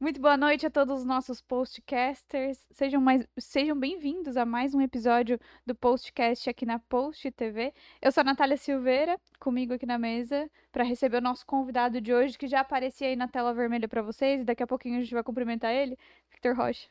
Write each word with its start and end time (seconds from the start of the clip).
Muito 0.00 0.20
boa 0.20 0.36
noite 0.36 0.64
a 0.64 0.70
todos 0.70 1.00
os 1.00 1.04
nossos 1.04 1.40
postcasters. 1.40 2.64
Sejam, 2.70 3.02
sejam 3.36 3.76
bem-vindos 3.76 4.36
a 4.36 4.46
mais 4.46 4.72
um 4.72 4.80
episódio 4.80 5.40
do 5.66 5.74
Postcast 5.74 6.48
aqui 6.48 6.64
na 6.64 6.78
Post 6.78 7.28
TV. 7.32 7.74
Eu 8.00 8.12
sou 8.12 8.20
a 8.20 8.24
Natália 8.24 8.56
Silveira, 8.56 9.20
comigo 9.40 9.74
aqui 9.74 9.84
na 9.84 9.98
mesa, 9.98 10.48
para 10.70 10.84
receber 10.84 11.16
o 11.16 11.20
nosso 11.20 11.44
convidado 11.44 12.00
de 12.00 12.14
hoje, 12.14 12.38
que 12.38 12.46
já 12.46 12.60
aparecia 12.60 13.08
aí 13.08 13.16
na 13.16 13.26
tela 13.26 13.52
vermelha 13.52 13.88
para 13.88 14.00
vocês. 14.00 14.44
Daqui 14.44 14.62
a 14.62 14.68
pouquinho 14.68 14.98
a 14.98 15.02
gente 15.02 15.12
vai 15.12 15.24
cumprimentar 15.24 15.74
ele, 15.74 15.98
Victor 16.30 16.54
Rocha. 16.54 16.88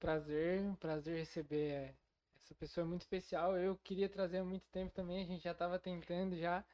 Prazer, 0.00 0.74
prazer 0.80 1.18
receber 1.18 1.94
essa 2.42 2.54
pessoa 2.54 2.86
muito 2.86 3.02
especial. 3.02 3.58
Eu 3.58 3.78
queria 3.84 4.08
trazer 4.08 4.38
há 4.38 4.44
muito 4.44 4.64
tempo 4.72 4.90
também, 4.94 5.22
a 5.22 5.26
gente 5.26 5.44
já 5.44 5.52
estava 5.52 5.78
tentando 5.78 6.34
já. 6.34 6.64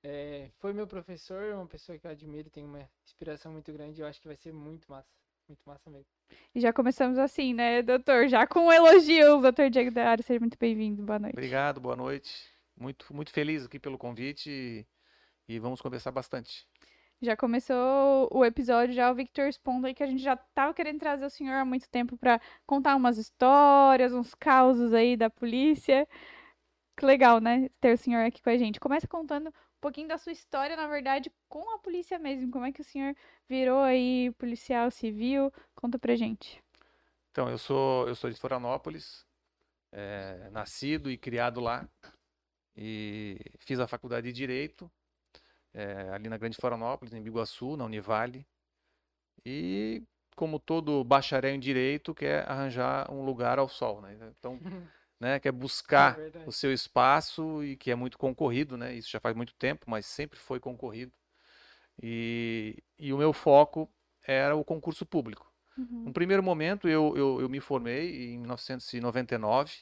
É, 0.00 0.50
foi 0.58 0.72
meu 0.72 0.86
professor, 0.86 1.54
uma 1.54 1.66
pessoa 1.66 1.98
que 1.98 2.06
eu 2.06 2.10
admiro, 2.12 2.48
tem 2.50 2.64
uma 2.64 2.88
inspiração 3.04 3.50
muito 3.50 3.72
grande. 3.72 4.00
Eu 4.00 4.06
acho 4.06 4.20
que 4.20 4.28
vai 4.28 4.36
ser 4.36 4.52
muito 4.52 4.88
massa. 4.88 5.23
Muito 5.48 5.60
massa 5.66 5.90
mesmo. 5.90 6.06
E 6.54 6.60
já 6.60 6.72
começamos 6.72 7.18
assim, 7.18 7.52
né, 7.52 7.82
doutor? 7.82 8.28
Já 8.28 8.46
com 8.46 8.66
um 8.66 8.72
elogio, 8.72 9.40
doutor 9.40 9.68
Diego 9.68 9.90
da 9.90 10.08
área. 10.08 10.22
Seja 10.22 10.40
muito 10.40 10.56
bem-vindo. 10.58 11.02
Boa 11.02 11.18
noite. 11.18 11.34
Obrigado, 11.34 11.80
boa 11.80 11.96
noite. 11.96 12.48
Muito, 12.76 13.14
muito 13.14 13.30
feliz 13.30 13.64
aqui 13.64 13.78
pelo 13.78 13.98
convite 13.98 14.50
e, 14.50 14.86
e 15.48 15.58
vamos 15.58 15.80
conversar 15.80 16.10
bastante. 16.10 16.66
Já 17.20 17.36
começou 17.36 18.28
o 18.32 18.44
episódio, 18.44 18.94
já 18.94 19.10
o 19.10 19.14
Victor 19.14 19.48
expondo 19.48 19.86
aí 19.86 19.94
que 19.94 20.02
a 20.02 20.06
gente 20.06 20.22
já 20.22 20.36
tava 20.36 20.74
querendo 20.74 20.98
trazer 20.98 21.24
o 21.24 21.30
senhor 21.30 21.54
há 21.54 21.64
muito 21.64 21.88
tempo 21.88 22.16
para 22.16 22.40
contar 22.66 22.96
umas 22.96 23.16
histórias, 23.18 24.12
uns 24.12 24.34
causos 24.34 24.92
aí 24.92 25.16
da 25.16 25.30
polícia. 25.30 26.06
Que 26.96 27.04
legal, 27.04 27.40
né? 27.40 27.68
Ter 27.80 27.94
o 27.94 27.98
senhor 27.98 28.24
aqui 28.24 28.42
com 28.42 28.50
a 28.50 28.56
gente. 28.56 28.80
Começa 28.80 29.06
contando 29.06 29.52
pouquinho 29.84 30.08
da 30.08 30.16
sua 30.16 30.32
história, 30.32 30.76
na 30.76 30.86
verdade, 30.86 31.30
com 31.46 31.70
a 31.74 31.78
polícia 31.78 32.18
mesmo. 32.18 32.50
Como 32.50 32.64
é 32.64 32.72
que 32.72 32.80
o 32.80 32.84
senhor 32.84 33.14
virou 33.46 33.82
aí 33.82 34.32
policial 34.38 34.90
civil? 34.90 35.52
Conta 35.74 35.98
pra 35.98 36.16
gente. 36.16 36.64
Então, 37.30 37.50
eu 37.50 37.58
sou, 37.58 38.08
eu 38.08 38.14
sou 38.14 38.30
de 38.30 38.40
Florianópolis, 38.40 39.26
é, 39.92 40.48
nascido 40.50 41.10
e 41.10 41.18
criado 41.18 41.60
lá. 41.60 41.86
E 42.74 43.38
fiz 43.58 43.78
a 43.78 43.86
faculdade 43.86 44.28
de 44.28 44.32
Direito, 44.32 44.90
é, 45.74 46.08
ali 46.14 46.30
na 46.30 46.38
Grande 46.38 46.56
Florianópolis, 46.56 47.12
em 47.12 47.22
Biguaçu, 47.22 47.76
na 47.76 47.84
Univale. 47.84 48.46
E, 49.44 50.02
como 50.34 50.58
todo 50.58 51.04
bacharel 51.04 51.54
em 51.54 51.60
Direito, 51.60 52.14
quer 52.14 52.50
arranjar 52.50 53.12
um 53.12 53.22
lugar 53.22 53.58
ao 53.58 53.68
sol, 53.68 54.00
né? 54.00 54.16
Então... 54.38 54.58
né, 55.24 55.40
que 55.40 55.48
é 55.48 55.52
buscar 55.52 56.20
é 56.20 56.44
o 56.46 56.52
seu 56.52 56.70
espaço 56.70 57.64
e 57.64 57.76
que 57.76 57.90
é 57.90 57.94
muito 57.94 58.18
concorrido, 58.18 58.76
né? 58.76 58.94
Isso 58.94 59.10
já 59.10 59.18
faz 59.18 59.34
muito 59.34 59.54
tempo, 59.54 59.86
mas 59.88 60.04
sempre 60.04 60.38
foi 60.38 60.60
concorrido. 60.60 61.12
E, 62.02 62.82
e 62.98 63.10
o 63.10 63.16
meu 63.16 63.32
foco 63.32 63.90
era 64.22 64.54
o 64.54 64.62
concurso 64.62 65.06
público. 65.06 65.50
Uhum. 65.78 66.04
No 66.04 66.12
primeiro 66.12 66.42
momento, 66.42 66.86
eu, 66.86 67.16
eu, 67.16 67.40
eu, 67.40 67.48
me 67.48 67.58
formei 67.58 68.34
em 68.34 68.38
1999 68.38 69.72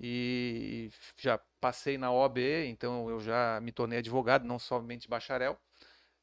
e 0.00 0.90
já 1.16 1.38
passei 1.60 1.96
na 1.96 2.10
OAB, 2.10 2.38
então 2.66 3.08
eu 3.08 3.20
já 3.20 3.60
me 3.62 3.70
tornei 3.70 4.00
advogado, 4.00 4.44
não 4.44 4.58
somente 4.58 5.08
bacharel. 5.08 5.56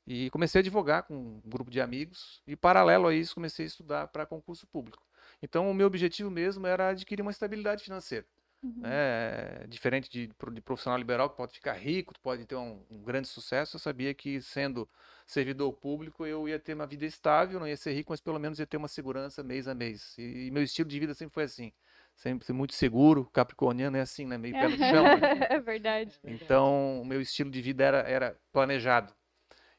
E 0.05 0.29
comecei 0.31 0.59
a 0.59 0.61
advogar 0.61 1.03
com 1.03 1.15
um 1.15 1.41
grupo 1.45 1.71
de 1.71 1.79
amigos 1.79 2.41
e, 2.45 2.57
paralelo 2.57 3.07
a 3.07 3.15
isso, 3.15 3.35
comecei 3.35 3.63
a 3.63 3.67
estudar 3.67 4.07
para 4.09 4.25
concurso 4.25 4.67
público. 4.67 5.01
Então, 5.41 5.71
o 5.71 5.73
meu 5.73 5.87
objetivo 5.87 6.29
mesmo 6.29 6.67
era 6.67 6.89
adquirir 6.89 7.21
uma 7.21 7.31
estabilidade 7.31 7.85
financeira. 7.85 8.25
Uhum. 8.61 8.81
Né? 8.81 9.65
Diferente 9.67 10.09
de, 10.09 10.27
de, 10.27 10.61
profissional 10.61 10.97
liberal 10.97 11.29
que 11.29 11.37
pode 11.37 11.53
ficar 11.53 11.73
rico, 11.73 12.13
pode 12.21 12.45
ter 12.45 12.55
um, 12.55 12.83
um, 12.91 13.01
grande 13.01 13.27
sucesso, 13.27 13.77
eu 13.77 13.79
sabia 13.79 14.13
que 14.13 14.41
sendo 14.41 14.87
servidor 15.25 15.71
público 15.71 16.25
eu 16.25 16.47
ia 16.47 16.59
ter 16.59 16.73
uma 16.73 16.85
vida 16.85 17.05
estável, 17.05 17.59
não 17.59 17.67
ia 17.67 17.77
ser 17.77 17.93
rico, 17.93 18.11
mas 18.11 18.19
pelo 18.19 18.37
menos 18.37 18.59
ia 18.59 18.67
ter 18.67 18.75
uma 18.75 18.89
segurança 18.89 19.41
mês 19.41 19.67
a 19.67 19.73
mês. 19.73 20.17
E, 20.17 20.47
e 20.47 20.51
meu 20.51 20.61
estilo 20.61 20.89
de 20.89 20.99
vida 20.99 21.13
sempre 21.13 21.33
foi 21.33 21.43
assim. 21.43 21.71
Sempre 22.15 22.51
muito 22.51 22.73
seguro, 22.73 23.29
capricorniano 23.31 23.95
é 23.95 24.01
assim, 24.01 24.25
né? 24.25 24.37
Meio 24.37 24.53
pé 24.53 24.67
no 24.67 24.75
chão. 24.77 25.03
Né? 25.03 25.47
É 25.51 25.59
verdade. 25.59 26.19
Então, 26.21 27.01
o 27.01 27.05
meu 27.05 27.21
estilo 27.21 27.49
de 27.49 27.61
vida 27.61 27.81
era, 27.85 27.99
era 27.99 28.37
planejado. 28.51 29.13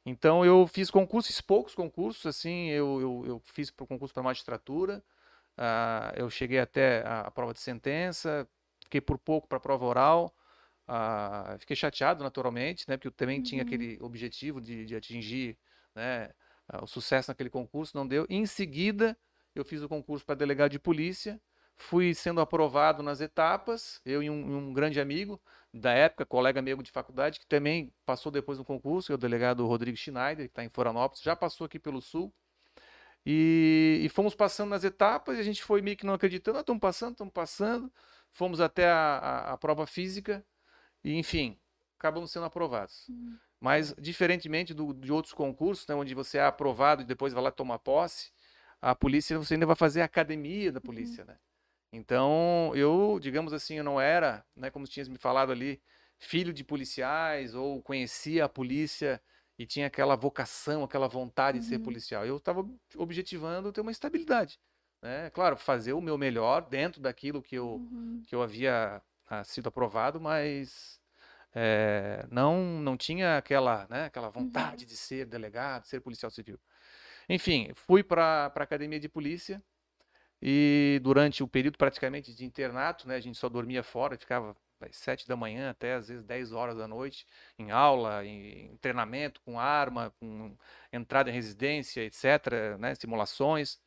Então, 0.07 0.43
eu 0.43 0.67
fiz 0.67 0.91
concursos, 0.91 1.39
poucos 1.43 1.75
concursos, 1.75 2.25
assim, 2.25 2.69
eu, 2.71 2.99
eu, 2.99 3.25
eu 3.27 3.43
fiz 3.45 3.71
para 3.71 3.85
o 3.85 3.87
concurso 3.87 4.15
para 4.15 4.23
magistratura, 4.23 5.05
uh, 5.59 6.17
eu 6.17 6.31
cheguei 6.31 6.59
até 6.59 7.03
a, 7.07 7.21
a 7.23 7.31
prova 7.31 7.53
de 7.53 7.61
sentença, 7.61 8.49
fiquei 8.91 9.01
por 9.01 9.17
pouco 9.17 9.47
para 9.47 9.59
a 9.59 9.61
prova 9.61 9.85
oral. 9.85 10.35
Uh, 10.89 11.57
fiquei 11.61 11.77
chateado, 11.77 12.25
naturalmente, 12.25 12.85
né? 12.89 12.97
Porque 12.97 13.07
eu 13.07 13.13
também 13.13 13.39
uhum. 13.39 13.45
tinha 13.45 13.63
aquele 13.63 13.97
objetivo 14.01 14.61
de, 14.61 14.85
de 14.85 14.97
atingir 14.97 15.57
né, 15.95 16.31
uh, 16.73 16.83
o 16.83 16.87
sucesso 16.89 17.31
naquele 17.31 17.49
concurso, 17.49 17.97
não 17.97 18.07
deu. 18.07 18.27
Em 18.29 18.45
seguida, 18.45 19.17
eu 19.55 19.65
fiz 19.65 19.81
o 19.83 19.89
concurso 19.89 20.27
para 20.27 20.35
delegado 20.35 20.73
de 20.73 20.81
polícia, 20.81 21.41
fui 21.77 22.13
sendo 22.13 22.41
aprovado 22.41 23.05
nas 23.05 23.21
etapas, 23.21 24.01
eu 24.05 24.21
e 24.21 24.29
um, 24.29 24.57
um, 24.57 24.73
grande 24.73 25.01
amigo 25.01 25.41
da 25.73 25.93
época, 25.93 26.27
colega 26.27 26.61
meu 26.61 26.83
de 26.83 26.91
faculdade, 26.91 27.39
que 27.39 27.47
também 27.47 27.93
passou 28.05 28.33
depois 28.33 28.59
no 28.59 28.65
concurso, 28.65 29.13
é 29.13 29.15
o 29.15 29.19
delegado 29.19 29.65
Rodrigo 29.67 29.97
Schneider, 29.97 30.47
que 30.47 30.53
está 30.53 30.65
em 30.65 30.69
Florianópolis, 30.69 31.23
já 31.23 31.37
passou 31.37 31.65
aqui 31.65 31.79
pelo 31.79 32.03
Sul. 32.03 32.35
E, 33.25 34.01
e, 34.03 34.09
fomos 34.09 34.35
passando 34.35 34.71
nas 34.71 34.83
etapas 34.83 35.37
e 35.37 35.41
a 35.41 35.43
gente 35.43 35.63
foi 35.63 35.83
meio 35.83 35.97
que 35.97 36.07
não 36.07 36.15
acreditando, 36.15 36.57
ah, 36.57 36.63
estamos 36.63 36.81
passando, 36.81 37.13
estamos 37.13 37.33
passando 37.33 37.93
fomos 38.33 38.61
até 38.61 38.89
a, 38.89 39.19
a, 39.19 39.53
a 39.53 39.57
prova 39.57 39.87
física 39.87 40.45
e, 41.05 41.17
enfim, 41.17 41.59
acabamos 41.99 42.31
sendo 42.31 42.47
aprovados. 42.47 43.09
Uhum. 43.09 43.37
Mas, 43.61 43.95
diferentemente 43.99 44.73
do, 44.73 44.95
de 44.95 45.13
outros 45.13 45.35
concursos, 45.35 45.87
né, 45.87 45.95
onde 45.95 46.15
você 46.15 46.39
é 46.39 46.45
aprovado 46.45 47.03
e 47.03 47.05
depois 47.05 47.33
vai 47.33 47.43
lá 47.43 47.51
tomar 47.51 47.79
posse, 47.79 48.31
a 48.81 48.95
polícia, 48.95 49.39
você 49.39 49.55
ainda 49.55 49.67
vai 49.67 49.77
fazer 49.77 50.01
a 50.01 50.07
academia 50.07 50.73
da 50.73 50.81
polícia, 50.81 51.23
uhum. 51.23 51.29
né? 51.29 51.39
Então, 51.93 52.73
eu, 52.75 53.19
digamos 53.21 53.53
assim, 53.53 53.75
eu 53.75 53.85
não 53.85 54.01
era, 54.01 54.45
né, 54.57 54.71
como 54.71 54.87
tinhas 54.87 55.09
me 55.09 55.19
falado 55.19 55.51
ali, 55.53 55.83
filho 56.19 56.53
de 56.53 56.63
policiais 56.63 57.55
ou 57.55 57.83
conhecia 57.83 58.45
a 58.45 58.49
polícia 58.49 59.21
e 59.59 59.67
tinha 59.67 59.89
aquela 59.89 60.15
vocação, 60.17 60.85
aquela 60.85 61.09
vontade 61.09 61.59
uhum. 61.59 61.63
de 61.63 61.69
ser 61.69 61.77
uhum. 61.77 61.83
policial. 61.83 62.25
Eu 62.25 62.37
estava 62.37 62.67
objetivando 62.97 63.73
ter 63.73 63.81
uma 63.81 63.91
estabilidade 63.91 64.59
né? 65.03 65.31
Claro, 65.31 65.57
fazer 65.57 65.93
o 65.93 66.01
meu 66.01 66.19
melhor 66.19 66.63
dentro 66.69 67.01
daquilo 67.01 67.43
que 67.43 67.57
eu, 67.57 67.75
uhum. 67.75 68.23
que 68.27 68.35
eu 68.35 68.43
havia 68.43 69.03
ah, 69.27 69.45
sido 69.45 69.69
aprovado, 69.69 70.21
mas 70.21 71.01
é, 71.55 72.27
não 72.31 72.81
não 72.81 72.97
tinha 72.97 73.37
aquela, 73.37 73.87
né, 73.89 74.07
aquela 74.07 74.29
vontade 74.29 74.85
uhum. 74.85 74.89
de 74.89 74.97
ser 74.97 75.27
delegado, 75.27 75.87
ser 75.87 76.01
policial 76.01 76.31
civil. 76.31 76.59
Enfim, 77.29 77.71
fui 77.75 78.03
para 78.03 78.53
a 78.55 78.63
academia 78.63 79.01
de 79.01 79.09
polícia 79.09 79.63
e 80.43 81.01
durante 81.03 81.43
o 81.43 81.49
período 81.49 81.79
praticamente 81.79 82.35
de 82.35 82.45
internato, 82.45 83.07
né, 83.09 83.17
a 83.17 83.21
gente 83.21 83.39
só 83.39 83.49
dormia 83.49 83.83
fora, 83.83 84.19
ficava 84.19 84.57
das 84.81 84.97
sete 84.97 85.29
da 85.29 85.37
manhã 85.37 85.71
até 85.71 85.95
às 85.95 86.09
vezes 86.09 86.25
10 86.25 86.53
horas 86.53 86.77
da 86.77 86.89
noite 86.89 87.27
em 87.59 87.71
aula, 87.71 88.25
em 88.25 88.77
treinamento 88.79 89.41
com 89.43 89.61
arma, 89.61 90.13
com 90.19 90.57
entrada 90.93 91.31
em 91.31 91.35
residência, 91.35 92.03
etc., 92.03 92.79
né, 92.79 92.95
simulações 92.95 93.79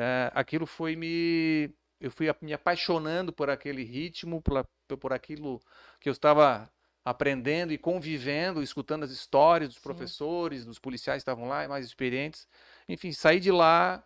é, 0.00 0.30
aquilo 0.34 0.66
foi 0.66 0.96
me. 0.96 1.70
Eu 2.00 2.10
fui 2.10 2.26
me 2.40 2.54
apaixonando 2.54 3.32
por 3.32 3.50
aquele 3.50 3.84
ritmo, 3.84 4.40
por, 4.40 4.66
por 4.98 5.12
aquilo 5.12 5.60
que 6.00 6.08
eu 6.08 6.12
estava 6.12 6.70
aprendendo 7.04 7.72
e 7.72 7.78
convivendo, 7.78 8.62
escutando 8.62 9.04
as 9.04 9.10
histórias 9.10 9.70
dos 9.70 9.78
professores, 9.78 10.60
Sim. 10.60 10.66
dos 10.66 10.78
policiais 10.78 11.18
que 11.18 11.30
estavam 11.30 11.46
lá, 11.46 11.66
mais 11.68 11.84
experientes. 11.84 12.48
Enfim, 12.88 13.12
saí 13.12 13.38
de 13.38 13.50
lá 13.50 14.02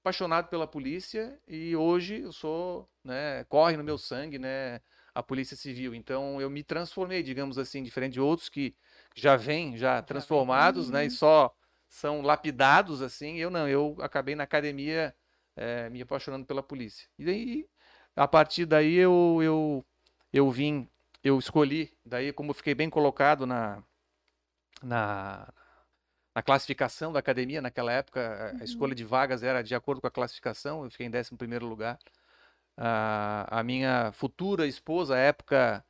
apaixonado 0.00 0.48
pela 0.48 0.66
polícia 0.66 1.38
e 1.48 1.74
hoje 1.74 2.20
eu 2.20 2.32
sou, 2.32 2.88
né, 3.02 3.44
corre 3.44 3.76
no 3.76 3.82
meu 3.84 3.98
sangue, 3.98 4.38
né, 4.38 4.80
a 5.14 5.22
polícia 5.22 5.56
civil. 5.56 5.94
Então 5.94 6.40
eu 6.40 6.48
me 6.48 6.62
transformei, 6.62 7.22
digamos 7.22 7.58
assim, 7.58 7.82
diferente 7.82 8.14
de 8.14 8.20
outros 8.20 8.48
que 8.48 8.74
já 9.14 9.36
vêm 9.36 9.76
já 9.76 10.00
transformados, 10.00 10.88
né, 10.88 11.04
e 11.04 11.08
uhum. 11.08 11.10
só 11.10 11.54
são 11.88 12.22
lapidados 12.22 13.02
assim. 13.02 13.36
Eu 13.36 13.50
não, 13.50 13.68
eu 13.68 13.96
acabei 14.00 14.34
na 14.34 14.44
academia 14.44 15.14
é, 15.56 15.88
me 15.90 16.02
apaixonando 16.02 16.46
pela 16.46 16.62
polícia. 16.62 17.08
E 17.18 17.24
daí, 17.24 17.68
a 18.14 18.28
partir 18.28 18.66
daí 18.66 18.94
eu, 18.94 19.40
eu, 19.42 19.84
eu 20.32 20.50
vim, 20.50 20.88
eu 21.24 21.38
escolhi, 21.38 21.92
daí 22.04 22.32
como 22.32 22.50
eu 22.50 22.54
fiquei 22.54 22.74
bem 22.74 22.90
colocado 22.90 23.46
na, 23.46 23.82
na, 24.82 25.52
na 26.34 26.42
classificação 26.42 27.12
da 27.12 27.18
academia 27.18 27.62
naquela 27.62 27.92
época, 27.92 28.20
a, 28.20 28.56
uhum. 28.56 28.64
escolha 28.64 28.94
de 28.94 29.04
vagas 29.04 29.42
era 29.42 29.62
de 29.62 29.74
acordo 29.74 30.00
com 30.00 30.06
a 30.06 30.10
classificação, 30.10 30.84
eu 30.84 30.90
fiquei 30.90 31.06
em 31.06 31.10
11 31.10 31.34
primeiro 31.36 31.66
lugar. 31.66 31.98
A, 32.76 33.60
a 33.60 33.62
minha 33.62 34.12
futura 34.12 34.66
esposa, 34.66 35.14
à 35.14 35.18
época, 35.18 35.82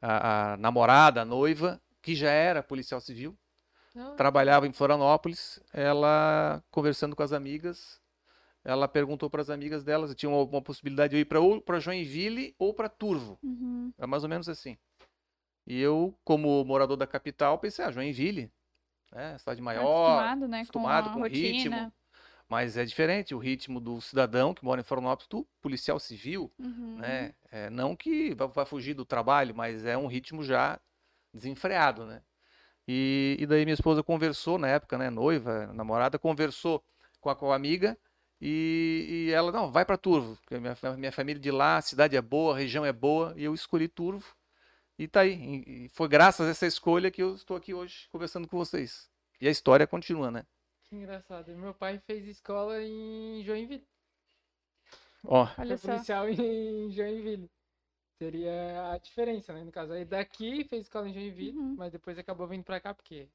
a, 0.00 0.54
a 0.54 0.56
namorada, 0.56 1.22
a 1.22 1.24
noiva, 1.24 1.80
que 2.02 2.16
já 2.16 2.30
era 2.30 2.64
policial 2.64 3.00
civil, 3.00 3.38
trabalhava 4.16 4.66
em 4.66 4.72
Florianópolis, 4.72 5.60
ela 5.72 6.62
conversando 6.70 7.14
com 7.14 7.22
as 7.22 7.32
amigas, 7.32 8.01
ela 8.64 8.86
perguntou 8.86 9.28
para 9.28 9.42
as 9.42 9.50
amigas 9.50 9.82
delas, 9.82 10.14
tinha 10.14 10.30
uma, 10.30 10.42
uma, 10.42 10.62
possibilidade 10.62 11.10
de 11.10 11.16
eu 11.16 11.20
ir 11.20 11.24
para 11.24 11.40
ou 11.40 11.60
para 11.60 11.80
Joinville 11.80 12.54
ou 12.58 12.72
para 12.72 12.88
Turvo. 12.88 13.38
Uhum. 13.42 13.92
É 13.98 14.06
mais 14.06 14.22
ou 14.22 14.28
menos 14.28 14.48
assim. 14.48 14.78
E 15.66 15.80
eu, 15.80 16.16
como 16.24 16.64
morador 16.64 16.96
da 16.96 17.06
capital, 17.06 17.58
pensei, 17.58 17.84
ah, 17.84 17.90
Joinville, 17.90 18.50
né, 19.12 19.36
cidade 19.38 19.60
maior, 19.60 19.82
acostumado, 19.82 20.48
né, 20.48 20.58
acostumado 20.58 21.10
com, 21.10 21.20
com 21.20 21.26
ritmo. 21.26 21.92
Mas 22.48 22.76
é 22.76 22.84
diferente 22.84 23.34
o 23.34 23.38
ritmo 23.38 23.80
do 23.80 24.00
cidadão 24.00 24.52
que 24.52 24.64
mora 24.64 24.80
em 24.80 24.84
Florianópolis, 24.84 25.28
do 25.28 25.46
policial 25.60 25.98
civil, 25.98 26.52
Uhum. 26.58 26.98
né? 26.98 27.34
É, 27.50 27.70
não 27.70 27.96
que 27.96 28.34
vá, 28.34 28.46
vá 28.46 28.66
fugir 28.66 28.94
do 28.94 29.06
trabalho, 29.06 29.54
mas 29.54 29.86
é 29.86 29.96
um 29.96 30.06
ritmo 30.06 30.42
já 30.42 30.78
desenfreado, 31.32 32.04
né? 32.04 32.20
E, 32.86 33.36
e 33.40 33.46
daí 33.46 33.64
minha 33.64 33.74
esposa 33.74 34.02
conversou 34.02 34.58
na 34.58 34.68
época, 34.68 34.98
né? 34.98 35.08
Noiva, 35.08 35.72
namorada, 35.72 36.18
conversou 36.18 36.84
com 37.20 37.30
a, 37.30 37.36
com 37.36 37.52
a 37.52 37.56
amiga 37.56 37.96
e, 38.44 39.26
e 39.28 39.30
ela, 39.30 39.52
não, 39.52 39.70
vai 39.70 39.84
para 39.84 39.96
Turvo, 39.96 40.36
minha, 40.50 40.76
minha 40.96 41.12
família 41.12 41.40
de 41.40 41.50
lá, 41.50 41.76
a 41.76 41.82
cidade 41.82 42.16
é 42.16 42.20
boa, 42.22 42.54
a 42.54 42.58
região 42.58 42.84
é 42.84 42.92
boa, 42.92 43.32
e 43.36 43.44
eu 43.44 43.54
escolhi 43.54 43.86
Turvo. 43.88 44.34
E 44.98 45.06
tá 45.08 45.20
aí. 45.20 45.62
E, 45.66 45.88
foi 45.90 46.08
graças 46.08 46.46
a 46.46 46.50
essa 46.50 46.66
escolha 46.66 47.10
que 47.10 47.22
eu 47.22 47.34
estou 47.34 47.56
aqui 47.56 47.72
hoje 47.72 48.08
conversando 48.10 48.48
com 48.48 48.56
vocês. 48.58 49.08
E 49.40 49.46
a 49.48 49.50
história 49.50 49.86
continua, 49.86 50.30
né? 50.30 50.44
Que 50.84 50.96
engraçado. 50.96 51.56
Meu 51.56 51.72
pai 51.72 51.98
fez 52.06 52.26
escola 52.26 52.82
em 52.82 53.42
Joinville. 53.44 53.86
Ó, 55.24 55.48
Olha 55.56 55.76
só. 55.78 55.88
policial 55.88 56.28
em 56.28 56.90
Joinville. 56.90 57.50
Seria 58.18 58.92
a 58.92 58.98
diferença, 58.98 59.52
né? 59.52 59.64
No 59.64 59.72
caso, 59.72 59.92
aí 59.92 60.04
daqui 60.04 60.64
fez 60.64 60.82
escola 60.82 61.08
em 61.08 61.14
Joinville, 61.14 61.58
Uhum. 61.58 61.74
mas 61.76 61.90
depois 61.92 62.18
acabou 62.18 62.46
vindo 62.46 62.64
pra 62.64 62.80
cá, 62.80 62.92
porque 62.94 63.28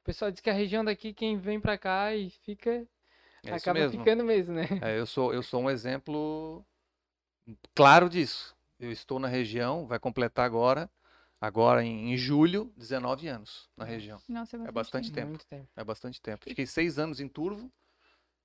o 0.00 0.04
pessoal 0.04 0.30
diz 0.30 0.40
que 0.40 0.50
a 0.50 0.52
região 0.54 0.84
daqui, 0.84 1.12
quem 1.14 1.38
vem 1.38 1.60
pra 1.60 1.78
cá 1.78 2.14
e 2.14 2.28
fica, 2.30 2.86
é 3.46 3.54
acaba 3.54 3.78
mesmo. 3.80 3.98
ficando 4.00 4.24
mesmo, 4.24 4.54
né? 4.54 4.66
É, 4.82 4.98
eu 4.98 5.06
sou, 5.06 5.32
eu 5.32 5.42
sou 5.42 5.62
um 5.62 5.70
exemplo 5.70 6.64
claro 7.74 8.08
disso. 8.08 8.54
Eu 8.78 8.92
estou 8.92 9.18
na 9.18 9.28
região, 9.28 9.86
vai 9.86 9.98
completar 9.98 10.44
agora, 10.44 10.90
agora 11.40 11.82
em, 11.82 12.12
em 12.12 12.16
julho, 12.16 12.72
19 12.76 13.26
anos 13.28 13.68
na 13.76 13.84
região. 13.84 14.20
Nossa, 14.28 14.56
é 14.56 14.60
É 14.68 14.72
bastante 14.72 15.10
tempo. 15.10 15.38
Tempo. 15.48 15.68
É 15.76 15.84
bastante 15.84 16.20
tempo. 16.20 16.44
Fiquei 16.44 16.66
seis 16.66 16.98
anos 16.98 17.20
em 17.20 17.28
Turvo 17.28 17.70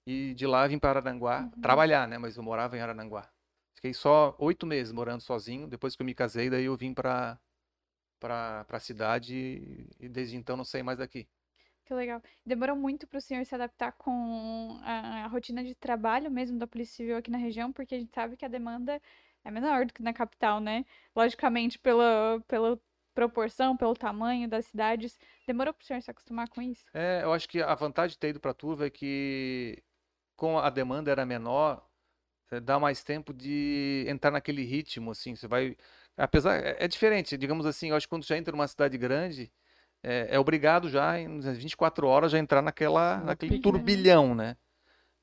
e 0.06 0.34
de 0.34 0.48
lá 0.48 0.66
vim 0.68 0.80
para 0.80 0.92
Araranguá 0.92 1.42
Uhum. 1.42 1.62
trabalhar, 1.62 2.08
né? 2.08 2.18
Mas 2.18 2.38
eu 2.38 2.44
morava 2.44 2.78
em 2.78 2.82
Araranguá. 2.82 3.30
Fiquei 3.76 3.94
só 3.94 4.36
oito 4.40 4.66
meses 4.66 4.94
morando 4.94 5.22
sozinho. 5.22 5.68
Depois 5.68 5.96
que 5.96 6.02
eu 6.02 6.06
me 6.06 6.14
casei, 6.14 6.50
daí 6.50 6.66
eu 6.66 6.76
vim 6.78 6.94
para 6.94 7.40
para 8.20 8.66
a 8.70 8.80
cidade 8.80 9.36
e, 9.36 10.06
e 10.06 10.08
desde 10.10 10.36
então 10.38 10.56
não 10.56 10.64
saí 10.64 10.84
mais 10.84 11.00
daqui. 11.00 11.28
Que 11.92 11.96
legal. 11.96 12.24
Demorou 12.46 12.78
muito 12.78 13.06
para 13.06 13.18
o 13.18 13.22
senhor 13.22 13.46
se 13.46 13.54
adaptar 13.54 13.92
com 13.92 14.80
a, 14.82 15.26
a 15.26 15.28
rotina 15.28 15.62
de 15.62 15.76
trabalho 15.76 16.32
mesmo 16.32 16.58
da 16.58 16.66
Polícia 16.66 16.96
Civil 16.96 17.18
aqui 17.18 17.30
na 17.30 17.38
região, 17.38 17.70
porque 17.74 17.94
a 17.94 18.00
gente 18.00 18.14
sabe 18.16 18.38
que 18.38 18.46
a 18.46 18.48
demanda 18.48 19.02
é 19.44 19.52
menor 19.52 19.86
do 19.86 19.94
que 19.94 20.02
na 20.02 20.14
capital, 20.14 20.62
né? 20.62 20.86
Logicamente, 21.14 21.78
pela, 21.78 22.42
pela 22.48 22.80
proporção, 23.14 23.76
pelo 23.76 23.94
tamanho 23.94 24.48
das 24.48 24.68
cidades. 24.68 25.20
Demorou 25.46 25.74
para 25.74 25.84
o 25.84 25.86
senhor 25.86 26.02
se 26.02 26.10
acostumar 26.10 26.48
com 26.48 26.62
isso? 26.62 26.86
É, 26.94 27.24
eu 27.24 27.34
acho 27.34 27.50
que 27.50 27.62
a 27.62 27.76
vantagem 27.76 28.12
de 28.12 28.20
ter 28.20 28.30
ido 28.30 28.40
para 28.40 28.54
Turva 28.54 28.86
é 28.86 28.90
que, 28.90 29.84
com 30.38 30.58
a 30.58 30.70
demanda 30.70 31.12
era 31.12 31.26
menor, 31.26 31.86
eh, 32.52 32.62
dá 32.62 32.80
mais 32.80 33.04
tempo 33.04 33.34
de 33.34 34.06
entrar 34.08 34.32
naquele 34.32 34.64
ritmo, 34.64 35.12
assim, 35.12 35.36
você 35.36 35.46
vai... 35.46 35.76
Apesar, 36.16 36.56
é 36.64 36.86
é 36.86 36.88
diferente, 36.88 37.38
digamos 37.38 37.66
assim, 37.66 37.90
eu 37.90 37.98
acho 37.98 38.08
que 38.08 38.12
quando 38.12 38.24
já 38.24 38.38
entra 38.38 38.54
numa 38.54 38.68
cidade 38.70 38.98
grande, 38.98 39.52
é, 40.04 40.28
é 40.32 40.40
obrigado 40.40 40.90
já, 40.90 41.20
em 41.20 41.28
nas 41.28 41.58
24 41.58 42.08
horas, 42.08 42.32
já 42.32 42.40
entrar 42.40 42.62
naquela, 42.62 43.18
naquele 43.20 43.54
pique, 43.54 43.64
turbilhão, 43.64 44.34
né? 44.36 44.56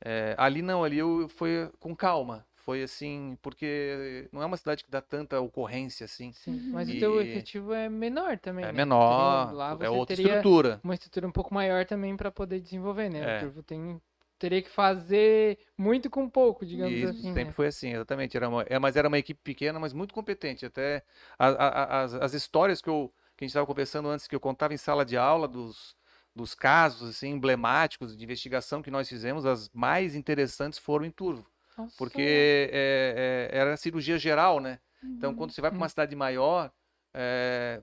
É, 0.04 0.34
ali 0.38 0.62
não, 0.62 0.84
ali 0.84 0.98
eu 0.98 1.28
foi 1.28 1.70
com 1.80 1.94
calma, 1.94 2.46
foi 2.54 2.82
assim, 2.82 3.36
porque 3.42 4.28
não 4.32 4.42
é 4.42 4.46
uma 4.46 4.56
cidade 4.56 4.84
que 4.84 4.90
dá 4.90 5.00
tanta 5.00 5.40
ocorrência, 5.40 6.04
assim, 6.04 6.32
Sim. 6.32 6.52
Uhum. 6.52 6.70
Mas 6.72 6.88
o 6.88 6.98
teu 6.98 7.20
E- 7.20 7.24
efetivo 7.24 7.72
é 7.72 7.88
menor 7.88 8.38
também, 8.38 8.64
é 8.66 8.68
né? 8.68 8.78
menor, 8.78 9.52
lá 9.52 9.76
é 9.80 9.88
outra 9.90 10.14
teria 10.14 10.34
estrutura. 10.34 10.80
uma 10.84 10.94
estrutura 10.94 11.26
um 11.26 11.32
pouco 11.32 11.52
maior 11.52 11.84
também 11.84 12.16
para 12.16 12.30
poder 12.30 12.60
desenvolver, 12.60 13.08
né? 13.10 13.40
É. 13.42 13.46
O 13.46 13.62
tem 13.62 14.00
teria 14.38 14.62
que 14.62 14.70
fazer 14.70 15.58
muito 15.76 16.08
com 16.08 16.28
pouco, 16.30 16.64
digamos 16.64 16.94
Isso, 16.94 17.08
assim, 17.08 17.32
sempre 17.32 17.46
né? 17.46 17.52
foi 17.52 17.66
assim, 17.66 17.92
exatamente. 17.92 18.36
Era 18.36 18.48
uma, 18.48 18.62
é, 18.68 18.78
mas 18.78 18.96
era 18.96 19.08
uma 19.08 19.18
equipe 19.18 19.40
pequena, 19.42 19.80
mas 19.80 19.92
muito 19.92 20.14
competente. 20.14 20.64
Até 20.64 21.02
a- 21.36 21.48
a- 21.48 21.68
a- 21.98 22.02
as, 22.02 22.14
as 22.14 22.34
histórias 22.34 22.80
que, 22.80 22.88
eu, 22.88 23.12
que 23.38 23.44
a 23.44 23.46
gente 23.46 23.52
estava 23.52 23.66
conversando 23.66 24.08
antes, 24.08 24.26
que 24.26 24.34
eu 24.34 24.40
contava 24.40 24.74
em 24.74 24.76
sala 24.76 25.04
de 25.04 25.16
aula, 25.16 25.46
dos, 25.46 25.96
dos 26.34 26.54
casos 26.56 27.10
assim, 27.10 27.28
emblemáticos 27.30 28.16
de 28.16 28.24
investigação 28.24 28.82
que 28.82 28.90
nós 28.90 29.08
fizemos, 29.08 29.46
as 29.46 29.70
mais 29.70 30.16
interessantes 30.16 30.78
foram 30.78 31.04
em 31.04 31.10
Turvo. 31.10 31.48
Nossa. 31.76 31.94
Porque 31.96 32.68
é, 32.72 33.48
é, 33.52 33.58
era 33.58 33.76
cirurgia 33.76 34.18
geral, 34.18 34.58
né? 34.58 34.80
Então, 35.02 35.30
Uhum. 35.30 35.36
quando 35.36 35.52
você 35.52 35.60
vai 35.60 35.70
para 35.70 35.76
uma 35.78 35.88
cidade 35.88 36.16
maior, 36.16 36.72
é, 37.14 37.80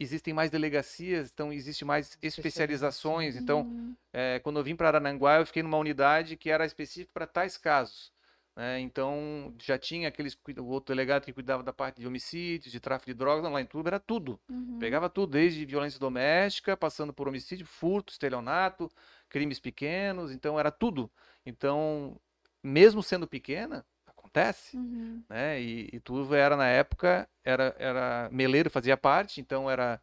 existem 0.00 0.34
mais 0.34 0.50
delegacias, 0.50 1.30
então 1.32 1.52
existe 1.52 1.84
mais 1.84 2.18
especializações. 2.20 3.36
Então, 3.36 3.60
Uhum. 3.60 3.96
é, 4.12 4.40
quando 4.40 4.58
eu 4.58 4.64
vim 4.64 4.74
para 4.74 4.88
Arananguá, 4.88 5.38
eu 5.38 5.46
fiquei 5.46 5.62
numa 5.62 5.78
unidade 5.78 6.36
que 6.36 6.50
era 6.50 6.66
específica 6.66 7.12
para 7.14 7.26
tais 7.28 7.56
casos. 7.56 8.12
Né? 8.56 8.80
Então, 8.80 9.54
já 9.62 9.78
tinha 9.78 10.08
aqueles, 10.08 10.36
o 10.58 10.64
outro 10.64 10.94
delegado 10.94 11.24
que 11.24 11.32
cuidava 11.32 11.62
da 11.62 11.72
parte 11.72 12.00
de 12.00 12.06
homicídios, 12.06 12.72
de 12.72 12.80
tráfico 12.80 13.10
de 13.10 13.14
drogas, 13.14 13.44
não, 13.44 13.52
lá 13.52 13.60
em 13.60 13.66
Turbo 13.66 13.88
era 13.88 14.00
tudo. 14.00 14.40
Uhum. 14.48 14.78
Pegava 14.78 15.10
tudo, 15.10 15.32
desde 15.32 15.64
violência 15.66 16.00
doméstica, 16.00 16.76
passando 16.76 17.12
por 17.12 17.28
homicídio, 17.28 17.66
furto, 17.66 18.12
estelionato, 18.12 18.90
crimes 19.28 19.60
pequenos, 19.60 20.32
então 20.32 20.58
era 20.58 20.70
tudo. 20.70 21.10
Então, 21.44 22.18
mesmo 22.62 23.02
sendo 23.02 23.26
pequena, 23.26 23.84
acontece 24.06 24.76
Uhum. 24.76 25.22
né? 25.28 25.60
E, 25.60 25.88
e 25.92 26.00
Turvo 26.00 26.34
era 26.34 26.56
na 26.56 26.66
época 26.66 27.28
era 27.44 27.74
era 27.78 28.28
Meleiro 28.32 28.70
fazia 28.70 28.96
parte, 28.96 29.40
então 29.40 29.70
era 29.70 30.00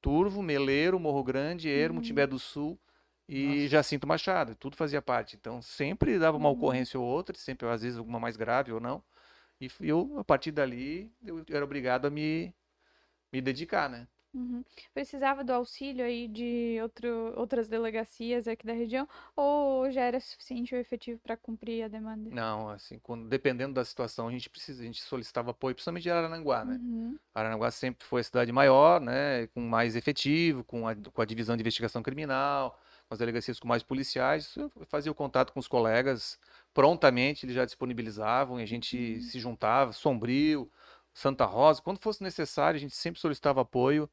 Turvo, 0.00 0.42
Meleiro, 0.42 0.98
Morro 0.98 1.22
Grande, 1.22 1.68
Ermo, 1.68 1.98
Uhum. 1.98 2.02
Timbé 2.02 2.26
do 2.26 2.38
Sul 2.38 2.78
e 3.30 3.64
Nossa. 3.64 3.68
Jacinto 3.68 4.06
Machado, 4.06 4.54
tudo 4.56 4.76
fazia 4.76 5.02
parte. 5.02 5.36
Então 5.36 5.62
sempre 5.62 6.18
dava 6.18 6.36
uma 6.36 6.48
Uhum. 6.48 6.54
ocorrência 6.56 6.98
ou 7.00 7.06
outra, 7.06 7.36
sempre 7.36 7.68
às 7.68 7.82
vezes 7.82 7.98
alguma 7.98 8.20
mais 8.20 8.36
grave 8.36 8.72
ou 8.72 8.80
não. 8.80 9.02
E 9.60 9.68
eu 9.80 10.18
a 10.18 10.24
partir 10.24 10.52
dali 10.52 11.12
eu 11.24 11.44
era 11.50 11.64
obrigado 11.64 12.06
a 12.06 12.10
me 12.10 12.54
me 13.32 13.40
dedicar, 13.40 13.88
né? 13.90 14.08
Uhum. 14.32 14.64
Precisava 14.94 15.42
do 15.42 15.52
auxílio 15.52 16.04
aí 16.04 16.28
de 16.28 16.78
outro, 16.82 17.34
outras 17.36 17.68
delegacias 17.68 18.46
aqui 18.46 18.64
da 18.64 18.72
região 18.72 19.08
ou 19.34 19.90
já 19.90 20.02
era 20.02 20.20
suficiente 20.20 20.72
o 20.72 20.78
efetivo 20.78 21.18
para 21.20 21.36
cumprir 21.36 21.82
a 21.82 21.88
demanda? 21.88 22.30
Não, 22.30 22.68
assim, 22.70 23.00
quando, 23.00 23.28
dependendo 23.28 23.74
da 23.74 23.84
situação, 23.84 24.28
a 24.28 24.30
gente 24.30 24.48
precisa, 24.48 24.82
a 24.82 24.86
gente 24.86 25.02
solicitava 25.02 25.50
apoio, 25.50 25.74
principalmente 25.74 26.04
de 26.04 26.10
Araranguá, 26.10 26.64
né? 26.64 26.74
Uhum. 26.80 27.18
Aranaguá 27.34 27.70
sempre 27.72 28.06
foi 28.06 28.20
a 28.20 28.24
cidade 28.24 28.52
maior, 28.52 29.00
né, 29.00 29.48
com 29.48 29.60
mais 29.60 29.96
efetivo, 29.96 30.62
com 30.64 30.86
a, 30.86 30.94
com 30.94 31.22
a 31.22 31.24
divisão 31.24 31.56
de 31.56 31.62
investigação 31.62 32.00
criminal, 32.02 32.78
as 33.10 33.18
delegacias 33.18 33.58
com 33.60 33.68
mais 33.68 33.82
policiais. 33.82 34.54
Fazia 34.88 35.12
o 35.12 35.14
contato 35.14 35.52
com 35.52 35.60
os 35.60 35.68
colegas, 35.68 36.38
prontamente 36.72 37.44
eles 37.46 37.54
já 37.56 37.64
disponibilizavam 37.64 38.60
e 38.60 38.62
a 38.62 38.66
gente 38.66 39.20
Uhum. 39.20 39.20
se 39.20 39.38
juntava, 39.40 39.92
Sombrio, 39.92 40.70
Santa 41.12 41.44
Rosa, 41.44 41.82
quando 41.82 41.98
fosse 42.00 42.22
necessário, 42.22 42.76
a 42.78 42.80
gente 42.80 42.94
sempre 42.96 43.20
solicitava 43.20 43.60
apoio. 43.62 44.08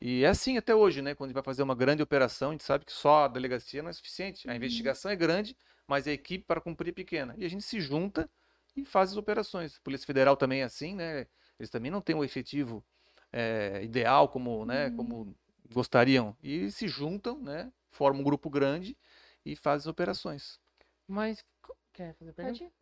E 0.00 0.24
é 0.24 0.28
assim 0.28 0.56
até 0.58 0.74
hoje, 0.74 1.00
né? 1.00 1.14
Quando 1.14 1.28
a 1.28 1.30
gente 1.30 1.34
vai 1.34 1.42
fazer 1.44 1.62
uma 1.62 1.74
grande 1.74 2.02
operação, 2.02 2.50
a 2.50 2.52
gente 2.52 2.64
sabe 2.64 2.84
que 2.84 2.92
só 2.92 3.24
a 3.24 3.28
delegacia 3.28 3.82
não 3.82 3.90
é 3.90 3.92
suficiente. 3.92 4.48
A 4.50 4.56
Uhum. 4.56 4.56
investigação 4.56 5.10
é 5.10 5.16
grande, 5.16 5.56
mas 5.86 6.06
a 6.08 6.12
equipe 6.12 6.44
para 6.44 6.60
cumprir 6.60 6.90
é 6.90 6.92
pequena. 6.92 7.34
E 7.38 7.44
a 7.44 7.48
gente 7.48 7.62
se 7.64 7.80
junta 7.80 8.28
e 8.76 8.84
faz 8.84 9.10
as 9.12 9.16
operações. 9.16 9.76
A 9.76 9.80
Polícia 9.82 10.06
Federal 10.06 10.36
também 10.36 10.60
é 10.62 10.64
assim, 10.64 10.94
né? 10.94 11.26
Eles 11.58 11.70
também 11.70 11.90
não 11.90 12.00
têm 12.00 12.16
o 12.16 12.24
efetivo 12.24 12.84
eh, 13.32 13.80
ideal 13.84 14.28
como, 14.28 14.64
né, 14.64 14.90
Uhum. 14.90 14.90
como 14.90 15.34
gostariam. 15.72 16.36
E 16.42 16.70
se 16.70 16.88
juntam, 16.88 17.38
né? 17.40 17.72
Formam 17.92 18.20
um 18.20 18.24
grupo 18.24 18.50
grande 18.50 18.96
e 19.44 19.54
fazem 19.54 19.84
as 19.84 19.86
operações. 19.86 20.58
Mas 21.06 21.44
quer 21.92 22.14
fazer 22.14 22.32
pergunta? 22.32 22.72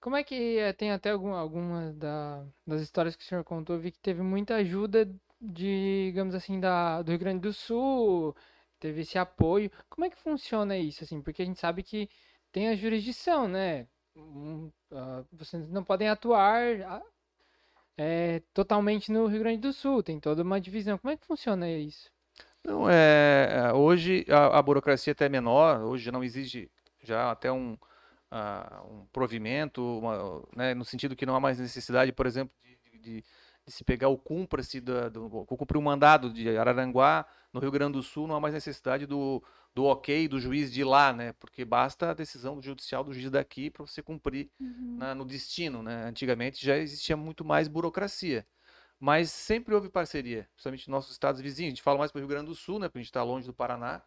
Como 0.00 0.16
é 0.16 0.24
que 0.24 0.58
é, 0.58 0.72
tem 0.72 0.92
até 0.92 1.10
algum, 1.10 1.34
algumas 1.34 1.94
da, 1.96 2.44
das 2.66 2.80
histórias 2.80 3.16
que 3.16 3.22
o 3.22 3.26
senhor 3.26 3.44
contou, 3.44 3.76
eu 3.76 3.80
vi 3.80 3.90
que 3.92 3.98
teve 3.98 4.22
muita 4.22 4.56
ajuda 4.56 5.04
de, 5.40 6.06
digamos 6.06 6.34
assim, 6.34 6.58
da, 6.60 7.02
do 7.02 7.10
Rio 7.10 7.18
Grande 7.18 7.40
do 7.40 7.52
Sul, 7.52 8.34
teve 8.78 9.02
esse 9.02 9.18
apoio. 9.18 9.70
Como 9.88 10.04
é 10.04 10.10
que 10.10 10.16
funciona 10.16 10.76
isso, 10.76 11.04
assim? 11.04 11.20
Porque 11.22 11.42
a 11.42 11.44
gente 11.44 11.60
sabe 11.60 11.82
que 11.82 12.08
tem 12.52 12.68
a 12.68 12.76
jurisdição, 12.76 13.48
né? 13.48 13.86
Hum, 14.16 14.70
ah, 14.92 15.24
vocês 15.32 15.68
não 15.68 15.84
podem 15.84 16.08
atuar 16.08 17.02
é, 17.96 18.40
totalmente 18.54 19.12
no 19.12 19.26
Rio 19.26 19.40
Grande 19.40 19.58
do 19.60 19.72
Sul, 19.72 20.02
tem 20.02 20.18
toda 20.18 20.42
uma 20.42 20.60
divisão. 20.60 20.98
Como 20.98 21.12
é 21.12 21.16
que 21.16 21.26
funciona 21.26 21.70
isso? 21.70 22.10
Então, 22.60 22.88
é, 22.90 23.68
é, 23.70 23.72
hoje 23.72 24.24
a, 24.28 24.58
a 24.58 24.62
burocracia 24.62 25.12
até 25.12 25.26
é 25.26 25.28
menor, 25.28 25.80
hoje 25.82 26.10
não 26.10 26.22
exige 26.22 26.70
já 27.02 27.30
até 27.30 27.50
um, 27.50 27.76
ah, 28.30 28.82
um 28.90 29.06
provimento, 29.12 29.82
uma, 29.98 30.42
né, 30.56 30.74
no 30.74 30.84
sentido 30.84 31.16
que 31.16 31.24
não 31.26 31.34
há 31.34 31.40
mais 31.40 31.58
necessidade, 31.58 32.12
por 32.12 32.26
exemplo, 32.26 32.54
de, 32.62 32.98
de- 32.98 33.20
de- 33.22 33.24
se 33.66 33.84
pegar 33.84 34.08
o 34.08 34.18
da- 34.80 35.08
do, 35.08 35.28
cumprir 35.56 35.78
um 35.78 35.82
mandado 35.82 36.30
de 36.32 36.56
Araranguá, 36.58 37.24
no 37.52 37.60
Rio 37.60 37.70
Grande 37.70 37.94
do 37.94 38.02
Sul, 38.02 38.26
não 38.26 38.34
há 38.36 38.40
mais 38.40 38.54
necessidade 38.54 39.06
do, 39.06 39.42
do 39.74 39.84
ok 39.84 40.26
do 40.28 40.40
juiz 40.40 40.72
de 40.72 40.82
lá, 40.84 41.12
né? 41.12 41.32
Porque 41.34 41.64
basta 41.64 42.10
a 42.10 42.14
decisão 42.14 42.56
do 42.56 42.62
judicial 42.62 43.04
do 43.04 43.12
juiz 43.12 43.30
daqui 43.30 43.70
para 43.70 43.86
você 43.86 44.02
cumprir 44.02 44.50
Uhum. 44.60 44.96
na- 44.98 45.14
no 45.14 45.24
destino, 45.24 45.82
né? 45.82 46.04
Antigamente 46.04 46.64
já 46.64 46.76
existia 46.76 47.16
muito 47.16 47.44
mais 47.44 47.68
burocracia, 47.68 48.46
mas 49.00 49.30
sempre 49.30 49.74
houve 49.74 49.88
parceria, 49.88 50.46
principalmente 50.52 50.88
nos 50.88 50.92
nossos 50.92 51.12
estados 51.12 51.40
vizinhos. 51.40 51.68
A 51.68 51.70
gente 51.70 51.82
fala 51.82 51.98
mais 51.98 52.12
para 52.12 52.18
o 52.18 52.20
Rio 52.20 52.28
Grande 52.28 52.46
do 52.46 52.54
Sul, 52.54 52.78
né? 52.78 52.86
Porque 52.86 52.98
a 52.98 53.02
gente 53.02 53.08
está 53.10 53.22
longe 53.22 53.46
do 53.46 53.54
Paraná. 53.54 54.02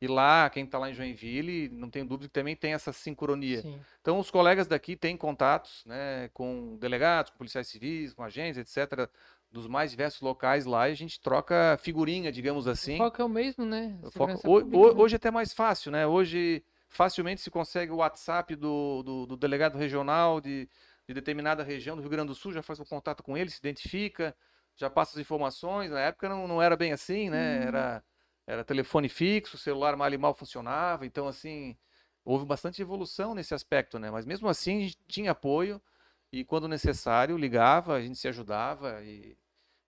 E 0.00 0.06
lá, 0.06 0.48
quem 0.48 0.64
está 0.64 0.78
lá 0.78 0.88
em 0.88 0.94
Joinville, 0.94 1.68
não 1.70 1.90
tenho 1.90 2.06
dúvida 2.06 2.28
que 2.28 2.32
também 2.32 2.54
tem 2.56 2.72
essa 2.72 2.92
sincronia. 2.92 3.62
Sim. 3.62 3.80
Então, 4.00 4.18
os 4.18 4.30
colegas 4.30 4.66
daqui 4.66 4.96
têm 4.96 5.16
contatos 5.16 5.84
né, 5.84 6.30
com 6.32 6.76
delegados, 6.76 7.30
com 7.32 7.38
policiais 7.38 7.66
civis, 7.66 8.14
com 8.14 8.22
agentes, 8.22 8.58
etc., 8.58 9.10
dos 9.50 9.66
mais 9.66 9.90
diversos 9.90 10.20
locais 10.20 10.64
lá, 10.66 10.88
e 10.88 10.92
a 10.92 10.94
gente 10.94 11.20
troca 11.20 11.76
figurinha, 11.82 12.30
digamos 12.30 12.68
assim. 12.68 12.94
O 12.94 12.98
foco 12.98 13.20
é 13.20 13.24
o 13.24 13.28
mesmo, 13.28 13.64
né? 13.64 13.96
Foco- 14.00 14.12
Segurança 14.12 14.48
ho- 14.48 14.60
pública, 14.60 14.76
ho- 14.78 14.94
né? 14.94 15.00
Hoje 15.00 15.14
é 15.14 15.16
até 15.16 15.30
mais 15.30 15.52
fácil, 15.52 15.90
né? 15.90 16.06
Hoje 16.06 16.62
facilmente 16.88 17.40
se 17.40 17.50
consegue 17.50 17.90
o 17.92 17.96
WhatsApp 17.96 18.54
do, 18.54 19.02
do, 19.02 19.26
do 19.26 19.36
delegado 19.36 19.76
regional 19.76 20.40
de, 20.40 20.68
de 21.08 21.14
determinada 21.14 21.62
região 21.62 21.96
do 21.96 22.02
Rio 22.02 22.10
Grande 22.10 22.28
do 22.28 22.34
Sul, 22.34 22.52
já 22.52 22.62
faz 22.62 22.78
o 22.78 22.84
contato 22.84 23.22
com 23.22 23.36
ele, 23.36 23.48
se 23.48 23.58
identifica, 23.58 24.36
já 24.76 24.90
passa 24.90 25.16
as 25.16 25.20
informações. 25.20 25.90
Na 25.90 26.00
época 26.00 26.28
não, 26.28 26.46
não 26.46 26.60
era 26.60 26.76
bem 26.76 26.92
assim, 26.92 27.30
né? 27.30 27.60
Uhum. 27.60 27.68
Era, 27.68 28.04
era 28.46 28.64
telefone 28.64 29.08
fixo, 29.08 29.56
o 29.56 29.58
celular 29.58 29.96
mal 29.96 30.12
e 30.12 30.18
mal 30.18 30.34
funcionava, 30.34 31.06
então 31.06 31.26
assim, 31.26 31.76
houve 32.22 32.44
bastante 32.44 32.82
evolução 32.82 33.34
nesse 33.34 33.54
aspecto, 33.54 33.98
né? 33.98 34.10
Mas 34.10 34.26
mesmo 34.26 34.48
assim 34.48 34.76
a 34.76 34.80
gente 34.82 34.98
tinha 35.08 35.30
apoio 35.30 35.80
e 36.30 36.44
quando 36.44 36.68
necessário 36.68 37.38
ligava, 37.38 37.94
a 37.94 38.02
gente 38.02 38.18
se 38.18 38.28
ajudava 38.28 39.02
e 39.02 39.34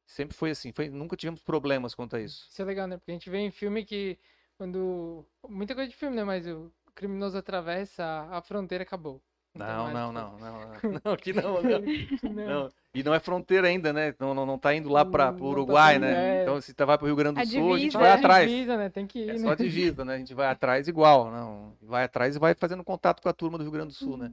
sempre 0.07 0.35
foi 0.35 0.51
assim, 0.51 0.73
foi, 0.73 0.89
nunca 0.89 1.17
tivemos 1.17 1.43
problemas 1.43 1.95
quanto 1.95 2.17
a 2.17 2.21
isso. 2.21 2.47
Isso 2.51 2.63
é 2.63 2.65
legal, 2.65 2.87
né? 2.87 2.97
Porque 2.97 3.11
a 3.11 3.15
gente 3.15 3.29
vê 3.29 3.39
em 3.39 3.51
filme 3.51 3.85
que 3.85 4.19
quando. 4.57 5.25
Muita 5.49 5.75
coisa 5.75 5.91
de 5.91 5.97
filme, 5.97 6.17
né? 6.17 6.25
Mas 6.25 6.47
o 6.47 6.73
criminoso 6.95 7.37
atravessa 7.37 8.27
a 8.31 8.41
fronteira, 8.41 8.85
acabou. 8.85 9.23
Não, 9.55 9.93
não, 9.93 10.11
o 10.11 10.13
não, 10.13 10.39
não, 10.39 11.01
não, 11.05 11.13
aqui 11.13 11.33
não, 11.33 11.61
não. 11.63 12.71
E 12.95 13.03
não 13.03 13.15
é 13.15 13.21
fronteira 13.21 13.67
ainda, 13.69 13.93
né? 13.93 14.15
Não, 14.19 14.33
não, 14.35 14.47
não 14.47 14.59
tá 14.59 14.75
indo 14.75 14.89
lá 14.89 15.05
para 15.05 15.31
Não 15.33 15.39
tá 15.39 15.45
o 15.45 15.49
Uruguai, 15.49 15.99
né? 15.99 16.39
é. 16.39 16.43
Então 16.43 16.61
se 16.61 16.73
tá, 16.73 16.85
vai 16.85 16.97
para 16.97 17.05
o 17.05 17.07
Rio 17.09 17.17
Grande 17.17 17.35
do 17.37 17.43
A 17.43 17.47
Sul, 17.47 17.75
a 17.75 17.79
gente 17.79 17.97
vai 17.97 18.11
é. 18.11 18.13
atrás. 18.13 18.51
Divisa, 18.51 18.77
né? 18.77 18.89
Tem 18.89 19.07
que 19.07 19.19
ir, 19.21 19.31
É 19.31 19.33
né? 19.33 19.39
só 19.39 19.55
divisa, 19.55 20.05
né? 20.05 20.15
A 20.15 20.19
gente 20.19 20.35
vai 20.35 20.47
atrás 20.49 20.89
igual, 20.89 21.31
não. 21.31 21.77
Vai 21.83 22.05
atrás 22.05 22.37
e 22.37 22.39
vai 22.39 22.55
fazendo 22.55 22.85
contato 22.85 23.21
com 23.23 23.29
a 23.29 23.33
turma 23.33 23.59
do 23.59 23.65
Rio 23.65 23.73
Grande 23.73 23.89
do 23.89 23.95
Sul, 23.95 24.17
né? 24.17 24.33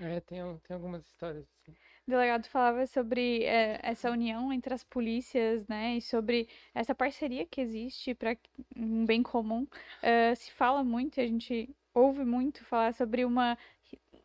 É, 0.00 0.20
tem, 0.20 0.38
tem 0.66 0.74
algumas 0.74 1.04
histórias. 1.04 1.44
assim. 1.62 1.76
O 2.06 2.10
delegado 2.10 2.46
falava 2.46 2.86
sobre 2.86 3.42
eh, 3.44 3.78
essa 3.82 4.10
união 4.10 4.50
entre 4.50 4.72
as 4.72 4.82
polícias, 4.82 5.66
né, 5.66 5.96
e 5.96 6.00
sobre 6.00 6.48
essa 6.74 6.94
parceria 6.94 7.44
que 7.44 7.60
existe 7.60 8.14
para 8.14 8.34
um 8.74 9.04
bem 9.04 9.22
comum. 9.22 9.66
Eh, 10.00 10.34
se 10.34 10.50
fala 10.52 10.82
muito, 10.82 11.18
e 11.18 11.20
a 11.22 11.26
gente 11.26 11.68
ouve 11.92 12.24
muito 12.24 12.64
falar 12.64 12.94
sobre 12.94 13.26
uma, 13.26 13.58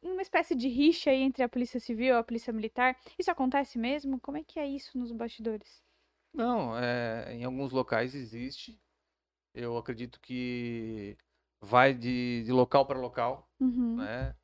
uma 0.04 0.22
espécie 0.22 0.56
de 0.56 0.68
rixa 0.68 1.10
aí 1.12 1.22
entre 1.22 1.44
a 1.44 1.50
Polícia 1.50 1.80
Civil 1.80 2.08
e 2.16 2.18
a 2.18 2.24
Polícia 2.24 2.54
Militar. 2.54 2.98
Isso 3.18 3.32
acontece 3.32 3.78
mesmo? 3.78 4.20
Como 4.20 4.38
é 4.38 4.44
que 4.44 4.60
é 4.60 4.68
isso 4.68 4.98
nos 4.98 5.12
bastidores? 5.12 5.84
Não, 6.34 6.78
é, 6.78 7.34
em 7.34 7.44
alguns 7.44 7.72
locais 7.72 8.16
existe. 8.16 8.80
Eu 9.54 9.78
acredito 9.78 10.20
que 10.22 11.18
vai 11.62 11.94
de, 11.94 12.44
de 12.46 12.52
local 12.52 12.86
para 12.86 13.00
local. 13.00 13.50
Uhum, 13.60 13.98
né? 13.98 14.36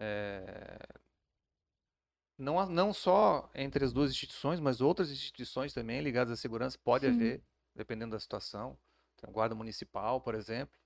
É, 0.00 0.78
Não, 2.38 2.66
não 2.66 2.92
só 2.92 3.50
entre 3.54 3.84
as 3.84 3.92
duas 3.92 4.10
instituições, 4.10 4.60
mas 4.60 4.80
outras 4.80 5.10
instituições 5.10 5.72
também 5.72 6.00
ligadas 6.00 6.32
à 6.32 6.36
segurança 6.36 6.78
pode 6.82 7.06
Sim. 7.06 7.12
haver, 7.14 7.42
dependendo 7.74 8.12
da 8.12 8.20
situação. 8.20 8.78
Tem 9.16 9.32
Guarda 9.32 9.54
Municipal, 9.54 10.20
por 10.20 10.34
exemplo. 10.34 10.78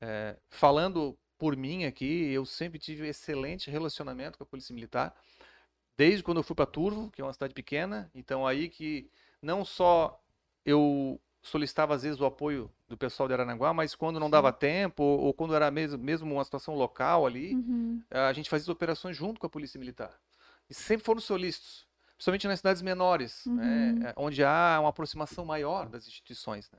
É, 0.00 0.36
falando 0.48 1.18
por 1.40 1.56
mim 1.56 1.86
aqui, 1.86 2.30
eu 2.30 2.44
sempre 2.44 2.78
tive 2.78 3.02
um 3.02 3.06
excelente 3.06 3.70
relacionamento 3.70 4.36
com 4.36 4.44
a 4.44 4.46
Polícia 4.46 4.74
Militar, 4.74 5.16
desde 5.96 6.22
quando 6.22 6.36
eu 6.36 6.42
fui 6.42 6.54
para 6.54 6.66
Turvo, 6.66 7.10
que 7.10 7.22
é 7.22 7.24
uma 7.24 7.32
cidade 7.32 7.54
pequena. 7.54 8.10
Então 8.14 8.46
aí 8.46 8.68
que 8.68 9.10
não 9.40 9.64
só 9.64 10.22
eu 10.66 11.18
solicitava 11.42 11.94
às 11.94 12.02
vezes 12.02 12.20
o 12.20 12.26
apoio 12.26 12.70
do 12.86 12.96
pessoal 12.98 13.26
de 13.26 13.32
Aranaguá, 13.32 13.72
mas 13.72 13.94
quando 13.94 14.20
não 14.20 14.28
dava 14.28 14.52
tempo 14.52 15.02
ou, 15.02 15.20
ou 15.20 15.32
quando 15.34 15.54
era 15.54 15.70
mesmo, 15.70 15.96
mesmo 15.98 16.30
uma 16.34 16.44
situação 16.44 16.74
local 16.74 17.26
ali, 17.26 17.54
uhum, 17.54 18.02
a 18.10 18.32
gente 18.34 18.50
fazia 18.50 18.64
as 18.64 18.68
operações 18.68 19.16
junto 19.16 19.40
com 19.40 19.46
a 19.46 19.50
Polícia 19.50 19.80
Militar. 19.80 20.12
E 20.68 20.74
sempre 20.74 21.06
foram 21.06 21.20
solícitos, 21.22 21.86
principalmente 22.16 22.46
nas 22.48 22.58
cidades 22.58 22.82
menores, 22.82 23.46
né, 23.46 23.94
Uhum. 23.96 24.06
eh, 24.06 24.12
onde 24.16 24.44
há 24.44 24.76
uma 24.78 24.90
aproximação 24.90 25.46
maior 25.46 25.88
das 25.88 26.06
instituições. 26.06 26.70
né. 26.70 26.78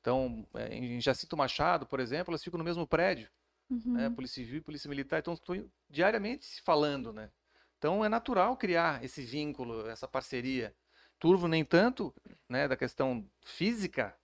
Então, 0.00 0.46
eh, 0.54 0.74
em 0.74 1.00
Jacinto 1.02 1.36
Machado, 1.36 1.84
por 1.84 2.00
exemplo, 2.00 2.30
elas 2.30 2.42
ficam 2.42 2.56
no 2.56 2.64
mesmo 2.64 2.86
prédio, 2.86 3.28
né, 3.70 4.08
uhum. 4.08 4.14
Polícia 4.14 4.42
Civil 4.42 4.58
e 4.58 4.62
Polícia 4.62 4.88
Militar, 4.88 5.20
então 5.20 5.34
estão 5.34 5.70
diariamente 5.88 6.44
se 6.44 6.60
falando. 6.62 7.12
Né? 7.12 7.30
Então, 7.78 8.04
é 8.04 8.08
natural 8.08 8.56
criar 8.56 9.02
esse 9.04 9.22
vínculo, 9.22 9.88
essa 9.88 10.08
parceria. 10.08 10.74
Turvo 11.18 11.46
nem 11.46 11.64
tanto, 11.64 12.14
né, 12.48 12.66
da 12.66 12.76
questão 12.76 13.28
física, 13.44 14.16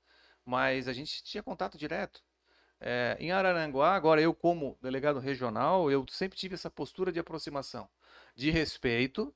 mas 0.45 0.89
a 0.89 0.93
gente 0.93 1.23
tinha 1.23 1.43
contato 1.43 1.77
direto. 1.77 2.23
É, 2.81 3.17
em 3.19 3.33
Araranguá, 3.33 3.95
agora 3.95 4.21
eu 4.21 4.35
como 4.35 4.79
delegado 4.83 5.19
regional, 5.19 5.91
eu 5.91 6.05
sempre 6.09 6.39
tive 6.39 6.55
essa 6.55 6.71
postura 6.71 7.11
de 7.11 7.19
aproximação, 7.19 7.89
de 8.35 8.51
respeito 8.51 9.35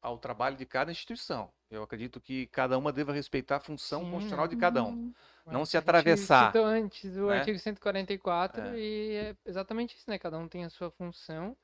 ao 0.00 0.18
trabalho 0.18 0.56
de 0.56 0.66
cada 0.66 0.90
instituição. 0.90 1.52
Eu 1.70 1.82
acredito 1.82 2.20
que 2.20 2.46
cada 2.46 2.78
uma 2.78 2.92
deva 2.92 3.12
respeitar 3.12 3.56
a 3.56 3.60
função 3.60 4.00
Sim, 4.04 4.10
constitucional 4.10 4.46
de 4.48 4.56
cada 4.56 4.82
um. 4.84 4.90
Uhum. 4.90 5.14
Não 5.46 5.64
se 5.64 5.76
atravessar, 5.76 6.48
citou 6.48 6.64
antes 6.64 7.16
o 7.16 7.26
né? 7.28 7.38
artigo 7.38 7.58
144 7.58 8.60
É. 8.62 8.78
e 8.78 9.14
é 9.14 9.36
exatamente 9.44 9.96
isso, 9.96 10.08
né? 10.08 10.18
Cada 10.18 10.38
um 10.38 10.48
tem 10.48 10.64
a 10.64 10.70
sua 10.70 10.90
função. 10.90 11.56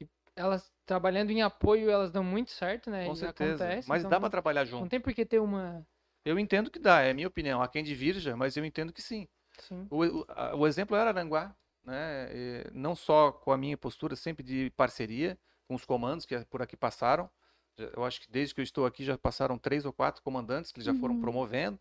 E 0.00 0.06
elas 0.36 0.70
trabalhando 0.84 1.30
em 1.30 1.42
apoio, 1.42 1.90
elas 1.90 2.10
dão 2.10 2.22
muito 2.24 2.50
certo, 2.50 2.90
né? 2.90 3.06
Com 3.06 3.14
e 3.14 3.18
certeza. 3.18 3.64
acontece, 3.64 3.88
Mas 3.88 4.00
então 4.00 4.10
dá 4.10 4.16
não- 4.16 4.20
para 4.22 4.30
trabalhar 4.30 4.64
Não 4.64 4.70
junto. 4.80 4.90
tem 4.90 5.00
por 5.00 5.12
que 5.14 5.24
ter 5.24 5.38
uma. 5.40 5.86
Eu 6.24 6.38
entendo 6.38 6.70
que 6.70 6.78
dá, 6.78 7.00
é 7.02 7.10
a 7.10 7.14
minha 7.14 7.28
opinião. 7.28 7.62
Há 7.62 7.68
quem 7.68 7.84
divirja, 7.84 8.36
mas 8.36 8.56
eu 8.56 8.64
entendo 8.64 8.92
que 8.92 9.02
sim. 9.02 9.28
Sim. 9.58 9.86
O, 9.90 10.04
o, 10.04 10.26
o 10.58 10.66
exemplo 10.66 10.96
era 10.96 11.10
Aranguá, 11.10 11.54
né? 11.84 12.28
E 12.32 12.70
não 12.72 12.94
só 12.94 13.30
com 13.32 13.52
a 13.52 13.58
minha 13.58 13.76
postura 13.76 14.16
sempre 14.16 14.42
de 14.42 14.70
parceria 14.76 15.38
com 15.66 15.74
os 15.74 15.84
comandos 15.84 16.26
que 16.26 16.38
por 16.46 16.62
aqui 16.62 16.76
passaram. 16.76 17.30
Eu 17.76 18.04
acho 18.04 18.20
que 18.20 18.30
desde 18.30 18.54
que 18.54 18.60
eu 18.60 18.64
estou 18.64 18.86
aqui 18.86 19.04
já 19.04 19.18
passaram 19.18 19.58
três 19.58 19.84
ou 19.84 19.92
quatro 19.92 20.22
comandantes 20.22 20.70
que 20.72 20.80
já 20.80 20.94
foram 20.94 21.14
Uhum. 21.14 21.20
promovendo 21.20 21.80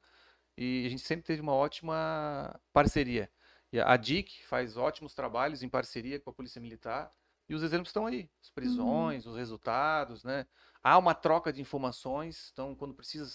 e 0.58 0.86
a 0.86 0.90
gente 0.90 1.04
sempre 1.04 1.24
teve 1.26 1.42
uma 1.42 1.54
ótima 1.54 2.60
parceria. 2.72 3.30
E 3.72 3.80
a 3.80 3.98
DIC 3.98 4.44
faz 4.46 4.78
ótimos 4.78 5.14
trabalhos 5.16 5.64
em 5.64 5.70
parceria 5.70 6.20
com 6.20 6.30
a 6.30 6.34
Polícia 6.34 6.62
Militar 6.62 7.12
e 7.50 7.56
os 7.56 7.64
exemplos 7.64 7.90
estão 7.90 8.06
aí, 8.06 8.30
as 8.42 8.50
prisões, 8.50 9.26
os 9.26 9.36
resultados, 9.36 10.24
né? 10.24 10.46
Há 10.82 10.98
uma 10.98 11.14
troca 11.16 11.52
de 11.52 11.62
informações, 11.62 12.50
então 12.54 12.76
quando 12.76 12.94
precisa 12.94 13.32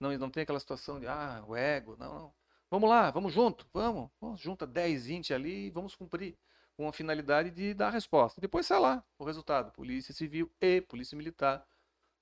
não 0.00 0.16
não 0.18 0.30
tem 0.30 0.42
aquela 0.42 0.60
situação 0.60 1.00
de 1.00 1.06
ah, 1.06 1.42
o 1.46 1.56
ego, 1.56 1.96
não, 1.98 2.14
não. 2.14 2.34
Vamos 2.70 2.88
lá, 2.90 3.10
vamos 3.10 3.32
junto, 3.32 3.66
vamos, 3.72 4.10
vamos 4.20 4.40
junta 4.40 4.66
10, 4.66 5.06
20 5.06 5.32
ali 5.34 5.66
e 5.66 5.70
vamos 5.70 5.94
cumprir 5.96 6.36
com 6.76 6.86
a 6.88 6.92
finalidade 6.92 7.50
de 7.50 7.74
dar 7.74 7.88
a 7.88 7.90
resposta. 7.90 8.40
Depois 8.40 8.66
sai 8.66 8.78
lá 8.78 9.04
o 9.18 9.24
resultado. 9.24 9.72
Polícia 9.72 10.12
Civil 10.14 10.50
e 10.60 10.80
Polícia 10.82 11.16
Militar 11.16 11.66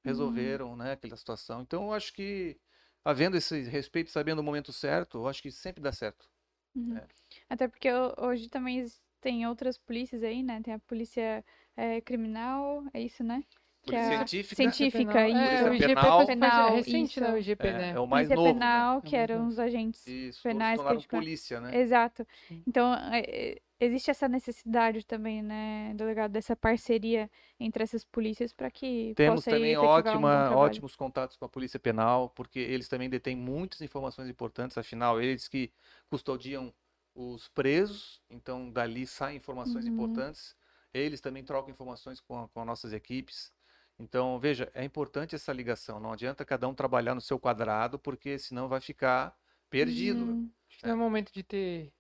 resolveram, 0.06 0.76
né, 0.76 0.92
aquela 0.92 1.16
situação. 1.16 1.62
Então 1.62 1.84
eu 1.86 1.94
acho 1.94 2.12
que 2.14 2.58
havendo 3.04 3.36
esse 3.36 3.62
respeito, 3.64 4.10
sabendo 4.10 4.40
o 4.40 4.44
momento 4.44 4.72
certo, 4.72 5.18
eu 5.18 5.28
acho 5.28 5.42
que 5.42 5.52
sempre 5.52 5.82
dá 5.82 5.92
certo. 5.92 6.30
Uhum. 6.74 7.00
É. 7.00 7.08
Até 7.48 7.66
porque 7.68 7.90
ho- 7.90 8.14
hoje 8.18 8.48
também 8.48 8.84
tem 9.20 9.46
outras 9.46 9.78
polícias 9.78 10.22
aí, 10.22 10.42
né? 10.42 10.60
Tem 10.62 10.74
a 10.74 10.78
polícia 10.80 11.44
eh, 11.76 12.00
criminal, 12.02 12.84
é 12.92 13.00
isso, 13.00 13.24
né? 13.24 13.42
Que 13.86 13.92
Polícia 13.92 14.14
é 14.14 14.16
científica, 14.26 14.56
científica, 14.56 15.28
isso. 15.28 15.36
É, 15.38 15.62
o 15.62 15.64
Polícia 15.66 15.84
IGP 15.86 15.94
penal. 16.00 16.26
Penal, 16.26 16.68
é 16.68 16.70
recente, 16.74 17.20
né? 17.20 17.26
O 17.32 17.38
isso. 17.38 17.50
IGP, 17.50 17.68
é, 17.68 17.72
né? 17.72 17.90
é 17.92 18.00
o 18.00 18.06
mais 18.06 18.26
polícia 18.28 18.36
novo. 18.36 18.52
penal, 18.58 18.94
É 18.94 18.98
o 18.98 19.02
que 19.02 19.16
mais 19.16 19.22
eram 19.30 19.38
novo. 19.38 19.48
os 19.50 19.58
agentes 19.60 20.06
Isso, 20.06 20.42
penais 20.42 20.76
tornaram 20.76 20.96
particular- 20.96 21.22
polícia, 21.22 21.60
né? 21.60 21.80
Exato. 21.80 22.26
Então, 22.66 22.92
é, 22.94 23.20
é, 23.20 23.58
existe 23.78 24.10
essa 24.10 24.28
necessidade 24.28 25.06
também, 25.06 25.40
né, 25.40 25.92
delegado, 25.94 26.32
dessa 26.32 26.56
parceria 26.56 27.30
entre 27.60 27.84
essas 27.84 28.04
polícias 28.04 28.52
para 28.52 28.68
que 28.72 29.12
Temos 29.14 29.44
também 29.44 29.78
um 29.78 29.82
ótima, 29.82 30.12
trabalho. 30.46 30.56
ótimos 30.56 30.96
contatos 30.96 31.36
com 31.36 31.44
a 31.44 31.48
Polícia 31.48 31.78
Penal, 31.78 32.28
porque 32.30 32.58
eles 32.58 32.88
também 32.88 33.08
detêm 33.08 33.36
muitas 33.36 33.80
informações 33.82 34.28
importantes, 34.28 34.76
afinal, 34.76 35.22
eles 35.22 35.46
que 35.46 35.70
custodiam 36.10 36.74
os 37.14 37.46
presos, 37.48 38.20
então 38.28 38.68
dali 38.68 39.06
saem 39.06 39.36
informações 39.36 39.86
Uhum. 39.86 39.92
importantes. 39.92 40.56
Eles 40.92 41.20
também 41.20 41.44
trocam 41.44 41.70
informações 41.70 42.20
com, 42.20 42.42
a- 42.42 42.48
com 42.48 42.60
as 42.60 42.66
nossas 42.66 42.92
equipes. 42.92 43.52
Então, 43.98 44.38
veja, 44.38 44.70
é 44.74 44.84
importante 44.84 45.34
essa 45.34 45.52
ligação. 45.52 45.98
Não 45.98 46.12
adianta 46.12 46.44
cada 46.44 46.68
um 46.68 46.74
trabalhar 46.74 47.14
no 47.14 47.20
seu 47.20 47.38
quadrado, 47.38 47.98
porque 47.98 48.38
senão 48.38 48.68
vai 48.68 48.80
ficar 48.80 49.34
perdido. 49.70 50.24
Uhum. 50.24 50.50
Acho 50.68 50.78
que 50.78 50.86
não 50.86 50.92
é 50.92 50.94
um 50.94 51.00
momento 51.00 51.32
de 51.32 51.42
ter 51.42 51.92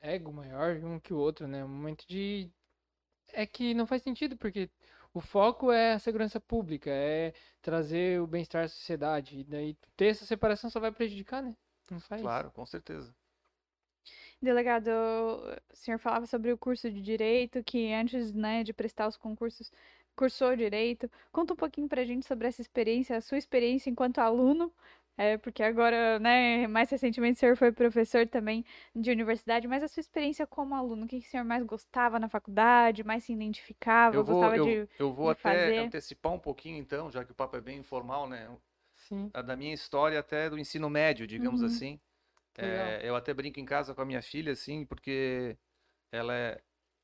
ego 0.00 0.32
maior 0.32 0.76
um 0.76 1.00
que 1.00 1.14
o 1.14 1.18
outro, 1.18 1.46
né? 1.46 1.60
É 1.60 1.64
um 1.64 1.68
momento 1.68 2.06
de. 2.06 2.50
É 3.32 3.46
que 3.46 3.72
não 3.72 3.86
faz 3.86 4.02
sentido, 4.02 4.36
porque 4.36 4.68
o 5.14 5.20
foco 5.20 5.72
é 5.72 5.94
a 5.94 5.98
segurança 5.98 6.38
pública, 6.38 6.90
é 6.90 7.32
trazer 7.62 8.20
o 8.20 8.26
bem-estar 8.26 8.64
à 8.64 8.68
sociedade. 8.68 9.40
E 9.40 9.44
daí 9.44 9.76
ter 9.96 10.06
essa 10.06 10.26
separação 10.26 10.68
só 10.68 10.80
vai 10.80 10.92
prejudicar, 10.92 11.42
né? 11.42 11.56
Não 11.90 12.00
faz. 12.00 12.20
Claro, 12.20 12.50
com 12.50 12.66
certeza. 12.66 13.14
Delegado, 14.40 14.88
o 14.88 15.76
senhor 15.76 15.98
falava 15.98 16.26
sobre 16.26 16.52
o 16.52 16.58
curso 16.58 16.90
de 16.90 17.00
direito, 17.00 17.62
que 17.62 17.92
antes, 17.92 18.32
né, 18.32 18.64
de 18.64 18.72
prestar 18.72 19.06
os 19.06 19.16
concursos, 19.16 19.70
cursou 20.16 20.56
direito. 20.56 21.10
Conta 21.32 21.52
um 21.54 21.56
pouquinho 21.56 21.88
pra 21.88 22.04
gente 22.04 22.26
sobre 22.26 22.48
essa 22.48 22.60
experiência, 22.62 23.16
a 23.16 23.20
sua 23.20 23.38
experiência 23.38 23.90
enquanto 23.90 24.18
aluno, 24.18 24.72
É, 25.16 25.36
porque 25.38 25.62
agora, 25.62 26.18
né, 26.18 26.66
mais 26.68 26.90
recentemente 26.90 27.36
o 27.36 27.40
senhor 27.40 27.56
foi 27.56 27.70
professor 27.70 28.26
também 28.26 28.64
de 28.96 29.10
universidade, 29.10 29.68
mas 29.68 29.82
a 29.82 29.88
sua 29.88 30.00
experiência 30.00 30.46
como 30.46 30.74
aluno, 30.74 31.04
o 31.04 31.08
que, 31.08 31.20
que 31.20 31.26
o 31.26 31.30
senhor 31.30 31.44
mais 31.44 31.62
gostava 31.64 32.18
na 32.18 32.28
faculdade, 32.30 33.04
mais 33.04 33.22
se 33.24 33.32
identificava, 33.32 34.22
Eu 34.22 34.24
vou, 34.24 34.52
gostava 34.52 34.54
eu, 34.54 34.78
de... 34.78 34.88
eu 34.98 35.12
vou 35.12 35.28
de 35.28 35.30
até 35.30 35.72
fazer. 35.74 35.78
antecipar 35.78 36.32
um 36.32 36.38
pouquinho, 36.38 36.76
então, 36.78 37.10
já 37.10 37.24
que 37.24 37.32
o 37.32 37.34
papo 37.34 37.56
é 37.56 37.60
bem 37.60 37.78
informal, 37.78 38.28
né? 38.28 38.48
Sim. 38.94 39.32
a 39.34 39.42
da 39.42 39.56
minha 39.56 39.74
história 39.74 40.20
até 40.20 40.50
do 40.50 40.58
ensino 40.58 40.90
médio, 40.90 41.26
digamos 41.26 41.62
Uhum. 41.62 41.66
assim. 41.66 42.00
É, 42.58 43.00
eu 43.04 43.16
até 43.16 43.34
brinco 43.34 43.60
em 43.60 43.64
casa 43.66 43.94
com 43.94 44.02
a 44.02 44.06
minha 44.06 44.22
filha, 44.22 44.52
assim, 44.52 44.86
porque 44.86 45.58
ela 46.12 46.34
é, 46.36 46.62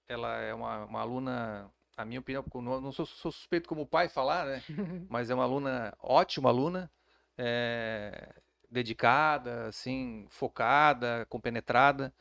ela 0.08 0.38
é 0.40 0.54
uma, 0.54 0.84
uma 0.86 1.00
aluna, 1.02 1.72
a 1.98 2.04
minha 2.04 2.20
opinião, 2.20 2.44
porque 2.44 2.58
não, 2.58 2.80
não 2.80 2.92
sou, 2.92 3.04
sou 3.04 3.32
suspeito 3.32 3.68
como 3.68 3.84
pai 3.84 4.08
falar, 4.08 4.46
né? 4.46 4.62
Mas 5.10 5.30
é 5.30 5.34
uma 5.34 5.42
aluna, 5.42 5.92
ótima 6.00 6.48
aluna, 6.48 6.88
é, 7.36 8.32
dedicada, 8.70 9.66
assim, 9.66 10.24
focada, 10.30 11.26
compenetrada, 11.28 12.14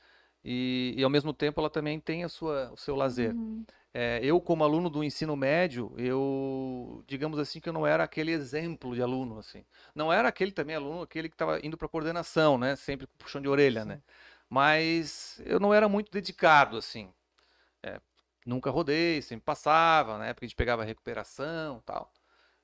e, 0.44 0.96
e 0.98 1.04
ao 1.04 1.12
mesmo 1.12 1.32
tempo 1.32 1.62
ela 1.62 1.70
também 1.70 2.00
tem 2.00 2.24
a 2.24 2.30
sua, 2.30 2.72
o 2.72 2.78
seu 2.78 2.96
lazer. 2.96 3.36
Uhum. 3.36 3.64
É, 3.94 4.20
eu, 4.24 4.42
como 4.42 4.64
aluno 4.64 4.90
do 4.90 5.04
ensino 5.04 5.36
médio, 5.36 5.94
eu, 5.96 7.04
digamos 7.08 7.38
assim, 7.38 7.60
que 7.60 7.70
eu 7.70 7.74
não 7.74 7.86
era 7.86 8.04
aquele 8.04 8.32
exemplo 8.32 8.96
de 8.96 9.02
aluno, 9.02 9.38
assim. 9.38 9.64
Não 9.94 10.12
era 10.12 10.28
aquele 10.28 10.52
também 10.52 10.76
aluno, 10.76 11.04
aquele 11.04 11.30
que 11.30 11.36
estava 11.36 11.60
indo 11.64 11.78
para 11.78 11.88
coordenação, 11.88 12.58
né? 12.58 12.76
Sempre 12.76 13.06
com 13.06 13.14
puxão 13.18 13.42
de 13.42 13.48
orelha, 13.48 13.86
né? 13.86 14.02
Mas 14.50 15.40
eu 15.46 15.60
não 15.60 15.74
era 15.74 15.88
muito 15.88 16.12
dedicado, 16.12 16.78
assim. 16.78 17.12
Nunca 18.48 18.72
rodei, 18.72 19.22
sempre 19.24 19.46
passava, 19.46 20.18
na 20.20 20.28
época 20.28 20.46
a 20.46 20.50
gente 20.50 20.58
pegava 20.58 20.86
recuperação, 20.86 21.82
tal. 21.86 22.14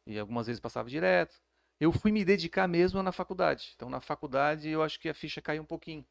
E 0.08 0.20
algumas 0.20 0.48
vezes 0.48 0.60
passava 0.62 0.90
direto. 0.90 1.42
Eu 1.80 1.92
fui 1.92 2.12
me 2.12 2.26
dedicar 2.26 2.68
mesmo 2.68 3.04
na 3.04 3.12
faculdade. 3.12 3.74
Então, 3.76 3.90
na 3.90 4.02
faculdade, 4.02 4.70
eu 4.70 4.84
acho 4.84 5.00
que 5.00 5.10
a 5.10 5.14
ficha 5.16 5.42
caiu 5.42 5.64
um 5.64 5.66
pouquinho. 5.66 6.06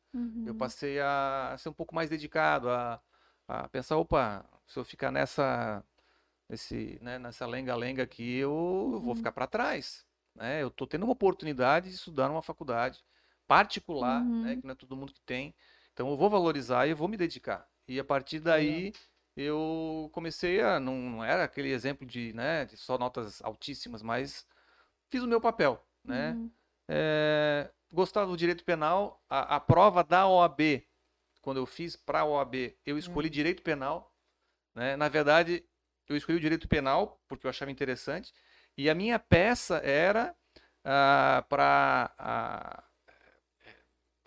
Eu 0.45 0.55
Uhum. 0.55 0.57
passei 0.57 1.01
a 1.01 1.57
ser 1.59 1.69
um 1.71 1.73
pouco 1.75 1.95
mais 1.95 2.11
dedicado, 2.11 2.71
a, 2.71 3.01
a 3.49 3.69
pensar, 3.69 3.97
opa, 3.99 4.45
se 4.67 4.79
eu 4.79 4.85
ficar 4.85 5.11
nessa, 5.13 5.85
nesse, 6.49 6.99
né, 7.03 7.19
nessa 7.19 7.47
lenga-lenga 7.47 8.03
aqui, 8.03 8.37
eu 8.37 9.01
vou 9.05 9.15
Uhum. 9.15 9.15
ficar 9.15 9.33
para 9.33 9.47
trás, 9.47 10.07
né? 10.35 10.63
Eu 10.63 10.71
tô 10.71 10.87
tendo 10.87 11.05
uma 11.05 11.13
oportunidade 11.13 11.89
de 11.89 11.95
estudar 11.97 12.29
numa 12.29 12.43
faculdade 12.43 13.05
particular, 13.47 14.33
né, 14.41 14.57
Uhum. 14.57 14.57
que 14.57 14.67
não 14.67 14.73
é 14.73 14.77
todo 14.77 14.97
mundo 14.97 15.13
que 15.13 15.21
tem. 15.23 15.55
Então 15.93 16.09
eu 16.11 16.17
vou 16.17 16.31
valorizar 16.31 16.87
e 16.87 16.91
eu 16.91 16.97
vou 16.97 17.09
me 17.09 17.17
dedicar. 17.17 17.69
E 17.89 17.99
a 18.01 18.05
partir 18.05 18.41
daí 18.41 18.93
eu 19.37 20.11
comecei 20.13 20.61
a, 20.61 20.79
não, 20.81 20.97
não 20.97 21.25
era 21.25 21.45
aquele 21.45 21.71
exemplo 21.71 22.07
de, 22.07 22.33
né, 22.35 22.65
de 22.65 22.77
só 22.77 22.99
notas 22.99 23.43
altíssimas, 23.43 24.03
mas 24.03 24.47
fiz 25.11 25.23
o 25.23 25.29
meu 25.29 25.41
papel, 25.41 25.85
né? 26.05 26.33
Uhum. 26.33 26.51
É, 26.89 27.71
gostava 27.93 28.27
do 28.27 28.37
direito 28.37 28.65
penal, 28.65 29.23
a, 29.29 29.57
a 29.57 29.61
prova 29.61 30.03
da 30.05 30.27
OAB, 30.27 30.87
quando 31.41 31.59
eu 31.59 31.67
fiz 31.67 31.97
para 31.97 32.21
a 32.21 32.25
OAB, 32.25 32.77
eu 32.85 32.99
escolhi 32.99 33.29
Hum. 33.29 33.33
direito 33.33 33.63
penal, 33.63 34.15
né? 34.75 34.97
Na 34.97 35.09
verdade, 35.09 35.65
eu 36.09 36.17
escolhi 36.17 36.39
o 36.39 36.41
direito 36.41 36.69
penal 36.69 37.21
porque 37.29 37.47
eu 37.47 37.51
achava 37.51 37.71
interessante, 37.71 38.33
e 38.77 38.89
a 38.91 38.95
minha 38.95 39.19
peça 39.19 39.79
era 39.79 40.35
para 41.49 42.85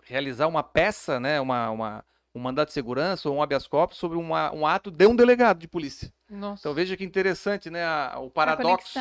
realizar 0.02 0.46
uma 0.46 0.62
peça, 0.62 1.18
né? 1.20 1.40
Uma, 1.40 1.70
uma, 1.70 2.04
um 2.36 2.40
mandato 2.40 2.68
de 2.68 2.74
segurança 2.74 3.28
ou 3.28 3.36
um 3.36 3.42
habeas 3.42 3.66
corpus 3.66 3.96
sobre 3.98 4.18
uma, 4.18 4.52
um 4.52 4.66
ato 4.66 4.90
de 4.90 5.06
um 5.06 5.16
delegado 5.16 5.58
de 5.58 5.66
polícia. 5.66 6.12
Nossa. 6.28 6.60
Então 6.60 6.74
veja 6.74 6.96
que 6.96 7.04
interessante, 7.04 7.70
né? 7.70 7.84
a- 7.84 8.18
o 8.18 8.26
A 8.26 8.30
paradoxo 8.30 8.98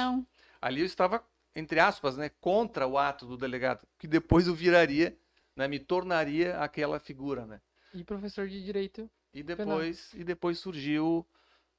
ali 0.61 0.79
eu 0.81 0.85
estava, 0.85 1.23
entre 1.55 1.79
aspas, 1.79 2.15
né, 2.17 2.29
contra 2.39 2.87
o 2.87 2.97
ato 2.97 3.25
do 3.25 3.37
delegado, 3.37 3.85
que 3.99 4.07
depois 4.07 4.47
eu 4.47 4.55
viraria, 4.55 5.17
né, 5.55 5.67
me 5.67 5.79
tornaria 5.79 6.57
aquela 6.59 6.99
figura, 6.99 7.45
né? 7.45 7.61
E 7.93 8.03
professor 8.03 8.47
de 8.47 8.63
direito. 8.63 9.09
E 9.33 9.43
depois, 9.43 10.13
e 10.13 10.23
depois 10.23 10.57
surgiu 10.59 11.25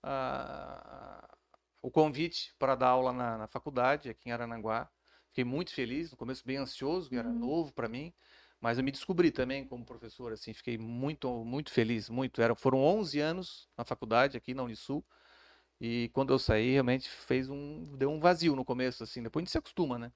ah, 0.02 1.26
o 1.82 1.90
convite 1.90 2.54
para 2.58 2.74
dar 2.74 2.88
aula 2.88 3.12
na, 3.12 3.38
na 3.38 3.46
faculdade, 3.46 4.08
aqui 4.08 4.28
em 4.28 4.32
Arananguá. 4.32 4.88
Fiquei 5.28 5.44
muito 5.44 5.74
feliz, 5.74 6.10
no 6.10 6.16
começo 6.16 6.44
bem 6.46 6.56
ansioso, 6.56 7.08
que 7.08 7.16
era 7.16 7.28
Uhum. 7.28 7.38
novo 7.38 7.72
para 7.72 7.88
mim, 7.88 8.12
mas 8.60 8.78
eu 8.78 8.84
me 8.84 8.90
descobri 8.92 9.30
também 9.30 9.66
como 9.66 9.84
professor, 9.84 10.32
assim, 10.32 10.52
fiquei 10.54 10.78
muito, 10.78 11.30
muito 11.44 11.70
feliz, 11.72 12.08
muito. 12.10 12.40
Era, 12.42 12.54
foram 12.54 12.78
11 12.82 13.20
anos 13.20 13.68
na 13.76 13.84
faculdade, 13.84 14.36
aqui 14.36 14.54
na 14.54 14.62
Unisul, 14.64 15.04
e 15.80 16.10
quando 16.14 16.32
eu 16.32 16.38
saí, 16.38 16.72
realmente 16.72 17.08
fez 17.08 17.48
um, 17.50 17.96
deu 17.96 18.10
um 18.10 18.20
vazio 18.20 18.56
no 18.56 18.64
começo, 18.64 19.02
assim, 19.04 19.22
depois 19.22 19.42
a 19.42 19.44
gente 19.44 19.52
se 19.52 19.58
acostuma, 19.58 19.98
né? 19.98 20.12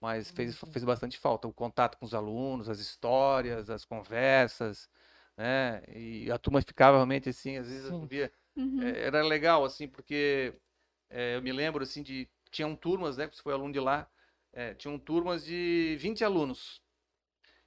Mas 0.00 0.30
fez, 0.30 0.60
Uhum. 0.62 0.72
fez 0.72 0.84
bastante 0.84 1.18
falta 1.18 1.46
o 1.48 1.52
contato 1.54 1.96
com 1.98 2.04
os 2.04 2.14
alunos, 2.14 2.68
as 2.68 2.80
histórias, 2.80 3.70
as 3.70 3.84
conversas, 3.84 4.88
né? 5.36 5.82
E 5.88 6.30
a 6.30 6.38
turma 6.38 6.60
ficava 6.62 6.96
realmente 6.98 7.28
assim, 7.28 7.56
às 7.56 7.68
vezes 7.68 7.86
eu 7.86 8.06
via, 8.08 8.32
Uhum. 8.56 8.80
é, 8.82 9.06
era 9.06 9.22
legal, 9.22 9.64
assim, 9.64 9.86
porque 9.88 10.54
é, 11.10 11.36
eu 11.36 11.42
me 11.42 11.52
lembro, 11.52 11.82
assim, 11.82 12.02
de, 12.02 12.28
tinham 12.50 12.76
turmas, 12.76 13.16
né, 13.16 13.28
que 13.28 13.36
você 13.36 13.42
foi 13.42 13.52
aluno 13.54 13.72
de 13.72 13.80
lá, 13.80 14.08
é, 14.52 14.74
tinham 14.74 14.98
turmas 14.98 15.44
de 15.44 15.96
20 15.98 16.24
alunos, 16.24 16.82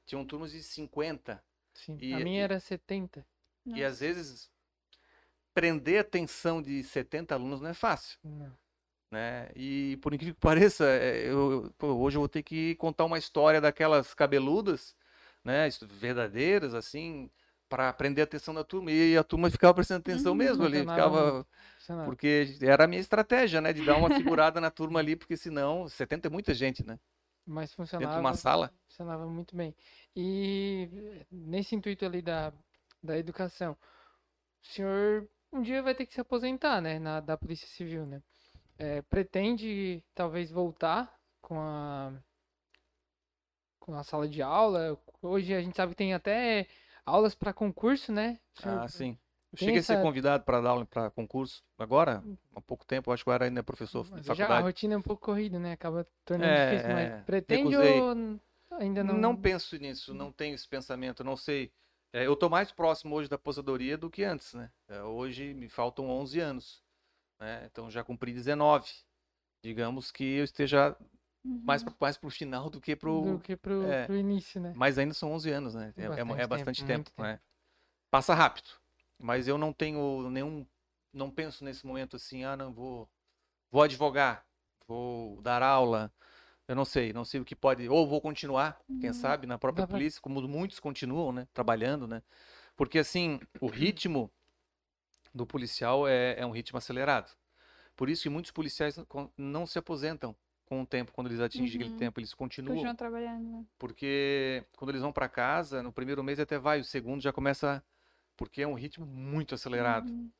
tinham 0.07 0.25
turmas 0.25 0.51
de 0.51 0.63
50, 0.63 1.43
Sim. 1.73 1.97
E- 2.01 2.13
a 2.13 2.19
minha 2.19 2.43
era 2.43 2.59
70. 2.59 3.23
e 3.65 3.83
às 3.83 3.99
vezes 3.99 4.49
prender 5.53 5.97
a 5.97 6.01
atenção 6.01 6.61
de 6.61 6.83
70 6.83 7.35
alunos 7.35 7.59
não 7.61 7.69
é 7.69 7.73
fácil. 7.73 8.17
Não. 8.23 8.51
né? 9.11 9.49
E 9.55 9.97
por 10.01 10.13
incrível 10.13 10.35
que 10.35 10.41
pareça, 10.41 10.85
é, 10.85 11.29
eu, 11.29 11.73
hoje 11.81 12.17
eu 12.17 12.21
vou 12.21 12.29
ter 12.29 12.43
que 12.43 12.75
contar 12.75 13.05
uma 13.05 13.17
história 13.17 13.59
daquelas 13.61 14.13
cabeludas, 14.13 14.95
né? 15.43 15.69
Verdadeiras, 15.99 16.73
assim, 16.73 17.29
para 17.69 17.91
prender 17.93 18.21
a 18.21 18.25
atenção 18.25 18.53
da 18.53 18.63
turma. 18.63 18.91
E 18.91 19.17
a 19.17 19.23
turma 19.23 19.49
ficava 19.49 19.73
prestando 19.73 19.99
atenção 20.01 20.33
Uhum. 20.33 20.37
mesmo 20.37 20.63
ali, 20.65 20.79
ficava. 20.79 21.45
Porque 22.05 22.57
era 22.61 22.83
a 22.85 22.87
minha 22.87 23.01
estratégia, 23.01 23.59
né? 23.61 23.73
De 23.73 23.81
dar 23.83 23.97
uma 23.97 24.09
segurada 24.09 24.61
na 24.61 24.69
turma 24.71 24.99
ali, 24.99 25.15
porque 25.15 25.35
senão, 25.37 25.87
70 25.89 26.27
é 26.27 26.31
muita 26.31 26.53
gente, 26.53 26.85
né? 26.85 26.99
Mas 27.47 27.71
Dentro 27.71 27.75
de 27.75 27.75
funcionava. 27.75 28.19
uma 28.19 28.33
sala. 28.33 28.73
Funcionava 28.87 29.25
muito 29.25 29.55
bem. 29.55 29.73
E 30.15 31.25
nesse 31.31 31.75
intuito 31.75 32.05
ali 32.05 32.21
da, 32.21 32.51
da 33.01 33.17
educação, 33.17 33.71
o 34.61 34.67
senhor 34.67 35.29
um 35.51 35.61
dia 35.61 35.81
vai 35.81 35.95
ter 35.95 36.05
que 36.05 36.13
se 36.13 36.19
aposentar, 36.19 36.81
né, 36.81 36.99
na, 36.99 37.21
da 37.21 37.37
Polícia 37.37 37.67
Civil, 37.67 38.05
né? 38.05 38.21
Eh, 38.77 39.01
pretende 39.03 40.03
talvez 40.13 40.51
voltar 40.51 41.11
com 41.41 41.59
a 41.59 42.13
com 43.79 43.93
a 43.95 44.03
sala 44.03 44.27
de 44.27 44.41
aula? 44.41 44.99
Hoje 45.21 45.53
a 45.53 45.61
gente 45.61 45.77
sabe 45.77 45.93
que 45.93 45.97
tem 45.97 46.13
até 46.13 46.67
aulas 47.05 47.33
para 47.33 47.53
concurso, 47.53 48.11
né? 48.11 48.37
Senhor 48.55 48.81
Ah, 48.83 48.87
sim. 48.89 49.17
Eu 49.53 49.57
cheguei 49.57 49.79
a 49.79 49.83
ser 49.83 50.01
convidado 50.01 50.43
para 50.43 50.59
dar 50.61 50.69
aula 50.71 50.85
para 50.85 51.09
concurso 51.09 51.63
agora, 51.77 52.23
há 52.55 52.61
pouco 52.61 52.85
tempo, 52.85 53.11
acho 53.11 53.23
que 53.23 53.29
eu 53.29 53.33
era 53.33 53.45
ainda 53.45 53.63
professor 53.63 54.03
de 54.05 54.11
Mas 54.11 54.25
já 54.25 54.33
a 54.33 54.35
faculdade. 54.35 54.65
rotina 54.65 54.93
é 54.93 54.97
um 54.97 55.01
pouco 55.01 55.25
corrida, 55.25 55.57
né? 55.57 55.71
Acaba 55.71 56.05
tornando 56.25 56.51
É, 56.51 56.71
difícil, 56.71 56.93
mas 56.93 57.07
é, 57.09 57.21
pretende 57.21 57.75
recusei. 57.75 58.01
ou 58.01 58.39
ainda 58.71 59.03
não? 59.03 59.17
Não 59.17 59.35
penso 59.35 59.77
nisso, 59.77 60.13
não 60.13 60.31
tenho 60.31 60.53
esse 60.53 60.67
pensamento, 60.67 61.23
não 61.23 61.37
sei. 61.37 61.71
É, 62.13 62.25
eu 62.25 62.35
tô 62.35 62.49
mais 62.49 62.71
próximo 62.71 63.15
hoje 63.15 63.29
da 63.29 63.35
aposentadoria 63.35 63.97
do 63.97 64.09
que 64.09 64.23
antes, 64.23 64.53
né? 64.53 64.69
É, 64.87 65.01
hoje 65.01 65.53
me 65.53 65.69
faltam 65.69 66.09
11 66.09 66.39
anos, 66.39 66.83
né? 67.39 67.65
Então 67.71 67.89
já 67.89 68.03
cumpri 68.03 68.33
19. 68.33 68.91
Digamos 69.63 70.11
que 70.11 70.23
eu 70.23 70.43
esteja 70.43 70.95
mais, 71.43 71.83
Uhum. 71.83 71.93
mais 71.99 72.17
pro 72.17 72.29
final 72.29 72.69
do 72.69 72.79
que 72.81 72.95
pro... 72.95 73.21
do 73.21 73.39
que 73.39 73.55
pro, 73.55 73.83
é. 73.83 74.05
pro 74.05 74.15
início, 74.15 74.59
né? 74.59 74.73
Mas 74.75 74.97
ainda 74.97 75.13
são 75.13 75.31
11 75.31 75.49
anos, 75.51 75.73
né? 75.73 75.93
É, 75.97 76.03
é, 76.03 76.07
Bastante 76.09 76.21
é 76.21 76.35
tempo, 76.35 76.47
bastante 76.49 76.85
tempo, 76.85 77.09
tempo. 77.11 77.21
né? 77.23 77.39
Passa 78.11 78.33
rápido. 78.33 78.69
Mas 79.19 79.47
eu 79.47 79.57
não 79.57 79.73
tenho 79.73 80.29
nenhum... 80.29 80.65
Não 81.13 81.31
penso 81.31 81.63
nesse 81.63 81.85
momento 81.85 82.15
assim, 82.15 82.43
ah, 82.43 82.55
não, 82.57 82.73
vou... 82.73 83.09
Vou 83.71 83.83
advogar, 83.83 84.45
vou 84.87 85.41
dar 85.41 85.61
aula, 85.63 86.13
eu 86.67 86.75
não 86.75 86.85
sei, 86.85 87.13
não 87.13 87.25
sei 87.25 87.41
o 87.41 87.45
que 87.45 87.55
pode... 87.55 87.87
Ou 87.89 88.07
vou 88.07 88.21
continuar, 88.21 88.79
quem 88.99 89.09
Uhum. 89.09 89.13
sabe, 89.13 89.47
na 89.47 89.57
própria 89.57 89.87
polícia, 89.87 90.21
como 90.21 90.41
muitos 90.47 90.79
continuam, 90.79 91.31
né? 91.33 91.47
Trabalhando, 91.53 92.07
né? 92.07 92.23
Porque, 92.77 92.99
assim, 92.99 93.39
o 93.61 93.67
ritmo 93.67 94.31
do 95.33 95.45
policial 95.45 96.07
é, 96.07 96.39
é 96.39 96.45
um 96.45 96.51
ritmo 96.51 96.77
acelerado. 96.77 97.31
Por 97.95 98.09
isso 98.09 98.23
que 98.23 98.29
muitos 98.29 98.51
policiais 98.51 98.97
não- 99.37 99.65
se 99.65 99.79
aposentam 99.79 100.35
com 100.65 100.81
o 100.81 100.85
tempo, 100.85 101.11
quando 101.13 101.27
eles 101.27 101.39
atingem 101.39 101.75
aquele 101.75 101.89
Uhum. 101.89 101.97
tempo, 101.97 102.19
eles 102.19 102.33
continuam. 102.33 102.75
Continuam 102.75 102.95
trabalhando, 102.95 103.49
né? 103.49 103.65
Porque 103.77 104.63
quando 104.77 104.89
eles 104.91 105.01
vão 105.01 105.13
para 105.13 105.29
casa, 105.29 105.83
no 105.83 105.91
primeiro 105.91 106.23
mês 106.23 106.39
até 106.39 106.57
vai, 106.57 106.79
o 106.79 106.83
segundo 106.83 107.21
já 107.21 107.31
começa. 107.31 107.83
Porque 108.37 108.61
é 108.61 108.67
um 108.67 108.75
ritmo 108.75 109.05
muito 109.05 109.55
acelerado. 109.55 110.09
Uhum. 110.09 110.31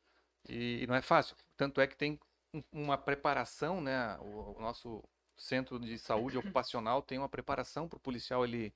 E, 0.47 0.83
e 0.83 0.87
não 0.87 0.95
é 0.95 1.01
fácil. 1.01 1.35
Tanto 1.57 1.81
é 1.81 1.87
que 1.87 1.97
tem 1.97 2.17
um- 2.53 2.63
uma 2.71 2.97
preparação, 2.97 3.81
né? 3.81 4.15
O, 4.19 4.55
o 4.57 4.61
nosso 4.61 5.03
centro 5.35 5.79
de 5.79 5.97
saúde 5.97 6.37
ocupacional 6.63 7.01
tem 7.01 7.17
uma 7.17 7.27
preparação 7.27 7.87
para 7.89 7.97
o 7.97 7.99
policial 7.99 8.45
ele 8.45 8.73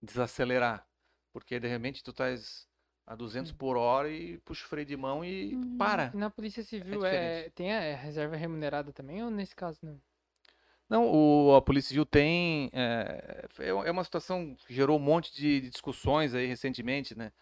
desacelerar. 0.00 0.86
Porque 1.32 1.58
de 1.58 1.66
repente 1.66 2.04
tu 2.04 2.10
estás 2.10 2.68
a 3.06 3.14
200 3.16 3.52
por 3.52 3.76
hora 3.76 4.08
e 4.10 4.38
puxa 4.38 4.64
o 4.64 4.68
freio 4.68 4.86
de 4.86 4.96
mão 4.96 5.24
e 5.24 5.54
Uhum. 5.56 5.76
para. 5.76 6.12
Na 6.14 6.30
Polícia 6.30 6.62
Civil 6.62 7.00
diferente. 7.00 7.46
é, 7.46 7.50
tem 7.50 7.72
a 7.72 7.80
é 7.80 7.94
reserva 7.94 8.36
remunerada 8.36 8.92
também 8.92 9.24
ou 9.24 9.30
nesse 9.30 9.56
caso 9.56 9.80
não? 9.82 10.00
Não, 10.88 11.06
o, 11.10 11.54
a 11.56 11.62
Polícia 11.62 11.88
Civil 11.88 12.04
tem. 12.04 12.70
É, 12.72 13.48
é 13.86 13.90
uma 13.90 14.04
situação 14.04 14.54
que 14.54 14.74
gerou 14.74 14.98
um 14.98 15.02
monte 15.02 15.34
de, 15.34 15.60
de 15.62 15.70
discussões 15.70 16.34
aí 16.34 16.46
recentemente, 16.46 17.16
né? 17.16 17.32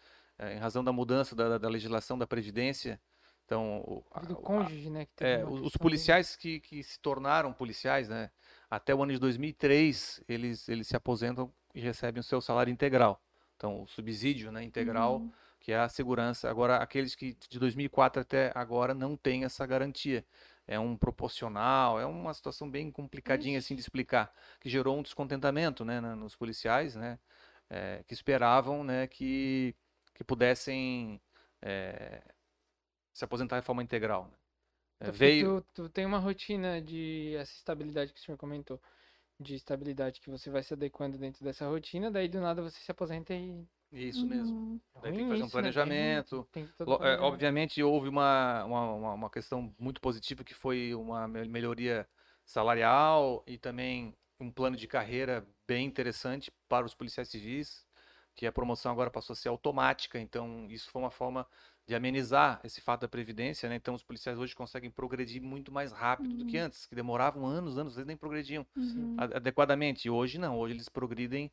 É, 0.41 0.55
em 0.55 0.59
razão 0.59 0.83
da 0.83 0.91
mudança 0.91 1.37
da, 1.37 1.59
da, 1.59 1.69
legislação 1.69 2.17
da 2.17 2.27
Previdência. 2.27 2.99
Então, 3.45 3.81
o, 3.81 4.03
a, 4.11 4.21
do 4.21 4.37
cônjuge, 4.37 4.89
né? 4.89 5.07
é, 5.21 5.45
os 5.45 5.77
policiais 5.77 6.35
que, 6.35 6.61
que 6.61 6.83
se 6.83 6.99
tornaram 6.99 7.53
policiais, 7.53 8.09
né? 8.09 8.31
Até 8.71 8.95
o 8.95 9.03
ano 9.03 9.13
de 9.13 9.19
2003, 9.19 10.25
eles, 10.27 10.67
eles 10.67 10.87
se 10.87 10.97
aposentam 10.97 11.53
e 11.75 11.81
recebem 11.81 12.21
o 12.21 12.25
seu 12.25 12.41
salário 12.41 12.71
integral. 12.73 13.23
Então, 13.55 13.83
o 13.83 13.87
subsídio 13.87 14.51
né, 14.51 14.65
integral, 14.65 15.19
uhum. 15.19 15.31
que 15.59 15.73
é 15.73 15.79
a 15.79 15.91
segurança. 15.91 16.49
Agora, 16.49 16.77
aqueles 16.77 17.15
que 17.15 17.37
de 17.51 17.59
2004 17.59 18.23
até 18.23 18.51
agora 18.55 18.95
não 18.95 19.19
têm 19.19 19.45
essa 19.45 19.67
garantia 19.67 20.25
é 20.67 20.79
um 20.79 20.97
proporcional, 20.97 22.01
é 22.01 22.07
uma 22.07 22.33
situação 22.33 22.71
bem 22.71 22.91
complicadinha 22.91 23.59
assim 23.59 23.75
de 23.75 23.83
explicar, 23.83 24.33
que 24.59 24.71
gerou 24.71 24.97
um 24.97 25.03
descontentamento, 25.03 25.85
né, 25.85 26.01
nos 26.01 26.37
policiais, 26.37 26.95
né, 26.95 27.19
é, 27.69 28.03
que 28.07 28.15
esperavam, 28.15 28.85
né, 28.85 29.09
que, 29.09 29.75
que 30.21 30.25
pudessem 30.25 31.19
é, 31.63 32.21
se 33.11 33.25
aposentar 33.25 33.59
de 33.59 33.65
forma 33.65 33.83
integral. 33.83 34.27
Né. 34.27 34.37
É, 35.09 35.11
veio... 35.11 35.63
Tu, 35.73 35.85
tu, 35.85 35.89
tem 35.89 36.05
uma 36.05 36.19
rotina 36.19 36.79
de 36.79 37.35
essa 37.37 37.53
estabilidade 37.53 38.13
que 38.13 38.21
o 38.21 38.23
senhor 38.23 38.37
comentou, 38.37 38.79
de 39.41 39.55
estabilidade 39.55 40.21
que 40.21 40.29
você 40.29 40.51
vai 40.51 40.63
se 40.63 40.75
adequando 40.75 41.17
dentro 41.17 41.43
dessa 41.43 41.67
rotina, 41.67 42.11
daí 42.11 42.29
do 42.29 42.39
nada 42.39 42.61
você 42.61 42.79
se 42.79 42.91
aposenta 42.91 43.33
e 43.33 43.67
isso 43.91 44.27
mesmo. 44.27 44.55
Uhum. 44.55 44.81
Daí 45.03 45.13
tem 45.15 45.25
que 45.25 45.31
fazer 45.31 45.43
um 45.43 45.49
planejamento. 45.49 46.37
Né? 46.37 46.47
Tem, 46.53 46.67
tem 46.67 46.87
é, 47.01 47.19
obviamente 47.21 47.83
houve 47.83 48.11
uma, 48.11 48.63
uma, 48.65 49.15
uma 49.15 49.31
questão 49.31 49.75
muito 49.79 50.03
positiva 50.03 50.45
que 50.45 50.53
foi 50.53 50.95
uma 50.95 51.27
melhoria 51.27 52.07
salarial 52.45 53.43
e 53.47 53.57
também 53.57 54.15
um 54.39 54.51
plano 54.51 54.77
de 54.77 54.87
carreira 54.87 55.47
bem 55.67 55.87
interessante 55.87 56.53
para 56.69 56.85
os 56.85 56.95
policiais 56.95 57.29
civis, 57.29 57.87
que 58.35 58.47
a 58.47 58.53
promoção 58.53 58.93
agora 58.93 59.11
passou 59.11 59.35
a 59.35 59.37
ser 59.37 59.49
automática, 59.49 60.19
então 60.19 60.67
isso 60.71 60.91
foi 60.91 61.03
uma 61.03 61.11
forma 61.11 61.47
de 61.87 61.95
amenizar 61.95 62.61
esse 62.63 62.81
fato 62.81 63.03
da 63.03 63.09
previdência, 63.09 63.69
né? 63.69 63.75
Então 63.75 63.95
os 63.95 64.03
policiais 64.03 64.39
hoje 64.39 64.55
conseguem 64.55 64.91
progredir 64.91 65.43
muito 65.43 65.73
mais 65.73 65.93
rápido 65.93 66.31
uhum. 66.31 66.37
do 66.39 66.47
que 66.47 66.57
uhum. 66.57 66.65
antes, 66.65 66.87
que 66.87 66.95
demoravam 66.95 67.45
anos, 67.45 67.77
anos, 67.77 67.97
eles 67.97 68.07
nem 68.07 68.17
progrediam 68.17 68.65
uhum. 68.77 69.17
adequadamente. 69.19 70.07
E 70.07 70.11
hoje 70.11 70.39
não, 70.39 70.59
hoje 70.59 70.75
eles 70.75 70.89
progridem 70.89 71.51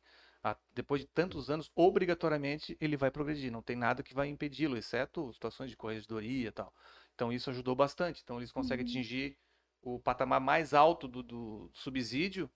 depois 0.72 1.00
de 1.00 1.06
tantos 1.08 1.50
anos, 1.50 1.70
obrigatoriamente 1.74 2.76
ele 2.80 2.96
vai 2.96 3.10
progredir. 3.10 3.50
Não 3.50 3.62
tem 3.62 3.76
nada 3.76 4.02
que 4.02 4.14
vai 4.14 4.28
impedi-lo, 4.28 4.76
exceto 4.76 5.32
situações 5.32 5.70
de 5.70 5.76
corregedoria 5.76 6.48
e 6.48 6.52
tal. 6.52 6.72
Então 7.14 7.32
isso 7.32 7.50
ajudou 7.50 7.74
bastante. 7.74 8.22
Então 8.22 8.38
eles 8.38 8.52
conseguem 8.52 8.84
uhum. 8.84 8.90
atingir 8.90 9.36
o 9.82 9.98
patamar 9.98 10.40
mais 10.40 10.74
alto 10.74 11.08
do, 11.08 11.22
do, 11.22 11.70
subsídio 11.72 12.50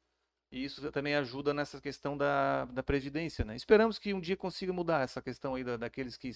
e 0.52 0.64
isso 0.64 0.92
também 0.92 1.14
ajuda 1.14 1.54
nessa 1.54 1.80
questão 1.80 2.16
da, 2.16 2.66
da 2.66 2.82
previdência. 2.82 3.44
Né? 3.44 3.56
Esperamos 3.56 3.98
que 3.98 4.12
um 4.12 4.20
dia 4.20 4.36
consiga 4.36 4.72
mudar 4.72 5.02
essa 5.02 5.22
questão 5.22 5.54
aí 5.54 5.64
da, 5.64 5.78
daqueles 5.78 6.16
que, 6.16 6.30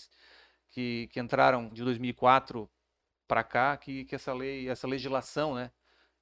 que, 0.70 1.08
que 1.12 1.20
entraram 1.20 1.68
de 1.68 1.84
2004 1.84 2.68
para 3.28 3.44
cá, 3.44 3.76
que, 3.76 4.06
que 4.06 4.14
essa 4.14 4.32
lei, 4.32 4.68
essa 4.68 4.86
legislação, 4.86 5.54
né, 5.54 5.70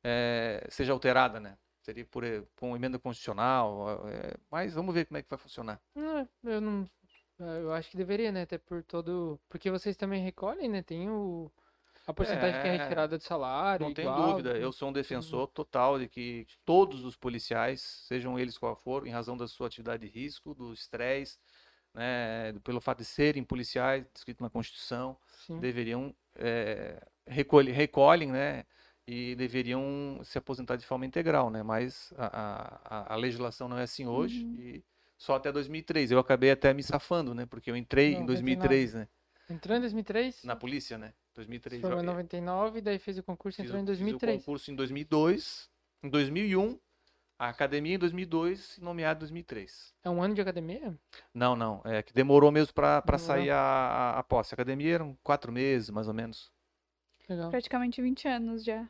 é, 0.03 0.67
seja 0.69 0.93
alterada, 0.93 1.39
né? 1.39 1.57
Seria 1.83 2.05
por, 2.07 2.25
por 2.57 2.75
emenda 2.75 2.99
constitucional, 2.99 4.09
é, 4.09 4.35
mas 4.51 4.75
vamos 4.75 4.95
ver 4.95 5.05
como 5.07 5.19
é 5.19 5.23
que 5.23 5.29
vai 5.29 5.39
funcionar. 5.39 5.81
Não, 5.95 6.29
eu 6.43 6.61
não. 6.61 6.91
Eh, 7.39 7.61
eu 7.63 7.73
acho 7.73 7.91
que 7.91 7.97
deveria, 7.97 8.33
né? 8.33 8.43
Até 8.43 8.57
por 8.57 8.83
todo. 8.83 9.39
Porque 9.51 9.71
vocês 9.71 9.95
também 9.97 10.23
recolhem, 10.23 10.69
né? 10.69 10.83
Tem 10.83 11.11
o. 11.11 11.53
A 12.07 12.13
porcentagem 12.13 12.59
é, 12.59 12.63
que 12.63 12.69
é 12.69 12.77
retirada 12.77 13.17
do 13.17 13.23
salário. 13.23 13.87
Não 13.87 13.95
tem 13.95 14.05
dúvida. 14.05 14.51
Eu 14.59 14.73
sou 14.73 14.91
um 14.91 14.93
defensor 14.93 15.47
total 15.49 15.99
de 15.99 16.07
que 16.09 16.47
todos 16.65 17.05
os 17.05 17.17
policiais, 17.17 17.81
sejam 17.81 18.39
eles 18.39 18.59
qual 18.59 18.77
for, 18.77 19.07
em 19.07 19.11
razão 19.11 19.37
da 19.37 19.49
sua 19.49 19.67
atividade 19.67 20.07
de 20.07 20.13
risco, 20.13 20.55
do 20.55 20.73
estresse, 20.73 21.39
né, 21.95 22.53
pelo 22.63 22.81
fato 22.81 22.99
de 22.99 23.05
serem 23.05 23.43
policiais, 23.43 24.05
escrito 24.15 24.43
na 24.43 24.51
Constituição, 24.51 25.17
Sim. 25.47 25.59
deveriam 25.61 26.15
é, 26.37 27.01
recolhe, 27.27 27.73
recolhem, 27.73 28.31
né? 28.31 28.65
e 29.07 29.35
deveriam 29.35 30.21
se 30.25 30.39
aposentar 30.39 30.77
de 30.77 30.87
forma 30.87 31.05
integral, 31.05 31.51
né? 31.51 31.63
Mas 31.63 32.13
a, 32.17 32.81
a, 32.85 33.13
a 33.15 33.17
legislação 33.17 33.69
não 33.69 33.79
é 33.79 33.83
assim 33.83 34.07
hoje 34.07 34.45
uhum. 34.45 34.57
e 34.59 34.85
só 35.17 35.37
até 35.37 35.53
2003. 35.53 36.11
Eu 36.11 36.19
acabei 36.19 36.51
até 36.51 36.73
me 36.73 36.83
safando, 36.83 37.35
né? 37.35 37.47
Porque 37.47 37.71
eu 37.71 37.77
entrei 37.77 38.15
não, 38.15 38.23
em 38.23 38.27
2003, 38.27 38.95
99. 38.95 38.99
né? 38.99 39.55
Entrou 39.55 39.77
em 39.77 39.81
2003? 39.81 40.45
Na 40.45 40.57
polícia, 40.57 40.97
né? 40.97 41.13
2003. 41.35 41.81
Foi 41.81 41.91
em 41.91 42.03
99, 42.03 42.81
daí 42.81 42.99
fez 42.99 43.19
o 43.19 43.23
concurso 43.23 43.61
e 43.61 43.65
entrou 43.65 43.81
em 43.81 43.85
2003. 43.85 44.33
Fiz 44.33 44.43
o 44.43 44.45
concurso 44.45 44.71
em 44.71 44.75
2002, 44.75 45.71
em 46.03 46.09
2001, 46.09 46.79
a 47.39 47.49
academia 47.49 47.97
em 47.97 47.99
2002 47.99 48.79
e 48.79 48.81
nomeado 48.81 49.19
em 49.19 49.21
2003. 49.21 49.95
É 50.03 50.11
um 50.11 50.23
ano 50.23 50.35
de 50.35 50.41
academia? 50.41 50.97
Não, 51.33 51.57
não. 51.57 51.83
É 51.85 52.03
que 52.03 52.13
demorou 52.13 52.51
mesmo 52.53 52.73
para 52.73 53.19
sair 53.19 53.51
a, 53.51 54.19
a, 54.19 54.23
posse. 54.23 54.55
A 54.55 54.57
academia 54.57 54.95
eram 54.95 55.19
quatro 55.23 55.51
meses, 55.51 55.91
mais 55.91 56.09
ou 56.09 56.15
menos. 56.15 56.53
Legal. 57.29 57.51
Praticamente 57.51 58.01
20 58.01 58.29
anos 58.29 58.65
já. 58.65 58.89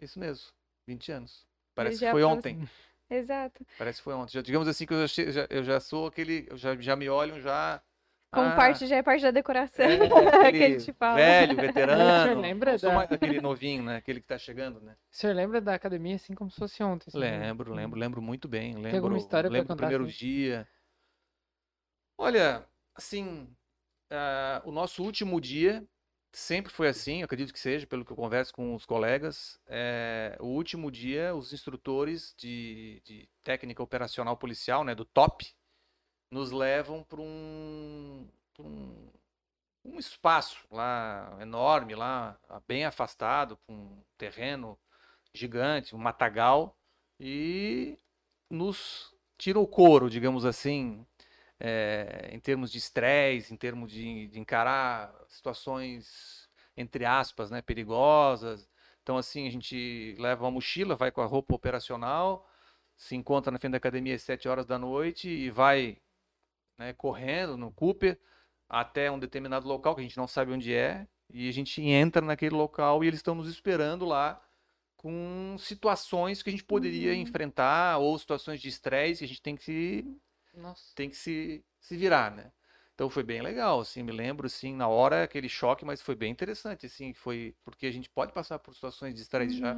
Isso 0.00 0.18
mesmo, 0.18 0.46
20 0.86 1.12
anos. 1.12 1.46
Parece 1.74 1.98
que 1.98 2.10
foi 2.10 2.22
ontem. 2.22 2.68
Exato. 3.08 3.64
Parece 3.78 3.98
que 3.98 4.04
foi 4.04 4.14
ontem. 4.14 4.32
Já, 4.32 4.42
digamos 4.42 4.68
assim 4.68 4.84
que 4.84 4.92
eu 4.92 5.06
já, 5.06 5.30
já, 5.30 5.46
eu 5.48 5.64
já 5.64 5.80
sou 5.80 6.06
aquele. 6.06 6.48
Já, 6.54 6.76
já 6.76 6.96
me 6.96 7.08
olham 7.08 7.40
já. 7.40 7.82
Como 8.36 8.50
ah, 8.50 8.54
parte, 8.54 8.86
já 8.86 8.96
é 8.96 9.02
parte 9.02 9.22
da 9.22 9.30
decoração 9.30 9.86
é, 9.86 9.96
que 10.52 10.62
a 10.62 10.68
gente 10.68 10.92
fala. 10.92 11.16
Velho, 11.16 11.56
veterano. 11.56 12.38
O 12.38 12.42
lembra 12.42 12.76
da... 12.76 12.92
mais 12.92 13.10
aquele 13.10 13.40
novinho, 13.40 13.82
né? 13.82 13.96
Aquele 13.96 14.20
que 14.20 14.26
tá 14.26 14.36
chegando, 14.36 14.78
né? 14.80 14.94
O 15.10 15.16
senhor 15.16 15.34
lembra 15.34 15.60
da 15.60 15.74
academia 15.74 16.16
assim 16.16 16.34
como 16.34 16.50
se 16.50 16.58
fosse 16.58 16.82
ontem? 16.82 17.06
Assim, 17.08 17.18
lembro, 17.18 17.74
né? 17.74 17.82
lembro, 17.82 17.98
lembro 17.98 18.22
muito 18.22 18.46
bem. 18.46 18.74
Lembro, 18.74 18.90
Tem 18.90 18.98
alguma 18.98 19.16
história 19.16 19.48
lembro 19.48 19.66
pra 19.66 19.74
contar? 19.74 19.86
primeiro 19.86 20.04
assim? 20.04 20.18
dia. 20.18 20.68
Olha, 22.18 22.66
assim, 22.94 23.48
uh, 24.12 24.68
o 24.68 24.70
nosso 24.70 25.02
último 25.02 25.40
dia 25.40 25.82
Sempre 26.36 26.70
foi 26.70 26.86
assim, 26.86 27.22
acredito 27.22 27.50
que 27.50 27.58
seja, 27.58 27.86
pelo 27.86 28.04
que 28.04 28.12
eu 28.12 28.16
converso 28.16 28.52
com 28.52 28.74
os 28.74 28.84
colegas. 28.84 29.58
É, 29.66 30.36
o 30.38 30.48
último 30.48 30.90
dia, 30.90 31.34
os 31.34 31.50
instrutores 31.54 32.34
de, 32.36 33.00
de, 33.06 33.26
técnica 33.42 33.82
operacional 33.82 34.36
policial, 34.36 34.84
né, 34.84 34.94
do 34.94 35.06
TOP, 35.06 35.55
nos 36.36 36.52
levam 36.52 37.02
para 37.02 37.20
um, 37.20 38.28
um, 38.60 39.10
um, 39.86 39.98
espaço 39.98 40.66
lá 40.70 41.34
enorme, 41.40 41.94
lá 41.94 42.38
bem 42.68 42.84
afastado, 42.84 43.56
com 43.66 43.72
um 43.72 44.02
terreno 44.18 44.78
gigante, 45.32 45.96
um 45.96 45.98
matagal, 45.98 46.76
e 47.18 47.98
nos 48.50 49.14
tiram 49.38 49.62
o 49.62 49.66
couro, 49.66 50.10
digamos 50.10 50.44
assim, 50.44 51.06
é, 51.58 52.28
em 52.30 52.38
termos 52.38 52.70
de 52.70 52.76
estresse, 52.76 53.54
em 53.54 53.56
termos 53.56 53.90
de, 53.90 54.28
de, 54.28 54.38
encarar 54.38 55.14
situações, 55.28 56.50
entre 56.76 57.06
aspas, 57.06 57.50
né, 57.50 57.62
perigosas. 57.62 58.68
Então, 59.02 59.16
assim, 59.16 59.46
a 59.46 59.50
gente 59.50 60.14
leva 60.18 60.44
uma 60.44 60.50
mochila, 60.50 60.96
vai 60.96 61.10
com 61.10 61.22
a 61.22 61.26
roupa 61.26 61.54
operacional, 61.54 62.46
se 62.94 63.16
encontra 63.16 63.50
na 63.50 63.58
frente 63.58 63.72
da 63.72 63.78
academia 63.78 64.14
às 64.14 64.22
7 64.22 64.48
horas 64.48 64.66
da 64.66 64.78
noite 64.78 65.30
e 65.30 65.50
vai 65.50 65.98
né, 66.78 66.92
correndo 66.92 67.56
no 67.56 67.70
Cooper 67.70 68.18
até 68.68 69.10
um 69.10 69.18
determinado 69.18 69.66
local 69.66 69.94
que 69.94 70.00
a 70.00 70.04
gente 70.04 70.16
não 70.16 70.26
sabe 70.26 70.52
onde 70.52 70.74
é, 70.74 71.06
e 71.30 71.48
a 71.48 71.52
gente 71.52 71.82
entra 71.82 72.22
naquele 72.22 72.54
local 72.54 73.02
e 73.02 73.06
eles 73.06 73.18
estão 73.18 73.34
nos 73.34 73.48
esperando 73.48 74.04
lá 74.04 74.40
com 74.96 75.56
situações 75.58 76.42
que 76.42 76.48
a 76.48 76.52
gente 76.52 76.64
poderia 76.64 77.12
uhum. 77.12 77.18
enfrentar 77.18 77.98
ou 77.98 78.18
situações 78.18 78.60
de 78.60 78.68
estresse 78.68 79.20
que 79.20 79.24
a 79.24 79.28
gente 79.28 79.42
tem 79.42 79.56
que 79.56 79.64
se 79.64 80.20
nossa. 80.54 80.92
tem 80.94 81.08
que 81.08 81.16
se, 81.16 81.64
se 81.78 81.96
virar, 81.96 82.30
né? 82.30 82.50
Então 82.94 83.10
foi 83.10 83.22
bem 83.22 83.42
legal, 83.42 83.80
assim, 83.80 84.02
me 84.02 84.10
lembro, 84.10 84.46
assim, 84.46 84.74
na 84.74 84.88
hora 84.88 85.22
aquele 85.22 85.50
choque, 85.50 85.84
mas 85.84 86.00
foi 86.00 86.14
bem 86.14 86.32
interessante, 86.32 86.86
assim, 86.86 87.12
foi 87.12 87.54
porque 87.62 87.86
a 87.86 87.90
gente 87.90 88.08
pode 88.08 88.32
passar 88.32 88.58
por 88.58 88.74
situações 88.74 89.14
de 89.14 89.20
estresse, 89.20 89.54
uhum. 89.56 89.60
já, 89.60 89.76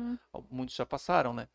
muitos 0.49 0.77
já 0.77 0.87
passaram, 0.87 1.35
né? 1.35 1.49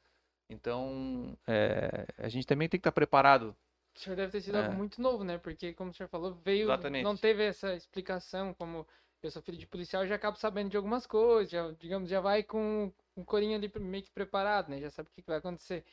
Então, 0.49 1.37
é, 1.47 2.05
a 2.17 2.27
gente 2.27 2.45
também 2.45 2.67
tem 2.67 2.77
que 2.77 2.81
estar 2.81 2.91
preparado. 2.91 3.55
O 3.95 3.99
senhor 3.99 4.15
deve 4.15 4.31
ter 4.31 4.41
sido 4.41 4.57
é. 4.57 4.65
algo 4.65 4.75
muito 4.75 5.01
novo, 5.01 5.23
né? 5.23 5.37
Porque, 5.37 5.73
como 5.73 5.91
o 5.91 5.93
senhor 5.93 6.09
falou, 6.09 6.33
veio, 6.43 6.63
Exatamente. 6.65 7.03
não 7.03 7.15
teve 7.15 7.43
essa 7.43 7.75
explicação, 7.75 8.53
como 8.53 8.87
eu 9.21 9.31
sou 9.31 9.41
filho 9.41 9.57
de 9.57 9.67
policial, 9.67 10.05
já 10.05 10.15
acabo 10.15 10.37
sabendo 10.37 10.69
de 10.69 10.77
algumas 10.77 11.05
coisas, 11.07 11.51
já, 11.51 11.71
digamos, 11.79 12.09
já 12.09 12.19
vai 12.19 12.43
com 12.43 12.91
um 13.15 13.23
corinho 13.23 13.55
ali 13.55 13.71
meio 13.79 14.03
que 14.03 14.11
preparado, 14.11 14.69
né? 14.69 14.79
Já 14.79 14.89
sabe 14.89 15.09
o 15.09 15.11
que 15.11 15.27
vai 15.27 15.37
acontecer. 15.37 15.85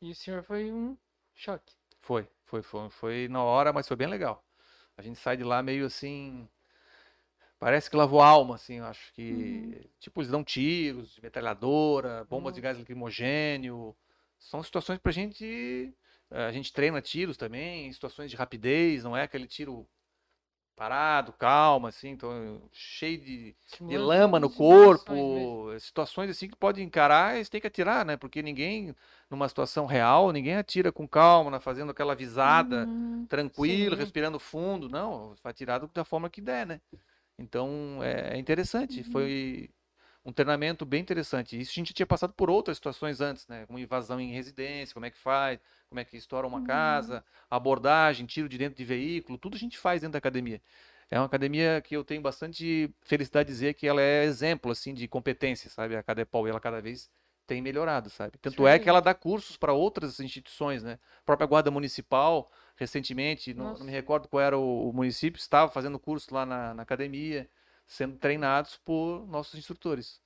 E 0.00 0.10
o 0.10 0.14
senhor 0.14 0.42
foi 0.42 0.70
um 0.70 0.96
choque. 1.34 1.74
Foi, 2.00 2.28
foi, 2.44 2.62
foi, 2.62 2.90
foi 2.90 3.28
na 3.28 3.42
hora, 3.42 3.72
mas 3.72 3.88
foi 3.88 3.96
bem 3.96 4.06
legal. 4.06 4.44
A 4.96 5.02
gente 5.02 5.18
sai 5.18 5.36
de 5.36 5.44
lá 5.44 5.62
meio 5.62 5.86
assim. 5.86 6.48
Parece 7.58 7.90
que 7.90 7.96
lavou 7.96 8.20
a 8.20 8.26
alma, 8.26 8.54
assim, 8.54 8.76
eu 8.76 8.84
acho 8.84 9.12
que. 9.14 9.32
Uhum. 9.32 9.90
Tipo, 9.98 10.20
eles 10.20 10.30
dão 10.30 10.44
tiros, 10.44 11.18
metralhadora, 11.20 12.24
bombas 12.24 12.50
uhum. 12.50 12.54
de 12.54 12.60
gás 12.60 12.78
lacrimogênio. 12.78 13.96
São 14.38 14.62
situações 14.62 14.98
pra 14.98 15.10
gente. 15.10 15.92
A 16.30 16.50
gente 16.52 16.72
treina 16.72 17.00
tiros 17.00 17.36
também, 17.36 17.92
situações 17.92 18.30
de 18.30 18.36
rapidez, 18.36 19.04
não 19.04 19.16
é 19.16 19.22
aquele 19.22 19.46
tiro 19.46 19.86
parado, 20.76 21.32
calmo, 21.32 21.86
assim, 21.86 22.10
então 22.10 22.60
cheio 22.72 23.18
de, 23.18 23.26
de 23.46 23.54
Estimulando 23.66 24.06
lama 24.06 24.38
no 24.38 24.50
corpo, 24.50 25.14
situações 25.80 26.30
assim 26.30 26.48
que 26.48 26.56
pode 26.56 26.82
encarar 26.82 27.38
e 27.38 27.44
você 27.44 27.50
tem 27.50 27.60
que 27.60 27.66
atirar, 27.66 28.04
né? 28.04 28.16
Porque 28.16 28.42
ninguém, 28.42 28.94
numa 29.30 29.48
situação 29.48 29.86
real, 29.86 30.32
ninguém 30.32 30.56
atira 30.56 30.92
com 30.92 31.08
calma, 31.08 31.50
né? 31.50 31.60
fazendo 31.60 31.90
aquela 31.90 32.14
visada 32.14 32.86
Uhum. 32.86 33.26
tranquilo, 33.26 33.94
Sim. 33.96 34.00
respirando 34.02 34.38
fundo, 34.38 34.88
não, 34.88 35.34
vai 35.42 35.50
atirar 35.50 35.80
da 35.88 36.04
forma 36.04 36.28
que 36.28 36.40
der, 36.42 36.66
né? 36.66 36.80
Então 37.38 38.02
é, 38.02 38.34
é 38.34 38.38
interessante, 38.38 39.02
foi 39.04 39.70
um 40.26 40.32
treinamento 40.32 40.84
bem 40.84 41.00
interessante. 41.00 41.58
Isso 41.58 41.70
a 41.70 41.74
gente 41.74 41.94
tinha 41.94 42.04
passado 42.04 42.32
por 42.32 42.50
outras 42.50 42.78
situações 42.78 43.20
antes, 43.20 43.46
né? 43.46 43.64
Como 43.66 43.78
invasão 43.78 44.20
em 44.20 44.32
residência, 44.32 44.92
como 44.92 45.06
é 45.06 45.10
que 45.10 45.18
faz, 45.18 45.60
como 45.88 46.00
é 46.00 46.04
que 46.04 46.16
estoura 46.16 46.48
uma 46.48 46.64
casa, 46.64 47.24
abordagem, 47.48 48.26
tiro 48.26 48.48
de 48.48 48.58
dentro 48.58 48.76
de 48.76 48.84
veículo, 48.84 49.38
tudo 49.38 49.54
a 49.54 49.58
gente 49.58 49.78
faz 49.78 50.00
dentro 50.00 50.14
da 50.14 50.18
academia. 50.18 50.60
É 51.08 51.16
uma 51.16 51.26
academia 51.26 51.80
que 51.80 51.96
eu 51.96 52.02
tenho 52.02 52.20
bastante 52.20 52.92
felicidade 53.02 53.46
de 53.46 53.52
dizer 53.52 53.74
que 53.74 53.86
ela 53.86 54.02
é 54.02 54.24
exemplo 54.24 54.72
assim 54.72 54.92
de 54.92 55.06
competência, 55.06 55.70
sabe? 55.70 55.94
A 55.94 56.02
Cadepol, 56.02 56.48
ela 56.48 56.58
cada 56.58 56.80
vez 56.82 57.08
tem 57.46 57.62
melhorado, 57.62 58.10
sabe? 58.10 58.36
Tanto 58.38 58.66
é 58.66 58.80
que 58.80 58.88
ela 58.88 59.00
dá 59.00 59.14
cursos 59.14 59.56
para 59.56 59.72
outras 59.72 60.18
instituições, 60.18 60.82
né? 60.82 60.98
A 61.18 61.22
própria 61.24 61.46
Guarda 61.46 61.70
Municipal, 61.70 62.50
recentemente, 62.74 63.54
não, 63.54 63.74
não 63.74 63.86
me 63.86 63.92
recordo 63.92 64.26
qual 64.26 64.42
era 64.42 64.58
o, 64.58 64.90
o 64.90 64.92
município, 64.92 65.38
estava 65.38 65.70
fazendo 65.70 66.00
curso 66.00 66.34
lá 66.34 66.44
na, 66.44 66.74
na 66.74 66.82
academia, 66.82 67.48
sendo 67.86 68.18
treinados 68.18 68.76
por 68.78 69.26
nossos 69.26 69.58
instrutores. 69.58 70.20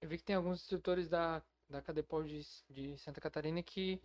Eu 0.00 0.08
vi 0.08 0.18
que 0.18 0.24
tem 0.24 0.36
alguns 0.36 0.60
instrutores 0.62 1.08
da, 1.08 1.42
da 1.68 1.80
Cadepol 1.82 2.22
de, 2.24 2.40
de 2.68 2.96
Santa 2.98 3.20
Catarina 3.20 3.62
que 3.62 4.00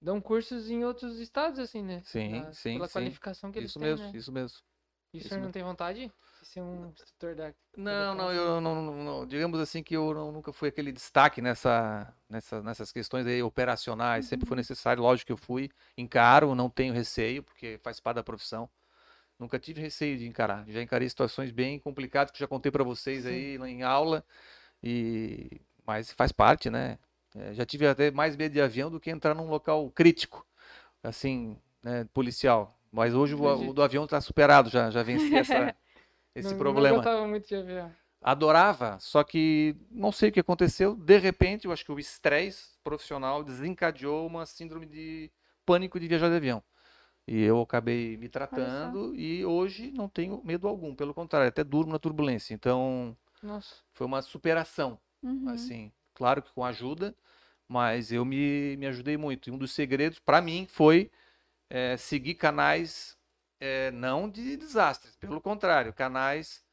dão 0.00 0.20
cursos 0.20 0.70
em 0.70 0.84
outros 0.84 1.18
estados, 1.20 1.58
assim, 1.58 1.82
né? 1.82 2.04
Sim, 2.04 2.42
Da- 2.42 2.52
sim, 2.52 2.74
Pela 2.74 2.88
sim. 2.88 2.92
qualificação 2.94 3.52
que 3.52 3.58
eles 3.58 3.70
Isso 3.70 3.78
têm, 3.78 3.88
mesmo, 3.88 4.06
né? 4.12 4.16
isso 4.16 4.32
mesmo. 4.32 4.58
E 5.14 5.18
o 5.18 5.20
isso 5.24 5.28
senhor 5.28 5.40
não 5.42 5.48
mesmo. 5.48 5.52
tem 5.52 5.62
vontade 5.62 6.12
de 6.40 6.46
ser 6.46 6.62
um 6.62 6.88
instrutor 6.88 7.34
da 7.34 7.54
Não, 7.74 8.14
não, 8.14 8.30
Cadepol? 8.30 8.32
eu 8.32 8.60
não, 8.60 8.82
não- 8.82 9.04
não- 9.04 9.26
digamos 9.26 9.58
assim 9.58 9.82
que 9.82 9.96
eu 9.96 10.12
não- 10.12 10.30
nunca 10.30 10.52
fui 10.52 10.68
aquele 10.68 10.92
destaque 10.92 11.40
nessa, 11.40 12.14
nessa, 12.28 12.62
nessas 12.62 12.92
questões 12.92 13.26
aí 13.26 13.42
operacionais, 13.42 14.26
sempre 14.26 14.46
foi 14.46 14.56
necessário, 14.58 15.02
lógico 15.02 15.26
que 15.28 15.32
eu 15.32 15.36
fui, 15.38 15.70
encaro, 15.96 16.54
não 16.54 16.68
tenho 16.68 16.92
receio, 16.92 17.42
porque 17.42 17.78
faz 17.82 17.98
parte 17.98 18.16
da 18.16 18.22
profissão. 18.24 18.68
Nunca 19.42 19.58
tive 19.58 19.80
receio 19.80 20.16
de 20.16 20.24
encarar. 20.24 20.64
Já 20.68 20.80
encarei 20.80 21.08
situações 21.08 21.50
bem 21.50 21.76
complicadas 21.76 22.30
que 22.30 22.38
já 22.38 22.46
contei 22.46 22.70
para 22.70 22.84
vocês 22.84 23.26
aí 23.26 23.58
lá 23.58 23.68
em 23.68 23.82
aula, 23.82 24.24
e 24.80 25.60
mas 25.84 26.12
faz 26.12 26.30
parte, 26.30 26.70
né? 26.70 26.96
É, 27.34 27.52
já 27.52 27.66
tive 27.66 27.88
até 27.88 28.12
mais 28.12 28.36
medo 28.36 28.52
de 28.52 28.60
avião 28.60 28.88
do 28.88 29.00
que 29.00 29.10
entrar 29.10 29.34
num 29.34 29.48
local 29.48 29.90
crítico, 29.90 30.46
assim, 31.02 31.58
né, 31.82 32.06
policial. 32.14 32.78
Mas 32.92 33.14
hoje 33.14 33.34
o, 33.34 33.42
o 33.42 33.72
do 33.72 33.82
avião 33.82 34.04
está 34.04 34.20
superado, 34.20 34.70
já, 34.70 34.92
já 34.92 35.02
venci 35.02 35.34
essa, 35.34 35.74
esse 36.36 36.50
Não- 36.50 36.58
problema. 36.58 36.88
Não 36.90 36.96
gostava 37.04 37.26
muito 37.26 37.48
de 37.48 37.56
avião. 37.56 37.92
Adorava, 38.22 38.96
só 39.00 39.24
que 39.24 39.74
não 39.90 40.12
sei 40.12 40.28
o 40.28 40.32
que 40.32 40.38
aconteceu. 40.38 40.94
De 40.94 41.18
repente, 41.18 41.64
eu 41.66 41.72
acho 41.72 41.84
que 41.84 41.90
o 41.90 41.98
estresse 41.98 42.78
profissional 42.84 43.42
desencadeou 43.42 44.24
uma 44.24 44.46
síndrome 44.46 44.86
de 44.86 45.32
pânico 45.66 45.98
de 45.98 46.06
viajar 46.06 46.28
de 46.28 46.36
avião. 46.36 46.62
E 47.26 47.42
eu 47.42 47.60
acabei 47.60 48.16
me 48.16 48.28
tratando 48.28 49.14
e 49.14 49.44
hoje 49.44 49.92
não 49.92 50.08
tenho 50.08 50.42
medo 50.44 50.66
algum, 50.68 50.94
pelo 50.94 51.14
contrário, 51.14 51.48
até 51.48 51.62
durmo 51.64 51.92
na 51.92 51.98
turbulência. 51.98 52.54
Então, 52.54 53.16
Nossa. 53.42 53.84
foi 53.94 54.06
uma 54.06 54.22
superação, 54.22 55.00
Uhum. 55.22 55.48
assim, 55.48 55.92
claro 56.14 56.42
que 56.42 56.52
com 56.52 56.64
ajuda, 56.64 57.16
mas 57.68 58.12
eu 58.12 58.24
me, 58.24 58.76
me 58.76 58.86
ajudei 58.86 59.16
muito. 59.16 59.48
E 59.48 59.52
um 59.52 59.58
dos 59.58 59.72
segredos, 59.72 60.18
para 60.20 60.40
mim, 60.42 60.66
foi 60.68 61.10
eh, 61.70 61.96
seguir 61.96 62.34
canais 62.34 63.18
eh, 63.60 63.90
não 63.92 64.28
de 64.30 64.56
desastres, 64.56 65.16
pelo 65.16 65.40
contrário, 65.40 65.92
canais 65.94 66.64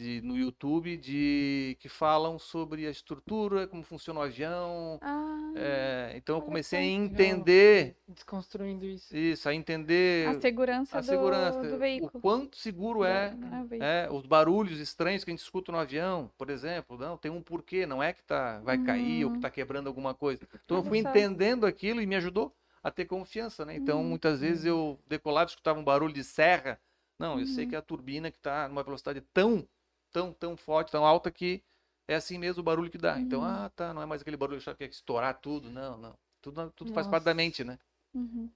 de, 0.00 0.20
no 0.22 0.36
YouTube 0.36 0.96
de 0.96 1.76
que 1.78 1.88
falam 1.88 2.38
sobre 2.38 2.86
a 2.86 2.90
estrutura, 2.90 3.66
como 3.66 3.82
funciona 3.82 4.20
o 4.20 4.22
avião. 4.22 4.98
Ah, 5.02 5.52
eh, 5.54 6.12
então 6.16 6.36
eu 6.36 6.42
comecei 6.42 6.78
a 6.78 6.82
entender 6.84 7.96
Desconstruindo 8.08 8.84
isso. 8.84 9.14
isso, 9.16 9.48
a 9.48 9.54
entender 9.54 10.28
a 10.28 10.40
segurança, 10.40 10.98
a 10.98 11.02
do, 11.02 11.08
segurança, 11.08 11.60
do 11.60 11.76
o 11.76 11.78
veículo. 11.78 12.22
quanto 12.22 12.56
seguro 12.56 13.04
é, 13.04 13.30
Do- 13.30 13.46
o 13.46 13.68
veículo. 13.68 13.82
é, 13.82 14.08
os 14.10 14.26
barulhos 14.26 14.78
estranhos 14.80 15.22
que 15.24 15.30
a 15.30 15.32
gente 15.32 15.42
escuta 15.42 15.70
no 15.72 15.78
avião, 15.78 16.30
por 16.38 16.48
exemplo, 16.50 16.96
não, 16.98 17.16
tem 17.16 17.30
um 17.30 17.42
porquê, 17.42 17.86
não 17.86 18.02
é 18.02 18.12
que 18.12 18.22
tá, 18.22 18.58
vai 18.60 18.78
cair 18.78 19.24
ou 19.24 19.30
que 19.30 19.36
Uhum. 19.36 19.38
está 19.38 19.50
quebrando 19.50 19.86
alguma 19.88 20.14
coisa. 20.14 20.40
Então 20.64 20.76
eu 20.78 20.82
fui 20.84 20.98
entendendo 20.98 21.66
aquilo 21.66 22.00
e 22.00 22.06
me 22.06 22.16
ajudou 22.16 22.54
a 22.82 22.90
ter 22.90 23.04
confiança, 23.04 23.64
né? 23.66 23.74
Então 23.76 24.02
Uhum. 24.02 24.08
muitas 24.10 24.40
vezes 24.40 24.64
eu 24.64 24.98
decolava 25.06 25.48
e 25.50 25.52
escutava 25.52 25.78
um 25.78 25.84
barulho 25.84 26.14
de 26.14 26.24
serra, 26.24 26.80
não, 27.18 27.38
eu 27.38 27.46
sei 27.46 27.64
Uhum. 27.64 27.70
que 27.70 27.74
é 27.74 27.78
a 27.78 27.82
turbina 27.82 28.30
que 28.30 28.38
está 28.38 28.66
numa 28.68 28.82
velocidade 28.82 29.20
tão, 29.34 29.66
tão, 30.12 30.32
tão 30.32 30.56
forte, 30.56 30.90
tão 30.92 31.04
alta 31.06 31.30
que 31.30 31.62
é 32.08 32.14
assim 32.16 32.38
mesmo 32.38 32.60
o 32.60 32.64
barulho 32.64 32.90
que 32.90 32.98
dá. 32.98 33.20
Então, 33.20 33.42
Uhum. 33.42 33.44
ah, 33.44 33.70
tá, 33.76 33.94
não 33.94 34.02
é 34.02 34.06
mais 34.06 34.22
aquele 34.22 34.36
barulho 34.36 34.58
que 34.58 34.62
eu 34.68 34.72
achava 34.72 34.76
que 34.78 34.84
ia 34.84 34.90
estourar 34.90 35.40
tudo, 35.40 35.70
não, 35.70 35.96
não. 35.98 36.18
Tudo, 36.42 36.70
tudo 36.72 36.92
faz 36.92 37.06
parte 37.06 37.24
da 37.24 37.34
mente, 37.34 37.64
né? 37.64 37.78
Uhum. 38.14 38.50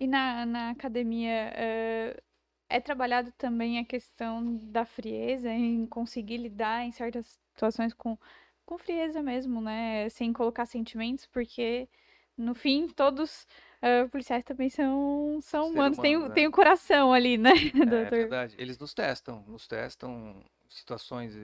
E 0.00 0.06
na, 0.06 0.46
na 0.46 0.70
academia, 0.70 1.52
eh, 1.56 2.22
é 2.68 2.80
trabalhado 2.80 3.32
também 3.34 3.78
a 3.78 3.84
questão 3.86 4.56
da 4.72 4.84
frieza, 4.86 5.50
em 5.50 5.86
conseguir 5.86 6.38
lidar 6.38 6.84
em 6.84 6.92
certas 6.92 7.40
situações 7.54 7.94
com, 7.94 8.18
com 8.66 8.78
frieza 8.78 9.22
mesmo, 9.22 9.60
né? 9.60 10.08
Sem 10.10 10.32
colocar 10.32 10.66
sentimentos, 10.66 11.26
porque 11.26 11.88
no 12.36 12.54
fim 12.54 12.88
todos 12.88 13.46
eh, 13.82 14.06
policiais 14.08 14.44
também 14.44 14.70
são, 14.70 15.40
são 15.42 15.70
Ser 15.70 15.70
humanos, 15.70 15.98
tem, 15.98 16.16
o- 16.16 16.30
humanos, 16.30 16.30
é. 16.30 16.32
tem 16.32 16.46
o 16.48 16.52
coração 16.52 17.12
ali, 17.12 17.38
né, 17.38 17.52
É 17.86 18.04
doutor? 18.06 18.12
verdade. 18.12 18.54
Eles 18.58 18.78
nos 18.78 18.94
testam, 18.94 19.42
nos 19.46 19.66
testam 19.66 20.44
situações. 20.74 21.34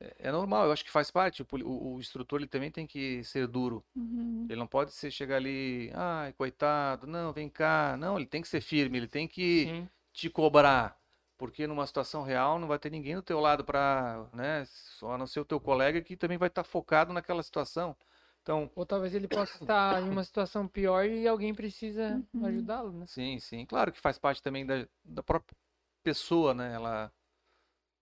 É, 0.00 0.16
é 0.28 0.32
normal, 0.32 0.66
eu 0.66 0.72
acho 0.72 0.84
que 0.84 0.90
faz 0.90 1.10
parte. 1.10 1.42
O, 1.42 1.94
o- 1.96 2.00
instrutor 2.00 2.40
ele 2.40 2.48
também 2.48 2.70
tem 2.70 2.86
que 2.86 3.22
ser 3.24 3.46
duro. 3.46 3.84
Uhum. 3.96 4.48
Ele 4.48 4.58
não 4.58 4.66
pode 4.66 4.92
ser 4.92 5.10
chegar 5.10 5.36
ali, 5.36 5.90
ai, 5.94 6.32
coitado, 6.34 7.06
não, 7.06 7.32
vem 7.32 7.48
cá. 7.50 7.96
Não, 7.98 8.16
ele 8.16 8.26
tem 8.26 8.42
que 8.42 8.48
ser 8.48 8.60
firme, 8.60 8.98
ele 8.98 9.08
tem 9.08 9.28
que 9.28 9.66
Sim. 9.66 9.88
te 10.12 10.30
cobrar. 10.30 10.98
Porque 11.36 11.66
numa 11.66 11.86
situação 11.86 12.22
real 12.22 12.58
não 12.58 12.66
vai 12.68 12.78
ter 12.78 12.90
ninguém 12.90 13.14
do 13.16 13.22
teu 13.22 13.40
lado 13.40 13.64
para, 13.64 14.26
né, 14.34 14.64
só 14.66 15.12
a 15.12 15.18
não 15.18 15.26
ser 15.26 15.40
o 15.40 15.44
teu 15.44 15.60
colega 15.60 16.02
que 16.02 16.16
também 16.16 16.38
vai 16.38 16.48
estar 16.48 16.64
focado 16.64 17.12
naquela 17.12 17.42
situação. 17.42 17.96
Então, 18.42 18.70
Ou 18.74 18.86
talvez 18.86 19.14
ele 19.14 19.28
possa 19.28 19.58
estar 19.58 20.02
em 20.02 20.08
uma 20.08 20.24
situação 20.24 20.66
pior 20.66 21.04
e 21.04 21.28
alguém 21.28 21.54
precisa 21.54 22.24
Uhum. 22.34 22.42
ajudá-lo, 22.46 22.92
né? 22.92 23.06
Sim, 23.06 23.38
sim. 23.40 23.66
Claro 23.66 23.92
que 23.92 24.00
faz 24.00 24.18
parte 24.18 24.42
também 24.42 24.64
da, 24.66 24.86
da 25.04 25.22
própria 25.22 25.56
pessoa, 26.02 26.54
né? 26.54 26.74
Ela 26.74 27.12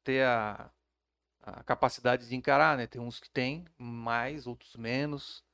ter 0.07 0.25
a, 0.27 0.71
a 1.43 1.65
capacidade 1.65 2.29
de 2.29 2.37
encarar, 2.37 2.77
né? 2.79 2.87
Tem 2.87 3.01
uns 3.03 3.21
que 3.21 3.31
têm 3.31 3.67
mais, 3.79 4.47
outros 4.47 4.77
menos. 4.77 5.45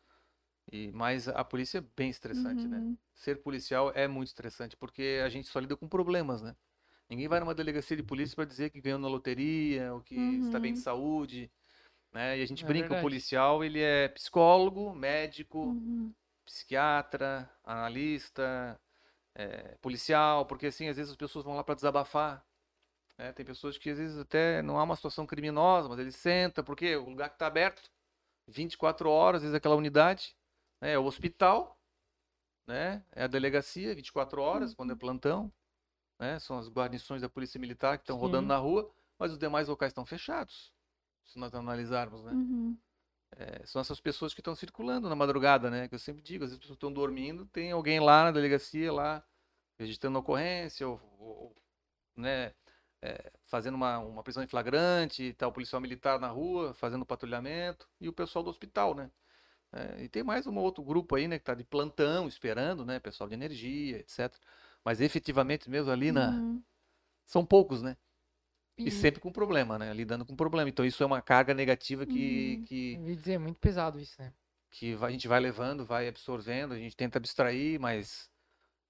E, 0.72 0.92
mas 0.92 1.28
a 1.28 1.44
polícia 1.44 1.78
é 1.78 1.84
bem 1.96 2.10
estressante, 2.10 2.68
né? 2.68 2.82
Uhum. 2.82 2.98
Ser 3.14 3.42
policial 3.42 3.92
é 3.94 4.08
muito 4.08 4.28
estressante, 4.28 4.76
porque 4.76 5.20
a 5.24 5.28
gente 5.28 5.48
só 5.48 5.58
lida 5.60 5.76
com 5.76 5.88
problemas, 5.88 6.42
né? 6.42 6.56
Ninguém 7.08 7.28
vai 7.28 7.40
numa 7.40 7.54
delegacia 7.54 7.96
de 7.96 8.02
polícia 8.02 8.36
para 8.36 8.44
dizer 8.46 8.70
que 8.70 8.80
ganhou 8.80 8.98
na 8.98 9.08
loteria, 9.08 9.94
ou 9.94 10.02
que 10.02 10.38
está 10.38 10.60
bem 10.60 10.72
de 10.72 10.78
Uhum. 10.78 10.80
saúde, 10.80 11.50
né? 12.12 12.38
E 12.38 12.42
a 12.42 12.46
gente 12.46 12.64
É 12.64 12.66
brinca, 12.66 12.94
o 12.94 12.96
verdade. 12.96 12.98
policial, 12.98 13.64
ele 13.64 13.80
é 13.80 14.08
psicólogo, 14.08 14.94
médico, 14.94 15.78
Uhum. 15.82 16.14
psiquiatra, 16.44 17.50
analista, 17.64 18.80
eh, 19.34 19.76
policial, 19.82 20.46
porque 20.46 20.66
assim, 20.66 20.88
às 20.88 20.96
vezes 20.96 21.12
as 21.12 21.16
pessoas 21.16 21.44
vão 21.44 21.56
lá 21.56 21.64
para 21.64 21.74
desabafar. 21.76 22.44
Né? 23.22 23.32
Tem 23.32 23.46
pessoas 23.46 23.78
que 23.78 23.88
às 23.90 23.98
vezes 23.98 24.18
até 24.18 24.61
não 24.62 24.78
há 24.78 24.82
uma 24.82 24.96
situação 24.96 25.24
criminosa, 25.24 25.88
mas 25.88 25.98
ele 26.00 26.11
senta, 26.11 26.62
porque 26.62 26.96
o 26.96 27.08
lugar 27.08 27.28
que 27.28 27.37
está 27.37 27.46
aberto, 27.46 27.88
24 28.48 29.08
horas, 29.08 29.38
às 29.38 29.42
vezes 29.42 29.54
aquela 29.54 29.76
unidade, 29.76 30.37
né? 30.80 30.92
É 30.94 30.98
o 30.98 31.04
hospital, 31.04 31.78
né? 32.66 33.04
É 33.12 33.22
a 33.22 33.28
delegacia, 33.28 33.94
24 33.94 34.42
horas, 34.42 34.74
quando 34.74 34.92
é 34.92 34.96
plantão, 34.96 35.52
né? 36.18 36.40
São 36.40 36.58
as 36.58 36.68
guarnições 36.68 37.22
da 37.22 37.28
Polícia 37.28 37.61
Militar 37.61 37.96
que 37.96 38.02
estão 38.02 38.16
rodando 38.16 38.48
na 38.48 38.56
rua, 38.56 38.92
mas 39.16 39.30
os 39.30 39.38
demais 39.38 39.68
locais 39.68 39.90
estão 39.90 40.04
fechados, 40.04 40.72
se 41.24 41.38
nós 41.38 41.54
analisarmos, 41.54 42.24
né? 42.24 42.32
Uhum. 42.32 42.76
É, 43.37 43.64
são 43.64 43.80
essas 43.80 44.00
pessoas 44.00 44.35
que 44.35 44.40
estão 44.40 44.54
circulando 44.54 45.08
na 45.08 45.14
madrugada, 45.14 45.70
né? 45.70 45.87
Que 45.87 45.94
eu 45.94 45.98
sempre 45.98 46.22
digo, 46.22 46.42
às 46.42 46.50
vezes 46.50 46.54
as 46.54 46.61
pessoas 46.61 46.76
estão 46.76 46.92
dormindo, 46.92 47.46
tem 47.46 47.70
alguém 47.70 48.00
lá 48.00 48.24
na 48.24 48.32
delegacia, 48.32 48.92
lá, 48.92 49.24
registrando 49.78 50.18
ocorrência, 50.18 50.88
ou, 50.88 51.00
ou, 51.18 51.54
né, 52.16 52.52
é, 53.02 53.32
fazendo 53.46 53.74
uma, 53.74 53.98
uma 53.98 54.22
prisão 54.22 54.42
em 54.42 54.46
flagrante, 54.48 55.34
tá 55.34 55.48
o 55.48 55.52
policial 55.52 55.80
militar 55.82 56.20
na 56.20 56.28
rua, 56.28 56.74
fazendo 56.74 57.04
patrulhamento, 57.06 57.88
e 58.00 58.08
o 58.08 58.12
pessoal 58.12 58.44
do 58.44 58.50
hospital, 58.50 58.94
né? 58.94 59.10
É, 59.72 60.04
e 60.04 60.08
tem 60.08 60.22
mais 60.22 60.46
um 60.46 60.56
outro 60.58 60.84
grupo 60.84 61.16
aí, 61.16 61.26
né, 61.28 61.38
que 61.38 61.44
tá 61.44 61.54
de 61.54 61.64
plantão, 61.64 62.28
esperando, 62.28 62.84
né? 62.84 63.00
Pessoal 63.00 63.28
de 63.28 63.34
energia, 63.34 63.98
etc. 63.98 64.32
Mas 64.84 65.00
efetivamente 65.00 65.70
mesmo 65.70 65.90
ali 65.90 66.12
na... 66.12 66.30
Uhum. 66.30 66.62
São 67.26 67.44
poucos, 67.44 67.82
né? 67.82 67.96
E 68.78 68.88
E 68.88 68.90
sempre 68.90 69.20
com 69.20 69.32
problema, 69.32 69.78
né? 69.78 69.92
Lidando 69.94 70.26
com 70.26 70.36
problema. 70.36 70.68
Então 70.68 70.84
isso 70.84 71.02
é 71.02 71.06
uma 71.06 71.22
carga 71.22 71.54
negativa 71.54 72.04
que, 72.06 72.56
Uhum. 72.58 72.64
que, 72.64 72.94
eu 72.94 73.00
ouvi 73.00 73.16
dizer, 73.16 73.32
é 73.34 73.38
muito 73.38 73.58
pesado 73.58 73.98
isso, 73.98 74.20
né? 74.20 74.32
que 74.70 74.96
a 75.00 75.10
gente 75.10 75.28
vai 75.28 75.38
levando, 75.38 75.84
vai 75.84 76.08
absorvendo, 76.08 76.72
a 76.72 76.78
gente 76.78 76.96
tenta 76.96 77.18
abstrair, 77.18 77.78
mas 77.78 78.30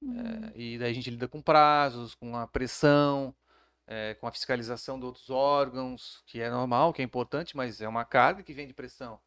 Uhum. 0.01 0.19
eh, 0.19 0.53
e 0.55 0.79
daí 0.79 0.91
a 0.91 0.95
gente 0.95 1.11
lida 1.11 1.29
com 1.29 1.43
prazos, 1.43 2.15
com 2.15 2.37
a 2.37 2.47
pressão, 2.47 3.35
é, 3.87 4.15
com 4.15 4.27
a 4.27 4.33
fiscalização 4.33 4.99
de 4.99 5.07
outros 5.07 5.31
órgãos, 5.31 6.23
que 6.27 6.41
é 6.41 6.51
normal, 6.51 6.93
que 6.93 7.03
é 7.03 7.05
importante, 7.05 7.57
mas 7.57 7.81
é 7.81 7.89
uma 7.89 8.05
carga 8.05 8.43
que 8.43 8.53
vem 8.53 8.67
de 8.67 8.75
pressão. 8.75 9.21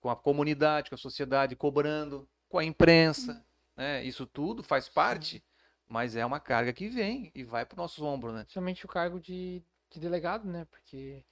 Com 0.00 0.10
a 0.10 0.16
comunidade, 0.16 0.90
com 0.90 0.94
a 0.94 0.98
sociedade 0.98 1.56
cobrando, 1.56 2.28
com 2.48 2.58
a 2.58 2.64
imprensa, 2.64 3.44
né? 3.76 4.02
Isso 4.04 4.26
tudo 4.26 4.62
faz 4.62 4.88
parte, 4.88 5.44
mas 5.88 6.16
é 6.16 6.24
uma 6.24 6.40
carga 6.40 6.72
que 6.72 6.88
vem 6.88 7.30
e 7.34 7.44
vai 7.44 7.64
para 7.64 7.74
o 7.74 7.78
nosso 7.82 8.04
ombro, 8.04 8.32
né? 8.32 8.40
Principalmente 8.42 8.84
o 8.84 8.88
cargo 8.88 9.20
de, 9.20 9.62
de 9.90 10.00
delegado, 10.00 10.46
né? 10.46 10.66
Porque 10.70 11.24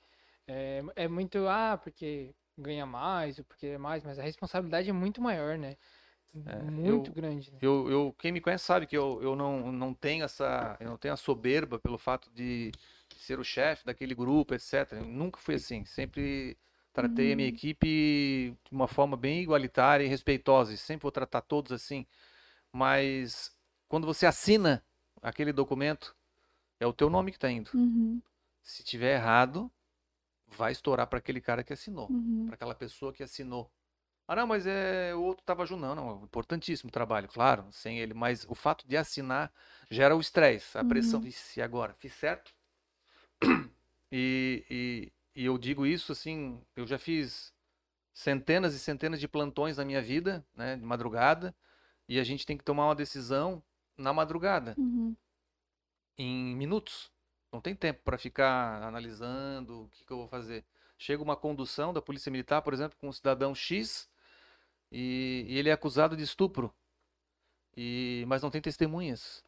é, 0.46 0.82
é 0.96 1.08
muito, 1.08 1.46
ah, 1.48 1.78
porque 1.82 2.34
ganha 2.56 2.86
mais, 2.86 3.38
ou 3.38 3.44
porque 3.44 3.66
é 3.66 3.78
mais, 3.78 4.02
mas 4.02 4.18
a 4.18 4.22
responsabilidade 4.22 4.88
é 4.90 4.92
muito 4.92 5.20
maior, 5.20 5.56
né? 5.56 5.76
É, 6.46 6.62
muito 6.62 7.12
eu- 7.12 7.12
grande. 7.12 7.50
Né? 7.52 7.58
Eu, 7.60 7.90
eu, 7.90 8.14
quem 8.20 8.30
me 8.30 8.40
conhece 8.40 8.64
sabe 8.64 8.86
que 8.86 8.96
eu, 8.96 9.20
eu 9.20 9.34
não, 9.34 9.72
não 9.72 9.92
tenho 9.92 10.24
essa, 10.24 10.76
eu 10.80 10.88
não 10.90 10.96
tenho 10.96 11.12
a 11.14 11.16
soberba 11.16 11.76
pelo 11.78 11.98
fato 11.98 12.30
de 12.30 12.70
ser 13.16 13.40
o 13.40 13.44
chefe 13.44 13.84
daquele 13.84 14.14
grupo, 14.14 14.54
etc. 14.54 15.00
Eu 15.00 15.06
nunca 15.06 15.38
fui 15.40 15.56
assim. 15.56 15.84
Sempre 15.84 16.56
tratei 16.92 17.32
a 17.32 17.36
minha 17.36 17.48
Uhum. 17.48 17.48
equipe 17.48 18.52
de 18.64 18.72
uma 18.72 18.86
forma 18.86 19.16
bem 19.16 19.42
igualitária 19.42 20.04
e 20.04 20.08
respeitosa. 20.08 20.72
E 20.72 20.76
sempre 20.76 21.02
vou 21.02 21.10
tratar 21.12 21.40
todos 21.42 21.72
assim. 21.72 22.06
Mas 22.72 23.56
quando 23.88 24.06
você 24.06 24.26
assina 24.26 24.84
aquele 25.22 25.52
documento, 25.52 26.16
é 26.80 26.86
o 26.86 26.92
teu 26.92 27.10
nome 27.10 27.32
que 27.32 27.38
está 27.38 27.50
indo. 27.50 27.70
Uhum, 27.72 28.22
Se 28.62 28.84
tiver 28.84 29.14
errado, 29.16 29.70
vai 30.48 30.72
estourar 30.72 31.06
para 31.08 31.18
aquele 31.18 31.40
cara 31.40 31.64
que 31.64 31.72
assinou 31.72 32.10
uhum. 32.10 32.46
para 32.46 32.54
aquela 32.56 32.74
pessoa 32.74 33.12
que 33.12 33.22
assinou. 33.22 33.70
Ah, 34.28 34.36
não, 34.36 34.46
mas 34.46 34.66
é 34.66 35.14
o 35.14 35.22
outro 35.22 35.42
estava 35.42 35.64
junto. 35.66 35.80
Não, 35.80 35.94
não, 35.94 36.22
importantíssimo 36.24 36.90
trabalho, 36.90 37.28
claro, 37.28 37.66
sem 37.72 37.98
ele. 37.98 38.12
Mas 38.14 38.44
o 38.48 38.54
fato 38.54 38.86
de 38.86 38.96
assinar 38.96 39.50
gera 39.90 40.14
o 40.14 40.20
estresse, 40.20 40.76
a 40.76 40.84
pressão. 40.84 41.18
Uhum. 41.20 41.24
Vixe, 41.24 41.60
e 41.60 41.62
agora? 41.62 41.94
Fiz 41.94 42.12
certo? 42.14 42.54
E, 44.10 44.64
e, 44.70 45.12
e 45.42 45.44
eu 45.44 45.58
digo 45.58 45.84
isso 45.84 46.12
assim, 46.12 46.62
eu 46.74 46.86
já 46.86 46.98
fiz 46.98 47.52
centenas 48.14 48.74
e 48.74 48.78
centenas 48.78 49.20
de 49.20 49.28
plantões 49.28 49.76
na 49.78 49.84
minha 49.84 50.02
vida, 50.02 50.46
né, 50.54 50.76
de 50.76 50.84
madrugada, 50.84 51.54
e 52.08 52.20
a 52.20 52.24
gente 52.24 52.46
tem 52.46 52.56
que 52.56 52.64
tomar 52.64 52.86
uma 52.88 52.94
decisão 52.96 53.62
na 53.98 54.12
madrugada 54.12 54.74
Uhum. 54.78 55.16
em 56.16 56.54
minutos. 56.56 57.10
Não 57.52 57.60
tem 57.60 57.74
tempo 57.74 58.02
para 58.04 58.18
ficar 58.18 58.82
analisando 58.82 59.84
o 59.84 59.88
que, 59.88 60.04
que 60.04 60.12
eu 60.12 60.18
vou 60.18 60.28
fazer. 60.28 60.64
Chega 60.98 61.22
uma 61.22 61.36
condução 61.36 61.92
da 61.92 62.02
Polícia 62.02 62.30
Militar, 62.30 62.62
por 62.62 62.74
exemplo, 62.74 62.96
com 62.98 63.08
um 63.08 63.12
cidadão 63.12 63.54
X 63.54 64.08
e, 64.92 65.44
e 65.48 65.58
ele 65.58 65.68
é 65.68 65.72
acusado 65.72 66.16
de 66.16 66.22
estupro, 66.22 66.74
e, 67.76 68.24
mas 68.26 68.42
não 68.42 68.50
tem 68.50 68.60
testemunhas. 68.60 69.44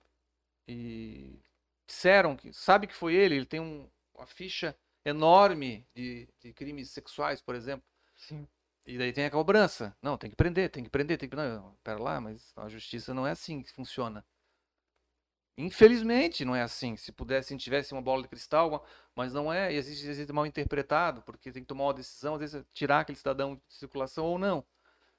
E 0.69 1.41
disseram 1.87 2.37
que 2.37 2.53
sabe 2.53 2.87
que 2.87 2.95
foi 2.95 3.15
ele, 3.15 3.37
ele 3.37 3.47
tem 3.47 3.61
um- 3.61 3.89
uma 4.15 4.27
ficha 4.27 4.77
enorme 5.05 5.87
de, 5.95 6.29
de 6.41 6.53
crimes 6.53 6.91
sexuais, 6.91 7.43
por 7.43 7.55
exemplo. 7.55 7.87
Sim. 8.17 8.49
E 8.87 8.99
daí 8.99 9.13
tem 9.13 9.27
a 9.27 9.31
cobrança. 9.31 9.97
Não, 10.03 10.19
tem 10.19 10.31
que 10.31 10.37
prender, 10.37 10.71
tem 10.71 10.85
que 10.85 10.91
prender, 10.91 11.19
tem 11.19 11.29
que. 11.29 11.37
Não, 11.37 11.77
pera 11.85 12.03
lá, 12.03 12.21
mas 12.21 12.53
a 12.57 12.69
justiça 12.69 13.15
não 13.15 13.27
é 13.27 13.33
assim 13.33 13.63
que 13.63 13.73
funciona. 13.73 14.25
Infelizmente 15.57 16.45
não 16.45 16.55
é 16.57 16.63
assim. 16.63 16.97
Se 16.97 17.13
pudesse, 17.13 17.49
se 17.49 17.57
tivesse 17.59 17.93
uma 17.93 18.01
bola 18.03 18.23
de 18.23 18.29
cristal, 18.29 18.85
mas 19.15 19.33
não 19.35 19.53
é, 19.53 19.73
e 19.73 19.77
existe, 19.77 20.07
existe 20.09 20.33
mal 20.33 20.47
interpretado, 20.47 21.23
porque 21.23 21.53
tem 21.53 21.63
que 21.63 21.69
tomar 21.69 21.85
uma 21.85 21.95
decisão, 21.95 22.35
às 22.35 22.41
vezes 22.41 22.65
tirar 22.73 23.01
aquele 23.01 23.19
cidadão 23.19 23.57
de 23.57 23.63
circulação 23.69 24.25
ou 24.25 24.39
não. 24.39 24.65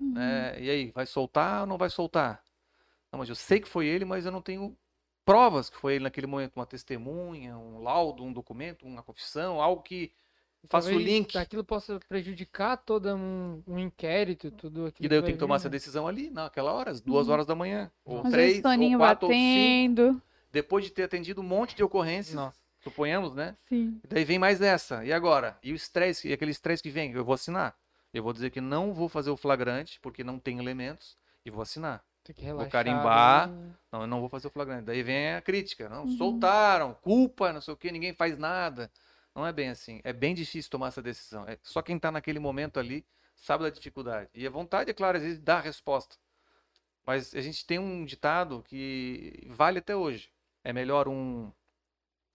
Uhum. 0.01 0.13
né? 0.13 0.59
E 0.61 0.69
aí, 0.69 0.91
vai 0.91 1.05
soltar 1.05 1.61
ou 1.61 1.67
não 1.67 1.77
vai 1.77 1.89
soltar? 1.89 2.43
Não, 3.11 3.19
mas 3.19 3.29
eu 3.29 3.35
sei 3.35 3.59
que 3.59 3.67
foi 3.67 3.85
ele, 3.87 4.05
mas 4.05 4.25
eu 4.25 4.31
não 4.31 4.41
tenho 4.41 4.75
provas 5.23 5.69
que 5.69 5.77
foi 5.77 5.95
ele 5.95 6.03
naquele 6.03 6.27
momento, 6.27 6.55
uma 6.55 6.65
testemunha, 6.65 7.57
um 7.57 7.79
laudo, 7.79 8.23
um 8.23 8.33
documento, 8.33 8.85
uma 8.85 9.03
confissão, 9.03 9.61
algo 9.61 9.81
que 9.83 10.11
faça 10.69 10.89
o 10.89 10.97
link. 10.97 11.37
Aquilo 11.37 11.63
possa 11.63 11.99
prejudicar 12.07 12.77
todo 12.77 13.13
um, 13.15 13.61
um 13.67 13.77
inquérito, 13.77 14.49
tudo 14.51 14.85
aquilo. 14.87 15.05
E 15.05 15.09
daí 15.09 15.17
eu 15.17 15.23
tenho 15.23 15.35
que 15.37 15.39
tomar 15.39 15.55
vir, 15.55 15.61
essa 15.61 15.69
decisão 15.69 16.07
ali, 16.07 16.29
naquela 16.29 16.71
hora, 16.73 16.91
às 16.91 17.01
duas 17.01 17.27
Uhum. 17.27 17.33
horas 17.33 17.45
da 17.45 17.55
manhã. 17.55 17.91
Ou 18.03 18.21
Às 18.25 18.31
três, 18.31 18.63
ou 18.65 18.97
quatro, 18.97 19.27
ou 19.27 19.33
cinco. 19.33 19.89
batendo. 19.99 20.21
Depois 20.51 20.83
de 20.85 20.91
ter 20.91 21.03
atendido 21.03 21.41
um 21.41 21.45
monte 21.45 21.75
de 21.75 21.83
ocorrências, 21.83 22.35
Nossa. 22.35 22.59
suponhamos, 22.81 23.35
né? 23.35 23.55
Sim. 23.69 24.01
Daí 24.07 24.25
vem 24.25 24.37
mais 24.39 24.61
essa. 24.61 25.05
E 25.05 25.13
agora? 25.13 25.57
E 25.63 25.71
o 25.71 25.75
estresse, 25.75 26.27
e 26.27 26.33
aquele 26.33 26.51
estresse 26.51 26.83
que 26.83 26.89
vem? 26.89 27.11
Eu 27.13 27.23
vou 27.23 27.33
assinar. 27.33 27.75
Eu 28.13 28.23
vou 28.23 28.33
dizer 28.33 28.49
que 28.49 28.59
não 28.61 28.93
vou 28.93 29.07
fazer 29.07 29.29
o 29.29 29.37
flagrante, 29.37 29.99
porque 30.01 30.23
não 30.23 30.37
tem 30.39 30.59
elementos, 30.59 31.17
e 31.45 31.49
vou 31.49 31.61
assinar. 31.61 32.03
Tem 32.23 32.35
que 32.35 32.43
relaxar. 32.43 32.71
carimbar. 32.71 33.43
ali. 33.49 33.73
Não, 33.91 34.01
eu 34.01 34.07
não 34.07 34.19
vou 34.19 34.29
fazer 34.29 34.47
o 34.47 34.51
flagrante. 34.51 34.83
Daí 34.85 35.01
vem 35.01 35.33
a 35.33 35.41
crítica. 35.41 35.89
Não, 35.89 36.03
Uhum. 36.03 36.17
soltaram, 36.17 36.93
culpa, 36.95 37.51
não 37.51 37.61
sei 37.61 37.73
o 37.73 37.77
que, 37.77 37.91
ninguém 37.91 38.13
faz 38.13 38.37
nada. 38.37 38.91
Não 39.33 39.47
é 39.47 39.51
bem 39.53 39.69
assim. 39.69 40.01
É 40.03 40.11
bem 40.13 40.35
difícil 40.35 40.69
tomar 40.69 40.87
essa 40.89 41.01
decisão. 41.01 41.47
É 41.47 41.57
só 41.63 41.81
quem 41.81 41.95
está 41.95 42.11
naquele 42.11 42.37
momento 42.39 42.79
ali 42.79 43.05
sabe 43.35 43.63
da 43.63 43.69
dificuldade. 43.69 44.29
E 44.35 44.45
a 44.45 44.49
vontade, 44.49 44.91
é 44.91 44.93
claro, 44.93 45.17
às 45.17 45.23
vezes 45.23 45.39
dá 45.39 45.57
a 45.57 45.61
resposta. 45.61 46.15
Mas 47.05 47.33
a 47.33 47.41
gente 47.41 47.65
tem 47.65 47.79
um 47.79 48.05
ditado 48.05 48.61
que 48.67 49.47
vale 49.49 49.79
até 49.79 49.95
hoje. 49.95 50.29
É 50.63 50.71
melhor 50.71 51.07
um 51.07 51.51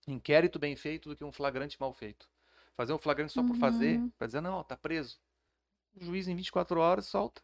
inquérito 0.08 0.58
bem 0.58 0.74
feito 0.74 1.08
do 1.08 1.16
que 1.16 1.24
um 1.24 1.30
flagrante 1.32 1.78
mal 1.80 1.92
feito. 1.92 2.28
Fazer 2.76 2.92
um 2.92 2.98
flagrante 2.98 3.32
só 3.32 3.42
por 3.42 3.56
fazer, 3.56 3.98
Uhum. 3.98 4.10
para 4.18 4.26
dizer, 4.26 4.40
não, 4.40 4.62
tá 4.64 4.76
preso. 4.76 5.18
O 5.96 6.04
juiz 6.04 6.28
em 6.28 6.34
24 6.36 6.78
horas 6.80 7.06
solta. 7.06 7.42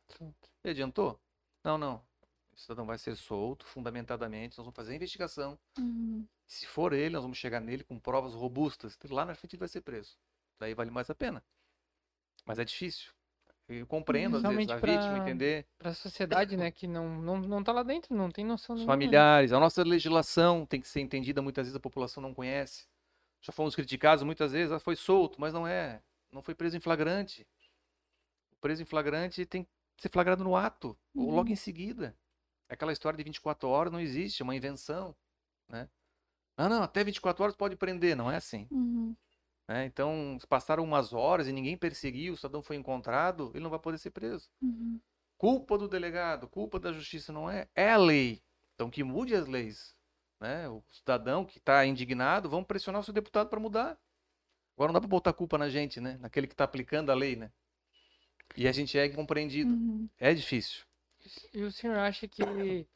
E 0.64 0.70
adiantou? 0.70 1.18
Não, 1.64 1.78
não. 1.78 2.02
O 2.54 2.56
cidadão 2.58 2.84
vai 2.84 2.98
ser 2.98 3.16
solto, 3.16 3.64
fundamentadamente. 3.66 4.58
Nós 4.58 4.64
vamos 4.66 4.76
fazer 4.76 4.92
a 4.92 4.96
investigação. 4.96 5.58
Uhum. 5.78 6.26
Se 6.46 6.66
for 6.66 6.92
ele, 6.92 7.14
nós 7.14 7.22
vamos 7.22 7.38
chegar 7.38 7.60
nele 7.60 7.82
com 7.82 7.98
provas 7.98 8.34
robustas. 8.34 8.98
Lá 9.08 9.24
na 9.24 9.34
frente 9.34 9.54
ele 9.54 9.60
vai 9.60 9.68
ser 9.68 9.80
preso. 9.80 10.16
Daí 10.58 10.74
vale 10.74 10.90
mais 10.90 11.08
a 11.08 11.14
pena. 11.14 11.42
Mas 12.44 12.58
é 12.58 12.64
difícil. 12.64 13.10
Eu 13.68 13.86
compreendo, 13.86 14.36
às 14.36 14.42
vezes, 14.42 14.68
a 14.68 14.78
pra- 14.78 14.92
vítima 14.92 15.18
entender. 15.18 15.66
Pra 15.78 15.94
sociedade, 15.94 16.56
né, 16.56 16.70
que 16.70 16.86
não, 16.86 17.08
não, 17.22 17.38
não 17.40 17.64
tá 17.64 17.72
lá 17.72 17.82
dentro, 17.82 18.14
não 18.14 18.30
tem 18.30 18.44
noção 18.44 18.74
Os 18.74 18.80
nenhuma. 18.80 18.92
familiares. 18.92 19.52
A 19.52 19.58
nossa 19.58 19.82
legislação 19.82 20.66
tem 20.66 20.80
que 20.80 20.88
ser 20.88 21.00
entendida, 21.00 21.40
muitas 21.40 21.66
vezes 21.66 21.76
a 21.76 21.80
população 21.80 22.22
não 22.22 22.34
conhece. 22.34 22.86
Já 23.40 23.50
fomos 23.52 23.74
criticados 23.74 24.22
muitas 24.24 24.52
vezes, 24.52 24.72
ah, 24.72 24.78
foi 24.80 24.94
solto, 24.94 25.40
mas 25.40 25.54
não 25.54 25.66
é. 25.66 26.02
Não 26.30 26.42
foi 26.42 26.54
preso 26.54 26.76
em 26.76 26.80
flagrante. 26.80 27.46
Preso 28.62 28.80
em 28.80 28.86
flagrante 28.86 29.44
tem 29.44 29.64
que 29.64 29.70
ser 30.02 30.08
flagrado 30.08 30.42
no 30.44 30.56
ato, 30.56 30.96
ou 31.14 31.30
logo 31.30 31.48
Uhum. 31.48 31.52
em 31.52 31.56
seguida. 31.56 32.16
Aquela 32.68 32.92
história 32.92 33.16
de 33.16 33.24
24 33.24 33.68
horas 33.68 33.92
não 33.92 34.00
existe, 34.00 34.40
é 34.40 34.44
uma 34.44 34.54
invenção. 34.56 35.14
Né? 35.68 35.88
Ah, 36.56 36.68
não, 36.68 36.82
até 36.82 37.02
24 37.04 37.42
horas 37.42 37.56
pode 37.56 37.76
prender, 37.76 38.16
não 38.16 38.30
é 38.30 38.36
assim. 38.36 38.66
Uhum. 38.70 39.14
né? 39.68 39.84
Então, 39.84 40.38
se 40.40 40.46
passaram 40.46 40.84
umas 40.84 41.12
horas 41.12 41.48
e 41.48 41.52
ninguém 41.52 41.76
perseguiu, 41.76 42.34
o 42.34 42.36
cidadão 42.36 42.62
foi 42.62 42.76
encontrado, 42.76 43.50
ele 43.52 43.62
não 43.64 43.70
vai 43.70 43.78
poder 43.80 43.98
ser 43.98 44.10
preso. 44.10 44.48
Uhum. 44.62 45.00
Culpa 45.36 45.76
do 45.76 45.88
delegado, 45.88 46.48
culpa 46.48 46.78
da 46.78 46.92
justiça 46.92 47.32
não 47.32 47.50
é, 47.50 47.68
é 47.74 47.90
a 47.90 47.96
lei. 47.96 48.40
Então 48.74 48.88
que 48.88 49.02
mude 49.02 49.34
as 49.34 49.46
leis. 49.48 49.96
Né? 50.40 50.68
O 50.68 50.82
cidadão 50.90 51.44
que 51.44 51.58
está 51.58 51.84
indignado, 51.84 52.48
vamos 52.48 52.66
pressionar 52.66 53.00
o 53.00 53.04
seu 53.04 53.12
deputado 53.12 53.48
para 53.48 53.58
mudar. 53.60 53.98
Agora 54.76 54.88
não 54.92 54.94
dá 54.94 55.00
para 55.00 55.08
botar 55.08 55.30
a 55.30 55.34
culpa 55.34 55.58
na 55.58 55.68
gente, 55.68 56.00
né? 56.00 56.16
Naquele 56.18 56.46
que 56.46 56.54
está 56.54 56.64
aplicando 56.64 57.10
a 57.10 57.14
lei, 57.14 57.36
né? 57.36 57.52
E 58.56 58.68
a 58.68 58.72
gente 58.72 58.98
é 58.98 59.06
incompreendido. 59.06 59.72
Uhum. 59.72 60.08
É 60.18 60.32
difícil. 60.34 60.82
E 61.54 61.62
o 61.62 61.70
senhor 61.70 61.96
acha 61.96 62.26
que, 62.26 62.86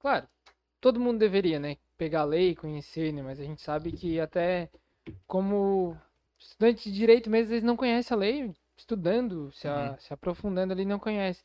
claro, 0.00 0.28
todo 0.80 1.00
mundo 1.00 1.18
deveria, 1.18 1.58
né, 1.58 1.76
pegar 1.96 2.22
a 2.22 2.24
lei, 2.24 2.54
conhecer, 2.54 3.12
né, 3.12 3.22
mas 3.22 3.40
a 3.40 3.44
gente 3.44 3.62
sabe 3.62 3.92
que 3.92 4.20
até 4.20 4.70
como 5.26 5.96
estudante 6.38 6.90
de 6.90 6.96
direito 6.96 7.30
mesmo, 7.30 7.52
eles 7.52 7.64
não 7.64 7.76
conhecem 7.76 8.14
a 8.14 8.18
lei, 8.18 8.54
estudando, 8.76 9.52
se, 9.52 9.68
a- 9.68 9.90
Uhum. 9.92 9.98
se 9.98 10.12
aprofundando 10.14 10.72
ali, 10.72 10.84
não 10.84 10.98
conhece. 10.98 11.42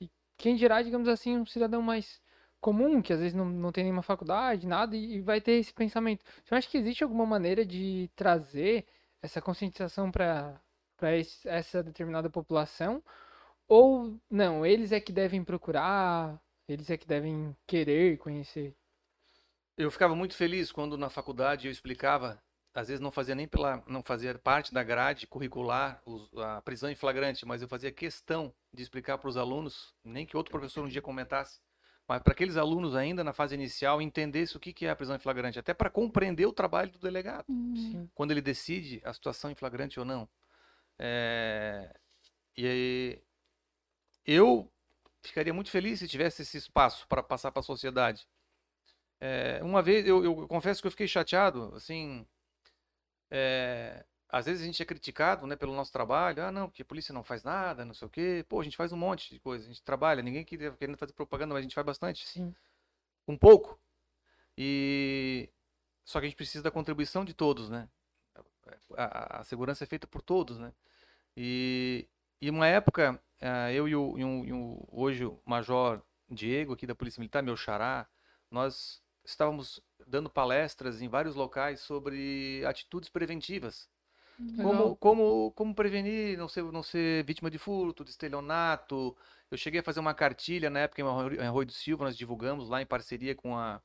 E 0.00 0.10
quem 0.36 0.56
dirá, 0.56 0.82
digamos 0.82 1.08
assim, 1.08 1.36
um 1.38 1.46
cidadão 1.46 1.82
mais 1.82 2.20
comum, 2.60 3.02
que 3.02 3.12
às 3.12 3.18
vezes 3.20 3.34
não, 3.34 3.46
não 3.46 3.72
tem 3.72 3.84
nenhuma 3.84 4.02
faculdade, 4.02 4.66
nada, 4.66 4.96
e, 4.96 5.16
e 5.16 5.20
vai 5.20 5.40
ter 5.40 5.52
esse 5.52 5.72
pensamento. 5.72 6.24
Você 6.44 6.54
acha 6.54 6.68
que 6.68 6.78
existe 6.78 7.02
alguma 7.04 7.26
maneira 7.26 7.64
de 7.64 8.10
trazer 8.16 8.86
essa 9.22 9.40
conscientização 9.40 10.10
para 10.10 10.60
para 11.02 11.16
essa 11.46 11.82
determinada 11.82 12.30
população? 12.30 13.02
Ou 13.66 14.16
não, 14.30 14.64
eles 14.64 14.92
é 14.92 15.00
que 15.00 15.12
devem 15.12 15.42
procurar, 15.42 16.40
eles 16.68 16.88
é 16.90 16.96
que 16.96 17.08
devem 17.08 17.56
querer 17.66 18.18
conhecer. 18.18 18.76
Eu 19.76 19.90
ficava 19.90 20.14
muito 20.14 20.36
feliz 20.36 20.70
quando 20.70 20.96
na 20.96 21.10
faculdade 21.10 21.66
eu 21.66 21.72
explicava, 21.72 22.40
às 22.72 22.86
vezes 22.86 23.00
não 23.00 23.10
fazia 23.10 23.34
nem 23.34 23.48
pela 23.48 23.82
não 23.88 24.02
fazia 24.02 24.38
parte 24.38 24.72
da 24.72 24.84
grade 24.84 25.26
curricular 25.26 26.00
os- 26.06 26.32
a 26.38 26.62
prisão 26.62 26.88
em 26.88 26.94
flagrante, 26.94 27.44
mas 27.44 27.62
eu 27.62 27.68
fazia 27.68 27.90
questão 27.90 28.54
de 28.72 28.82
explicar 28.82 29.18
para 29.18 29.28
os 29.28 29.36
alunos, 29.36 29.92
nem 30.04 30.24
que 30.24 30.36
outro 30.36 30.52
professor 30.52 30.84
um 30.84 30.88
dia 30.88 31.02
comentasse, 31.02 31.58
mas 32.06 32.22
para 32.22 32.32
aqueles 32.32 32.56
alunos 32.56 32.94
ainda 32.94 33.24
na 33.24 33.32
fase 33.32 33.54
inicial 33.56 34.00
entendesse 34.00 34.56
o 34.56 34.60
que 34.60 34.72
que 34.72 34.86
é 34.86 34.90
a 34.90 34.96
prisão 34.96 35.16
em 35.16 35.18
flagrante, 35.18 35.58
até 35.58 35.74
para 35.74 35.90
compreender 35.90 36.46
o 36.46 36.52
trabalho 36.52 36.92
do 36.92 36.98
delegado 36.98 37.46
Uhum. 37.48 37.74
Sim. 37.76 38.10
quando 38.14 38.30
ele 38.30 38.42
decide 38.42 39.00
a 39.04 39.12
situação 39.12 39.50
em 39.50 39.54
flagrante 39.54 39.98
ou 39.98 40.04
não. 40.06 40.28
É, 41.04 41.92
E 42.56 42.66
aí, 42.66 43.22
eu 44.26 44.70
ficaria 45.22 45.54
muito 45.54 45.70
feliz 45.70 45.98
se 46.00 46.08
tivesse 46.08 46.42
esse 46.42 46.56
espaço 46.56 47.06
para 47.08 47.22
passar 47.22 47.52
para 47.52 47.60
a 47.60 47.62
sociedade. 47.62 48.26
É, 49.20 49.62
uma 49.62 49.80
vez, 49.82 50.06
eu, 50.06 50.24
eu 50.24 50.48
confesso 50.48 50.80
que 50.82 50.86
eu 50.86 50.90
fiquei 50.90 51.08
chateado, 51.08 51.72
assim, 51.74 52.26
é, 53.30 54.04
às 54.28 54.46
vezes 54.46 54.62
a 54.62 54.66
gente 54.66 54.82
é 54.82 54.86
criticado, 54.86 55.46
né, 55.46 55.56
pelo 55.56 55.74
nosso 55.74 55.92
trabalho. 55.92 56.42
Ah, 56.44 56.50
não, 56.52 56.68
porque 56.68 56.82
a 56.82 56.84
polícia 56.84 57.12
não 57.12 57.22
faz 57.24 57.42
nada, 57.42 57.84
não 57.84 57.94
sei 57.94 58.06
o 58.06 58.10
quê. 58.10 58.44
Pô, 58.48 58.60
a 58.60 58.64
gente 58.64 58.76
faz 58.76 58.92
um 58.92 58.96
monte 58.96 59.30
de 59.30 59.40
coisa, 59.40 59.64
a 59.64 59.68
gente 59.68 59.82
trabalha. 59.82 60.22
Ninguém 60.22 60.44
queria 60.44 60.72
querendo 60.72 60.96
fazer 60.98 61.12
propaganda, 61.12 61.54
mas 61.54 61.60
a 61.60 61.62
gente 61.62 61.74
faz 61.74 61.84
bastante. 61.86 62.26
Sim. 62.26 62.54
Um 63.28 63.36
pouco. 63.38 63.80
E 64.58 65.50
só 66.04 66.20
que 66.20 66.26
a 66.26 66.28
gente 66.30 66.36
precisa 66.36 66.64
da 66.64 66.70
contribuição 66.72 67.24
de 67.24 67.34
todos, 67.34 67.70
né? 67.70 67.88
A, 68.96 69.04
a- 69.38 69.40
a 69.40 69.44
segurança 69.44 69.84
é 69.84 69.86
feita 69.86 70.06
por 70.06 70.22
todos, 70.22 70.58
né? 70.58 70.72
E, 71.36 72.08
e 72.40 72.50
uma 72.50 72.66
época, 72.66 73.20
ah, 73.40 73.72
eu 73.72 73.88
e 73.88 73.96
o, 73.96 74.18
e 74.18 74.48
e 74.48 74.52
hoje 74.90 75.24
o 75.24 75.40
Major 75.44 76.02
Diego 76.30 76.72
aqui 76.72 76.86
da 76.86 76.94
Polícia 76.94 77.20
Militar, 77.20 77.42
meu 77.42 77.56
xará, 77.56 78.06
nós 78.50 79.02
estávamos 79.24 79.82
dando 80.06 80.28
palestras 80.28 81.00
em 81.00 81.08
vários 81.08 81.34
locais 81.34 81.80
sobre 81.80 82.62
atitudes 82.66 83.08
preventivas. 83.08 83.88
Como, 84.56 84.72
Legal. 84.72 84.96
como, 84.96 85.52
como 85.52 85.74
prevenir 85.74 86.36
não 86.36 86.48
ser, 86.48 86.64
não 86.64 86.82
ser 86.82 87.24
vítima 87.24 87.50
de 87.50 87.58
furto, 87.58 88.04
de 88.04 88.10
estelionato. 88.10 89.16
Eu 89.50 89.56
cheguei 89.56 89.80
a 89.80 89.82
fazer 89.82 90.00
uma 90.00 90.14
cartilha 90.14 90.70
na 90.70 90.80
época 90.80 91.02
em 91.02 91.44
Arroio 91.44 91.66
do 91.66 91.72
Silva, 91.72 92.04
nós 92.06 92.16
divulgamos 92.16 92.68
lá 92.68 92.82
em 92.82 92.86
parceria 92.86 93.34
com 93.34 93.56
a, 93.56 93.80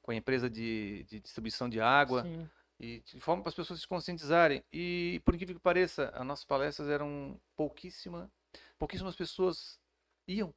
com 0.00 0.10
a 0.10 0.14
empresa 0.14 0.48
de, 0.48 1.04
de 1.04 1.20
distribuição 1.20 1.68
de 1.68 1.80
água, 1.80 2.22
Sim. 2.22 2.48
E 2.80 3.00
de 3.00 3.20
forma 3.20 3.42
para 3.42 3.50
as 3.50 3.54
pessoas 3.54 3.80
se 3.80 3.86
conscientizarem. 3.86 4.64
E 4.72 5.20
por 5.24 5.34
incrível 5.34 5.54
que 5.54 5.60
pareça, 5.60 6.10
as 6.14 6.26
nossas 6.26 6.46
palestras 6.46 6.88
eram 6.88 7.38
pouquíssima, 7.54 8.32
pouquíssimas 8.78 9.14
pessoas 9.14 9.78
iam. 10.26 10.54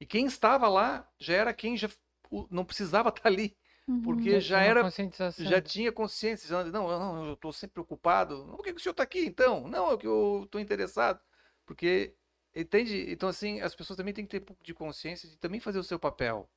E 0.00 0.06
quem 0.06 0.26
estava 0.26 0.68
lá 0.68 1.10
já 1.18 1.34
era 1.34 1.52
quem 1.52 1.76
já 1.76 1.90
não 2.50 2.64
precisava 2.64 3.08
estar 3.10 3.28
ali, 3.28 3.56
Uhum. 3.86 4.00
porque 4.00 4.40
já 4.40 4.56
tinha 4.56 4.58
uma 4.58 4.64
era 4.64 4.90
já 5.44 5.60
tinha 5.60 5.92
consciência, 5.92 6.48
já, 6.48 6.64
não, 6.64 6.88
não, 6.88 7.26
eu 7.26 7.34
estou 7.34 7.52
sempre 7.52 7.74
preocupado. 7.74 8.46
Por 8.56 8.64
que, 8.64 8.70
o 8.72 8.80
senhor 8.80 8.92
está 8.92 9.02
aqui 9.02 9.26
então? 9.26 9.68
Não, 9.68 9.92
é 9.92 9.98
que 9.98 10.06
eu 10.06 10.42
estou 10.44 10.58
interessado. 10.58 11.20
Porque, 11.66 12.14
entende? 12.54 13.10
Então, 13.10 13.28
assim, 13.28 13.60
as 13.60 13.74
pessoas 13.74 13.96
também 13.98 14.14
têm 14.14 14.24
que 14.24 14.30
ter 14.30 14.42
um 14.42 14.46
pouco 14.46 14.64
de 14.64 14.72
consciência 14.72 15.28
de 15.28 15.36
também 15.36 15.60
fazer 15.60 15.78
o 15.78 15.84
seu 15.84 15.98
papel. 15.98 16.48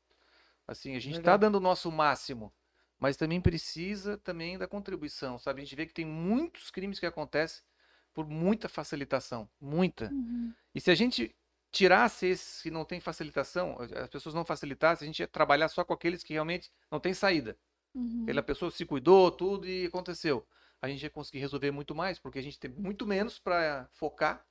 Assim, 0.65 0.95
a 0.95 0.99
gente 0.99 1.17
está 1.17 1.35
dando 1.35 1.55
o 1.55 1.61
nosso 1.61 1.91
máximo, 1.91 2.53
mas 2.99 3.17
também 3.17 3.39
precisa 3.39 4.17
também 4.17 4.57
da 4.57 4.67
contribuição, 4.67 5.37
sabe? 5.37 5.61
A 5.61 5.63
gente 5.63 5.75
vê 5.75 5.85
que 5.85 5.93
tem 5.93 6.05
muitos 6.05 6.71
crimes 6.71 6.99
que 6.99 7.05
acontecem 7.05 7.63
por 8.13 8.27
muita 8.27 8.67
facilitação, 8.67 9.47
muita. 9.61 10.11
Uhum. 10.11 10.53
E 10.73 10.81
se 10.81 10.89
a 10.89 10.95
gente 10.95 11.35
tirasse 11.71 12.25
esses 12.25 12.61
que 12.61 12.71
não 12.71 12.83
têm 12.83 12.99
facilitação, 12.99 13.77
as 13.79 14.09
pessoas 14.09 14.33
não 14.33 14.43
facilitassem, 14.43 15.05
a 15.05 15.09
gente 15.09 15.19
ia 15.19 15.27
trabalhar 15.27 15.67
só 15.67 15.83
com 15.83 15.93
aqueles 15.93 16.23
que 16.23 16.33
realmente 16.33 16.71
não 16.89 16.99
têm 16.99 17.13
saída. 17.13 17.57
Uhum. 17.93 18.25
Pessoa 18.45 18.71
se 18.71 18.85
cuidou, 18.85 19.31
tudo 19.31 19.67
e 19.67 19.85
aconteceu. 19.85 20.45
A 20.81 20.87
gente 20.87 21.03
ia 21.03 21.09
conseguir 21.09 21.39
resolver 21.39 21.71
muito 21.71 21.93
mais, 21.93 22.19
porque 22.19 22.39
a 22.39 22.41
gente 22.41 22.59
tem 22.59 22.71
muito 22.71 23.05
menos 23.05 23.37
para 23.39 23.87
focar. 23.93 24.45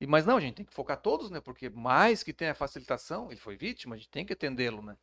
E, 0.00 0.06
mas 0.06 0.26
não, 0.26 0.36
a 0.36 0.40
gente 0.40 0.56
tem 0.56 0.64
que 0.64 0.74
focar 0.74 1.00
todos, 1.00 1.30
né? 1.30 1.40
Porque 1.40 1.70
mais 1.70 2.22
que 2.22 2.32
tem 2.32 2.48
a 2.48 2.54
facilitação, 2.54 3.30
ele 3.30 3.40
foi 3.40 3.56
vítima, 3.56 3.94
a 3.94 3.98
gente 3.98 4.10
tem 4.10 4.26
que 4.26 4.32
atendê-lo, 4.32 4.82
né? 4.82 4.96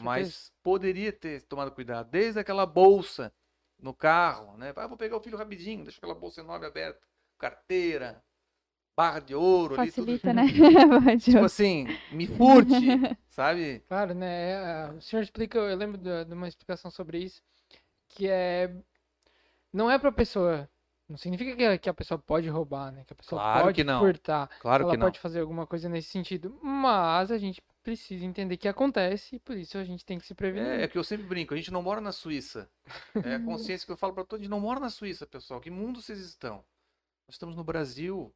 Mas 0.00 0.52
poderia 0.62 1.12
ter 1.12 1.42
tomado 1.42 1.72
cuidado, 1.72 2.10
desde 2.10 2.40
aquela 2.40 2.66
bolsa 2.66 3.32
no 3.78 3.94
carro, 3.94 4.56
né? 4.56 4.72
Ah, 4.76 4.86
vou 4.86 4.96
pegar 4.96 5.16
o 5.16 5.22
filho 5.22 5.38
rapidinho, 5.38 5.84
deixa 5.84 5.98
aquela 5.98 6.14
bolsa 6.14 6.40
enorme 6.40 6.66
aberta, 6.66 7.00
carteira, 7.38 8.22
barra 8.96 9.20
de 9.20 9.34
ouro 9.34 9.80
ali, 9.80 9.92
tudo. 9.92 10.06
Facilita, 10.06 10.32
né? 10.32 10.42
Tipo 11.22 11.44
assim, 11.44 11.86
me 12.10 12.26
furte, 12.26 12.74
sabe? 13.30 13.80
Claro, 13.86 14.14
né? 14.14 14.50
é, 14.50 14.90
o 14.90 15.00
senhor 15.00 15.22
explica, 15.22 15.58
eu 15.58 15.76
lembro 15.76 15.96
de 15.96 16.34
uma 16.34 16.48
explicação 16.48 16.90
sobre 16.90 17.18
isso, 17.18 17.40
que 18.08 18.28
é. 18.28 18.74
Não 19.72 19.88
é 19.90 19.98
pra 19.98 20.10
pessoa. 20.10 20.68
Não 21.08 21.16
significa 21.16 21.56
que 21.56 21.64
a, 21.64 21.78
que 21.78 21.88
a 21.88 21.94
pessoa 21.94 22.18
pode 22.18 22.48
roubar, 22.48 22.90
né? 22.92 23.04
Que 23.06 23.12
a 23.12 23.16
pessoa 23.16 23.40
Claro 23.40 23.64
pode 23.64 23.76
que 23.76 23.84
não. 23.84 24.00
furtar. 24.00 24.50
Claro 24.60 24.82
ela 24.82 24.92
que 24.92 24.98
não. 24.98 25.06
pode 25.06 25.20
fazer 25.20 25.40
alguma 25.40 25.66
coisa 25.66 25.88
nesse 25.88 26.08
sentido. 26.10 26.58
Mas 26.62 27.30
a 27.30 27.38
gente 27.38 27.62
precisa 27.88 28.22
entender 28.22 28.58
que 28.58 28.68
acontece 28.68 29.36
e 29.36 29.38
por 29.38 29.56
isso 29.56 29.78
a 29.78 29.84
gente 29.84 30.04
tem 30.04 30.18
que 30.18 30.26
se 30.26 30.34
prevenir. 30.34 30.68
É, 30.68 30.82
é 30.82 30.88
que 30.88 30.98
eu 30.98 31.04
sempre 31.04 31.26
brinco, 31.26 31.54
a 31.54 31.56
gente 31.56 31.70
não 31.70 31.80
mora 31.80 32.02
na 32.02 32.12
Suíça. 32.12 32.70
É 33.24 33.36
a 33.36 33.40
consciência 33.44 33.86
que 33.86 33.92
eu 33.92 33.96
falo 33.96 34.12
para 34.12 34.24
todos, 34.24 34.40
a 34.40 34.44
gente 34.44 34.50
não 34.50 34.60
mora 34.60 34.78
na 34.78 34.90
Suíça, 34.90 35.26
pessoal. 35.26 35.58
Que 35.58 35.70
mundo 35.70 36.02
vocês 36.02 36.18
estão? 36.18 36.56
Nós 37.26 37.34
estamos 37.34 37.56
no 37.56 37.64
Brasil. 37.64 38.34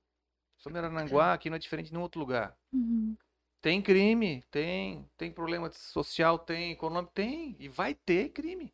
Estamos 0.57 0.77
em 0.77 0.79
Arananguá, 0.79 1.35
aqui 1.35 1.51
não 1.51 1.57
é 1.57 1.59
diferente 1.59 1.87
de 1.87 1.93
nenhum 1.93 2.03
outro 2.03 2.19
lugar. 2.19 2.57
Uhum. 2.73 3.15
Tem 3.61 3.83
crime, 3.83 4.43
tem. 4.51 5.07
Tem 5.19 5.31
problema 5.31 5.71
social, 5.71 6.39
tem. 6.39 6.73
Econômico, 6.73 7.13
tem. 7.13 7.55
E 7.59 7.69
vai 7.69 7.95
ter 7.95 8.31
crime. 8.31 8.73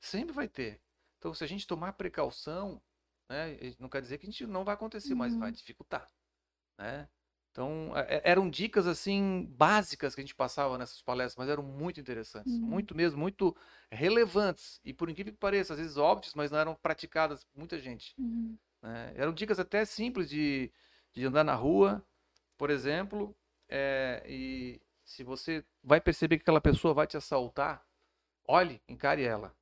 Sempre 0.00 0.32
vai 0.32 0.46
ter. 0.46 0.80
Então, 1.18 1.34
se 1.34 1.42
a 1.42 1.46
gente 1.46 1.66
tomar 1.66 1.94
precaução, 1.94 2.80
né, 3.28 3.58
não 3.78 3.88
quer 3.88 4.00
dizer 4.00 4.18
que 4.18 4.26
a 4.26 4.30
gente 4.30 4.46
não 4.46 4.64
vai 4.64 4.74
acontecer, 4.74 5.14
mas 5.14 5.34
vai 5.34 5.48
Uhum. 5.48 5.54
dificultar. 5.54 6.08
Né? 6.78 7.08
Então, 7.60 7.92
é- 7.94 8.22
eram 8.24 8.48
dicas 8.48 8.86
assim 8.86 9.44
básicas 9.50 10.14
que 10.14 10.20
a 10.22 10.24
gente 10.24 10.34
passava 10.34 10.78
nessas 10.78 11.02
palestras, 11.02 11.36
mas 11.36 11.50
eram 11.50 11.62
muito 11.62 12.00
interessantes, 12.00 12.58
Uhum. 12.58 12.66
muito 12.66 12.94
mesmo, 12.96 13.18
muito 13.20 13.54
relevantes. 13.90 14.80
E 14.82 14.94
por 14.94 15.10
incrível 15.10 15.32
que 15.34 15.38
pareça, 15.38 15.74
às 15.74 15.78
vezes 15.78 15.98
óbvias, 15.98 16.34
mas 16.34 16.50
não 16.50 16.58
eram 16.58 16.74
praticadas 16.74 17.44
por 17.44 17.58
muita 17.58 17.78
gente. 17.78 18.16
Uhum. 18.18 18.58
né? 18.82 19.12
Eram 19.16 19.32
dicas 19.34 19.60
até 19.60 19.84
simples 19.84 20.30
de, 20.30 20.72
de 21.12 21.24
andar 21.26 21.44
na 21.44 21.54
rua, 21.54 22.04
por 22.58 22.70
exemplo, 22.70 23.36
é, 23.68 24.22
e 24.28 24.80
se 25.04 25.24
você 25.24 25.64
vai 25.82 26.00
perceber 26.00 26.38
que 26.38 26.42
aquela 26.42 26.60
pessoa 26.60 26.94
vai 26.94 27.06
te 27.06 27.16
assaltar, 27.16 27.84
olhe, 28.48 28.82
encare 28.88 29.24
ela. 29.24 29.54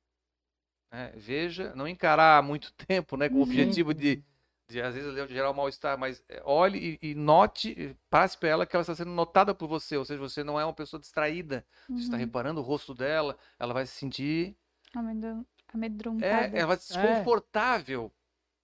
né? 0.91 1.11
Veja, 1.15 1.73
não 1.75 1.87
encarar 1.87 2.37
há 2.37 2.41
muito 2.41 2.73
tempo, 2.87 3.17
né, 3.17 3.29
com 3.29 3.39
o 3.39 3.43
Uhum. 3.43 3.43
objetivo 3.43 3.93
de, 3.93 4.23
de 4.69 4.79
às 4.81 4.93
vezes 4.93 5.13
gerar 5.29 5.49
um 5.49 5.53
mal-estar, 5.55 5.97
mas 5.97 6.23
é, 6.29 6.41
olhe 6.45 6.99
e, 7.01 7.09
e 7.11 7.15
note, 7.15 7.97
passe 8.09 8.37
para 8.37 8.49
ela 8.49 8.65
que 8.65 8.75
ela 8.75 8.81
está 8.81 8.93
sendo 8.95 9.09
notada 9.11 9.53
por 9.55 9.67
você, 9.67 9.97
ou 9.97 10.05
seja, 10.05 10.19
você 10.19 10.43
não 10.43 10.59
é 10.59 10.63
uma 10.63 10.73
pessoa 10.73 10.99
distraída, 10.99 11.65
você 11.87 12.03
está 12.03 12.13
Uhum. 12.15 12.19
reparando 12.19 12.61
o 12.61 12.63
rosto 12.63 12.93
dela, 12.93 13.35
ela 13.57 13.73
vai 13.73 13.85
se 13.87 13.93
sentir 13.93 14.55
Amedron- 14.95 15.43
Amedrontada. 15.73 16.25
é, 16.55 16.59
ela 16.59 16.67
vai 16.67 16.77
se 16.77 16.93
É. 16.93 17.01
desconfortável. 17.01 18.11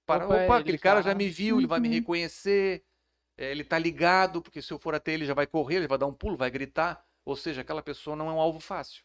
Para, 0.05 0.25
Opa, 0.25 0.35
opa, 0.35 0.43
ele 0.43 0.61
aquele 0.61 0.77
cara 0.77 1.01
tá- 1.01 1.09
já 1.09 1.15
me 1.15 1.27
viu, 1.27 1.57
ele 1.57 1.65
vai 1.65 1.79
me 1.79 1.87
Uhum. 1.87 1.93
reconhecer, 1.95 2.83
é, 3.35 3.49
ele 3.49 3.63
tá 3.63 3.79
ligado, 3.79 4.41
porque 4.43 4.61
se 4.61 4.71
eu 4.71 4.77
for 4.77 4.93
até 4.93 5.11
ele 5.13 5.25
já 5.25 5.33
vai 5.33 5.47
correr, 5.47 5.77
ele 5.77 5.87
vai 5.87 5.97
dar 5.97 6.05
um 6.05 6.13
pulo, 6.13 6.37
vai 6.37 6.51
gritar. 6.51 7.03
Ou 7.25 7.35
seja, 7.35 7.61
aquela 7.61 7.81
pessoa 7.81 8.15
não 8.15 8.29
é 8.29 8.33
um 8.33 8.39
alvo 8.39 8.59
fácil. 8.59 9.03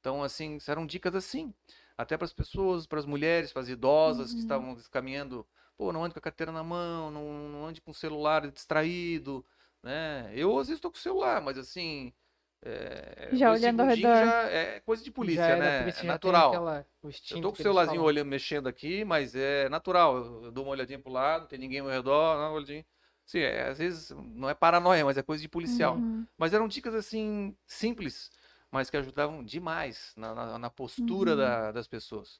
Então, 0.00 0.22
assim, 0.22 0.56
eram 0.66 0.86
dicas 0.86 1.14
assim. 1.14 1.52
Até 1.98 2.16
para 2.16 2.24
as 2.24 2.32
pessoas, 2.32 2.86
para 2.86 2.98
as 2.98 3.04
mulheres, 3.04 3.52
para 3.52 3.60
as 3.60 3.68
idosas 3.68 4.30
que 4.30 4.36
Uhum. 4.36 4.40
estavam 4.40 4.76
caminhando. 4.90 5.46
Pô, 5.80 5.94
não 5.94 6.04
ande 6.04 6.12
com 6.12 6.18
a 6.18 6.22
carteira 6.22 6.52
na 6.52 6.62
mão, 6.62 7.10
não, 7.10 7.48
não 7.48 7.66
ande 7.66 7.80
com 7.80 7.90
o 7.90 7.94
celular 7.94 8.46
distraído, 8.50 9.42
né? 9.82 10.30
Eu 10.34 10.50
às 10.58 10.66
vezes 10.66 10.76
estou 10.76 10.90
com 10.90 10.98
o 10.98 11.00
celular, 11.00 11.40
mas 11.40 11.56
assim. 11.56 12.12
É, 12.60 13.30
Já 13.32 13.50
olhando 13.50 13.80
ao 13.80 13.86
redor. 13.86 14.14
já 14.14 14.42
é 14.50 14.80
coisa 14.80 15.02
de 15.02 15.10
polícia, 15.10 15.42
já 15.42 15.56
é 15.56 15.58
né? 15.58 15.78
polícia, 15.80 16.02
é 16.02 16.04
natural. 16.06 16.48
aquela- 16.50 16.86
Eu 17.30 17.40
tô 17.40 17.48
com 17.50 17.54
o 17.54 17.62
celularzinho 17.62 18.02
olhando, 18.02 18.26
mexendo 18.28 18.68
aqui, 18.68 19.06
mas 19.06 19.34
é 19.34 19.70
natural. 19.70 20.18
Eu, 20.18 20.52
dou 20.52 20.64
uma 20.64 20.72
olhadinha 20.72 20.98
pro 20.98 21.10
lado, 21.10 21.40
não 21.42 21.48
tem 21.48 21.58
ninguém 21.58 21.80
ao 21.80 21.88
redor, 21.88 22.36
uma 22.36 22.50
olhadinha. 22.50 22.84
Sim, 23.24 23.38
é, 23.38 23.68
às 23.70 23.78
vezes 23.78 24.10
não 24.34 24.50
é 24.50 24.54
paranoia, 24.54 25.02
mas 25.02 25.16
é 25.16 25.22
coisa 25.22 25.40
de 25.40 25.48
policial. 25.48 25.94
Uhum. 25.96 26.26
Mas 26.36 26.52
eram 26.52 26.68
dicas 26.68 26.94
assim, 26.94 27.56
simples, 27.66 28.30
mas 28.70 28.90
que 28.90 28.98
ajudavam 28.98 29.42
demais 29.42 30.12
na, 30.14 30.34
na- 30.34 30.58
na 30.58 30.68
postura 30.68 31.30
Uhum. 31.30 31.38
da- 31.38 31.72
das 31.72 31.88
pessoas. 31.88 32.38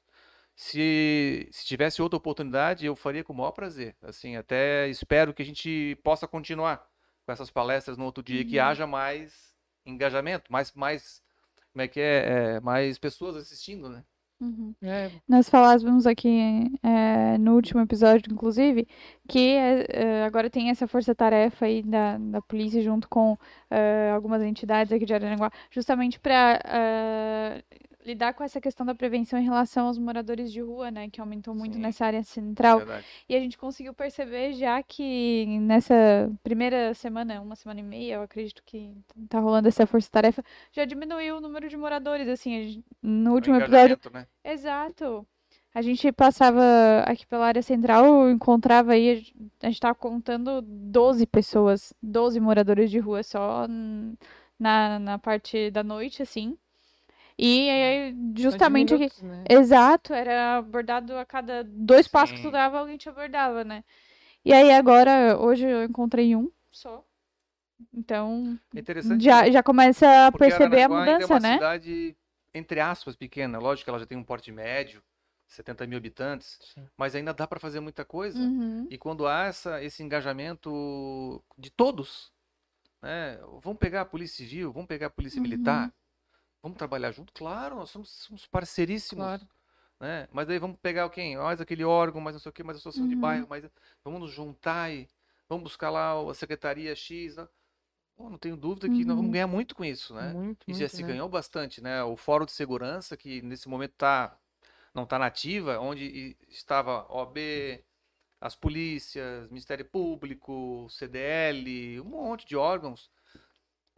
Se, 0.55 1.47
se 1.51 1.65
tivesse 1.65 2.01
outra 2.01 2.17
oportunidade, 2.17 2.85
eu 2.85 2.95
faria 2.95 3.23
com 3.23 3.33
o 3.33 3.37
maior 3.37 3.51
prazer. 3.51 3.95
Assim, 4.01 4.35
até 4.35 4.87
espero 4.89 5.33
que 5.33 5.41
a 5.41 5.45
gente 5.45 5.95
possa 6.03 6.27
continuar 6.27 6.85
com 7.25 7.31
essas 7.31 7.49
palestras 7.51 7.97
no 7.97 8.05
outro 8.05 8.23
dia, 8.23 8.45
que 8.45 8.59
Uhum. 8.59 8.63
haja 8.65 8.85
mais 8.87 9.55
engajamento, 9.85 10.51
mais, 10.51 10.71
mais, 10.73 11.23
como 11.73 11.81
é 11.83 11.87
que 11.87 11.99
é, 11.99 12.55
É, 12.57 12.59
mais 12.61 12.97
pessoas 12.99 13.35
assistindo, 13.35 13.89
né? 13.89 14.03
Uhum. 14.39 14.73
É, 14.81 15.11
Nós 15.27 15.47
falávamos 15.47 16.07
aqui 16.07 16.29
é, 16.81 17.37
no 17.37 17.53
último 17.53 17.79
episódio, 17.81 18.31
inclusive, 18.33 18.87
que 19.29 19.39
é, 19.55 19.85
é, 19.89 20.23
agora 20.25 20.49
tem 20.49 20.71
essa 20.71 20.87
força-tarefa 20.87 21.65
aí 21.65 21.83
da, 21.83 22.17
da 22.17 22.41
polícia 22.41 22.81
junto 22.81 23.07
com 23.07 23.37
é, 23.69 24.09
algumas 24.11 24.41
entidades 24.41 24.91
aqui 24.91 25.05
de 25.05 25.13
Araranguá, 25.13 25.51
justamente 25.69 26.19
para 26.19 26.59
lidar 28.05 28.33
com 28.33 28.43
essa 28.43 28.59
questão 28.59 28.85
da 28.85 28.95
prevenção 28.95 29.37
em 29.39 29.43
relação 29.43 29.87
aos 29.87 29.97
moradores 29.97 30.51
de 30.51 30.61
rua, 30.61 30.89
né, 30.91 31.09
que 31.09 31.19
aumentou 31.21 31.53
muito 31.53 31.75
Sim. 31.75 31.81
nessa 31.81 32.05
área 32.05 32.23
central. 32.23 32.79
Verdade. 32.79 33.05
E 33.27 33.35
a 33.35 33.39
gente 33.39 33.57
conseguiu 33.57 33.93
perceber 33.93 34.53
já 34.53 34.81
que 34.83 35.45
nessa 35.61 36.31
primeira 36.43 36.93
semana, 36.93 37.41
uma 37.41 37.55
semana 37.55 37.79
e 37.79 37.83
meia, 37.83 38.15
eu 38.15 38.21
acredito 38.21 38.61
que 38.65 38.91
tá 39.29 39.39
rolando 39.39 39.67
essa 39.67 39.85
força-tarefa, 39.85 40.43
já 40.71 40.85
diminuiu 40.85 41.37
o 41.37 41.41
número 41.41 41.67
de 41.69 41.77
moradores, 41.77 42.27
assim, 42.27 42.63
gente- 42.63 42.85
no 43.01 43.33
último 43.33 43.55
episódio 43.57 43.99
né? 44.11 44.27
Exato. 44.43 45.25
A 45.73 45.81
gente 45.81 46.11
passava 46.11 46.61
aqui 47.05 47.25
pela 47.25 47.45
área 47.45 47.61
central, 47.61 48.29
encontrava 48.29 48.91
aí, 48.91 49.09
a 49.11 49.15
gente- 49.15 49.35
a 49.63 49.67
gente 49.67 49.79
tava 49.79 49.95
contando 49.95 50.61
12 50.61 51.25
pessoas, 51.25 51.93
12 52.03 52.39
moradores 52.41 52.91
de 52.91 52.99
rua 52.99 53.23
só 53.23 53.65
na, 54.59 54.99
na 54.99 55.17
parte 55.17 55.71
da 55.71 55.81
noite, 55.83 56.21
assim. 56.21 56.57
E 57.37 57.69
aí, 57.69 58.15
justamente 58.37 58.93
aqui. 58.93 59.25
né? 59.25 59.43
Exato, 59.49 60.13
era 60.13 60.57
abordado 60.57 61.17
a 61.17 61.25
cada 61.25 61.63
dois 61.63 62.07
passos 62.07 62.31
que 62.31 62.41
tu 62.41 62.45
Sim. 62.47 62.51
dava, 62.51 62.79
alguém 62.79 62.97
te 62.97 63.09
abordava, 63.09 63.63
né? 63.63 63.83
E 64.45 64.53
aí 64.53 64.71
agora, 64.71 65.37
hoje 65.39 65.65
eu 65.67 65.83
encontrei 65.83 66.35
um 66.35 66.51
só. 66.71 67.03
Então, 67.93 68.59
É 68.75 68.79
interessante 68.79 69.23
já, 69.23 69.49
já 69.49 69.63
começa 69.63 70.27
a 70.27 70.31
porque 70.31 70.45
perceber 70.45 70.83
a 70.83 70.89
ainda 70.89 70.99
mudança, 71.01 71.23
é 71.23 71.35
uma 71.35 71.39
né? 71.39 71.53
cidade, 71.55 72.15
entre 72.53 72.79
aspas, 72.79 73.15
pequena. 73.15 73.59
Lógico 73.59 73.85
que 73.85 73.89
ela 73.89 73.99
já 73.99 74.05
tem 74.05 74.17
um 74.17 74.23
porte 74.23 74.51
médio, 74.51 75.01
70 75.47 75.85
mil 75.87 75.97
habitantes, 75.97 76.57
Sim. 76.73 76.87
mas 76.97 77.15
ainda 77.15 77.33
dá 77.33 77.47
para 77.47 77.59
fazer 77.59 77.79
muita 77.79 78.05
coisa. 78.05 78.39
Uhum. 78.39 78.87
E 78.89 78.97
quando 78.97 79.27
há 79.27 79.45
essa, 79.45 79.83
esse 79.83 80.03
engajamento 80.03 81.43
de 81.57 81.69
todos, 81.71 82.31
né? 83.01 83.37
Vamos 83.61 83.79
pegar 83.79 84.01
a 84.01 84.05
Polícia 84.05 84.37
Civil, 84.37 84.71
vamos 84.71 84.87
pegar 84.87 85.07
a 85.07 85.09
Polícia 85.09 85.37
Uhum. 85.39 85.43
Militar, 85.43 85.93
vamos 86.61 86.77
trabalhar 86.77 87.11
junto? 87.11 87.33
Claro, 87.33 87.75
nós 87.75 87.89
somos, 87.89 88.09
somos 88.09 88.45
parceiríssimos. 88.47 89.23
Claro. 89.23 89.47
Né? 89.99 90.27
Mas 90.31 90.47
daí 90.47 90.57
vamos 90.57 90.77
pegar 90.81 91.05
o 91.05 91.09
quem? 91.09 91.37
Mais 91.37 91.61
aquele 91.61 91.83
órgão, 91.83 92.19
mais 92.19 92.35
não 92.35 92.39
sei 92.39 92.49
o 92.49 92.53
que, 92.53 92.63
mais 92.63 92.77
associação 92.77 93.07
de 93.07 93.15
Uhum. 93.15 93.21
bairro, 93.21 93.47
mais... 93.47 93.63
vamos 94.03 94.19
nos 94.21 94.31
juntar 94.31 94.91
e 94.91 95.07
vamos 95.47 95.63
buscar 95.63 95.89
lá 95.91 96.13
a 96.29 96.33
Secretaria 96.33 96.95
X. 96.95 97.35
né? 97.35 97.47
Pô, 98.15 98.29
não 98.29 98.37
tenho 98.37 98.57
dúvida 98.57 98.87
que 98.89 99.05
nós 99.05 99.09
Uhum. 99.09 99.15
vamos 99.17 99.31
ganhar 99.31 99.47
muito 99.47 99.75
com 99.75 99.85
isso, 99.85 100.13
né? 100.15 100.33
Muito, 100.33 100.63
E 100.67 100.73
já 100.73 100.79
muito, 100.79 100.95
se 100.95 101.01
né? 101.03 101.07
ganhou 101.07 101.29
bastante, 101.29 101.81
né? 101.81 102.03
O 102.03 102.15
Fórum 102.17 102.45
de 102.45 102.51
Segurança, 102.51 103.15
que 103.15 103.41
nesse 103.43 103.69
momento 103.69 103.93
tá, 103.95 104.37
não 104.93 105.03
está 105.03 105.19
nativa, 105.19 105.79
onde 105.79 106.35
estava 106.49 107.05
OAB, 107.13 107.83
as 108.39 108.55
polícias, 108.55 109.47
Ministério 109.49 109.85
Público, 109.85 110.87
CDL, 110.89 111.99
um 112.01 112.05
monte 112.05 112.45
de 112.47 112.55
órgãos. 112.55 113.09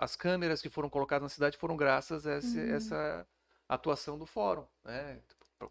As 0.04 0.18
câmeras 0.18 0.62
que 0.62 0.70
foram 0.70 0.90
colocadas 0.90 1.24
na 1.24 1.30
cidade 1.30 1.58
foram 1.58 1.78
graças 1.78 2.28
a 2.28 2.38
esse- 2.40 2.60
Uhum. 2.60 2.76
essa 2.76 3.26
atuação 3.70 4.18
do 4.18 4.26
Fórum, 4.26 4.66
né? 4.84 5.20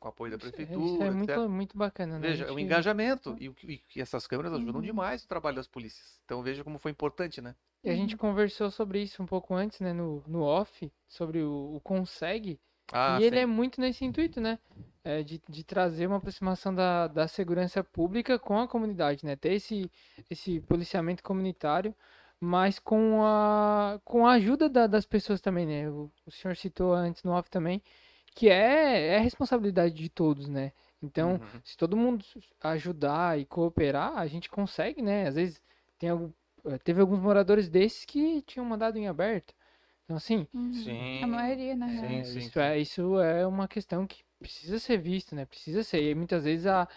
Com 0.00 0.06
o 0.06 0.10
apoio 0.10 0.30
da 0.30 0.38
Isso 0.38 0.46
é- 0.46 0.50
prefeitura, 0.50 0.86
Isso 0.86 1.02
é 1.02 1.06
etc. 1.06 1.36
muito, 1.36 1.50
muito 1.50 1.76
bacana, 1.78 2.18
né? 2.18 2.26
A 2.26 2.30
Veja, 2.30 2.44
o 2.46 2.48
gente- 2.48 2.62
engajamento 2.62 3.36
e, 3.38 3.50
o 3.50 3.54
que- 3.54 3.66
e 3.72 3.76
que 3.78 4.00
essas 4.00 4.26
câmeras 4.26 4.54
ajudam 4.54 4.76
Uhum. 4.76 4.80
demais 4.80 5.22
o 5.22 5.28
trabalho 5.28 5.56
das 5.56 5.66
polícias. 5.68 6.18
Então 6.24 6.42
veja 6.42 6.64
como 6.64 6.78
foi 6.78 6.90
importante, 6.90 7.42
né? 7.42 7.54
E 7.84 7.90
a 7.90 7.92
Uhum. 7.92 7.98
gente 7.98 8.16
conversou 8.16 8.70
sobre 8.70 9.02
isso 9.02 9.22
um 9.22 9.26
pouco 9.26 9.52
antes, 9.54 9.80
né, 9.80 9.92
no, 9.92 10.24
no 10.26 10.40
off, 10.44 10.90
sobre 11.06 11.42
o, 11.42 11.74
o 11.76 11.80
Consegue. 11.80 12.58
Ah, 12.90 13.18
e 13.20 13.24
ele 13.24 13.36
sim. 13.36 13.42
é 13.42 13.46
muito 13.46 13.80
nesse 13.82 14.02
intuito, 14.02 14.40
né? 14.40 14.58
É, 15.04 15.22
de, 15.22 15.42
de 15.46 15.62
trazer 15.64 16.06
uma 16.06 16.16
aproximação 16.16 16.74
da, 16.74 17.06
da 17.08 17.28
segurança 17.28 17.84
pública 17.84 18.38
com 18.38 18.58
a 18.58 18.66
comunidade, 18.68 19.26
né? 19.26 19.36
Ter 19.36 19.52
esse, 19.54 19.90
esse 20.30 20.58
policiamento 20.60 21.22
comunitário, 21.22 21.94
mas 22.44 22.78
com 22.80 23.22
a, 23.24 24.00
com 24.04 24.26
a 24.26 24.32
ajuda 24.34 24.68
da- 24.68 24.86
das 24.88 25.06
pessoas 25.06 25.40
também, 25.40 25.66
né? 25.66 25.88
O, 25.90 26.10
o 26.26 26.30
senhor 26.30 26.56
citou 26.56 26.92
antes 26.94 27.22
no 27.22 27.32
off 27.32 27.48
também, 27.50 27.82
que 28.34 28.48
é, 28.48 29.16
é 29.16 29.18
responsabilidade 29.18 29.94
de 29.94 30.08
todos, 30.08 30.48
né? 30.48 30.72
Então, 31.02 31.40
Uhum. 31.40 31.62
se 31.64 31.76
todo 31.76 31.96
mundo 31.96 32.24
ajudar 32.62 33.38
e 33.38 33.44
cooperar, 33.46 34.16
a 34.18 34.26
gente 34.26 34.50
consegue, 34.50 35.02
né? 35.02 35.28
Às 35.28 35.34
vezes 35.36 35.62
tem 35.98 36.10
algum, 36.10 36.32
eh, 36.66 36.78
teve 36.78 37.00
alguns 37.00 37.20
moradores 37.20 37.68
desses 37.68 38.04
que 38.04 38.42
tinham 38.42 38.64
mandado 38.66 38.98
em 38.98 39.08
aberto. 39.08 39.54
Então, 40.04 40.16
assim, 40.16 40.46
Uhum. 40.54 40.72
Sim. 40.72 41.06
A 41.20 41.26
maioria, 41.26 41.76
né? 41.76 41.86
Sim, 41.98 42.24
é, 42.24 42.24
sim, 42.24 42.48
isso, 42.48 42.58
sim. 42.58 42.60
É, 42.60 42.78
isso 42.78 43.18
é 43.20 43.46
uma 43.46 43.68
questão 43.68 44.06
que 44.06 44.24
precisa 44.38 44.78
ser 44.78 44.98
visto, 44.98 45.34
né? 45.34 45.44
Precisa 45.46 45.82
ser. 45.84 46.02
E 46.02 46.14
muitas 46.14 46.44
vezes 46.44 46.66
a, 46.66 46.88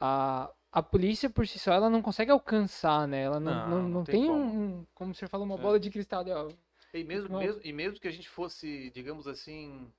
a, 0.00 0.52
a 0.72 0.82
polícia 0.82 1.28
por 1.28 1.46
si 1.46 1.58
só 1.58 1.72
ela 1.72 1.90
não 1.90 2.02
consegue 2.02 2.30
alcançar, 2.30 3.06
né? 3.08 3.22
Ela 3.22 3.40
não, 3.40 3.54
Não, 3.54 3.68
não, 3.82 3.88
não 3.88 4.04
tem 4.04 4.20
tem 4.20 4.26
como. 4.26 4.44
um, 4.44 4.86
como 4.94 5.14
você 5.14 5.26
falou, 5.26 5.46
uma 5.46 5.56
É. 5.56 5.58
bola 5.58 5.80
de 5.80 5.90
cristal. 5.90 6.24
ó. 6.28 6.48
E 6.92 7.04
mesmo, 7.04 7.38
mesmo, 7.38 7.60
e 7.64 7.72
mesmo 7.72 8.00
que 8.00 8.08
a 8.08 8.10
gente 8.10 8.28
fosse, 8.28 8.90
digamos 8.90 9.26
assim, 9.28 9.92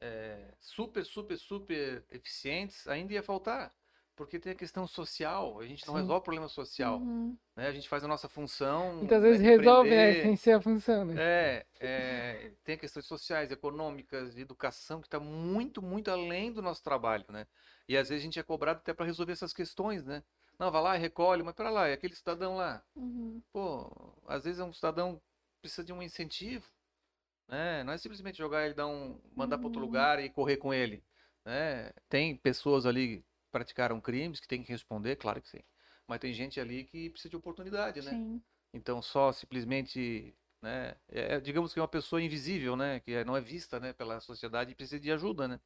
é, 0.00 0.54
super, 0.60 1.04
super, 1.04 1.38
super 1.38 2.04
eficientes, 2.10 2.86
ainda 2.86 3.12
ia 3.14 3.22
faltar. 3.22 3.72
Porque 4.14 4.38
tem 4.38 4.50
a 4.50 4.54
questão 4.56 4.84
social, 4.86 5.60
a 5.60 5.66
gente 5.66 5.86
não 5.86 5.94
Sim. 5.94 6.00
resolve 6.00 6.20
o 6.20 6.24
problema 6.24 6.48
social. 6.48 6.98
Uhum. 6.98 7.36
né? 7.54 7.68
A 7.68 7.72
gente 7.72 7.88
faz 7.88 8.02
a 8.02 8.08
nossa 8.08 8.28
função. 8.28 8.96
Muitas 8.96 9.22
né, 9.22 9.28
vezes 9.28 9.42
resolve, 9.42 9.90
né? 9.90 10.06
prender. 10.06 10.22
Sem 10.22 10.36
ser 10.36 10.52
a 10.52 10.60
função, 10.60 11.04
né? 11.04 11.14
É, 11.16 11.66
é, 11.78 12.50
tem 12.64 12.76
questões 12.76 13.06
sociais, 13.06 13.52
econômicas, 13.52 14.34
de 14.34 14.40
educação, 14.40 15.00
que 15.00 15.06
está 15.06 15.20
muito, 15.20 15.80
muito 15.80 16.10
além 16.10 16.52
do 16.52 16.60
nosso 16.60 16.82
trabalho, 16.82 17.24
né? 17.28 17.46
E 17.88 17.96
às 17.96 18.08
vezes 18.08 18.22
a 18.22 18.26
gente 18.26 18.38
é 18.38 18.42
cobrado 18.42 18.80
até 18.80 18.92
para 18.94 19.06
resolver 19.06 19.32
essas 19.32 19.52
questões, 19.52 20.04
né? 20.04 20.22
Não, 20.58 20.70
vai 20.70 20.82
lá 20.82 20.96
e 20.96 21.00
recolhe, 21.00 21.42
mas 21.42 21.54
para 21.54 21.70
lá, 21.70 21.88
é 21.88 21.94
aquele 21.94 22.14
cidadão 22.14 22.56
lá. 22.56 22.84
Uhum. 22.96 23.42
Pô, 23.52 23.90
às 24.26 24.44
vezes 24.44 24.60
é 24.60 24.64
um 24.64 24.72
cidadão 24.72 25.16
que 25.16 25.22
precisa 25.62 25.84
de 25.84 25.92
um 25.92 26.02
incentivo, 26.02 26.66
né? 27.48 27.82
Não 27.84 27.92
é 27.92 27.98
simplesmente 27.98 28.38
jogar 28.38 28.64
ele, 28.64 28.74
dar 28.74 28.86
um, 28.86 29.20
mandar 29.34 29.58
para 29.58 29.66
outro 29.66 29.80
Uhum. 29.80 29.86
lugar 29.86 30.20
e 30.22 30.30
correr 30.30 30.56
com 30.58 30.72
ele, 30.74 31.04
né? 31.44 31.92
Tem 32.08 32.36
pessoas 32.36 32.86
ali 32.86 33.18
que 33.22 33.26
praticaram 33.50 34.00
crimes 34.00 34.40
que 34.40 34.48
tem 34.48 34.62
que 34.62 34.70
responder, 34.72 35.16
claro 35.16 35.40
que 35.42 35.48
sim. 35.48 35.62
Mas 36.06 36.20
tem 36.20 36.32
gente 36.34 36.60
ali 36.60 36.84
que 36.84 37.10
precisa 37.10 37.30
de 37.30 37.36
oportunidade, 37.36 38.02
né? 38.02 38.12
Sim. 38.14 38.42
Então 38.74 39.02
só 39.02 39.32
simplesmente, 39.32 40.36
né? 40.62 40.96
É, 41.08 41.40
digamos 41.40 41.72
que 41.74 41.80
é 41.80 41.82
uma 41.82 41.88
pessoa 41.88 42.22
invisível, 42.22 42.76
né? 42.76 43.00
Que 43.00 43.12
é- 43.14 43.24
não 43.24 43.36
é 43.36 43.40
vista, 43.40 43.80
né? 43.80 43.92
Pela 43.92 44.20
sociedade 44.20 44.72
e 44.72 44.74
precisa 44.74 45.00
de 45.00 45.12
ajuda, 45.12 45.48
né? 45.48 45.60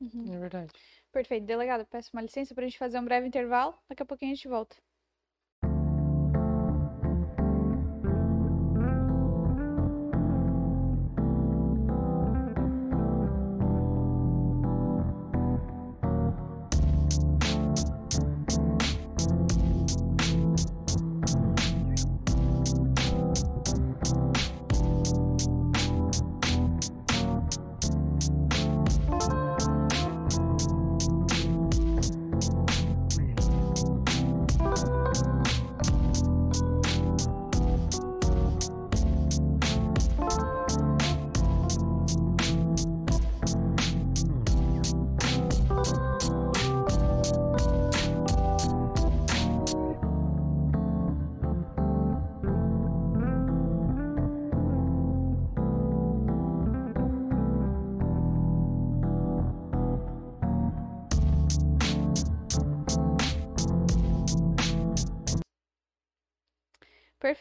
Uhum. 0.00 0.34
É 0.34 0.38
verdade. 0.38 0.72
Perfeito. 1.14 1.46
Delegado, 1.46 1.86
peço 1.86 2.10
uma 2.12 2.20
licença 2.20 2.54
pra 2.54 2.64
gente 2.64 2.76
fazer 2.76 2.98
um 2.98 3.04
breve 3.04 3.26
intervalo. 3.26 3.74
Daqui 3.88 4.02
a 4.02 4.06
pouquinho 4.06 4.32
a 4.32 4.34
gente 4.34 4.48
volta. 4.48 4.76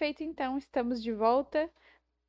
Perfeito, 0.04 0.22
então, 0.22 0.58
estamos 0.58 1.01
de 1.01 1.14
volta. 1.14 1.70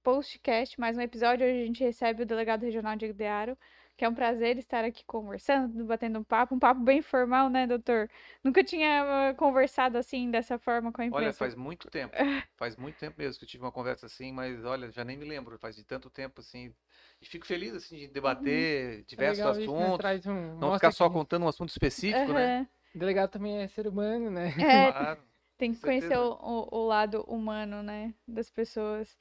Postcast, 0.05 0.79
mais 0.79 0.97
um 0.97 1.01
episódio. 1.01 1.45
Hoje 1.45 1.63
a 1.63 1.67
gente 1.67 1.83
recebe 1.83 2.23
o 2.23 2.27
delegado 2.27 2.63
regional 2.63 2.95
Diego 2.95 3.13
Dearo, 3.13 3.59
que 3.97 4.05
é 4.05 4.09
um 4.09 4.15
prazer 4.15 4.57
estar 4.59 4.85
aqui 4.85 5.05
conversando, 5.05 5.85
batendo 5.85 6.21
um 6.21 6.23
papo, 6.23 6.55
um 6.55 6.59
papo 6.61 6.81
bem 6.81 7.03
formal, 7.03 7.51
né, 7.51 7.67
doutor? 7.67 8.09
Nunca 8.45 8.63
tinha 8.63 9.31
ah, 9.31 9.35
conversado 9.35 9.99
assim, 9.99 10.31
dessa 10.31 10.57
forma 10.57 10.93
com 10.93 11.03
a 11.03 11.05
Olha, 11.05 11.33
imprensa. 11.33 11.41
faz 11.41 11.57
muito 11.57 11.91
tempo, 11.91 12.15
faz 12.57 12.77
muito 12.77 12.97
tempo 12.97 13.17
mesmo 13.19 13.41
que 13.41 13.45
eu 13.45 13.49
tive 13.49 13.65
uma 13.65 13.73
conversa 13.73 14.07
assim, 14.07 14.31
mas 14.33 14.65
olha, 14.65 14.89
já 14.93 15.05
nem 15.05 15.17
me 15.17 15.25
lembro, 15.25 15.59
faz 15.59 15.75
de 15.75 15.83
tanto 15.83 16.09
tempo 16.09 16.41
assim. 16.43 16.73
E 17.21 17.27
fico 17.27 17.45
feliz 17.45 17.75
assim 17.75 17.97
de 17.99 18.07
debater 18.07 19.01
É 19.01 19.05
diversos 19.09 19.41
legal 19.41 19.59
isso, 19.59 19.77
né? 19.77 19.91
assuntos, 19.91 20.27
um, 20.29 20.59
não 20.61 20.69
mostra 20.69 20.93
ficar 20.93 20.93
só 20.93 21.09
que 21.09 21.15
contando 21.15 21.45
um 21.45 21.49
assunto 21.49 21.71
específico, 21.71 22.33
né? 22.33 22.47
Aham. 22.47 22.69
o 22.95 22.99
delegado 23.01 23.31
também 23.33 23.59
é 23.59 23.67
ser 23.67 23.89
humano, 23.89 24.31
né? 24.31 24.51
É, 24.61 24.93
Claro. 24.93 25.34
Tem 25.57 25.73
que 25.73 25.81
conhecer 25.81 26.19
o, 26.19 26.69
o 26.71 26.87
lado 26.87 27.23
humano, 27.29 27.83
né, 27.83 28.13
das 28.27 28.51
pessoas. 28.51 29.17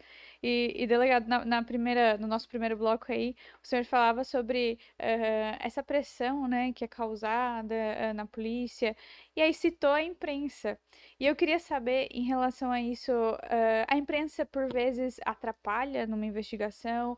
E, 0.46 0.74
e 0.76 0.86
delegado, 0.88 1.26
na, 1.28 1.46
na 1.46 1.64
primeira, 1.64 2.18
no 2.18 2.28
nosso 2.28 2.50
primeiro 2.50 2.76
bloco 2.78 3.10
aí, 3.12 3.34
o 3.64 3.68
senhor 3.68 3.86
falava 3.86 4.24
sobre 4.26 4.78
eh, 5.00 5.58
essa 5.62 5.82
pressão, 5.82 6.48
né, 6.50 6.74
que 6.74 6.84
é 6.84 6.88
causada 6.88 7.74
eh, 7.74 8.12
na 8.14 8.26
polícia, 8.26 8.94
e 9.36 9.42
aí 9.42 9.54
citou 9.54 9.92
a 9.92 10.04
imprensa. 10.04 10.78
E 11.20 11.26
eu 11.26 11.36
queria 11.36 11.60
saber, 11.60 12.10
em 12.12 12.24
relação 12.24 12.72
a 12.72 12.82
isso, 12.82 13.12
eh, 13.44 13.86
a 13.88 13.96
imprensa 13.98 14.46
por 14.46 14.68
vezes 14.72 15.18
atrapalha 15.26 16.06
numa 16.06 16.26
investigação, 16.26 17.18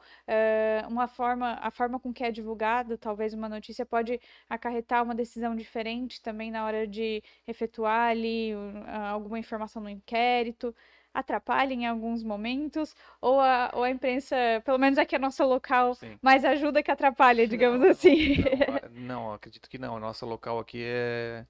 uma 0.89 1.07
forma, 1.07 1.53
a 1.61 1.71
forma 1.71 1.99
com 1.99 2.13
que 2.13 2.23
é 2.23 2.31
divulgado, 2.31 2.97
talvez 2.97 3.33
uma 3.33 3.49
notícia 3.49 3.85
pode 3.85 4.19
acarretar 4.49 5.03
uma 5.03 5.15
decisão 5.15 5.55
diferente 5.55 6.21
também 6.21 6.51
na 6.51 6.65
hora 6.65 6.87
de 6.87 7.23
efetuar 7.47 8.09
ali 8.11 8.53
uh, 8.55 8.89
alguma 9.11 9.39
informação 9.39 9.81
no 9.81 9.89
inquérito. 9.89 10.75
Atrapalha 11.15 11.73
em 11.73 11.87
alguns 11.87 12.23
momentos, 12.23 12.95
ou 13.21 13.39
a, 13.39 13.71
ou 13.73 13.83
a 13.83 13.89
imprensa, 13.89 14.35
pelo 14.65 14.77
menos 14.77 14.97
aqui 14.99 15.15
a 15.15 15.19
nossa 15.19 15.45
local, 15.45 15.97
Sim. 15.99 16.19
mais 16.21 16.45
ajuda 16.45 16.83
que 16.83 16.91
atrapalha, 16.91 17.47
digamos 17.47 17.81
Não, 17.81 17.89
assim. 17.89 18.35
Não, 18.65 18.79
não, 18.91 19.33
acredito 19.33 19.69
que 19.69 19.77
não. 19.77 19.97
A 19.97 19.99
nossa 19.99 20.25
local 20.25 20.59
aqui 20.59 20.81
é. 20.83 21.45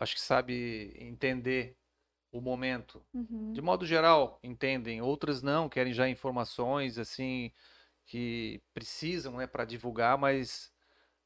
Acho 0.00 0.14
que 0.14 0.20
sabe 0.20 0.94
entender 0.98 1.76
o 2.32 2.40
momento. 2.40 3.04
Uhum, 3.14 3.54
De 3.54 3.62
modo 3.62 3.86
geral, 3.86 4.40
entendem. 4.42 5.02
Outras 5.02 5.42
não, 5.42 5.68
querem 5.68 5.92
já 5.94 6.08
informações 6.08 6.98
assim 6.98 7.52
que 8.06 8.62
precisam, 8.74 9.36
né, 9.38 9.46
para 9.46 9.64
divulgar, 9.64 10.18
mas 10.18 10.72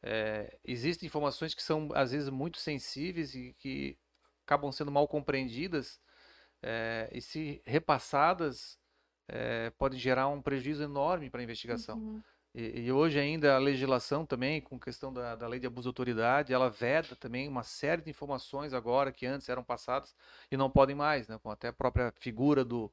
é, 0.02 0.58
existem 0.64 1.06
informações 1.08 1.54
que 1.54 1.62
são 1.62 1.90
às 1.94 2.12
vezes 2.12 2.28
muito 2.30 2.58
sensíveis 2.58 3.34
e 3.34 3.54
que 3.58 3.98
acabam 4.46 4.72
sendo 4.72 4.90
mal 4.92 5.08
compreendidas 5.08 6.00
é, 6.62 7.08
e 7.12 7.20
se 7.20 7.62
repassadas 7.64 8.78
é, 9.28 9.70
podem 9.78 9.98
gerar 9.98 10.28
um 10.28 10.40
prejuízo 10.42 10.82
enorme 10.82 11.30
para 11.30 11.40
a 11.40 11.44
investigação. 11.44 12.00
uhum, 12.00 12.22
E, 12.54 12.80
e 12.86 12.92
hoje 12.92 13.18
ainda 13.18 13.54
a 13.56 13.58
legislação 13.58 14.24
também, 14.26 14.60
com 14.60 14.78
questão 14.80 15.12
da, 15.12 15.36
da 15.36 15.46
lei 15.48 15.60
de 15.60 15.66
abuso 15.66 15.84
de 15.84 15.88
autoridade, 15.90 16.52
ela 16.54 16.70
veda 16.70 17.14
também 17.16 17.48
uma 17.48 17.62
série 17.62 18.02
de 18.02 18.10
informações 18.10 18.72
agora 18.74 19.12
que 19.12 19.26
antes 19.26 19.48
eram 19.48 19.62
passadas 19.64 20.14
e 20.50 20.56
não 20.56 20.70
podem 20.70 20.96
mais, 20.96 21.28
né? 21.28 21.38
Com 21.42 21.50
até 21.50 21.68
a 21.68 21.72
própria 21.72 22.12
figura 22.18 22.64
do, 22.64 22.90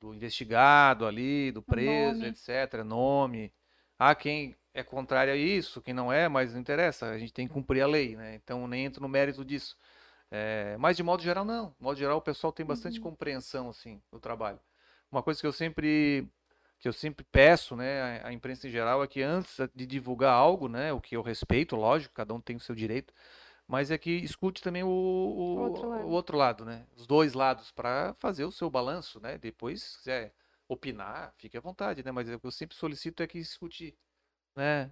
do 0.00 0.14
investigado 0.14 1.06
ali, 1.06 1.50
do 1.52 1.62
preso, 1.62 2.24
nome. 2.24 2.26
etc., 2.26 2.84
nome. 2.84 3.52
Há 3.98 4.14
quem 4.14 4.56
é 4.74 4.82
contrário 4.82 5.32
a 5.32 5.36
isso, 5.36 5.82
quem 5.82 5.94
não 5.94 6.12
é, 6.12 6.28
mas 6.28 6.52
não 6.54 6.60
interessa, 6.60 7.06
a 7.10 7.18
gente 7.18 7.32
tem 7.32 7.48
que 7.48 7.54
cumprir 7.54 7.82
a 7.82 7.86
lei, 7.86 8.16
né? 8.16 8.34
Então 8.36 8.66
nem 8.68 8.84
entro 8.84 9.02
no 9.02 9.08
mérito 9.08 9.44
disso. 9.44 9.76
É, 10.30 10.76
mas 10.78 10.96
de 10.96 11.02
modo 11.02 11.22
geral, 11.22 11.44
não. 11.44 11.70
De 11.78 11.82
modo 11.82 11.98
geral, 11.98 12.18
o 12.18 12.22
pessoal 12.22 12.52
tem 12.52 12.64
bastante 12.66 12.98
Uhum. 12.98 13.02
compreensão, 13.04 13.68
assim, 13.70 14.02
do 14.12 14.20
trabalho. 14.20 14.60
Uma 15.10 15.22
coisa 15.22 15.40
que 15.40 15.46
eu 15.46 15.52
sempre 15.52 16.28
que 16.80 16.88
eu 16.88 16.92
sempre 16.92 17.24
peço, 17.32 17.74
né, 17.76 18.22
à 18.24 18.32
imprensa 18.32 18.68
em 18.68 18.70
geral, 18.70 19.02
é 19.02 19.08
que 19.08 19.20
antes 19.22 19.56
de 19.74 19.84
divulgar 19.86 20.32
algo, 20.32 20.68
né, 20.68 20.92
o 20.92 21.00
que 21.00 21.16
eu 21.16 21.22
respeito, 21.22 21.74
lógico, 21.74 22.14
cada 22.14 22.32
um 22.34 22.40
tem 22.40 22.56
o 22.56 22.60
seu 22.60 22.74
direito, 22.74 23.12
mas 23.66 23.90
é 23.90 23.98
que 23.98 24.10
escute 24.12 24.62
também 24.62 24.84
o, 24.84 24.88
o, 24.88 25.56
outro 25.58 25.88
lado. 25.88 26.04
o 26.06 26.10
outro 26.10 26.36
lado, 26.38 26.64
né, 26.64 26.86
os 26.96 27.06
dois 27.06 27.34
lados, 27.34 27.72
para 27.72 28.14
fazer 28.20 28.44
o 28.44 28.52
seu 28.52 28.70
balanço, 28.70 29.20
né, 29.20 29.38
depois, 29.38 29.82
se 29.82 29.98
quiser 29.98 30.34
opinar, 30.68 31.34
fique 31.38 31.56
à 31.56 31.60
vontade, 31.60 32.02
né, 32.04 32.12
mas 32.12 32.28
o 32.28 32.38
que 32.40 32.46
eu 32.46 32.50
sempre 32.50 32.76
solicito 32.76 33.22
é 33.22 33.26
que 33.26 33.38
escute, 33.38 33.96
né, 34.56 34.90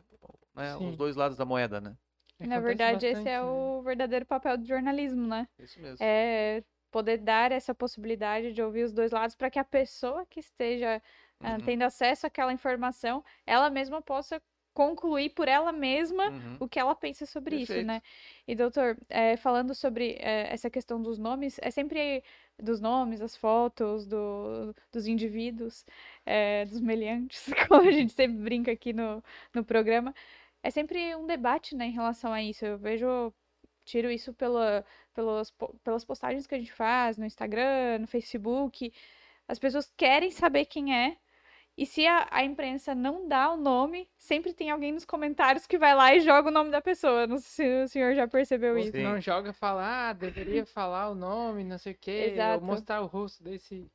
né, 0.55 0.76
os 0.76 0.97
dois 0.97 1.16
lados 1.16 1.37
da 1.37 1.45
moeda, 1.45 1.80
né, 1.80 1.97
Na 2.43 2.59
Acontece 2.59 2.61
verdade, 2.61 3.07
esse 3.07 3.28
bastante, 3.28 3.28
é 3.28 3.43
né? 3.43 3.43
o 3.43 3.82
verdadeiro 3.82 4.26
papel 4.26 4.57
do 4.59 4.66
jornalismo, 4.66 5.26
né? 5.26 5.49
isso 5.59 5.80
mesmo. 5.80 6.07
É 6.07 6.62
poder 6.91 7.18
dar 7.18 7.53
essa 7.53 7.74
possibilidade 7.74 8.53
de 8.53 8.62
ouvir 8.62 8.84
os 8.84 8.93
dois 8.93 9.12
lados 9.12 9.34
para 9.37 9.51
que 9.51 9.59
a 9.59 9.64
pessoa 9.64 10.24
que 10.26 10.41
esteja 10.41 11.03
ah, 11.43 11.59
Uhum, 11.59 11.61
tendo 11.61 11.82
acesso 11.82 12.26
àquela 12.26 12.53
informação, 12.53 13.24
ela 13.47 13.68
mesma 13.70 14.01
possa 14.03 14.41
concluir 14.74 15.30
por 15.30 15.49
ela 15.49 15.72
mesma 15.72 16.22
uhum, 16.24 16.61
o 16.61 16.68
que 16.68 16.78
ela 16.78 16.95
pensa 16.95 17.26
sobre 17.26 17.57
isso, 17.57 17.80
Perfeito. 17.80 17.82
né? 17.82 18.03
E, 18.47 18.55
doutor, 18.55 18.97
eh, 19.09 19.37
falando 19.37 19.74
sobre 19.74 20.16
eh, 20.20 20.53
essa 20.53 20.70
questão 20.70 21.01
dos 21.03 21.18
nomes, 21.18 21.59
é 21.62 21.70
sempre 21.70 22.22
dos 22.62 22.80
nomes, 22.80 23.20
as 23.22 23.37
fotos 23.37 24.07
do, 24.07 24.74
dos 24.93 25.07
indivíduos, 25.07 25.84
eh, 26.24 26.64
dos 26.66 26.80
meliantes, 26.80 27.47
como 27.68 27.89
a 27.89 27.93
gente 27.93 28.12
sempre 28.12 28.39
brinca 28.39 28.70
aqui 28.72 28.93
no, 28.93 29.22
no 29.55 29.64
programa, 29.64 30.14
é 30.67 30.71
sempre 30.71 31.14
um 31.14 31.27
debate, 31.27 31.77
né, 31.77 31.87
em 31.87 31.93
relação 31.93 32.33
a 32.33 32.43
isso. 32.43 32.67
Eu 32.67 32.77
vejo, 32.77 33.33
tiro 33.85 34.11
isso 34.11 34.35
pela, 34.35 34.85
pelas, 35.14 35.55
pelas 35.85 36.05
postagens 36.05 36.45
que 36.45 36.57
a 36.57 36.59
gente 36.59 36.73
faz 36.73 37.17
no 37.17 37.25
Instagram, 37.25 38.01
no 38.01 38.07
Facebook. 38.09 38.93
As 39.47 39.61
pessoas 39.61 39.93
querem 39.97 40.33
saber 40.33 40.64
quem 40.64 40.93
é. 40.93 41.17
E 41.79 41.87
se 41.87 42.05
a, 42.05 42.27
a 42.33 42.43
imprensa 42.43 42.97
não 42.97 43.29
dá 43.29 43.53
o 43.53 43.57
nome, 43.57 44.09
sempre 44.17 44.53
tem 44.53 44.71
alguém 44.71 44.91
nos 44.91 45.05
comentários 45.05 45.67
que 45.69 45.79
vai 45.79 45.95
lá 45.95 46.12
e 46.17 46.21
joga 46.21 46.49
o 46.49 46.53
nome 46.53 46.71
da 46.71 46.81
pessoa. 46.81 47.29
Não 47.29 47.39
sei 47.39 47.49
se 47.49 47.85
o 47.85 47.89
senhor 47.89 48.14
já 48.17 48.27
percebeu 48.27 48.77
isso. 48.77 48.97
não 48.97 49.21
joga, 49.21 49.53
fala, 49.53 50.09
ah, 50.09 50.12
deveria 50.14 50.67
falar 50.67 51.11
o 51.11 51.14
nome, 51.14 51.62
não 51.62 51.79
sei 51.79 51.93
o 51.93 51.99
quê, 52.01 52.33
Exato. 52.33 52.61
ou 52.61 52.67
mostrar 52.67 53.03
o 53.03 53.07
rosto 53.07 53.45
desse. 53.45 53.87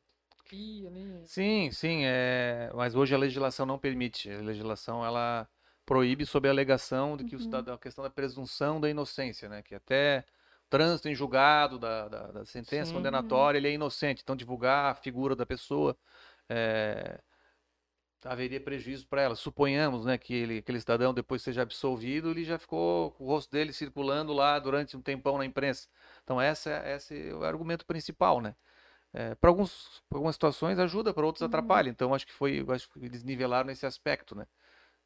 Sim, 1.26 1.70
sim, 1.72 2.04
é... 2.06 2.72
mas 2.74 2.96
hoje 2.96 3.14
a 3.14 3.18
legislação 3.18 3.66
não 3.66 3.80
permite. 3.80 4.30
A 4.30 4.42
legislação 4.42 5.04
ela 5.04 5.50
proíbe 5.92 6.26
sob 6.26 6.48
a 6.48 6.52
alegação 6.52 7.18
de 7.18 7.26
que 7.26 7.36
o 7.36 7.38
Uhum. 7.40 7.44
cidadão, 7.44 7.76
a 7.76 7.78
questão 7.78 8.02
da 8.02 8.10
presunção 8.10 8.80
da 8.80 8.90
inocência, 8.90 9.50
né? 9.50 9.62
Que 9.62 9.76
até 9.76 10.24
trânsito 10.70 11.10
em 11.10 11.14
julgado 11.16 11.78
da, 11.78 12.08
da, 12.08 12.28
da 12.32 12.46
sentença 12.46 12.86
Sim. 12.92 12.94
condenatória, 12.94 13.58
ele 13.58 13.68
é 13.68 13.74
inocente. 13.74 14.22
Então 14.24 14.34
divulgar 14.34 14.92
a 14.92 14.96
figura 14.96 15.36
da 15.36 15.46
pessoa 15.46 15.98
é, 16.48 17.20
haveria 18.24 18.62
prejuízo 18.62 19.06
para 19.08 19.22
ela. 19.22 19.36
Suponhamos, 19.36 20.06
né, 20.06 20.18
que 20.18 20.34
ele, 20.34 20.60
aquele 20.60 20.80
cidadão 20.80 21.14
depois 21.14 21.42
seja 21.42 21.62
absolvido, 21.64 22.32
ele 22.32 22.46
já 22.46 22.58
ficou 22.58 23.12
com 23.12 23.26
o 23.26 23.28
rosto 23.28 23.52
dele 23.52 23.74
circulando 23.74 24.32
lá 24.32 24.60
durante 24.60 24.96
um 24.96 25.02
tempão 25.02 25.38
na 25.38 25.46
imprensa. 25.46 25.90
Então 26.24 26.40
essa, 26.40 26.72
esse 26.88 27.30
é 27.30 27.34
o 27.34 27.44
argumento 27.44 27.86
principal, 27.86 28.40
né? 28.42 28.56
para 29.42 29.50
alguns, 29.50 30.02
pra 30.08 30.18
algumas 30.18 30.36
situações 30.36 30.80
ajuda, 30.80 31.14
para 31.14 31.26
outros 31.26 31.42
Uhum. 31.42 31.48
atrapalha. 31.48 31.90
Então 31.90 32.14
acho 32.14 32.26
que 32.26 32.34
foi, 32.34 32.66
acho 32.70 32.90
que 32.92 33.00
eles 33.06 33.24
nivelaram 33.24 33.68
nesse 33.68 33.86
aspecto, 33.86 34.36
né? 34.36 34.48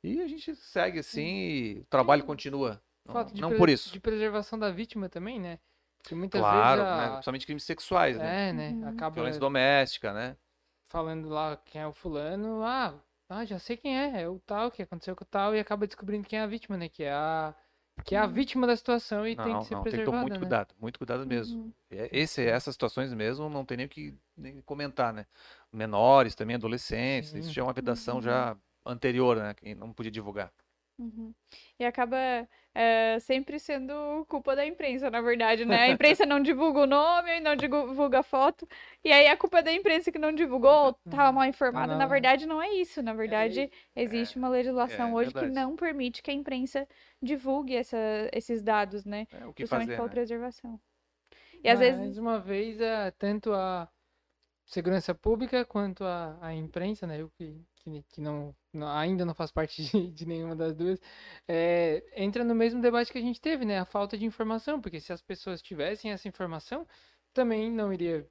E 0.06 0.22
a 0.22 0.28
gente 0.28 0.56
segue 0.56 1.00
assim 1.00 1.26
e 1.26 1.80
o 1.80 1.86
trabalho 1.86 2.24
continua. 2.24 2.82
Não, 3.06 3.14
Falta 3.14 3.34
de, 3.34 3.42
não 3.42 3.56
por 3.56 3.70
isso. 3.70 3.92
de 3.92 4.00
preservação 4.00 4.58
da 4.60 4.70
vítima 4.72 5.10
também, 5.10 5.40
né? 5.40 5.60
Porque 5.98 6.14
muitas 6.14 6.40
Claro, 6.42 6.82
vezes 6.82 6.98
né? 6.98 7.06
a... 7.06 7.12
Principalmente 7.14 7.46
crimes 7.46 7.64
sexuais, 7.64 8.18
né? 8.18 8.50
É, 8.50 8.54
né? 8.54 8.70
Uhum. 8.70 8.88
Acaba 8.90 9.16
Violência 9.16 9.40
doméstica, 9.40 10.14
né? 10.14 10.38
falando 10.88 11.28
lá 11.28 11.58
quem 11.58 11.82
é 11.82 11.88
o 11.88 11.92
fulano, 11.92 12.64
ah, 12.64 12.94
ah, 13.28 13.44
já 13.46 13.60
sei 13.60 13.76
quem 13.76 13.98
é, 14.00 14.22
é 14.22 14.30
o 14.30 14.40
tal 14.40 14.72
que 14.72 14.82
aconteceu 14.82 15.16
com 15.16 15.24
o 15.24 15.28
tal, 15.28 15.56
e 15.56 15.60
acaba 15.60 15.86
descobrindo 15.88 16.28
quem 16.28 16.40
é 16.40 16.44
a 16.44 16.48
vítima, 16.48 16.78
né? 16.78 16.88
Que 16.88 17.04
é 17.04 17.12
a, 17.12 17.54
que 18.04 18.16
é 18.16 18.20
a 18.20 18.26
Uhum. 18.26 18.32
vítima 18.32 18.68
da 18.68 18.76
situação 18.76 19.28
e 19.28 19.36
tem 19.36 19.54
Não, 19.54 19.60
que 19.60 19.66
ser 19.66 19.76
não, 19.76 19.84
tem 19.84 20.00
que 20.00 20.06
tomar 20.06 20.20
preservada, 20.20 20.22
muito 20.22 20.40
né? 20.40 20.40
cuidado, 20.40 20.76
muito 20.80 21.00
cuidado 21.00 21.26
mesmo. 21.26 21.58
Uhum. 21.64 21.74
É, 21.90 22.10
Esse, 22.18 22.46
essas 22.46 22.76
situações 22.76 23.12
mesmo 23.14 23.50
não 23.50 23.66
tem 23.66 23.78
nem 23.78 23.86
o 23.88 23.90
que 23.90 24.16
nem 24.38 24.62
comentar, 24.62 25.12
né? 25.14 25.26
Menores 25.72 26.36
também, 26.36 26.56
adolescentes, 26.56 27.34
isso 27.34 27.48
Sim. 27.48 27.54
já 27.54 27.62
é 27.62 27.66
uma 27.66 27.74
vedação 27.74 28.16
Uhum. 28.16 28.22
já 28.22 28.58
anterior, 28.86 29.38
né? 29.38 29.54
Que 29.54 29.76
não 29.76 29.94
podia 29.94 30.12
divulgar. 30.12 30.52
Uhum. 30.98 31.34
E 31.78 31.84
acaba 31.84 32.16
eh, 32.74 33.20
sempre 33.20 33.60
sendo 33.60 34.26
culpa 34.30 34.56
da 34.56 34.66
imprensa, 34.66 35.10
na 35.12 35.20
verdade, 35.20 35.66
né? 35.66 35.82
A 35.84 35.90
imprensa 35.90 36.26
não 36.26 36.40
divulga 36.42 36.80
o 36.82 36.88
nome, 36.88 37.42
não 37.42 37.54
divulga 37.56 38.20
a 38.20 38.24
foto, 38.24 38.66
e 39.04 39.12
aí 39.12 39.28
a 39.28 39.36
culpa 39.36 39.60
é 39.60 39.64
da 39.64 39.74
imprensa 39.74 40.10
que 40.10 40.18
não 40.18 40.32
divulgou, 40.32 40.94
tava 41.10 41.34
mal 41.34 41.44
informada. 41.46 41.94
não, 41.94 41.98
Na 41.98 42.06
verdade, 42.06 42.46
não 42.46 42.62
é 42.62 42.70
isso. 42.76 43.02
Na 43.04 43.14
verdade, 43.14 43.70
existe 43.94 44.38
uma 44.38 44.48
legislação 44.48 45.10
é 45.10 45.14
hoje 45.14 45.34
que 45.34 45.40
verdade. 45.42 45.54
não 45.54 45.76
permite 45.76 46.24
que 46.24 46.32
a 46.32 46.34
imprensa 46.34 46.88
divulgue 47.22 47.76
essa, 47.76 47.98
esses 48.32 48.62
dados, 48.64 49.04
né? 49.04 49.28
É 49.32 49.46
o 49.46 49.54
que 49.54 49.64
Justamente 49.64 49.90
fazer, 49.90 49.96
pela 49.98 50.08
né? 50.08 50.14
preservação. 50.14 50.80
E 51.64 51.70
às 51.70 51.80
Mais 51.80 51.90
vezes. 51.98 52.18
uma 52.18 52.40
vez, 52.40 52.80
é, 52.80 53.12
tanto 53.12 53.52
a 53.54 53.90
segurança 54.66 55.16
pública 55.16 55.66
quanto 55.66 56.04
a, 56.06 56.38
a 56.42 56.54
imprensa, 56.54 57.08
né? 57.08 57.22
Eu 57.22 57.30
que, 57.32 57.62
que, 57.86 58.04
que 58.10 58.22
não, 58.22 58.56
não- 58.74 58.88
ainda 58.90 59.24
não 59.26 59.34
faço 59.36 59.54
parte 59.54 59.84
de, 59.84 59.90
de 60.12 60.26
nenhuma 60.26 60.56
das 60.56 60.76
duas, 60.76 61.00
é, 61.48 62.04
entra 62.16 62.44
no 62.44 62.56
mesmo 62.56 62.82
debate 62.82 63.12
que 63.12 63.18
a 63.18 63.22
gente 63.22 63.40
teve, 63.42 63.66
né? 63.66 63.80
A 63.80 63.86
falta 63.86 64.18
de 64.18 64.26
informação, 64.26 64.82
porque 64.82 65.00
se 65.00 65.14
as 65.14 65.22
pessoas 65.22 65.62
tivessem 65.62 66.12
essa 66.12 66.28
informação, 66.28 66.88
também 67.34 67.72
não 67.72 67.94
iria 67.94 68.28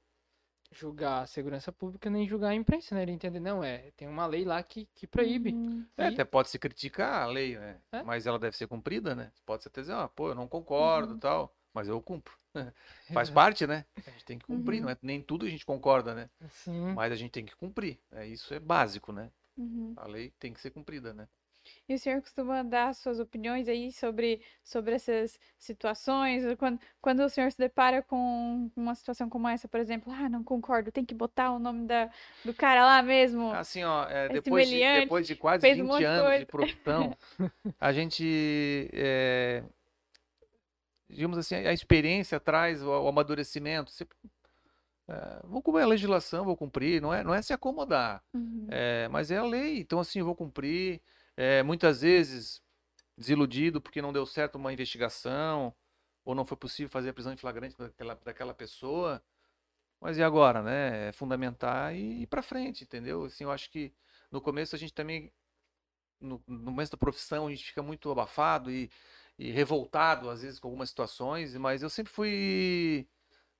julgar 0.72 1.22
a 1.22 1.26
segurança 1.26 1.70
pública 1.70 2.10
nem 2.10 2.26
julgar 2.28 2.48
a 2.50 2.54
imprensa, 2.54 2.94
né? 2.96 3.02
Ele 3.02 3.12
entender, 3.12 3.38
não, 3.40 3.62
é, 3.62 3.92
tem 3.96 4.08
uma 4.08 4.26
lei 4.26 4.44
lá 4.44 4.62
que, 4.62 4.86
que 4.94 5.06
proíbe. 5.06 5.52
Uhum. 5.52 5.86
É, 5.96 6.08
até 6.08 6.24
pode 6.24 6.48
se 6.48 6.58
criticar 6.58 7.22
a 7.22 7.26
lei, 7.26 7.56
né? 7.56 7.80
É. 7.92 8.02
Mas 8.02 8.26
ela 8.26 8.38
deve 8.38 8.56
ser 8.56 8.66
cumprida, 8.66 9.14
né? 9.14 9.30
Pode 9.46 9.62
ser 9.62 9.68
até 9.68 9.82
dizer, 9.82 9.92
ah, 9.94 10.08
pô, 10.08 10.30
eu 10.30 10.34
não 10.34 10.48
concordo 10.48 11.12
Uhum. 11.12 11.18
e 11.18 11.20
tal, 11.20 11.54
mas 11.72 11.86
eu 11.88 12.00
cumpro. 12.02 12.34
Faz 13.12 13.30
parte, 13.30 13.66
né? 13.66 13.84
A 14.06 14.10
gente 14.10 14.24
tem 14.24 14.38
que 14.38 14.46
cumprir, 14.46 14.78
Uhum. 14.78 14.86
não 14.86 14.90
é 14.90 14.98
nem 15.02 15.22
tudo 15.22 15.46
a 15.46 15.48
gente 15.48 15.64
concorda, 15.64 16.14
né? 16.14 16.28
Sim. 16.48 16.92
Mas 16.94 17.12
a 17.12 17.16
gente 17.16 17.30
tem 17.30 17.44
que 17.44 17.54
cumprir. 17.56 18.00
É, 18.10 18.26
isso 18.26 18.52
é 18.52 18.58
básico, 18.58 19.12
né? 19.12 19.30
Uhum. 19.56 19.94
A 19.96 20.06
lei 20.06 20.32
tem 20.38 20.52
que 20.52 20.60
ser 20.60 20.70
cumprida, 20.70 21.12
né? 21.12 21.28
E 21.88 21.94
o 21.94 21.98
senhor 21.98 22.20
costuma 22.20 22.62
dar 22.62 22.94
suas 22.94 23.18
opiniões 23.18 23.68
aí 23.68 23.92
sobre, 23.92 24.40
sobre 24.62 24.94
essas 24.94 25.38
situações? 25.58 26.44
Quando, 26.58 26.80
quando 27.00 27.20
o 27.20 27.28
senhor 27.28 27.50
se 27.50 27.58
depara 27.58 28.02
com 28.02 28.70
uma 28.76 28.94
situação 28.94 29.28
como 29.28 29.48
essa, 29.48 29.68
por 29.68 29.80
exemplo, 29.80 30.12
ah, 30.12 30.28
não 30.28 30.42
concordo, 30.42 30.92
tem 30.92 31.04
que 31.04 31.14
botar 31.14 31.52
o 31.52 31.58
nome 31.58 31.86
da, 31.86 32.10
do 32.44 32.52
cara 32.54 32.84
lá 32.84 33.02
mesmo. 33.02 33.50
Assim, 33.52 33.82
ó, 33.82 34.04
é, 34.08 34.26
Esse 34.26 34.34
depois, 34.34 34.68
de, 34.68 34.78
depois 35.00 35.26
de 35.26 35.36
quase 35.36 35.60
fez 35.62 35.78
um 35.78 35.82
20 35.82 35.88
monte 35.88 35.98
de 36.00 36.04
anos 36.04 36.22
coisa. 36.22 36.38
de 36.38 36.46
profissão, 36.46 37.16
a 37.80 37.92
gente, 37.92 38.90
é, 38.92 39.62
digamos 41.08 41.38
assim, 41.38 41.54
a 41.54 41.72
experiência 41.72 42.38
traz 42.38 42.82
o, 42.82 42.88
o 42.88 43.08
amadurecimento. 43.08 43.90
Você, 43.90 44.06
é, 45.08 45.40
vou 45.44 45.62
cumprir 45.62 45.82
a 45.82 45.86
legislação, 45.86 46.44
vou 46.44 46.56
cumprir, 46.56 47.00
não 47.00 47.12
é, 47.12 47.22
não 47.22 47.34
é 47.34 47.42
se 47.42 47.52
acomodar. 47.52 48.22
Uhum. 48.32 48.66
É, 48.70 49.08
mas 49.08 49.30
é 49.30 49.36
a 49.36 49.44
lei, 49.44 49.80
então 49.80 50.00
assim, 50.00 50.20
eu 50.20 50.24
vou 50.24 50.34
cumprir. 50.34 51.00
É, 51.36 51.62
muitas 51.62 52.02
vezes 52.02 52.62
desiludido 53.16 53.80
porque 53.80 54.02
não 54.02 54.12
deu 54.12 54.24
certo 54.26 54.56
uma 54.56 54.72
investigação, 54.72 55.74
ou 56.24 56.34
não 56.34 56.46
foi 56.46 56.56
possível 56.56 56.88
fazer 56.88 57.10
a 57.10 57.14
prisão 57.14 57.32
em 57.32 57.36
flagrante 57.36 57.76
daquela, 57.76 58.14
daquela 58.24 58.54
pessoa. 58.54 59.22
Mas 60.00 60.18
e 60.18 60.22
agora, 60.22 60.62
né? 60.62 61.08
É 61.08 61.12
fundamentar 61.12 61.94
e 61.94 62.22
ir 62.22 62.26
para 62.26 62.42
frente, 62.42 62.84
entendeu? 62.84 63.24
Assim, 63.24 63.44
eu 63.44 63.50
acho 63.52 63.70
que 63.70 63.92
no 64.30 64.40
começo 64.40 64.74
a 64.74 64.78
gente 64.78 64.92
também, 64.92 65.32
no, 66.20 66.42
no 66.46 66.64
começo 66.66 66.92
da 66.92 66.98
profissão, 66.98 67.46
a 67.46 67.50
gente 67.50 67.64
fica 67.64 67.82
muito 67.82 68.10
abafado 68.10 68.70
e, 68.70 68.90
e 69.38 69.50
revoltado, 69.50 70.30
às 70.30 70.42
vezes, 70.42 70.58
com 70.58 70.68
algumas 70.68 70.88
situações, 70.88 71.56
mas 71.56 71.82
eu 71.82 71.90
sempre 71.90 72.12
fui 72.12 73.08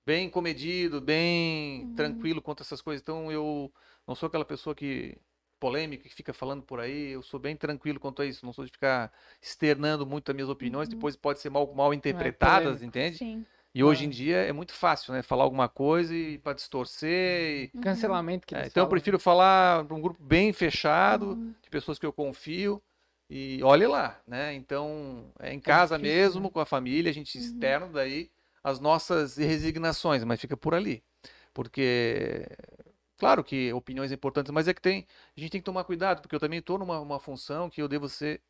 bem 0.06 0.28
comedido, 0.28 1.00
bem 1.00 1.84
Uhum. 1.84 1.94
tranquilo 1.94 2.42
quanto 2.42 2.62
a 2.62 2.64
essas 2.64 2.80
coisas. 2.82 3.02
Então 3.02 3.30
eu 3.32 3.72
não 4.06 4.14
sou 4.14 4.26
aquela 4.26 4.44
pessoa 4.44 4.74
que 4.74 5.16
polêmica 5.58 6.08
que 6.08 6.14
fica 6.14 6.32
falando 6.34 6.62
por 6.62 6.80
aí. 6.80 7.10
Eu 7.12 7.22
sou 7.22 7.40
bem 7.40 7.56
tranquilo 7.56 7.98
quanto 7.98 8.20
a 8.22 8.26
isso. 8.26 8.44
Não 8.44 8.52
sou 8.52 8.64
de 8.64 8.70
ficar 8.70 9.12
externando 9.40 10.06
muito 10.06 10.30
as 10.30 10.34
minhas 10.34 10.50
opiniões. 10.50 10.88
Uhum. 10.88 10.94
Depois 10.96 11.16
pode 11.16 11.40
ser 11.40 11.50
mal, 11.50 11.72
mal 11.74 11.94
interpretadas, 11.94 12.64
polêmico. 12.64 12.84
entende? 12.84 13.16
Sim. 13.18 13.46
E 13.74 13.82
hoje 13.82 14.04
em 14.04 14.10
dia 14.10 14.36
é 14.36 14.52
muito 14.52 14.72
fácil, 14.72 15.12
né? 15.12 15.22
Falar 15.22 15.44
alguma 15.44 15.68
coisa 15.68 16.14
e 16.14 16.38
para 16.38 16.52
distorcer. 16.52 17.10
e- 17.64 17.70
Uhum. 17.74 17.80
Cancelamento 17.82 18.46
que 18.46 18.54
É, 18.54 18.58
então 18.66 18.82
eu 18.82 18.86
falam. 18.86 18.90
prefiro 18.90 19.18
falar 19.18 19.84
para 19.84 19.96
um 19.96 20.00
grupo 20.00 20.22
bem 20.22 20.52
fechado, 20.52 21.30
Uhum. 21.30 21.54
de 21.62 21.70
pessoas 21.70 21.98
que 21.98 22.06
eu 22.06 22.12
confio. 22.12 22.82
E 23.28 23.60
olhe 23.62 23.86
lá, 23.86 24.20
né? 24.26 24.52
Então, 24.54 25.32
é 25.40 25.52
em 25.52 25.58
casa 25.58 25.98
difícil, 25.98 26.16
mesmo, 26.18 26.42
né? 26.42 26.50
com 26.52 26.60
a 26.60 26.66
família, 26.66 27.10
a 27.10 27.14
gente 27.14 27.36
Uhum. 27.36 27.44
externa 27.44 27.86
daí 27.88 28.30
as 28.64 28.80
nossas 28.80 29.36
resignações, 29.38 30.24
mas 30.24 30.40
fica 30.40 30.56
por 30.56 30.74
ali. 30.74 31.04
Porque, 31.54 32.46
claro 33.18 33.44
que 33.44 33.72
opiniões 33.72 34.12
importantes, 34.12 34.52
mas 34.52 34.68
é 34.68 34.74
que 34.74 34.80
tem, 34.82 35.06
a 35.36 35.40
gente 35.40 35.50
tem 35.52 35.60
que 35.60 35.64
tomar 35.64 35.84
cuidado, 35.84 36.20
porque 36.22 36.34
eu 36.34 36.40
também 36.40 36.58
estou 36.60 36.78
numa 36.78 37.00
uma 37.00 37.20
função 37.20 37.70
que 37.70 37.80
eu 37.82 37.88
devo 37.88 38.08
ser 38.08 38.42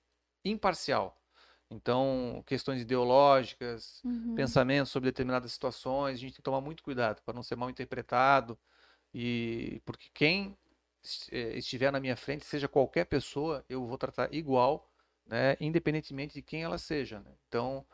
imparcial. 0.45 1.19
Então, 1.71 2.43
questões 2.47 2.83
ideológicas, 2.83 4.05
Uhum. 4.05 4.35
pensamentos 4.35 4.93
sobre 4.93 5.11
determinadas 5.11 5.53
situações, 5.53 6.15
a 6.17 6.21
gente 6.21 6.33
tem 6.33 6.37
que 6.39 6.43
tomar 6.43 6.61
muito 6.61 6.83
cuidado 6.83 7.23
para 7.23 7.35
não 7.35 7.43
ser 7.43 7.57
mal 7.57 7.71
interpretado 7.71 8.59
e 9.15 9.81
porque 9.87 10.09
quem 10.15 10.57
eh, 11.31 11.59
estiver 11.59 11.91
na 11.93 12.01
minha 12.01 12.17
frente, 12.17 12.45
seja 12.45 12.69
qualquer 12.69 13.05
pessoa, 13.07 13.65
eu 13.69 13.85
vou 13.87 13.99
tratar 13.99 14.33
igual, 14.33 14.91
né, 15.27 15.57
independentemente 15.61 16.35
de 16.35 16.43
quem 16.43 16.63
ela 16.65 16.79
seja, 16.79 17.21
né? 17.21 17.33
Então, 17.49 17.87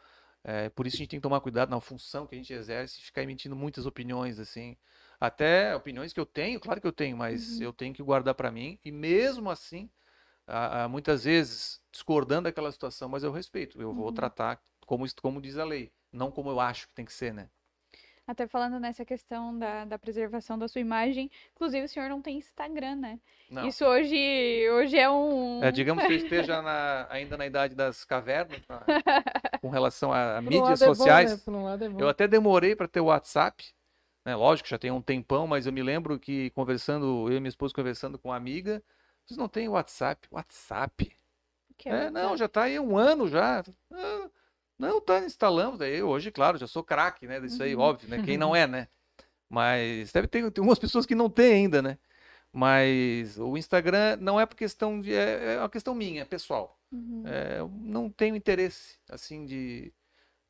é, 0.44 0.68
por 0.70 0.86
isso 0.86 0.96
a 0.96 0.98
gente 0.98 1.10
tem 1.10 1.18
que 1.20 1.22
tomar 1.22 1.40
cuidado 1.40 1.70
na 1.70 1.80
função 1.80 2.26
que 2.26 2.34
a 2.34 2.38
gente 2.38 2.52
exerce 2.52 3.00
ficar 3.00 3.22
emitindo 3.22 3.54
muitas 3.56 3.86
opiniões 3.86 4.38
assim, 4.38 4.76
até 5.20 5.74
opiniões 5.76 6.12
que 6.12 6.20
eu 6.20 6.26
tenho, 6.26 6.60
claro 6.60 6.80
que 6.80 6.86
eu 6.86 6.92
tenho, 6.92 7.16
mas 7.16 7.60
Uhum. 7.60 7.60
eu 7.60 7.72
tenho 7.72 7.94
que 7.94 8.02
guardar 8.02 8.34
para 8.34 8.50
mim 8.50 8.78
e 8.84 8.90
mesmo 8.92 9.50
assim, 9.50 9.90
a- 10.46 10.84
a- 10.84 10.88
muitas 10.88 11.24
vezes 11.24 11.82
discordando 11.92 12.44
daquela 12.44 12.72
situação, 12.72 13.08
mas 13.08 13.22
eu 13.24 13.32
respeito, 13.32 13.80
eu 13.82 13.94
vou 13.94 14.12
Uhum. 14.12 14.12
tratar 14.12 14.62
como 14.86 15.06
como 15.22 15.40
diz 15.42 15.58
a 15.58 15.64
lei, 15.64 15.92
não 16.12 16.30
como 16.32 16.50
eu 16.50 16.60
acho 16.60 16.88
que 16.88 16.94
tem 16.94 17.04
que 17.04 17.12
ser, 17.12 17.32
né? 17.34 17.50
Até 18.30 18.46
falando 18.46 18.78
nessa 18.78 19.04
questão 19.04 19.58
da, 19.58 19.84
da 19.84 19.98
preservação 19.98 20.56
da 20.56 20.68
sua 20.68 20.80
imagem, 20.80 21.28
inclusive 21.52 21.84
o 21.84 21.88
senhor 21.88 22.08
não 22.08 22.22
tem 22.22 22.38
Instagram, 22.38 22.94
né? 22.94 23.18
Não. 23.50 23.66
Isso 23.66 23.84
hoje, 23.84 24.16
hoje 24.70 24.96
é 24.96 25.10
um. 25.10 25.64
É, 25.64 25.72
digamos 25.72 26.06
que 26.06 26.12
eu 26.12 26.16
esteja 26.16 26.62
na- 26.62 27.08
ainda 27.10 27.36
na 27.36 27.44
idade 27.44 27.74
das 27.74 28.04
cavernas, 28.04 28.60
na- 28.68 28.84
com 29.60 29.68
relação 29.68 30.12
a, 30.12 30.36
a 30.36 30.38
um 30.38 30.42
mídias 30.42 30.62
lado 30.62 30.84
é 30.84 30.86
bom, 30.86 30.94
sociais. 30.94 31.44
né? 31.44 31.52
Um 31.52 31.68
é. 31.68 32.02
Eu 32.02 32.08
até 32.08 32.28
demorei 32.28 32.76
para 32.76 32.86
ter 32.86 33.00
o 33.00 33.06
WhatsApp, 33.06 33.64
né? 34.24 34.36
Lógico, 34.36 34.68
já 34.68 34.78
tem 34.78 34.92
um 34.92 35.02
tempão, 35.02 35.48
mas 35.48 35.66
eu 35.66 35.72
me 35.72 35.82
lembro 35.82 36.16
que 36.16 36.50
conversando, 36.50 37.26
eu 37.28 37.36
e 37.36 37.40
minha 37.40 37.48
esposa 37.48 37.74
conversando 37.74 38.16
com 38.16 38.28
uma 38.28 38.36
amiga, 38.36 38.80
vocês 39.26 39.36
não 39.36 39.48
têm 39.48 39.68
WhatsApp? 39.68 40.28
WhatsApp? 40.30 41.16
que 41.76 41.88
É, 41.88 42.08
não, 42.10 42.20
WhatsApp. 42.20 42.38
já 42.38 42.48
tá 42.48 42.62
aí 42.62 42.78
um 42.78 42.96
ano 42.96 43.26
já. 43.26 43.64
Ah, 43.92 44.30
Não, 44.80 45.00
tá, 45.00 45.20
instalamos. 45.20 45.80
Eu 45.80 46.08
hoje, 46.08 46.30
claro, 46.30 46.56
já 46.58 46.66
sou 46.66 46.82
craque, 46.82 47.26
né? 47.26 47.38
Disso 47.40 47.62
aí, 47.62 47.74
Uhum. 47.74 47.80
óbvio, 47.80 48.08
né? 48.08 48.18
Quem 48.18 48.36
não 48.38 48.56
é, 48.56 48.66
né? 48.66 48.88
Mas 49.48 50.12
deve 50.12 50.28
ter, 50.28 50.50
tem 50.52 50.64
umas 50.64 50.78
pessoas 50.78 51.06
que 51.06 51.14
não 51.14 51.30
têm 51.30 51.52
ainda, 51.54 51.82
né? 51.82 51.98
Mas 52.52 53.38
o 53.38 53.56
Instagram 53.56 54.16
não 54.20 54.40
é 54.40 54.46
por 54.46 54.56
questão 54.56 55.00
de. 55.00 55.14
É, 55.14 55.54
é 55.56 55.58
uma 55.60 55.70
questão 55.70 55.94
minha, 55.94 56.26
pessoal. 56.26 56.78
Uhum. 56.92 57.22
É, 57.26 57.60
eu 57.60 57.68
não 57.68 58.10
tenho 58.10 58.36
interesse, 58.36 58.98
assim, 59.10 59.44
de, 59.46 59.92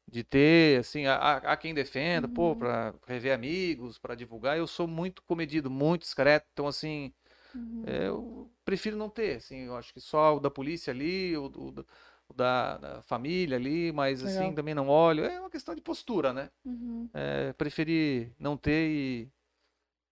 de 0.09 0.25
ter, 0.25 0.81
assim, 0.81 1.07
há 1.07 1.57
quem 1.57 1.75
defenda, 1.75 2.29
pô, 2.29 2.51
Uhum. 2.51 2.57
para 2.57 2.95
rever 3.07 3.35
amigos, 3.35 3.99
para 3.99 4.15
divulgar. 4.15 4.59
Eu 4.59 4.67
sou 4.67 4.87
muito 4.89 5.23
comedido, 5.23 5.71
muito 5.71 6.03
discreto, 6.03 6.47
então, 6.53 6.67
assim, 6.69 7.13
Uhum. 7.55 7.85
é, 7.87 8.09
eu 8.09 8.51
prefiro 8.65 8.97
não 8.97 9.09
ter, 9.11 9.37
assim, 9.37 9.61
eu 9.67 9.77
acho 9.77 9.93
que 9.93 10.01
só 10.01 10.37
o 10.37 10.41
da 10.41 10.51
polícia 10.51 10.93
ali, 10.93 11.37
o, 11.37 11.47
o 11.47 11.87
da, 12.35 12.77
o 12.77 12.79
da- 12.79 13.03
família 13.03 13.57
ali, 13.57 13.93
mas, 13.93 14.23
assim, 14.23 14.39
Legal. 14.39 14.55
também 14.55 14.75
não 14.75 14.89
olho. 14.89 15.25
É 15.25 15.41
uma 15.41 15.51
questão 15.51 15.75
de 15.75 15.81
postura, 15.81 16.33
né? 16.33 16.51
Uhum. 16.65 17.09
É, 17.15 17.53
preferi 17.55 18.33
não 18.39 18.57
ter 18.57 18.89
e... 18.91 19.29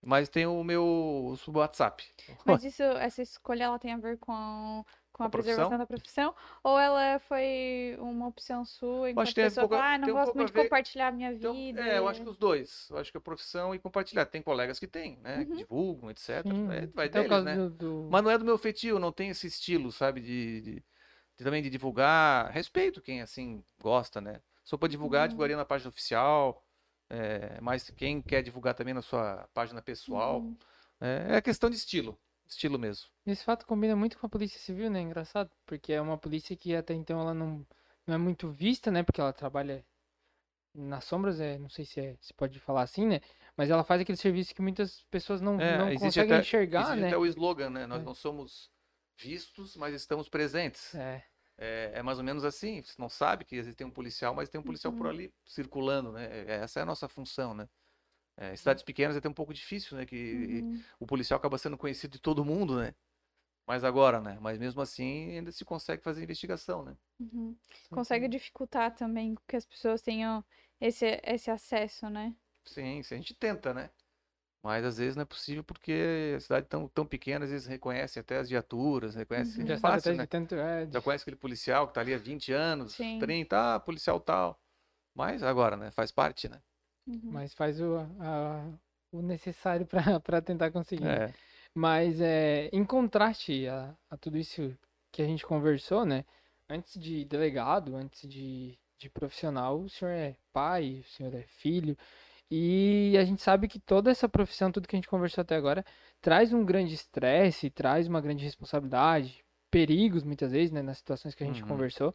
Mas 0.00 0.28
tem 0.28 0.46
o 0.46 0.62
meu 0.62 1.36
WhatsApp. 1.48 2.04
Mas 2.46 2.64
isso, 2.64 2.82
essa 2.82 3.20
escolha, 3.20 3.64
ela 3.64 3.78
tem 3.80 3.92
a 3.92 3.96
ver 3.96 4.16
com, 4.18 4.84
com 5.12 5.22
a 5.24 5.26
a 5.26 5.28
preservação 5.28 5.70
profissão? 5.70 5.78
da 5.78 5.86
profissão? 5.86 6.34
Ou 6.62 6.78
ela 6.78 7.18
foi 7.18 7.96
uma 7.98 8.28
opção 8.28 8.64
sua 8.64 9.10
enquanto 9.10 9.28
que 9.28 9.34
tem 9.34 9.44
um 9.44 9.48
pessoa 9.48 9.68
pouco 9.68 9.84
ah, 9.84 9.98
não 9.98 10.04
tem 10.06 10.14
um 10.14 10.16
gosto 10.16 10.30
a 10.32 10.34
muito 10.36 10.46
de 10.48 10.52
ver- 10.52 10.62
compartilhar 10.64 11.08
a 11.08 11.12
minha 11.12 11.32
Então, 11.32 11.52
vida. 11.52 11.80
é, 11.82 11.98
eu 11.98 12.08
acho 12.08 12.22
que 12.22 12.28
os 12.28 12.36
dois. 12.36 12.86
Eu 12.90 12.98
acho 12.98 13.10
que 13.10 13.18
a 13.18 13.20
profissão 13.20 13.74
e 13.74 13.78
compartilhar. 13.78 14.24
Tem 14.26 14.40
colegas 14.40 14.78
que 14.78 14.86
têm, 14.86 15.18
né? 15.18 15.44
Que 15.44 15.50
Uhum. 15.50 15.56
divulgam, 15.56 16.10
etc. 16.10 16.44
Sim, 16.54 16.72
É, 16.72 16.86
vai 16.86 17.06
até 17.06 17.20
o 17.20 17.22
deles, 17.24 17.28
caso 17.28 17.44
né? 17.44 17.56
do, 17.70 18.08
Mas 18.10 18.22
não 18.22 18.30
é 18.30 18.38
do 18.38 18.44
meu 18.44 18.56
feitio, 18.58 18.98
não 18.98 19.10
tenho 19.12 19.32
esse 19.32 19.46
estilo, 19.48 19.90
sabe? 19.90 20.20
De- 20.20 20.60
de 20.60 20.84
também 21.44 21.62
de 21.62 21.70
divulgar. 21.70 22.50
Respeito 22.50 23.00
quem, 23.00 23.20
assim, 23.22 23.62
gosta, 23.80 24.20
né? 24.20 24.40
For 24.64 24.78
pra 24.78 24.88
divulgar, 24.88 25.22
Uhum. 25.22 25.28
divulgaria 25.28 25.56
na 25.56 25.64
página 25.64 25.88
oficial. 25.88 26.64
É, 27.10 27.58
mas 27.60 27.88
quem 27.90 28.20
quer 28.20 28.42
divulgar 28.42 28.74
também 28.74 28.92
na 28.92 29.00
sua 29.02 29.48
página 29.54 29.80
pessoal. 29.80 30.40
Uhum. 30.40 30.56
É, 31.00 31.36
é 31.36 31.40
questão 31.40 31.70
de 31.70 31.76
estilo. 31.76 32.18
Estilo 32.46 32.78
mesmo. 32.78 33.08
Esse 33.26 33.44
fato 33.44 33.66
combina 33.66 33.94
muito 33.96 34.18
com 34.18 34.26
a 34.26 34.28
Polícia 34.28 34.58
Civil, 34.60 34.90
né? 34.90 35.00
Engraçado, 35.00 35.50
porque 35.66 35.92
é 35.92 36.00
uma 36.00 36.18
polícia 36.18 36.56
que 36.56 36.74
até 36.74 36.92
então 36.94 37.20
ela 37.20 37.32
não, 37.34 37.66
não 38.06 38.14
é 38.14 38.18
muito 38.18 38.50
vista, 38.50 38.90
né? 38.90 39.02
Porque 39.02 39.20
ela 39.20 39.32
trabalha 39.32 39.84
nas 40.74 41.04
sombras, 41.04 41.40
é, 41.40 41.58
não 41.58 41.68
sei 41.68 41.84
se, 41.84 42.00
é, 42.00 42.16
se 42.20 42.32
pode 42.34 42.58
falar 42.60 42.82
assim, 42.82 43.06
né? 43.06 43.20
Mas 43.56 43.70
ela 43.70 43.82
faz 43.84 44.00
aquele 44.00 44.16
serviço 44.18 44.54
que 44.54 44.62
muitas 44.62 45.02
pessoas 45.10 45.40
não, 45.40 45.60
É, 45.60 45.78
não 45.78 45.94
conseguem 45.94 46.34
até- 46.34 46.40
enxergar, 46.42 46.82
Existe 46.82 47.00
né? 47.00 47.06
até 47.08 47.16
o 47.18 47.26
slogan, 47.26 47.70
né? 47.70 47.86
Nós 47.86 48.02
É. 48.02 48.04
não 48.04 48.14
somos 48.14 48.70
vistos, 49.18 49.76
mas 49.76 49.94
estamos 49.94 50.28
presentes. 50.28 50.94
É, 50.94 51.24
É, 51.56 51.92
é 51.96 52.02
mais 52.02 52.18
ou 52.18 52.24
menos 52.24 52.44
assim, 52.44 52.82
você 52.82 52.94
não 52.98 53.08
sabe 53.08 53.44
que 53.44 53.56
existe 53.56 53.84
um 53.84 53.90
policial, 53.90 54.34
mas 54.34 54.48
tem 54.48 54.60
um 54.60 54.64
policial 54.64 54.92
por 54.92 55.06
Uhum. 55.06 55.08
ali 55.08 55.32
circulando, 55.44 56.12
né? 56.12 56.26
É- 56.48 56.56
Essa 56.62 56.80
é 56.80 56.82
a 56.84 56.86
nossa 56.86 57.08
função, 57.08 57.54
né? 57.54 57.68
É, 58.36 58.56
cidades 58.56 58.82
pequenas 58.84 59.16
é 59.16 59.20
até 59.20 59.28
um 59.28 59.34
pouco 59.34 59.54
difícil, 59.54 59.96
né? 59.98 60.06
Que 60.06 60.66
Uhum. 60.66 60.84
o 61.00 61.06
policial 61.06 61.38
acaba 61.38 61.58
sendo 61.58 61.78
conhecido 61.78 62.12
de 62.12 62.20
todo 62.20 62.44
mundo, 62.44 62.78
né? 62.80 62.94
Mas 63.66 63.84
agora, 63.84 64.20
né? 64.20 64.38
Mas 64.40 64.58
mesmo 64.58 64.80
assim 64.82 65.32
ainda 65.38 65.52
se 65.52 65.64
consegue 65.64 66.02
fazer 66.02 66.22
investigação, 66.24 66.84
né? 66.84 66.96
Uhum. 67.20 67.56
Consegue 67.90 68.28
dificultar 68.28 68.94
também 68.94 69.36
que 69.46 69.56
as 69.56 69.64
pessoas 69.66 70.02
tenham 70.02 70.44
esse, 70.80 71.20
esse 71.24 71.50
acesso, 71.50 72.08
né? 72.10 72.34
Sim, 72.64 73.02
sim, 73.02 73.14
a 73.14 73.18
gente 73.18 73.34
tenta, 73.34 73.74
né? 73.74 73.90
Mas 74.62 74.84
às 74.84 74.98
vezes 74.98 75.14
não 75.16 75.22
é 75.22 75.26
possível 75.26 75.62
porque 75.62 76.34
a 76.36 76.40
cidade 76.40 76.66
tão, 76.66 76.88
tão 76.88 77.06
pequena, 77.06 77.44
às 77.44 77.50
vezes 77.50 77.66
reconhece 77.66 78.18
até 78.18 78.38
as 78.38 78.48
viaturas, 78.48 79.14
reconhece 79.14 79.60
Uhum. 79.60 79.66
já 79.66 79.74
é 79.74 79.76
fácil, 79.78 80.14
né? 80.16 80.26
tanto. 80.26 80.54
É, 80.54 80.84
de- 80.84 80.92
Já 80.92 81.00
conhece 81.00 81.22
aquele 81.22 81.36
policial 81.36 81.86
que 81.88 81.94
tá 81.94 82.00
ali 82.00 82.12
há 82.12 82.18
20 82.18 82.52
anos, 82.52 82.92
Sim. 82.94 83.18
30, 83.20 83.76
ah, 83.76 83.80
policial 83.80 84.20
tal. 84.20 84.58
Mas 85.14 85.42
agora, 85.42 85.76
né? 85.76 85.90
Faz 85.90 86.10
parte, 86.10 86.48
né? 86.48 86.60
Uhum. 87.06 87.20
Mas 87.30 87.54
faz 87.54 87.80
o, 87.80 87.96
a- 88.20 88.66
o 89.12 89.22
necessário 89.22 89.86
pra 90.22 90.40
tentar 90.42 90.70
conseguir. 90.70 91.06
É. 91.06 91.32
Mas 91.74 92.20
é, 92.20 92.68
em 92.72 92.84
contraste 92.84 93.66
a, 93.68 93.94
a 94.10 94.16
tudo 94.16 94.36
isso 94.36 94.76
que 95.12 95.22
a 95.22 95.26
gente 95.26 95.46
conversou, 95.46 96.04
né? 96.04 96.24
Antes 96.68 97.00
de 97.00 97.24
delegado, 97.24 97.96
antes 97.96 98.28
de, 98.28 98.78
de 98.98 99.08
profissional, 99.08 99.80
o 99.80 99.88
senhor 99.88 100.10
é 100.10 100.36
pai, 100.52 101.00
o 101.00 101.04
senhor 101.04 101.34
é 101.34 101.42
filho. 101.42 101.96
E 102.50 103.16
a 103.18 103.24
gente 103.24 103.42
sabe 103.42 103.68
que 103.68 103.78
toda 103.78 104.10
essa 104.10 104.28
profissão, 104.28 104.72
tudo 104.72 104.88
que 104.88 104.96
a 104.96 104.98
gente 104.98 105.08
conversou 105.08 105.42
até 105.42 105.54
agora, 105.56 105.84
traz 106.20 106.52
um 106.52 106.64
grande 106.64 106.94
estresse, 106.94 107.70
traz 107.70 108.06
uma 108.08 108.20
grande 108.20 108.44
responsabilidade, 108.44 109.44
perigos 109.70 110.24
muitas 110.24 110.52
vezes, 110.52 110.70
né? 110.72 110.82
Nas 110.82 110.98
situações 110.98 111.34
que 111.34 111.42
a 111.44 111.46
gente 111.46 111.62
Uhum. 111.62 111.64
conversou. 111.64 112.14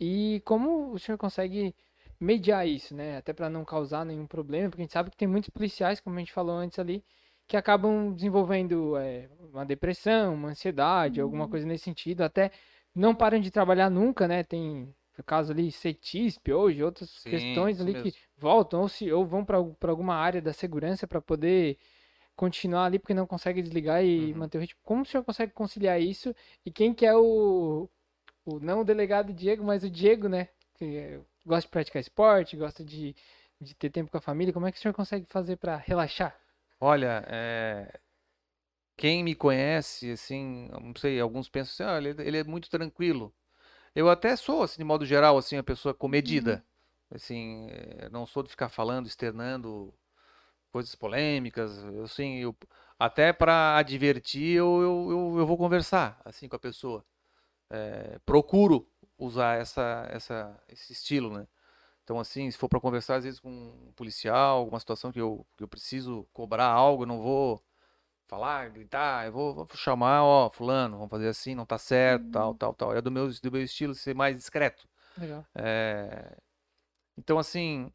E 0.00 0.42
como 0.44 0.92
o 0.92 0.98
senhor 0.98 1.18
consegue 1.18 1.74
mediar 2.20 2.66
isso, 2.66 2.94
né? 2.94 3.16
Até 3.18 3.32
para 3.32 3.48
não 3.50 3.64
causar 3.64 4.04
nenhum 4.04 4.26
problema, 4.26 4.70
porque 4.70 4.82
a 4.82 4.84
gente 4.84 4.92
sabe 4.92 5.10
que 5.10 5.16
tem 5.16 5.28
muitos 5.28 5.50
policiais, 5.50 6.00
como 6.00 6.16
a 6.16 6.18
gente 6.20 6.32
falou 6.32 6.56
antes 6.56 6.78
ali, 6.78 7.04
que 7.46 7.56
acabam 7.56 8.12
desenvolvendo 8.14 8.96
é, 8.96 9.28
uma 9.52 9.64
depressão, 9.64 10.34
uma 10.34 10.48
ansiedade, 10.50 11.20
alguma 11.20 11.46
Uhum. 11.46 11.48
coisa 11.48 11.66
nesse 11.66 11.84
sentido, 11.84 12.22
até 12.22 12.50
não 12.94 13.14
param 13.14 13.40
de 13.40 13.50
trabalhar 13.50 13.90
nunca, 13.90 14.26
né? 14.28 14.42
Tem 14.44 14.92
o 15.20 15.24
caso 15.24 15.52
ali 15.52 15.70
CETISP 15.72 16.52
hoje, 16.52 16.82
outras 16.82 17.24
Sim, 17.24 17.26
questões 17.26 17.80
ali 17.80 17.94
que 17.96 18.12
mesmo. 18.12 18.16
voltam 18.36 18.82
ou, 18.82 18.88
se, 18.88 19.10
ou 19.12 19.26
vão 19.26 19.44
para 19.44 19.58
alguma 19.90 20.14
área 20.14 20.40
da 20.42 20.52
segurança 20.52 21.06
para 21.06 21.20
poder 21.20 21.78
continuar 22.36 22.86
ali 22.86 22.98
porque 22.98 23.14
não 23.14 23.26
consegue 23.26 23.62
desligar 23.62 24.04
e 24.04 24.34
Uhum. 24.34 24.34
manter 24.34 24.58
o 24.58 24.60
ritmo. 24.60 24.80
Como 24.84 25.02
o 25.02 25.06
senhor 25.06 25.24
consegue 25.24 25.52
conciliar 25.52 26.00
isso? 26.00 26.34
E 26.66 26.70
quem 26.72 26.94
que 26.94 27.06
é 27.06 27.16
o, 27.16 27.88
o 28.46 28.60
não 28.60 28.80
o 28.82 28.84
delegado 28.84 29.32
Diego, 29.32 29.64
mas 29.64 29.84
o 29.84 29.90
Diego, 29.90 30.28
né? 30.28 30.48
Que 30.74 30.84
é- 30.98 31.20
gosta 31.46 31.62
de 31.68 31.72
praticar 31.72 32.00
esporte, 32.00 32.56
gosta 32.56 32.84
de, 32.84 33.14
de 33.60 33.74
ter 33.74 33.90
tempo 33.90 34.10
com 34.10 34.18
a 34.18 34.20
família. 34.22 34.52
Como 34.54 34.66
é 34.66 34.72
que 34.72 34.78
o 34.78 34.80
senhor 34.82 34.94
consegue 34.94 35.26
fazer 35.30 35.56
para 35.56 35.76
relaxar? 35.76 36.38
Olha, 36.80 37.24
é, 37.28 38.00
quem 38.96 39.22
me 39.24 39.34
conhece, 39.34 40.10
assim, 40.12 40.68
não 40.72 40.94
sei, 40.96 41.20
alguns 41.20 41.48
pensam 41.48 41.86
assim, 41.88 41.94
ah, 42.06 42.10
ele, 42.10 42.22
ele 42.22 42.38
é 42.38 42.44
muito 42.44 42.68
tranquilo. 42.70 43.34
Eu 43.94 44.08
até 44.08 44.36
sou, 44.36 44.62
assim, 44.62 44.78
de 44.78 44.84
modo 44.84 45.04
geral, 45.06 45.38
assim, 45.38 45.56
uma 45.56 45.62
pessoa 45.62 45.94
comedida. 45.94 46.64
Assim, 47.10 47.68
eh, 47.70 48.08
não 48.10 48.26
sou 48.26 48.42
de 48.42 48.50
ficar 48.50 48.68
falando, 48.68 49.06
externando 49.06 49.94
coisas 50.70 50.94
polêmicas. 50.94 51.78
Eu, 51.84 52.04
assim, 52.04 52.36
eu, 52.38 52.56
até 52.98 53.32
para 53.32 53.76
advertir, 53.76 54.56
eu, 54.56 54.80
eu, 54.82 55.10
eu, 55.10 55.38
eu 55.40 55.46
vou 55.46 55.56
conversar, 55.56 56.20
assim, 56.24 56.48
com 56.48 56.56
a 56.56 56.58
pessoa. 56.58 57.04
É, 57.70 58.18
procuro 58.24 58.88
usar 59.18 59.58
essa, 59.60 60.06
essa, 60.10 60.62
esse 60.68 60.92
estilo, 60.92 61.32
né? 61.32 61.46
Então, 62.04 62.18
assim, 62.18 62.50
se 62.50 62.56
for 62.58 62.68
para 62.68 62.80
conversar, 62.80 63.16
às 63.16 63.24
vezes, 63.24 63.40
com 63.40 63.50
um 63.50 63.92
policial, 63.94 64.58
alguma 64.58 64.80
situação 64.80 65.12
que 65.12 65.20
eu, 65.20 65.46
que 65.56 65.64
eu 65.64 65.68
preciso 65.68 66.26
cobrar 66.32 66.66
algo, 66.66 67.02
eu 67.02 67.06
não 67.06 67.20
vou 67.20 67.62
falar, 68.28 68.70
gritar, 68.70 69.26
eu 69.26 69.32
vou, 69.32 69.54
vou 69.54 69.68
chamar, 69.76 70.22
ó, 70.24 70.50
fulano, 70.50 70.96
vamos 70.98 71.10
fazer 71.10 71.28
assim, 71.28 71.54
não 71.54 71.66
tá 71.66 71.78
certo, 71.78 72.24
Uhum. 72.24 72.30
tal, 72.32 72.54
tal, 72.54 72.74
tal. 72.74 72.96
É 72.96 73.02
do 73.02 73.10
meu, 73.10 73.28
do 73.30 73.52
meu 73.52 73.62
estilo 73.62 73.94
ser 73.94 74.14
mais 74.14 74.36
discreto. 74.36 74.88
Legal. 75.16 75.46
É, 75.54 76.36
Então, 77.16 77.38
assim, 77.38 77.92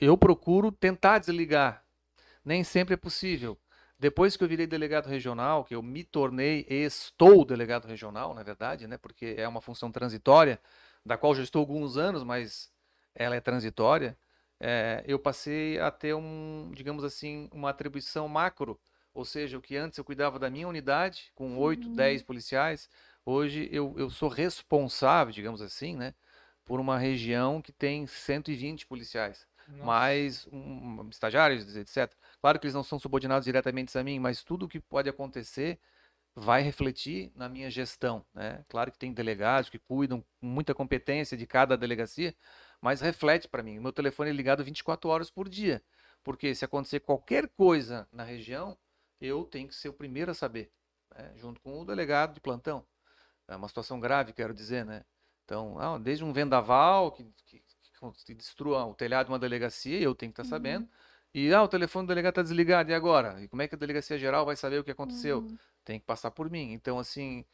eu 0.00 0.16
procuro 0.18 0.72
tentar 0.72 1.18
desligar. 1.20 1.84
Nem 2.44 2.64
sempre 2.64 2.94
é 2.94 2.96
possível. 2.96 3.58
Depois 3.98 4.36
que 4.36 4.44
eu 4.44 4.48
virei 4.48 4.66
delegado 4.66 5.08
regional, 5.08 5.64
que 5.64 5.74
eu 5.74 5.82
me 5.82 6.04
tornei 6.04 6.66
e 6.68 6.84
estou 6.84 7.44
delegado 7.44 7.86
regional, 7.86 8.34
na 8.34 8.42
verdade, 8.42 8.86
né? 8.86 8.98
Porque 8.98 9.34
é 9.38 9.46
uma 9.48 9.60
função 9.60 9.92
transitória, 9.92 10.60
da 11.04 11.16
qual 11.18 11.34
já 11.34 11.42
estou 11.42 11.60
alguns 11.60 11.96
anos, 11.96 12.24
mas 12.24 12.72
ela 13.14 13.36
é 13.36 13.40
transitória. 13.40 14.16
é, 14.60 15.02
eu 15.06 15.18
passei 15.18 15.78
a 15.80 15.90
ter 15.90 16.14
um, 16.14 16.70
digamos 16.74 17.04
assim, 17.04 17.48
uma 17.52 17.70
atribuição 17.70 18.28
macro, 18.28 18.78
ou 19.14 19.24
seja, 19.24 19.58
o 19.58 19.62
que 19.62 19.76
antes 19.76 19.98
eu 19.98 20.04
cuidava 20.04 20.38
da 20.38 20.50
minha 20.50 20.68
unidade, 20.68 21.30
com 21.34 21.58
8, 21.58 21.88
Uhum. 21.88 21.94
10 21.96 22.22
policiais, 22.22 22.88
hoje 23.24 23.68
eu, 23.72 23.94
eu 23.98 24.10
sou 24.10 24.28
responsável, 24.28 25.32
digamos 25.32 25.60
assim, 25.62 25.96
né? 25.96 26.14
Por 26.64 26.78
uma 26.80 26.98
região 26.98 27.60
que 27.60 27.72
tem 27.72 28.06
120 28.06 28.86
policiais 28.86 29.46
Nossa. 29.68 29.84
mais 29.84 30.46
um, 30.52 31.08
estagiários, 31.10 31.76
etc. 31.76 32.12
Claro 32.40 32.58
que 32.60 32.66
eles 32.66 32.74
não 32.74 32.84
são 32.84 32.98
subordinados 32.98 33.44
diretamente 33.44 33.96
a 33.98 34.04
mim, 34.04 34.18
mas 34.18 34.44
tudo 34.44 34.66
o 34.66 34.68
que 34.68 34.80
pode 34.80 35.08
acontecer 35.08 35.80
vai 36.34 36.62
refletir 36.62 37.32
na 37.34 37.48
minha 37.48 37.70
gestão, 37.70 38.24
né? 38.34 38.64
Claro 38.68 38.92
que 38.92 38.98
tem 38.98 39.12
delegados 39.12 39.68
que 39.68 39.78
cuidam 39.78 40.20
com 40.40 40.46
muita 40.46 40.74
competência 40.74 41.36
de 41.36 41.46
cada 41.46 41.76
delegacia, 41.76 42.34
mas 42.80 43.00
reflete 43.00 43.48
para 43.48 43.62
mim. 43.62 43.78
Meu 43.78 43.92
telefone 43.92 44.30
é 44.30 44.32
ligado 44.32 44.64
24 44.64 45.10
horas 45.10 45.30
por 45.30 45.48
dia, 45.48 45.82
porque 46.22 46.54
se 46.54 46.64
acontecer 46.64 47.00
qualquer 47.00 47.48
coisa 47.48 48.08
na 48.12 48.22
região, 48.24 48.78
eu 49.20 49.44
tenho 49.44 49.68
que 49.68 49.74
ser 49.74 49.88
o 49.88 49.92
primeiro 49.92 50.30
a 50.30 50.34
saber, 50.34 50.72
né? 51.16 51.32
Junto 51.36 51.60
com 51.60 51.80
o 51.80 51.84
delegado 51.84 52.34
de 52.34 52.40
plantão. 52.40 52.84
É 53.48 53.56
uma 53.56 53.68
situação 53.68 54.00
grave, 54.00 54.32
quero 54.32 54.54
dizer, 54.54 54.84
né? 54.84 55.04
Então, 55.44 55.78
ah, 55.78 55.98
desde 55.98 56.24
um 56.24 56.32
vendaval 56.32 57.12
que, 57.12 57.24
que, 57.46 57.62
que 58.24 58.34
destrua 58.34 58.84
o 58.86 58.94
telhado 58.94 59.26
de 59.26 59.32
uma 59.32 59.38
delegacia, 59.38 60.00
eu 60.00 60.14
tenho 60.14 60.32
que 60.32 60.40
estar 60.40 60.48
sabendo. 60.56 60.88
E 61.34 61.52
ah, 61.52 61.62
o 61.62 61.68
telefone 61.68 62.06
do 62.06 62.08
delegado 62.08 62.32
está 62.32 62.42
desligado, 62.42 62.90
e 62.90 62.94
agora? 62.94 63.42
E 63.42 63.48
como 63.48 63.62
é 63.62 63.68
que 63.68 63.74
a 63.74 63.78
delegacia 63.78 64.18
geral 64.18 64.46
vai 64.46 64.56
saber 64.56 64.78
o 64.80 64.84
que 64.84 64.90
aconteceu? 64.90 65.38
Uhum. 65.38 65.58
Tem 65.84 65.98
que 65.98 66.06
passar 66.06 66.30
por 66.30 66.50
mim. 66.50 66.72
Então, 66.72 66.98
assim, 66.98 67.44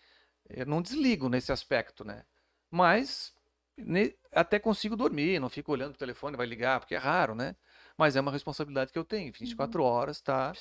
eu 0.49 0.67
não 0.67 0.83
desligo 0.83 1.29
nesse 1.29 1.53
aspecto, 1.53 2.05
né? 2.05 2.25
Mas 2.71 3.35
ne- 3.77 4.15
até 4.33 4.59
consigo 4.59 4.97
dormir, 4.97 5.41
não 5.41 5.49
fico 5.49 5.73
olhando 5.73 5.95
o 5.95 5.99
telefone, 5.99 6.37
vai 6.37 6.47
ligar, 6.47 6.81
porque 6.81 6.95
é 6.95 6.99
raro, 6.99 7.35
né? 7.35 7.57
Mas 7.97 8.17
é 8.17 8.21
uma 8.21 8.33
responsabilidade 8.33 8.93
que 8.93 8.99
eu 8.99 9.05
tenho. 9.05 9.33
24 9.33 9.83
horas 9.83 10.17
está 10.19 10.53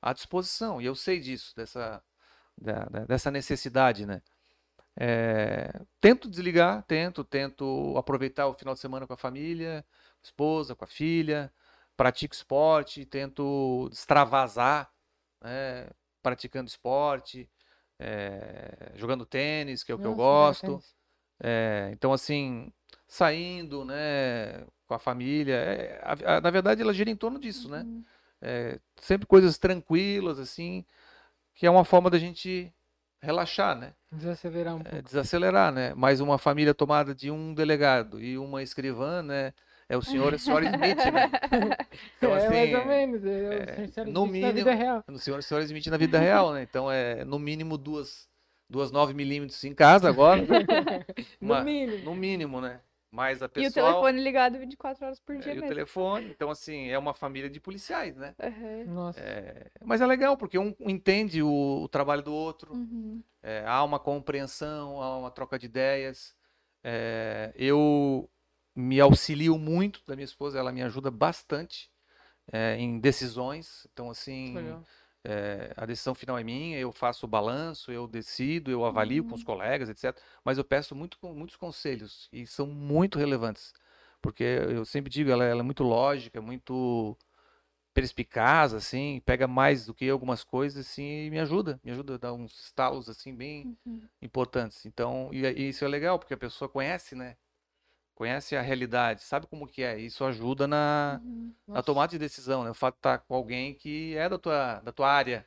à 0.00 0.12
disposição. 0.12 0.80
E 0.80 0.86
eu 0.86 0.94
sei 0.94 1.18
disso, 1.20 1.54
dessa, 1.56 2.02
da- 2.56 2.84
da- 2.86 3.04
dessa 3.06 3.30
necessidade, 3.30 4.06
né? 4.06 4.22
É, 4.96 5.70
tento 6.00 6.30
desligar, 6.30 6.84
tento, 6.84 7.24
tento 7.24 7.94
aproveitar 7.96 8.46
o 8.46 8.54
final 8.54 8.74
de 8.74 8.80
semana 8.80 9.06
com 9.06 9.12
a 9.12 9.16
família, 9.16 9.84
com 9.88 10.20
a 10.22 10.26
esposa, 10.26 10.74
com 10.74 10.84
a 10.84 10.88
filha, 10.88 11.52
pratico 11.96 12.34
esporte, 12.34 13.04
tento 13.04 13.88
extravasar, 13.92 14.90
né? 15.42 15.88
Praticando 16.22 16.68
esporte, 16.68 17.50
é, 17.98 18.92
jogando 18.94 19.26
tênis, 19.26 19.82
que 19.82 19.92
é 19.92 19.94
o 19.94 19.98
que 19.98 20.06
eu 20.06 20.14
Nossa, 20.14 20.66
gosto. 20.66 20.84
É, 21.42 21.90
então, 21.92 22.12
assim, 22.12 22.72
saindo, 23.18 23.84
né, 23.84 24.64
com 24.88 24.94
a 24.94 24.98
família, 24.98 25.54
é, 25.54 26.00
a- 26.02 26.36
a- 26.36 26.40
na 26.40 26.50
verdade 26.50 26.82
ela 26.82 26.92
gira 26.92 27.08
em 27.08 27.14
torno 27.16 27.38
disso, 27.38 27.68
né? 27.68 27.82
Uhum. 27.82 28.04
É, 28.42 28.78
sempre 29.00 29.24
coisas 29.26 29.56
tranquilas, 29.56 30.38
assim, 30.40 30.84
que 31.54 31.64
é 31.64 31.70
uma 31.70 31.84
forma 31.84 32.10
da 32.10 32.18
gente 32.18 32.72
relaxar, 33.22 33.76
né? 33.78 33.92
Desacelerar 34.10 34.74
um 34.74 34.80
É, 34.80 34.84
pouco. 34.84 35.02
desacelerar, 35.04 35.72
né? 35.72 35.94
Mas 35.96 36.20
uma 36.20 36.38
família 36.38 36.74
tomada 36.74 37.14
de 37.14 37.30
um 37.30 37.54
delegado 37.54 38.20
e 38.20 38.36
uma 38.36 38.62
escrivã, 38.64 39.22
né? 39.22 39.52
É 39.88 39.96
o 39.96 40.02
senhor 40.02 40.32
e 40.32 40.36
a 40.36 40.38
senhora 40.38 40.64
Smith, 40.64 41.04
né? 41.12 41.30
Então, 42.18 42.30
é, 42.36 42.48
mais 42.48 42.74
ou 42.74 42.78
assim, 42.80 42.88
menos. 42.88 43.24
É, 43.24 43.28
é, 43.28 43.84
o 43.84 43.88
Sr. 43.92 44.06
no 44.06 44.24
Smith 44.26 44.42
na 44.42 44.50
vida 44.52 44.70
mínimo- 44.72 44.82
real. 44.84 45.04
o 45.08 45.18
senhor 45.18 45.36
e 45.36 45.38
a 45.38 45.42
senhora 45.42 45.64
Smith 45.64 45.86
na 45.86 45.96
vida 45.96 46.18
real, 46.18 46.52
né? 46.52 46.62
Então, 46.62 46.90
é 46.90 47.24
no 47.24 47.38
mínimo 47.38 47.78
duas, 47.78 48.28
duas 48.68 48.90
9 48.90 49.14
milímetros 49.14 49.62
em 49.62 49.72
casa 49.74 50.08
agora, 50.08 50.40
No 51.40 51.54
uma- 51.54 51.60
mínimo. 51.62 52.04
no 52.04 52.14
mínimo, 52.14 52.60
né? 52.60 52.80
Mas 53.14 53.40
a 53.40 53.48
E 53.56 53.66
o 53.66 53.72
telefone 53.72 54.20
ligado 54.20 54.58
24 54.58 55.04
horas 55.06 55.20
por 55.20 55.36
é, 55.36 55.38
dia 55.38 55.54
e 55.54 55.58
o 55.58 55.62
telefone, 55.62 56.26
então 56.30 56.50
assim, 56.50 56.88
é 56.88 56.98
uma 56.98 57.14
família 57.14 57.48
de 57.48 57.60
policiais, 57.60 58.16
né? 58.16 58.34
Aham. 58.42 58.84
Nossa. 58.92 59.20
É, 59.20 59.70
mas 59.84 60.00
é 60.00 60.06
legal, 60.06 60.36
porque 60.36 60.58
um 60.58 60.74
entende 60.80 61.40
o, 61.40 61.82
o 61.84 61.88
trabalho 61.88 62.22
do 62.22 62.34
outro, 62.34 62.74
Uhum. 62.74 63.22
é, 63.40 63.64
há 63.66 63.84
uma 63.84 64.00
compreensão, 64.00 65.00
há 65.00 65.16
uma 65.16 65.30
troca 65.30 65.56
de 65.58 65.66
ideias. 65.66 66.34
É, 66.82 67.52
eu 67.56 68.28
me 68.74 69.00
auxilio 69.00 69.56
muito 69.56 70.02
da 70.06 70.16
minha 70.16 70.24
esposa, 70.24 70.58
ela 70.58 70.72
me 70.72 70.82
ajuda 70.82 71.08
bastante 71.08 71.88
é, 72.52 72.76
em 72.76 72.98
decisões. 72.98 73.86
Então, 73.92 74.10
assim, 74.10 74.54
Legal. 74.54 74.84
É, 75.24 75.72
a 75.76 75.86
decisão 75.86 76.14
final 76.14 76.38
é 76.38 76.44
minha, 76.44 76.78
eu 76.78 76.92
faço 76.92 77.26
o 77.26 77.28
balanço, 77.28 77.90
eu 77.92 78.06
decido, 78.06 78.70
eu 78.70 78.84
avalio 78.84 79.24
com 79.24 79.34
os 79.34 79.42
colegas, 79.42 79.88
etc. 79.88 80.22
Mas 80.44 80.58
eu 80.58 80.64
peço 80.64 80.94
muito, 80.94 81.18
muitos 81.34 81.56
conselhos 81.56 82.28
e 82.32 82.46
são 82.46 82.66
muito 82.66 83.18
relevantes, 83.18 83.72
porque 84.22 84.44
eu 84.44 84.84
sempre 84.84 85.10
digo, 85.10 85.30
ela, 85.30 85.44
ela 85.44 85.60
é 85.60 85.62
muito 85.64 85.82
lógica, 85.84 86.40
muito 86.42 87.16
perspicaz, 87.92 88.74
assim, 88.74 89.20
pega 89.24 89.46
mais 89.46 89.86
do 89.86 89.94
que 89.94 90.08
algumas 90.10 90.42
coisas, 90.42 90.86
assim, 90.86 91.26
e 91.26 91.30
me 91.30 91.38
ajuda, 91.38 91.80
me 91.84 91.92
ajuda 91.92 92.14
a 92.14 92.18
dar 92.18 92.32
uns 92.32 92.58
estalos, 92.64 93.08
assim, 93.08 93.34
bem 93.34 93.68
Uhum. 93.86 94.08
importantes. 94.20 94.84
Então, 94.86 95.30
e, 95.32 95.42
e 95.46 95.68
isso 95.68 95.84
é 95.84 95.88
legal, 95.88 96.18
porque 96.18 96.34
a 96.34 96.36
pessoa 96.36 96.68
conhece, 96.68 97.14
né? 97.14 97.36
Conhece 98.14 98.56
a 98.56 98.62
realidade, 98.62 99.22
sabe 99.24 99.46
como 99.46 99.66
que 99.66 99.82
é. 99.82 99.98
Isso 99.98 100.24
ajuda 100.24 100.66
na, 100.68 101.20
Uhum. 101.24 101.54
na 101.72 101.74
Nossa. 101.74 101.82
tomada 101.82 102.10
de 102.12 102.18
decisão, 102.18 102.64
né? 102.64 102.70
O 102.70 102.74
fato 102.74 102.94
de 102.94 102.98
estar 103.00 103.18
com 103.18 103.34
alguém 103.34 103.74
que 103.74 104.16
é 104.16 104.28
da 104.28 104.38
tua, 104.38 104.80
da 104.80 104.92
tua 104.92 105.10
área, 105.10 105.46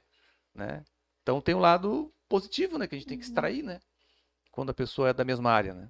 né? 0.56 0.84
Então 1.24 1.42
tem 1.42 1.56
um 1.56 1.60
lado 1.60 2.14
positivo, 2.30 2.78
né? 2.78 2.88
Que 2.88 2.96
a 2.96 2.98
gente 3.00 3.08
tem 3.08 3.18
que 3.18 3.24
Uhum. 3.24 3.30
extrair, 3.30 3.64
né? 3.64 3.80
Quando 4.52 4.72
a 4.72 4.74
pessoa 4.74 5.10
é 5.10 5.14
da 5.14 5.26
mesma 5.26 5.52
área, 5.52 5.74
né? 5.74 5.90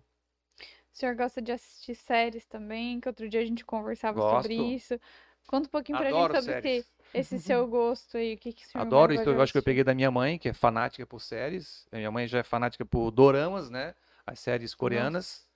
O 0.93 0.97
senhor 0.97 1.15
gosta 1.15 1.41
de 1.41 1.51
assistir 1.51 1.95
séries 1.95 2.45
também, 2.45 2.99
que 2.99 3.07
outro 3.07 3.29
dia 3.29 3.41
a 3.41 3.45
gente 3.45 3.63
conversava 3.63 4.19
sobre 4.21 4.53
Gosto. 4.53 4.75
isso. 4.75 4.99
Conta 5.47 5.67
um 5.67 5.71
pouquinho 5.71 5.97
pra 5.97 6.07
Adoro 6.07 6.33
gente 6.33 6.43
sobre 6.43 6.53
séries. 6.53 6.91
esse, 7.13 7.39
seu 7.39 7.67
gosto 7.67 8.17
aí, 8.17 8.33
o 8.33 8.37
que, 8.37 8.51
que 8.53 8.65
o 8.65 8.67
senhor 8.67 8.83
Adoro 8.83 9.13
isso, 9.13 9.29
eu 9.29 9.41
acho 9.41 9.51
que 9.51 9.57
eu 9.57 9.63
peguei 9.63 9.83
da 9.83 9.93
minha 9.95 10.11
mãe, 10.11 10.37
que 10.37 10.49
é 10.49 10.53
fanática 10.53 11.05
por 11.05 11.21
séries. 11.21 11.87
A 11.91 11.97
minha 11.97 12.11
mãe 12.11 12.27
já 12.27 12.39
é 12.39 12.43
fanática 12.43 12.85
por 12.85 13.11
doramas, 13.11 13.69
né? 13.69 13.95
As 14.25 14.39
séries 14.39 14.73
coreanas. 14.75 15.46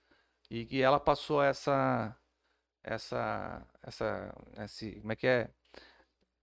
E 0.51 0.65
que 0.65 0.81
ela 0.81 0.99
passou 0.99 1.41
essa 1.41 2.13
essa 2.83 3.65
essa 3.81 4.35
esse, 4.59 4.99
como 4.99 5.13
é 5.13 5.15
que 5.15 5.25
é? 5.25 5.49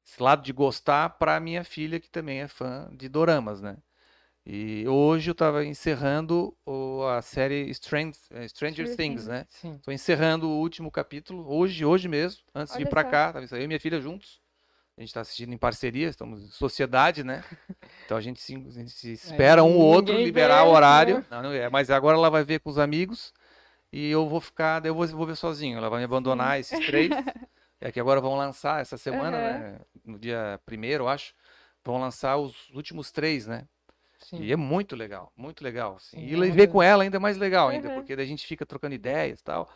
Esse 0.02 0.22
lado 0.22 0.42
de 0.42 0.50
gostar 0.50 1.10
para 1.18 1.38
minha 1.38 1.62
filha 1.62 2.00
que 2.00 2.08
também 2.08 2.40
é 2.40 2.48
fã 2.48 2.88
de 2.96 3.06
doramas, 3.06 3.60
né? 3.60 3.76
E 4.46 4.88
hoje 4.88 5.28
eu 5.28 5.32
estava 5.32 5.62
encerrando 5.62 6.56
o- 6.64 7.04
a 7.04 7.20
série 7.20 7.68
Strange, 7.68 8.18
eh, 8.30 8.48
Stranger 8.48 8.86
Stranger 8.86 8.96
Things, 8.96 9.26
né? 9.26 9.44
Sim. 9.50 9.74
Estou 9.74 9.92
encerrando 9.92 10.48
o 10.48 10.58
último 10.58 10.90
capítulo 10.90 11.46
hoje, 11.46 11.84
hoje 11.84 12.08
mesmo, 12.08 12.42
antes 12.54 12.72
de 12.72 12.78
vir 12.78 12.84
Olha 12.84 12.90
para 12.90 13.04
cá, 13.04 13.32
tava 13.34 13.44
eu 13.58 13.62
e 13.62 13.66
minha 13.66 13.78
filha 13.78 14.00
juntos. 14.00 14.40
A 14.96 15.02
gente 15.02 15.10
está 15.10 15.20
assistindo 15.20 15.52
em 15.52 15.58
parceria, 15.58 16.08
estamos 16.08 16.42
em 16.42 16.48
sociedade, 16.48 17.22
né? 17.22 17.44
Então 18.06 18.16
a 18.16 18.22
gente 18.22 18.40
se, 18.40 18.54
a 18.54 18.70
gente 18.70 18.90
se 18.90 19.12
espera 19.12 19.62
um 19.62 19.76
ou 19.76 19.86
outro 19.86 20.16
liberar 20.16 20.64
o 20.64 20.70
horário. 20.70 21.16
né? 21.18 21.24
Não, 21.30 21.42
não 21.42 21.52
é, 21.52 21.68
mas 21.68 21.90
agora 21.90 22.16
ela 22.16 22.30
vai 22.30 22.42
ver 22.42 22.58
com 22.60 22.70
os 22.70 22.78
amigos 22.78 23.34
e 23.92 24.08
eu 24.10 24.28
vou 24.28 24.40
ficar, 24.40 24.80
daí 24.80 24.90
eu 24.90 24.94
vou, 24.94 25.06
vou 25.08 25.26
ver 25.26 25.36
sozinho. 25.36 25.78
Ela 25.78 25.88
vai 25.90 25.98
me 26.00 26.04
abandonar 26.04 26.58
esses 26.60 26.78
três. 26.80 27.12
É 27.80 27.92
que 27.92 28.00
agora 28.00 28.20
vão 28.20 28.36
lançar 28.36 28.80
essa 28.80 28.98
semana, 28.98 29.38
Aham. 29.38 29.58
né? 29.58 29.80
No 30.04 30.18
dia 30.18 30.60
primeiro, 30.66 31.04
eu 31.04 31.08
acho. 31.08 31.32
Vão 31.84 31.98
lançar 32.00 32.36
os 32.36 32.68
últimos 32.70 33.12
três, 33.12 33.46
né? 33.46 33.68
Sim. 34.18 34.42
E 34.42 34.52
é 34.52 34.56
muito 34.56 34.96
legal, 34.96 35.32
muito 35.36 35.62
legal. 35.62 35.96
assim. 35.96 36.18
Sim, 36.18 36.26
E 36.26 36.34
é 36.48 36.50
ver 36.50 36.68
com 36.68 36.82
ela 36.82 37.04
ainda 37.04 37.16
é 37.16 37.20
mais 37.20 37.36
legal 37.36 37.68
ainda, 37.68 37.88
Uhum. 37.88 37.94
porque 37.94 38.16
daí 38.16 38.24
a 38.24 38.28
gente 38.28 38.46
fica 38.46 38.66
trocando 38.66 38.94
ideias 38.94 39.40
e 39.40 39.44
tal. 39.44 39.70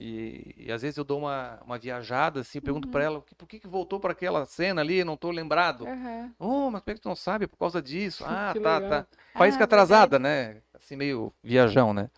E, 0.00 0.54
e 0.56 0.72
às 0.72 0.80
vezes 0.82 0.96
eu 0.96 1.04
dou 1.04 1.18
uma, 1.18 1.60
uma 1.64 1.78
viajada, 1.78 2.40
assim, 2.40 2.58
eu 2.58 2.62
pergunto 2.62 2.86
Uhum. 2.86 2.92
pra 2.92 3.02
ela, 3.04 3.20
"Por 3.20 3.46
que- 3.46 3.60
que, 3.60 3.68
voltou 3.68 4.00
para 4.00 4.12
aquela 4.12 4.46
cena 4.46 4.80
ali? 4.80 5.04
Não 5.04 5.16
tô 5.16 5.30
lembrado. 5.30 5.86
Aham. 5.86 6.34
Oh, 6.38 6.70
mas 6.70 6.80
por 6.80 6.86
que 6.86 6.94
que 6.94 7.00
tu 7.00 7.08
não 7.08 7.16
sabe? 7.16 7.44
É 7.44 7.48
por 7.48 7.58
causa 7.58 7.82
disso. 7.82 8.24
Ah, 8.28 8.52
Que 8.54 8.58
tá, 8.60 8.80
legal. 8.80 9.02
tá. 9.02 9.06
Faísca 9.34 9.62
Ah, 9.62 9.64
atrasada, 9.64 10.18
né? 10.18 10.62
Assim, 10.74 10.96
meio 10.96 11.32
viajão, 11.42 11.92
né? 11.92 12.10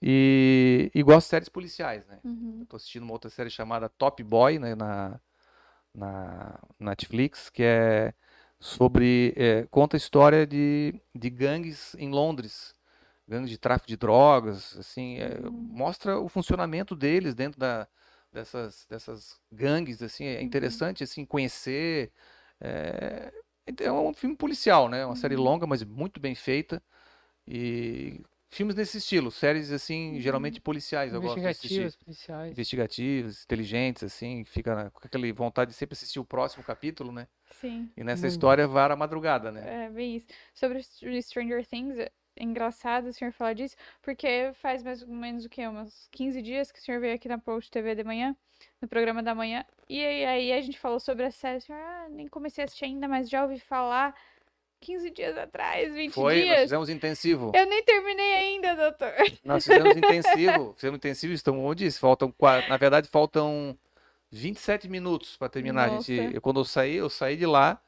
E, 0.00 0.90
e 0.94 1.02
gosto 1.02 1.26
de 1.26 1.30
séries 1.30 1.48
policiais, 1.48 2.06
né? 2.06 2.18
Uhum. 2.24 2.64
Tô 2.68 2.76
assistindo 2.76 3.02
uma 3.02 3.12
outra 3.12 3.30
série 3.30 3.50
chamada 3.50 3.88
Top 3.88 4.22
Boy, 4.22 4.58
né, 4.58 4.74
na, 4.74 5.20
na 5.94 6.58
Netflix, 6.78 7.50
que 7.50 7.62
é 7.62 8.14
sobre, 8.60 9.32
é, 9.36 9.66
conta 9.70 9.96
a 9.96 9.98
história 9.98 10.46
de, 10.46 10.94
de 11.14 11.30
gangues 11.30 11.94
em 11.96 12.10
Londres, 12.10 12.74
gangues 13.26 13.50
de 13.50 13.58
tráfico 13.58 13.88
de 13.88 13.96
drogas, 13.96 14.76
assim, 14.78 15.18
é, 15.18 15.38
Uhum. 15.40 15.50
mostra 15.50 16.18
o 16.18 16.28
funcionamento 16.28 16.94
deles 16.96 17.34
dentro 17.34 17.58
da, 17.58 17.86
dessas, 18.32 18.86
dessas 18.88 19.40
gangues, 19.50 20.02
assim, 20.02 20.24
é 20.24 20.42
interessante, 20.42 21.04
assim, 21.04 21.24
conhecer, 21.24 22.12
é, 22.60 23.32
é 23.80 23.92
um 23.92 24.12
filme 24.14 24.36
policial, 24.36 24.88
né, 24.88 25.04
uma 25.04 25.16
série 25.16 25.36
Uhum. 25.36 25.42
longa, 25.42 25.66
mas 25.66 25.82
muito 25.84 26.20
bem 26.20 26.34
feita, 26.34 26.82
e 27.46 28.20
filmes 28.50 28.74
nesse 28.74 28.98
estilo, 28.98 29.30
séries, 29.30 29.70
assim, 29.72 30.20
geralmente 30.20 30.60
policiais, 30.60 31.12
eu 31.14 31.20
gosto 31.20 31.42
de 31.42 31.50
assistir 31.50 31.92
Investigativas, 31.92 31.96
policiais. 31.96 32.52
investigativos, 32.52 33.44
inteligentes, 33.44 34.02
assim, 34.02 34.44
fica 34.44 34.74
na- 34.74 34.90
com 34.90 35.00
aquela 35.06 35.32
vontade 35.32 35.70
de 35.70 35.76
sempre 35.76 35.94
assistir 35.94 36.18
o 36.20 36.24
próximo 36.24 36.64
capítulo, 36.64 37.12
né? 37.12 37.26
Sim. 37.50 37.90
E 37.96 38.04
nessa 38.04 38.22
Muito. 38.22 38.32
história 38.34 38.66
vara 38.66 38.94
a 38.94 38.96
madrugada, 38.96 39.50
né? 39.50 39.62
É, 39.64 39.90
bem 39.90 40.16
isso. 40.16 40.26
Sobre 40.54 40.78
Str- 40.82 41.20
Stranger 41.22 41.66
Things, 41.66 41.98
é 41.98 42.10
engraçado 42.40 43.08
o 43.08 43.12
senhor 43.12 43.32
falar 43.32 43.52
disso, 43.54 43.76
porque 44.02 44.52
faz 44.54 44.82
mais 44.82 45.02
ou 45.02 45.08
menos 45.08 45.44
o 45.44 45.48
quê? 45.48 45.66
Uns 45.66 46.08
15 46.12 46.40
dias 46.40 46.70
que 46.70 46.78
o 46.78 46.82
senhor 46.82 47.00
veio 47.00 47.14
aqui 47.14 47.28
na 47.28 47.38
Post 47.38 47.70
TV 47.70 47.94
de 47.96 48.04
manhã, 48.04 48.36
no 48.80 48.88
programa 48.88 49.22
da 49.22 49.34
manhã, 49.34 49.64
e 49.88 50.04
aí, 50.04 50.24
aí 50.24 50.52
a 50.52 50.60
gente 50.60 50.78
falou 50.78 51.00
sobre 51.00 51.24
a 51.24 51.30
série, 51.30 51.58
o 51.58 51.60
senhor, 51.60 51.80
ah, 51.80 52.08
nem 52.10 52.28
comecei 52.28 52.62
a 52.62 52.66
assistir 52.66 52.84
ainda, 52.84 53.08
mas 53.08 53.28
já 53.28 53.42
ouvi 53.42 53.58
falar 53.58 54.14
15 54.80 55.10
dias 55.10 55.36
atrás, 55.36 55.92
20 55.92 56.12
Foi, 56.14 56.34
nós 56.36 56.44
dias. 56.44 56.60
fizemos 56.62 56.88
intensivo. 56.88 57.52
Eu 57.54 57.66
nem 57.66 57.82
terminei 57.84 58.34
ainda, 58.34 58.74
doutor. 58.76 59.12
Nós 59.44 59.64
fizemos 59.64 59.96
intensivo, 59.96 60.72
fizemos 60.78 60.96
intensivo, 60.96 61.32
estamos 61.32 61.64
onde 61.64 61.84
disse, 61.84 61.98
faltam 61.98 62.30
quatro, 62.30 62.68
na 62.68 62.76
verdade 62.76 63.08
faltam 63.08 63.76
27 64.30 64.88
minutos 64.88 65.36
para 65.36 65.48
terminar. 65.48 65.90
A 65.90 66.00
gente, 66.00 66.34
eu, 66.34 66.40
quando 66.40 66.60
eu 66.60 66.64
saí, 66.64 66.96
eu 66.96 67.10
saí 67.10 67.36
de 67.36 67.46
lá, 67.46 67.80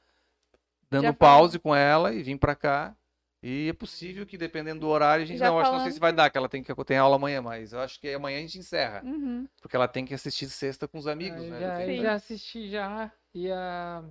dando 0.91 1.05
Já 1.05 1.13
pause 1.13 1.59
com 1.59 1.75
ela 1.75 2.13
e 2.13 2.23
vim 2.23 2.37
para 2.37 2.55
cá. 2.55 2.95
E 3.43 3.69
é 3.71 3.73
possível 3.73 4.27
que 4.27 4.37
dependendo 4.37 4.81
do 4.81 4.89
horário, 4.89 5.23
a 5.23 5.27
gente 5.27 5.39
Já 5.39 5.49
não, 5.49 5.59
acho, 5.59 5.73
não 5.73 5.81
sei 5.81 5.93
se 5.93 6.01
vai 6.01 6.13
dar, 6.13 6.29
que 6.29 6.37
ela 6.37 6.49
tem 6.49 6.63
que 6.63 6.75
tem 6.85 6.99
aula 6.99 7.17
amanhã, 7.17 7.41
mas 7.41 7.73
eu 7.73 7.81
acho 7.81 7.99
que 7.99 8.13
amanhã 8.13 8.37
a 8.39 8.43
gente 8.43 8.59
encerra, 8.59 9.03
Uhum. 9.03 9.49
porque 9.63 9.75
ela 9.75 9.89
tem 9.89 10.05
que 10.05 10.13
assistir 10.13 10.47
sexta 10.51 10.87
com 10.87 10.99
os 10.99 11.07
amigos, 11.07 11.43
eu 11.43 11.49
né? 11.51 11.59
já, 11.61 11.87
eu 11.87 12.03
já 12.03 12.13
assisti 12.13 12.69
já. 12.69 13.11
E 13.35 13.51
a... 13.51 14.05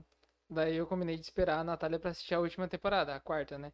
daí 0.49 0.75
eu 0.75 0.87
combinei 0.87 1.15
de 1.15 1.23
esperar 1.23 1.59
a 1.59 1.63
Natália 1.63 1.99
pra 1.99 2.11
assistir 2.11 2.33
a 2.33 2.39
última 2.39 2.67
temporada, 2.67 3.15
a 3.15 3.19
quarta, 3.19 3.57
né? 3.57 3.71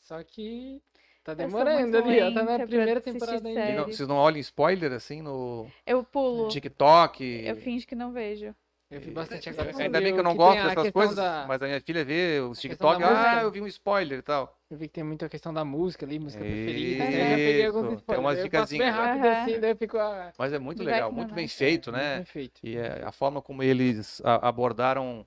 Só 0.00 0.22
que 0.22 0.82
tá 1.24 1.34
demorando 1.34 1.92
muito 1.92 1.96
ali, 1.96 2.20
ó. 2.20 2.30
Tá 2.32 2.42
na 2.44 2.66
primeira 2.66 3.00
temporada 3.00 3.48
ainda. 3.48 3.72
não- 3.74 3.84
vocês 3.86 4.08
não 4.08 4.16
olham 4.16 4.38
spoiler 4.40 4.92
assim 4.92 5.22
no 5.22 5.66
Eu 5.86 6.02
pulo. 6.04 6.48
TikTok? 6.48 7.24
Eu 7.46 7.56
finjo 7.56 7.86
que 7.86 7.94
não 7.94 8.12
vejo. 8.12 8.54
Eu 8.90 9.00
vi 9.00 9.10
bastante 9.10 9.48
agora. 9.48 9.68
Ainda 9.70 9.84
sobre 9.84 10.00
bem 10.02 10.12
que 10.12 10.20
eu 10.20 10.24
não 10.24 10.32
tem 10.32 10.38
gosto 10.38 10.62
dessas 10.64 10.90
coisas, 10.90 11.16
da- 11.16 11.46
mas 11.48 11.62
a 11.62 11.66
minha 11.66 11.80
filha 11.80 12.04
vê 12.04 12.40
os 12.40 12.60
TikTok, 12.60 13.02
ah, 13.02 13.40
eu 13.42 13.50
vi 13.50 13.60
um 13.62 13.66
spoiler 13.66 14.18
e 14.18 14.22
tal. 14.22 14.54
Eu 14.70 14.76
vi 14.76 14.86
que 14.86 14.94
tem 14.94 15.04
muito 15.04 15.24
a 15.24 15.28
questão 15.30 15.52
da 15.52 15.64
música 15.64 16.04
ali, 16.04 16.18
música 16.18 16.44
preferida. 16.44 17.04
né? 17.04 17.22
Eu 17.22 17.28
já 17.28 17.36
Isso, 17.36 17.46
peguei 17.46 17.66
alguns 17.66 17.86
tem 17.88 17.96
spoilers. 17.96 18.24
umas 18.24 18.36
Eu 18.36 18.42
bem 18.42 18.50
dicasinhas. 18.50 18.94
rápido 18.94 19.26
Aham. 19.26 19.42
assim, 19.42 19.60
daí 19.60 19.74
fico. 19.76 19.98
ah, 19.98 20.32
Mas 20.38 20.52
é 20.52 20.58
muito 20.58 20.82
legal, 20.82 21.10
que 21.10 21.16
muito 21.16 21.34
bem 21.34 21.48
feito, 21.48 21.90
muito 21.90 22.02
né? 22.02 22.16
bem 22.16 22.24
feito. 22.24 22.60
E 22.62 22.76
é, 22.76 23.02
a 23.02 23.12
forma 23.12 23.40
como 23.40 23.62
eles 23.62 24.20
abordaram, 24.24 25.26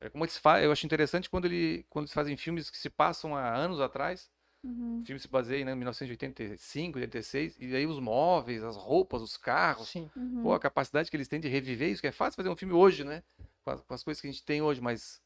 é, 0.00 0.10
como 0.10 0.24
eles 0.24 0.36
fazem, 0.38 0.64
eu 0.66 0.72
acho 0.72 0.84
interessante 0.86 1.28
quando, 1.30 1.46
ele, 1.46 1.84
quando 1.88 2.04
eles 2.04 2.14
fazem 2.14 2.36
filmes 2.36 2.70
que 2.70 2.76
se 2.78 2.90
passam 2.90 3.34
há 3.36 3.54
anos 3.54 3.80
atrás, 3.80 4.30
Uhum. 4.64 5.00
o 5.00 5.06
filme 5.06 5.20
se 5.20 5.28
baseia 5.28 5.64
né, 5.64 5.72
em 5.72 5.76
1985, 5.76 6.98
86, 6.98 7.56
e 7.60 7.74
aí 7.76 7.86
os 7.86 8.00
móveis, 8.00 8.64
as 8.64 8.76
roupas, 8.76 9.22
os 9.22 9.36
carros, 9.36 9.88
Sim. 9.90 10.10
Uhum. 10.16 10.42
Pô, 10.42 10.52
a 10.54 10.60
capacidade 10.60 11.10
que 11.10 11.16
eles 11.16 11.28
têm 11.28 11.40
de 11.40 11.48
reviver 11.48 11.88
isso, 11.90 12.00
que 12.00 12.08
é 12.08 12.12
fácil 12.12 12.36
fazer 12.36 12.48
um 12.48 12.56
filme 12.56 12.74
hoje, 12.74 13.04
né? 13.04 13.22
Com 13.64 13.70
as, 13.70 13.80
com 13.82 13.94
as 13.94 14.02
coisas 14.02 14.20
que 14.20 14.26
a 14.26 14.30
gente 14.30 14.44
tem 14.44 14.60
hoje, 14.62 14.80
mas 14.80 15.20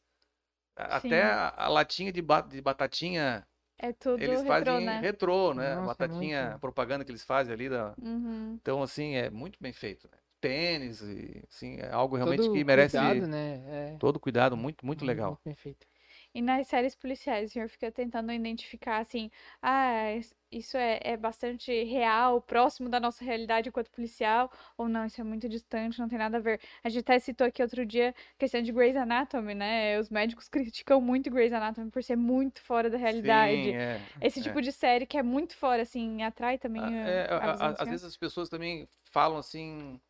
a- 0.77 0.97
até 0.99 1.23
a, 1.23 1.55
a 1.57 1.69
latinha 1.69 2.13
de, 2.13 2.23
ba- 2.23 2.41
de 2.43 2.61
batatinha, 2.61 3.47
É 3.79 3.93
tudo 3.93 4.23
eles 4.23 4.43
retrô, 4.43 4.49
fazem 4.49 4.85
né? 4.87 5.01
retrô, 5.01 5.55
né? 5.55 5.75
Nossa, 5.77 5.89
batatinha, 5.89 6.43
muito. 6.43 6.57
a 6.57 6.59
propaganda 6.59 7.05
que 7.05 7.11
eles 7.11 7.25
fazem 7.25 7.53
ali. 7.55 7.69
Da... 7.69 7.95
Uhum. 7.99 8.59
Então, 8.61 8.83
assim, 8.83 9.15
é 9.15 9.31
muito 9.31 9.59
bem 9.61 9.73
feito. 9.73 10.09
Né? 10.11 10.19
Tênis, 10.41 11.01
e, 11.03 11.43
assim, 11.49 11.77
é 11.79 11.91
algo 11.93 12.17
realmente 12.17 12.41
Todo 12.43 12.53
que 12.53 12.65
merece 12.65 12.97
cuidado, 12.97 13.27
né? 13.27 13.95
É, 13.95 13.99
todo 13.99 14.21
cuidado, 14.21 14.57
muito, 14.57 14.85
muito 14.87 15.05
legal. 15.05 15.31
Muito 15.33 15.45
bem 15.45 15.55
feito. 15.55 15.87
E 16.35 16.41
nas 16.43 16.67
séries 16.69 16.95
policiais, 16.95 17.51
o 17.51 17.53
senhor 17.53 17.69
fica 17.69 17.91
tentando 17.91 18.33
identificar 18.33 18.99
assim, 18.99 19.31
ah, 19.63 20.07
isso 20.51 20.77
é, 20.77 21.01
é 21.03 21.17
bastante 21.17 21.73
real, 21.85 22.41
próximo 22.41 22.89
da 22.89 22.99
nossa 23.01 23.25
realidade 23.25 23.69
enquanto 23.69 23.91
policial, 23.91 24.51
ou 24.77 24.89
não, 24.89 25.05
isso 25.07 25.21
é 25.21 25.25
muito 25.25 25.49
distante, 25.49 25.99
não 25.99 26.09
tem 26.09 26.19
nada 26.19 26.39
a 26.39 26.41
ver. 26.41 26.61
A 26.83 26.89
gente 26.89 27.01
até 27.03 27.19
citou 27.19 27.47
aqui 27.47 27.63
outro 27.63 27.85
dia 27.87 28.11
a 28.11 28.39
questão 28.39 28.63
de 28.63 28.73
Grey's 28.73 28.97
Anatomy, 28.97 29.55
né? 29.55 29.99
Os 29.99 30.09
médicos 30.11 30.49
criticam 30.51 31.01
muito 31.01 31.31
Grey's 31.31 31.53
Anatomy 31.53 31.91
por 31.91 32.03
ser 32.03 32.17
muito 32.17 32.63
fora 32.63 32.91
da 32.91 32.99
realidade. 32.99 33.71
Sim, 33.71 33.77
é, 33.77 34.01
Esse 34.21 34.41
é. 34.41 34.43
tipo 34.43 34.61
de 34.61 34.73
série 34.73 35.07
que 35.07 35.17
é 35.19 35.23
muito 35.23 35.57
fora, 35.57 35.83
assim, 35.83 36.23
atrai 36.23 36.59
também 36.59 36.83
Ah, 36.85 36.89
a- 37.05 37.09
é, 37.09 37.27
a 37.31 37.37
a- 37.39 37.69
a- 37.71 37.83
às 37.83 37.89
vezes 37.89 38.05
as 38.05 38.17
pessoas 38.17 38.49
também 38.49 38.89
falam 39.11 39.39
assim, 39.39 40.01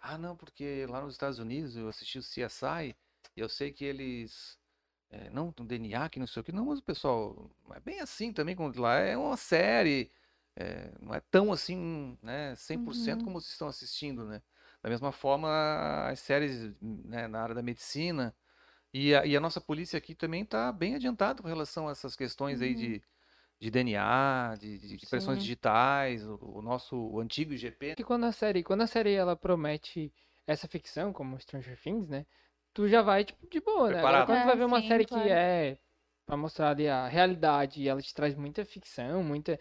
ah, 0.00 0.18
não, 0.18 0.36
porque 0.36 0.86
lá 0.88 1.00
nos 1.00 1.14
Estados 1.14 1.38
Unidos 1.38 1.76
eu 1.76 1.88
assisti 1.88 2.18
o 2.18 2.22
CSI 2.22 2.96
e 3.36 3.40
eu 3.40 3.48
sei 3.48 3.72
que 3.72 3.84
eles 3.84 4.58
eh, 5.10 5.30
não 5.30 5.52
tem 5.52 5.66
DNA, 5.66 6.08
que 6.10 6.20
não 6.20 6.26
sei 6.26 6.40
o 6.42 6.44
que. 6.44 6.52
Não, 6.52 6.66
mas 6.66 6.80
o 6.80 6.84
pessoal, 6.84 7.50
é 7.74 7.80
bem 7.80 8.00
assim 8.00 8.32
também 8.32 8.56
como 8.56 8.72
lá. 8.80 8.96
É 8.98 9.16
uma 9.16 9.36
série, 9.36 10.12
eh, 10.56 10.92
não 11.00 11.14
é 11.14 11.20
tão 11.20 11.52
assim, 11.52 12.18
né, 12.22 12.54
100% 12.56 13.22
Uhum. 13.22 13.24
como 13.24 13.40
vocês 13.40 13.52
estão 13.52 13.68
assistindo, 13.68 14.24
né? 14.26 14.42
Da 14.82 14.90
mesma 14.90 15.12
forma, 15.12 15.48
as 16.08 16.20
séries 16.20 16.74
né, 16.82 17.28
na 17.28 17.42
área 17.42 17.54
da 17.54 17.62
medicina 17.62 18.34
e 18.92 19.14
a, 19.14 19.26
e 19.26 19.36
a 19.36 19.40
nossa 19.40 19.60
polícia 19.60 19.96
aqui 19.98 20.14
também 20.14 20.42
está 20.42 20.72
bem 20.72 20.94
adiantada 20.94 21.42
com 21.42 21.48
relação 21.48 21.88
a 21.88 21.92
essas 21.92 22.16
questões 22.16 22.60
aí 22.62 22.74
Uhum. 22.74 22.74
de, 22.74 23.02
de 23.60 23.70
DNA, 23.70 24.56
de, 24.58 24.78
de 24.78 24.94
impressões 24.94 25.38
Sim. 25.38 25.40
digitais, 25.40 26.24
o, 26.26 26.38
o 26.42 26.62
nosso 26.62 26.96
o 26.96 27.20
antigo 27.20 27.52
IGP. 27.52 27.94
que 27.96 28.04
quando 28.04 28.24
a 28.24 28.32
série, 28.32 28.62
quando 28.62 28.82
a 28.82 28.86
série 28.86 29.12
ela 29.14 29.36
promete 29.36 30.12
essa 30.46 30.68
ficção, 30.68 31.12
como 31.12 31.38
Stranger 31.40 31.78
Things, 31.80 32.08
né? 32.08 32.24
Tu 32.72 32.88
já 32.88 33.02
vai, 33.02 33.24
tipo, 33.24 33.46
de 33.48 33.60
boa, 33.60 33.90
né? 33.90 33.98
Agora, 34.00 34.24
quando 34.26 34.40
tu 34.42 34.44
vai 34.46 34.54
Ah, 34.54 34.56
ver 34.56 34.64
uma 34.64 34.80
sim, 34.80 34.88
série 34.88 35.04
claro. 35.04 35.24
que 35.24 35.30
é 35.30 35.78
pra 36.26 36.36
mostrar 36.36 36.70
ali 36.70 36.88
a 36.88 37.08
realidade 37.08 37.82
e 37.82 37.88
ela 37.88 38.00
te 38.02 38.14
traz 38.14 38.34
muita 38.34 38.64
ficção, 38.64 39.22
muita. 39.24 39.58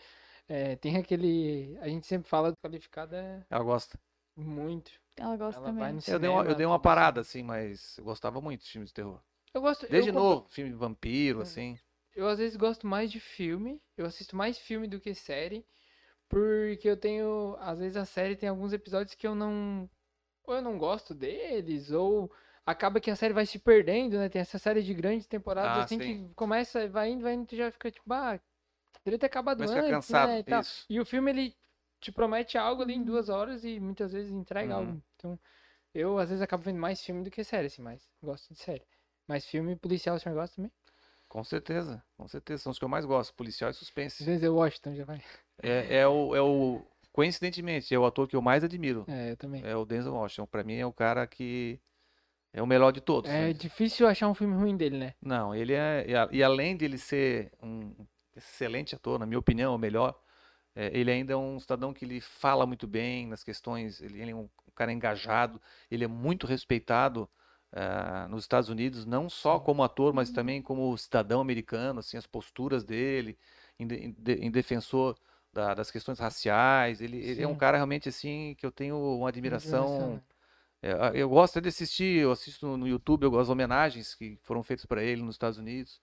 é, 0.48 0.76
tem 0.76 0.98
aquele. 0.98 1.78
A 1.82 1.88
gente 1.90 2.06
sempre 2.08 2.30
fala 2.30 2.54
qualificada 2.64 3.18
é 3.18 3.44
Ela 3.50 3.64
gosta. 3.64 4.00
muito. 4.36 4.92
Ela 5.16 5.36
gosta 5.38 5.60
Ela 5.60 5.72
também. 5.74 6.00
Eu 6.08 6.20
dei 6.20 6.30
uma, 6.30 6.44
eu 6.46 6.56
dei 6.56 6.66
uma 6.66 6.80
parada, 6.80 7.22
assim. 7.22 7.44
mas 7.44 7.98
eu 7.98 8.04
gostava 8.04 8.40
muito 8.42 8.64
de 8.64 8.70
filmes 8.70 8.90
de 8.90 8.94
terror. 8.94 9.20
Eu 9.54 9.62
gosto. 9.62 9.86
eu 9.86 9.92
Desde 9.92 10.12
compro- 10.12 10.36
novo, 10.36 10.50
filme 10.50 10.72
de 10.72 10.78
vampiro, 10.78 11.40
Hum. 11.40 11.42
assim. 11.42 11.80
Eu 12.18 12.28
às 12.28 12.40
vezes 12.40 12.58
gosto 12.58 12.88
mais 12.88 13.12
de 13.12 13.20
filme. 13.20 13.80
Eu 13.96 14.06
assisto 14.08 14.36
mais 14.36 14.58
filme 14.58 14.88
do 14.88 15.00
que 15.00 15.14
série. 15.14 15.66
Porque 16.30 16.90
eu 16.90 16.98
tenho. 16.98 17.58
Às 17.60 17.80
vezes 17.80 17.98
a 17.98 18.06
série 18.06 18.36
tem 18.36 18.50
alguns 18.50 18.74
episódios 18.74 19.16
que 19.16 19.28
eu 19.28 19.36
não. 19.36 19.90
Ou 20.46 20.56
eu 20.56 20.62
não 20.62 20.78
gosto 20.78 21.16
deles, 21.16 21.92
ou 21.92 22.32
acaba 22.66 23.00
que 23.02 23.12
a 23.12 23.16
série 23.18 23.34
vai 23.34 23.46
se 23.46 23.60
perdendo, 23.60 24.18
né? 24.18 24.30
Tem 24.30 24.42
essa 24.42 24.60
série 24.60 24.84
de 24.84 24.94
grandes 24.94 25.28
temporadas 25.28 25.78
Ah, 25.78 25.86
assim 25.86 26.00
sim. 26.00 26.02
que 26.02 26.30
começa, 26.36 26.88
vai 26.90 27.12
indo, 27.12 27.24
vai 27.24 27.34
indo, 27.36 27.48
tu 27.48 27.56
já 27.56 27.72
fica 27.72 27.92
tipo, 27.92 28.14
ah, 28.14 28.40
deveria 29.06 29.20
ter 29.20 29.28
acabado 29.28 29.62
Mas 29.62 29.72
antes, 29.72 29.84
cansado, 29.84 30.10
né? 30.10 30.40
E, 30.40 30.44
tal. 30.44 30.66
e 30.90 31.00
o 31.02 31.06
filme 31.06 31.32
ele 31.32 31.56
te 32.02 32.12
promete 32.12 32.58
algo 32.58 32.82
ali 32.84 32.94
em 32.96 33.04
Uhum. 33.04 33.06
duas 33.06 33.30
horas 33.30 33.66
e 33.66 33.80
muitas 33.80 34.14
vezes 34.14 34.32
entrega 34.32 34.76
Uhum. 34.76 34.76
algo. 34.76 35.04
Então, 35.16 35.40
eu 35.94 36.20
às 36.20 36.30
vezes 36.30 36.42
acabo 36.44 36.64
vendo 36.64 36.80
mais 36.80 37.02
filme 37.04 37.24
do 37.24 37.32
que 37.32 37.44
série, 37.44 37.68
assim, 37.68 37.82
mas 37.84 38.10
gosto 38.24 38.54
de 38.54 38.60
série. 38.60 38.86
Mas 39.28 39.46
filme 39.46 39.76
policial 39.78 40.16
o 40.18 40.20
senhor 40.20 40.36
gosta 40.36 40.58
também? 40.58 40.72
Com 41.28 41.44
certeza, 41.44 42.04
com 42.16 42.28
certeza. 42.28 42.64
São 42.64 42.72
os 42.72 42.80
que 42.80 42.86
eu 42.86 42.90
mais 42.90 43.06
gosto, 43.06 43.34
policial 43.34 43.70
e 43.70 43.74
suspense. 43.74 44.24
Denzel 44.24 44.56
Washington 44.56 44.96
já 44.96 45.06
vai. 45.06 45.22
É, 45.62 45.98
é 46.00 46.08
o, 46.08 46.36
é 46.36 46.42
o, 46.42 46.86
coincidentemente, 47.12 47.94
é 47.94 48.00
o 48.00 48.06
ator 48.06 48.28
que 48.28 48.36
eu 48.36 48.42
mais 48.42 48.64
admiro. 48.64 49.06
É, 49.08 49.32
eu 49.32 49.38
também. 49.38 49.62
É 49.66 49.76
o 49.76 49.86
Denzel 49.86 50.14
Washington. 50.14 50.46
Pra 50.46 50.64
mim 50.64 50.76
é 50.76 50.86
o 50.86 50.94
cara 50.94 51.28
que 51.28 51.80
é 52.54 52.62
o 52.62 52.68
melhor 52.68 52.92
de 52.92 53.02
todos. 53.02 53.30
É 53.30 53.48
né? 53.48 53.54
difícil 53.54 54.08
achar 54.08 54.28
um 54.28 54.34
filme 54.34 54.56
ruim 54.56 54.78
dele, 54.78 54.98
né? 54.98 55.14
Não, 55.22 55.54
ele 55.54 55.74
é. 55.74 56.06
E, 56.08 56.38
e 56.38 56.44
além 56.44 56.78
de 56.78 56.86
ele 56.86 56.98
ser 56.98 57.52
um 57.62 57.94
excelente 58.36 58.96
ator, 58.96 59.20
na 59.20 59.26
minha 59.26 59.40
opinião, 59.40 59.76
o 59.76 59.78
melhor, 59.78 60.18
é, 60.76 60.90
ele 60.98 61.12
ainda 61.12 61.34
é 61.34 61.38
um 61.38 61.60
cidadão 61.60 61.94
que 61.94 62.06
ele 62.06 62.22
fala 62.22 62.66
muito 62.66 62.88
bem 62.88 63.28
nas 63.28 63.44
questões, 63.44 64.00
ele, 64.00 64.22
ele 64.22 64.32
é 64.32 64.36
um 64.36 64.48
cara 64.76 64.94
engajado, 64.94 65.60
ele 65.90 66.04
é 66.04 66.08
muito 66.08 66.48
respeitado 66.48 67.28
ah, 67.72 68.28
nos 68.30 68.44
Estados 68.44 68.70
Unidos, 68.70 69.06
não 69.06 69.30
só 69.30 69.60
como 69.60 69.84
ator, 69.84 70.14
mas 70.14 70.30
Uhum. 70.30 70.36
também 70.36 70.62
como 70.62 70.98
cidadão 70.98 71.42
americano, 71.42 72.00
assim, 72.00 72.18
as 72.18 72.28
posturas 72.28 72.84
dele, 72.84 73.38
em, 73.80 73.88
de- 73.88 73.96
em 73.96 74.12
de- 74.14 74.34
em 74.36 74.52
defensor 74.52 75.18
da- 75.54 75.74
das 75.74 75.92
questões 75.92 76.20
raciais. 76.20 77.02
Ele, 77.02 77.18
ele 77.20 77.44
é 77.44 77.48
um 77.48 77.56
cara 77.56 77.78
realmente 77.78 78.10
assim 78.10 78.56
que 78.58 78.66
eu 78.66 78.72
tenho 78.72 78.98
uma 78.98 79.30
admiração. 79.30 80.22
É, 80.82 80.92
eu 81.16 81.30
gosto 81.30 81.60
de 81.62 81.70
assistir, 81.70 82.20
eu 82.22 82.32
assisto 82.32 82.78
no- 82.78 82.88
YouTube 82.88 83.24
eu- 83.24 83.40
as 83.40 83.50
homenagens 83.50 84.14
que 84.16 84.38
foram 84.44 84.64
feitas 84.64 84.86
para 84.86 85.04
ele 85.04 85.22
nos 85.24 85.36
Estados 85.36 85.58
Unidos, 85.58 86.00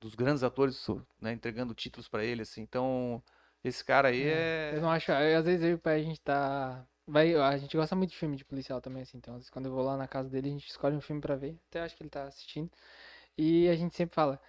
dos 0.00 0.14
grandes 0.14 0.42
atores, 0.42 0.86
né, 1.20 1.32
entregando 1.32 1.74
títulos 1.74 2.08
para 2.08 2.24
ele, 2.24 2.42
assim. 2.42 2.62
Então, 2.62 3.22
esse 3.62 3.84
cara 3.84 4.08
aí 4.08 4.22
é. 4.24 4.72
Eu 4.76 4.80
não 4.82 4.90
acho. 4.90 5.10
eu- 5.12 5.38
às 5.38 5.44
vezes 5.44 5.64
eu 5.64 5.80
a 5.84 5.98
gente 5.98 6.20
tá. 6.20 6.86
Vai, 7.06 7.34
a 7.34 7.56
gente 7.58 7.76
gosta 7.76 7.94
muito 7.94 8.10
de 8.10 8.16
filme 8.16 8.36
de 8.36 8.44
policial 8.44 8.80
também, 8.80 9.02
assim. 9.02 9.18
Então, 9.18 9.34
às 9.34 9.40
vezes, 9.40 9.50
quando 9.50 9.66
eu 9.66 9.72
vou 9.72 9.84
lá 9.84 9.96
na 9.96 10.08
casa 10.08 10.28
dele, 10.30 10.48
a 10.48 10.52
gente 10.52 10.68
escolhe 10.68 10.96
um 10.96 11.00
filme 11.00 11.20
pra 11.20 11.36
ver. 11.36 11.58
Até 11.68 11.80
acho 11.80 11.96
que 11.96 12.02
ele 12.02 12.10
tá 12.10 12.24
assistindo. 12.24 12.70
E 13.36 13.68
a 13.68 13.76
gente 13.76 13.94
sempre 13.94 14.14
fala. 14.14 14.40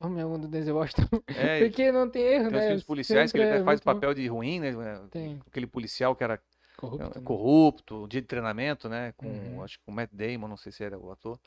Vamos 0.00 0.20
é 0.20 0.26
um 0.26 0.38
do 0.38 0.48
Denzel 0.48 0.76
Washington. 0.76 1.08
É, 1.32 1.58
Porque 1.70 1.92
não 1.92 2.10
tem 2.10 2.22
erro, 2.22 2.50
tem 2.50 2.58
né? 2.58 2.66
filmes 2.66 2.84
policiais 2.84 3.32
que 3.32 3.38
ele 3.38 3.44
Sempre 3.44 3.56
até 3.56 3.60
é 3.60 3.64
faz 3.64 3.80
muito 3.80 3.84
bom. 3.84 3.94
papel 3.94 4.14
de 4.14 4.26
ruim, 4.28 4.60
né? 4.60 4.70
Tem. 5.10 5.40
Aquele 5.46 5.66
policial 5.66 6.14
que 6.14 6.24
era 6.24 6.40
Corrupto, 6.76 7.18
é, 7.18 7.20
né? 7.20 7.26
corrupto, 7.26 8.08
dia 8.08 8.20
de 8.20 8.26
treinamento, 8.28 8.88
né? 8.88 9.12
Com, 9.12 9.28
Uhum. 9.28 9.64
acho 9.64 9.78
que 9.78 9.84
com 9.84 9.92
o 9.92 9.94
Matt 9.94 10.10
Damon, 10.12 10.48
não 10.48 10.56
sei 10.56 10.72
se 10.72 10.84
era 10.84 10.98
o 10.98 11.10
ator, 11.10 11.38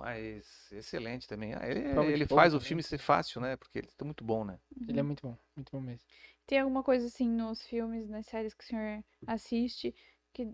mas 0.00 0.70
excelente 0.72 1.28
também. 1.28 1.54
Ah, 1.54 1.68
ele 1.68 1.80
Prova 1.90 2.12
ele 2.12 2.26
faz 2.26 2.54
o 2.54 2.60
também. 2.60 2.60
filme 2.60 2.82
ser 2.82 2.98
fácil, 2.98 3.40
né? 3.40 3.56
Porque 3.56 3.78
ele 3.78 3.88
tá 3.96 4.04
muito 4.04 4.24
bom, 4.24 4.44
né? 4.44 4.58
Ele 4.88 5.00
é 5.00 5.02
muito 5.02 5.22
bom, 5.26 5.36
muito 5.56 5.70
bom 5.72 5.80
mesmo. 5.80 6.06
Tem 6.46 6.58
alguma 6.58 6.82
coisa 6.82 7.06
assim 7.06 7.28
nos 7.28 7.64
filmes, 7.66 8.08
nas 8.08 8.26
séries 8.26 8.54
que 8.54 8.64
o 8.64 8.66
senhor 8.66 9.04
assiste, 9.26 9.94
que 10.32 10.48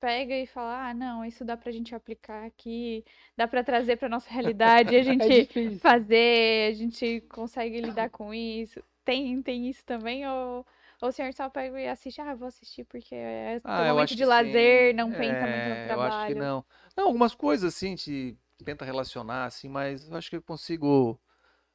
pega 0.00 0.34
e 0.34 0.46
fala, 0.46 0.88
ah, 0.90 0.94
não, 0.94 1.24
isso 1.24 1.44
dá 1.44 1.56
pra 1.56 1.72
gente 1.72 1.94
aplicar 1.94 2.44
aqui, 2.44 3.04
dá 3.36 3.46
pra 3.48 3.64
trazer 3.64 3.96
pra 3.96 4.08
nossa 4.08 4.28
realidade, 4.30 4.94
e 4.94 4.98
a 4.98 5.02
É 5.18 5.28
gente 5.28 5.30
difícil. 5.30 5.80
fazer, 5.80 6.70
a 6.72 6.74
gente 6.74 7.20
consegue 7.30 7.80
lidar 7.80 8.10
com 8.10 8.32
isso. 8.34 8.82
Tem, 9.04 9.40
tem 9.42 9.68
isso 9.68 9.84
também? 9.84 10.26
Ou, 10.28 10.66
ou 11.00 11.08
o 11.08 11.12
senhor 11.12 11.32
só 11.32 11.48
pega 11.48 11.80
e 11.80 11.88
assiste, 11.88 12.20
ah, 12.20 12.34
vou 12.34 12.48
assistir 12.48 12.84
porque 12.84 13.14
é 13.14 13.60
Ah, 13.64 13.82
um 13.82 13.84
momento 13.84 14.14
de 14.16 14.24
que 14.24 14.24
sim. 14.24 14.24
lazer, 14.24 14.94
não 14.94 15.14
pensa 15.14 15.46
muito 15.46 15.68
no 15.68 15.78
É, 15.78 15.92
Eu 15.92 16.00
acho 16.02 16.24
que 16.24 16.34
trabalho. 16.34 16.34
não. 16.34 16.64
Não, 16.96 17.06
algumas 17.06 17.34
coisas 17.34 17.74
assim, 17.74 17.94
te 17.94 18.38
tenta 18.64 18.84
relacionar, 18.84 19.46
assim, 19.46 19.68
mas 19.68 20.08
eu 20.10 20.16
acho 20.16 20.30
que 20.30 20.36
eu 20.36 20.42
consigo 20.42 21.20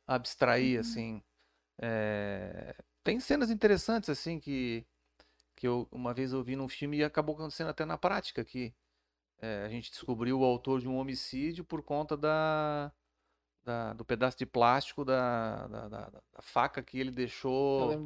abstrair, 0.08 0.80
Uhum. 0.80 0.82
assim. 0.82 1.24
É, 1.80 2.76
Tem 3.04 3.20
cenas 3.20 3.52
interessantes, 3.52 4.10
assim, 4.10 4.40
que, 4.40 4.86
que 5.56 5.68
eu 5.68 5.88
uma 5.92 6.14
vez 6.14 6.34
eu 6.34 6.44
vi 6.44 6.56
num 6.56 6.70
filme 6.70 6.98
e 7.00 7.04
acabou 7.04 7.36
acontecendo 7.36 7.70
até 7.70 7.86
na 7.86 7.98
prática, 7.98 8.44
que 8.46 8.74
é, 9.42 9.64
a 9.66 9.70
gente 9.70 9.92
descobriu 9.92 10.40
o 10.40 10.46
autor 10.46 10.82
de 10.82 10.88
um 10.88 10.98
homicídio 10.98 11.64
por 11.66 11.84
conta 11.84 12.18
da, 12.18 12.92
da- 13.64 13.94
do 13.94 14.06
pedaço 14.06 14.38
de 14.38 14.46
plástico 14.46 15.06
da, 15.06 15.68
da, 15.68 15.90
da- 15.90 16.12
faca 16.42 16.82
que 16.84 17.00
ele 17.00 17.12
deixou 17.12 18.02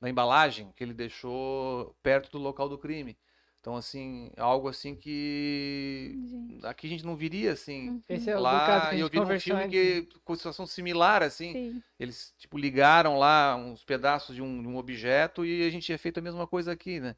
da 0.00 0.08
embalagem 0.10 0.72
que 0.72 0.84
ele 0.84 0.94
deixou 0.94 1.94
perto 2.02 2.30
do 2.32 2.38
local 2.38 2.68
do 2.68 2.78
crime. 2.78 3.16
Então, 3.64 3.76
assim, 3.76 4.30
algo 4.36 4.68
assim 4.68 4.94
que 4.94 6.14
Gente. 6.30 6.66
aqui 6.66 6.86
a 6.86 6.90
gente 6.90 7.06
não 7.06 7.16
viria 7.16 7.52
assim. 7.52 7.88
Uhum. 7.88 8.02
Esse 8.10 8.30
é 8.30 8.36
o 8.38 8.42
Lá, 8.42 8.66
caso 8.66 8.88
que 8.90 8.94
a 8.94 8.98
e 8.98 9.00
eu 9.00 9.06
gente 9.06 9.12
vi 9.12 9.20
num 9.20 9.40
filme 9.40 9.68
que 9.70 10.02
com 10.22 10.36
situação 10.36 10.66
similar, 10.66 11.22
assim. 11.22 11.52
Sim. 11.54 11.82
Eles, 11.98 12.34
tipo, 12.36 12.58
ligaram 12.58 13.18
lá 13.18 13.56
uns 13.56 13.82
pedaços 13.82 14.36
de 14.36 14.42
um, 14.42 14.60
de 14.60 14.68
um 14.68 14.76
objeto 14.76 15.46
e 15.46 15.66
a 15.66 15.70
gente 15.70 15.86
tinha 15.86 15.98
feito 15.98 16.18
a 16.18 16.20
mesma 16.20 16.46
coisa 16.46 16.72
aqui, 16.72 17.00
né? 17.00 17.16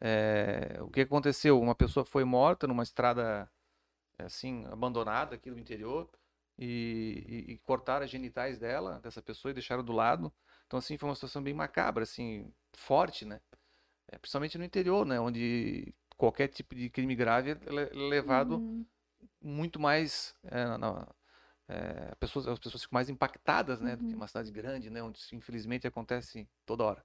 É, 0.00 0.78
o 0.80 0.88
que 0.88 1.00
aconteceu? 1.00 1.60
Uma 1.60 1.74
pessoa 1.74 2.06
foi 2.06 2.22
morta 2.24 2.68
numa 2.68 2.84
estrada, 2.84 3.50
assim, 4.18 4.66
abandonada 4.66 5.34
aqui 5.36 5.50
no 5.50 5.58
interior 5.58 6.08
e, 6.58 7.46
e- 7.48 7.52
e 7.54 7.58
cortaram 7.58 8.04
as 8.04 8.10
genitais 8.10 8.58
dela, 8.58 9.00
dessa 9.00 9.22
pessoa, 9.22 9.50
e 9.50 9.54
deixaram 9.54 9.84
do 9.84 9.92
lado. 9.92 10.32
Então, 10.66 10.78
assim, 10.78 10.96
foi 10.96 11.08
uma 11.08 11.16
situação 11.16 11.42
bem 11.42 11.54
macabra, 11.54 12.04
assim, 12.04 12.52
forte, 12.74 13.24
né? 13.24 13.40
É, 14.10 14.18
principalmente 14.18 14.58
no 14.58 14.64
interior, 14.64 15.06
né? 15.06 15.20
Onde 15.20 15.94
qualquer 16.16 16.48
tipo 16.48 16.74
de 16.74 16.90
crime 16.90 17.14
grave 17.14 17.52
é 17.52 17.54
le- 17.72 17.90
levado 18.08 18.54
Uhum. 18.56 18.86
muito 19.42 19.80
mais 19.80 20.34
é, 20.44 20.76
na- 20.78 21.08
é, 21.68 22.14
pessoas, 22.16 22.46
as 22.48 22.58
pessoas 22.58 22.82
ficam 22.84 22.96
mais 22.96 23.08
impactadas, 23.10 23.80
né, 23.80 23.96
do 23.96 24.04
que 24.04 24.14
Uhum. 24.14 24.16
uma 24.16 24.28
cidade 24.28 24.50
grande, 24.52 24.90
né, 24.90 25.02
onde 25.02 25.18
isso, 25.18 25.34
infelizmente 25.36 25.86
acontece 25.86 26.48
toda 26.66 26.84
hora. 26.84 27.04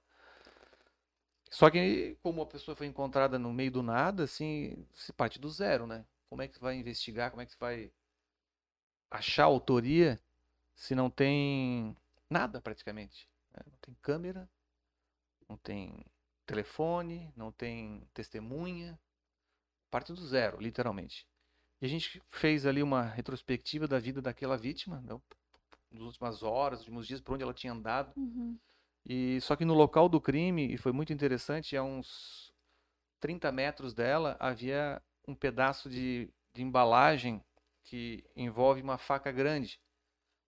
Só 1.50 1.70
que 1.70 2.16
como 2.22 2.42
a 2.42 2.46
pessoa 2.46 2.76
foi 2.76 2.86
encontrada 2.86 3.38
no 3.38 3.52
meio 3.52 3.70
do 3.70 3.82
nada, 3.82 4.24
assim, 4.24 4.86
se 4.94 5.12
parte 5.12 5.38
do 5.40 5.48
zero, 5.50 5.86
né? 5.86 6.04
Como 6.28 6.42
é 6.42 6.48
que 6.48 6.54
você 6.54 6.60
vai 6.60 6.76
investigar? 6.76 7.30
Como 7.30 7.40
é 7.42 7.46
que 7.46 7.52
você 7.52 7.58
vai 7.58 7.92
achar 9.10 9.44
a 9.44 9.46
autoria 9.46 10.20
se 10.74 10.94
não 10.94 11.10
tem 11.10 11.96
nada 12.30 12.60
praticamente? 12.60 13.28
né? 13.52 13.62
Não 13.70 13.78
tem 13.80 13.94
câmera, 14.02 14.48
não 15.48 15.56
tem 15.58 16.04
telefone, 16.46 17.32
não 17.36 17.50
tem 17.50 18.08
testemunha, 18.14 18.98
parte 19.90 20.12
do 20.12 20.26
zero, 20.26 20.60
literalmente. 20.60 21.26
E 21.80 21.86
a 21.86 21.88
gente 21.88 22.22
fez 22.30 22.64
ali 22.64 22.82
uma 22.82 23.02
retrospectiva 23.02 23.86
da 23.86 23.98
vida 23.98 24.22
daquela 24.22 24.56
vítima, 24.56 25.00
né, 25.02 25.20
nas 25.90 26.02
últimas 26.02 26.42
horas, 26.42 26.78
nos 26.78 26.86
últimos 26.86 27.06
dias, 27.06 27.20
por 27.20 27.34
onde 27.34 27.42
ela 27.42 27.52
tinha 27.52 27.72
andado. 27.72 28.12
Uhum. 28.16 28.58
E 29.04 29.40
só 29.40 29.54
que 29.54 29.64
no 29.64 29.74
local 29.74 30.08
do 30.08 30.20
crime, 30.20 30.72
e 30.72 30.76
foi 30.76 30.92
muito 30.92 31.12
interessante, 31.12 31.76
a 31.76 31.82
uns 31.82 32.52
30 33.20 33.52
metros 33.52 33.94
dela 33.94 34.36
havia 34.40 35.00
um 35.28 35.34
pedaço 35.34 35.88
de, 35.88 36.32
de 36.52 36.62
embalagem 36.62 37.42
que 37.84 38.24
envolve 38.34 38.82
uma 38.82 38.98
faca 38.98 39.30
grande. 39.30 39.80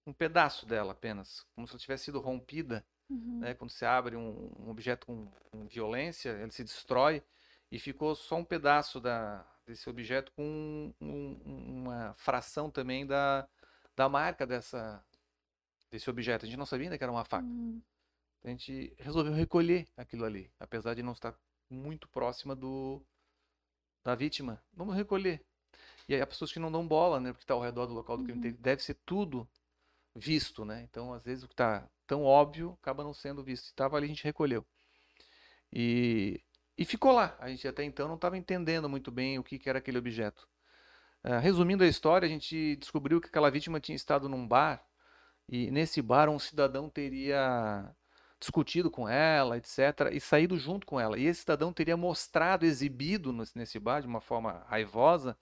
Um 0.06 0.12
pedaço 0.12 0.66
dela 0.66 0.92
apenas, 0.92 1.44
como 1.54 1.66
se 1.66 1.72
ela 1.72 1.80
tivesse 1.80 2.04
sido 2.04 2.20
rompida 2.20 2.84
Uhum. 3.10 3.40
né? 3.40 3.54
Quando 3.54 3.70
você 3.70 3.84
abre 3.86 4.16
um, 4.16 4.50
um 4.58 4.70
objeto 4.70 5.06
com, 5.06 5.26
com 5.50 5.66
violência, 5.66 6.30
ele 6.30 6.50
se 6.50 6.62
destrói 6.64 7.22
e 7.70 7.78
ficou 7.78 8.14
só 8.14 8.36
um 8.36 8.44
pedaço 8.44 9.00
da, 9.00 9.46
desse 9.66 9.88
objeto 9.88 10.32
com 10.32 10.92
um- 11.00 11.40
um- 11.44 11.80
uma 11.82 12.14
fração 12.14 12.70
também 12.70 13.06
da, 13.06 13.48
da 13.96 14.08
marca 14.08 14.46
dessa, 14.46 15.02
desse 15.90 16.08
objeto. 16.10 16.44
A 16.44 16.48
gente 16.48 16.58
não 16.58 16.66
sabia 16.66 16.86
ainda 16.86 16.98
que 16.98 17.04
era 17.04 17.12
uma 17.12 17.24
faca. 17.24 17.46
Uhum. 17.46 17.80
A 18.44 18.48
gente 18.48 18.94
resolveu 18.98 19.32
recolher 19.32 19.86
aquilo 19.96 20.24
ali, 20.24 20.50
apesar 20.58 20.94
de 20.94 21.02
não 21.02 21.12
estar 21.12 21.34
muito 21.70 22.08
próxima 22.08 22.54
do 22.56 23.02
da 24.04 24.14
vítima. 24.14 24.62
Vamos 24.72 24.94
recolher. 24.96 25.44
E 26.08 26.14
aí 26.14 26.20
há 26.20 26.26
pessoas 26.26 26.52
que 26.52 26.58
não 26.58 26.72
dão 26.72 26.86
bola, 26.86 27.20
né? 27.20 27.32
Porque 27.32 27.44
está 27.44 27.54
ao 27.54 27.60
redor 27.60 27.86
do 27.86 27.94
local 27.94 28.16
do 28.16 28.24
crime. 28.24 28.48
Uhum. 28.48 28.56
Deve 28.60 28.82
ser 28.82 28.94
tudo 29.04 29.48
visto, 30.18 30.64
né? 30.64 30.82
Então, 30.88 31.12
às 31.12 31.24
vezes, 31.24 31.44
o 31.44 31.48
que 31.48 31.54
está 31.54 31.88
tão 32.06 32.24
óbvio 32.24 32.76
acaba 32.82 33.04
não 33.04 33.14
sendo 33.14 33.42
visto. 33.42 33.66
Estava 33.66 33.96
ali, 33.96 34.06
a 34.06 34.08
gente 34.08 34.24
recolheu. 34.24 34.66
E, 35.72 36.42
e 36.76 36.84
ficou 36.84 37.12
lá. 37.12 37.36
A 37.40 37.48
gente 37.48 37.66
até 37.68 37.84
então 37.84 38.08
não 38.08 38.16
estava 38.16 38.36
entendendo 38.36 38.88
muito 38.88 39.10
bem 39.10 39.38
o 39.38 39.44
que, 39.44 39.58
que 39.58 39.68
era 39.68 39.78
aquele 39.78 39.98
objeto. 39.98 40.48
Ah, 41.22 41.38
resumindo 41.38 41.84
a 41.84 41.86
história, 41.88 42.26
a 42.26 42.28
gente 42.28 42.76
descobriu 42.76 43.20
que 43.20 43.28
aquela 43.28 43.50
vítima 43.50 43.80
tinha 43.80 43.96
estado 43.96 44.28
num 44.28 44.46
bar 44.46 44.84
e 45.48 45.70
nesse 45.70 46.00
bar 46.02 46.28
um 46.28 46.38
cidadão 46.38 46.88
teria 46.90 47.94
discutido 48.40 48.90
com 48.90 49.08
ela, 49.08 49.56
etc., 49.56 50.10
e 50.12 50.20
saído 50.20 50.56
junto 50.58 50.86
com 50.86 51.00
ela. 51.00 51.18
E 51.18 51.26
esse 51.26 51.40
cidadão 51.40 51.72
teria 51.72 51.96
mostrado, 51.96 52.64
exibido 52.64 53.32
nesse 53.54 53.78
bar, 53.80 54.00
de 54.00 54.06
uma 54.06 54.20
forma 54.20 54.64
raivosa, 54.68 55.36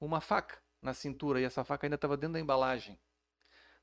uma 0.00 0.20
faca 0.20 0.58
na 0.82 0.92
cintura. 0.94 1.40
E 1.40 1.44
essa 1.44 1.64
faca 1.64 1.86
ainda 1.86 1.96
estava 1.96 2.16
dentro 2.16 2.34
da 2.34 2.40
embalagem. 2.40 2.98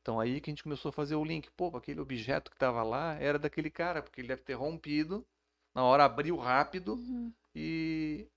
Então 0.04 0.20
aí 0.22 0.42
que 0.42 0.52
a 0.52 0.54
gente 0.54 0.64
começou 0.64 0.90
a 0.92 0.94
fazer 0.94 1.16
o 1.16 1.26
link. 1.26 1.52
Pô, 1.54 1.76
aquele 1.78 2.02
objeto 2.02 2.52
que 2.52 2.58
estava 2.58 2.84
lá 2.84 3.16
era 3.16 3.40
daquele 3.40 3.72
cara, 3.72 4.04
porque 4.04 4.22
ele 4.22 4.30
deve 4.30 4.44
ter 4.44 4.56
rompido, 4.56 5.28
na 5.76 5.84
hora 5.86 6.06
abriu 6.06 6.38
rápido 6.38 6.94
Uhum. 6.94 7.34
e, 7.56 8.28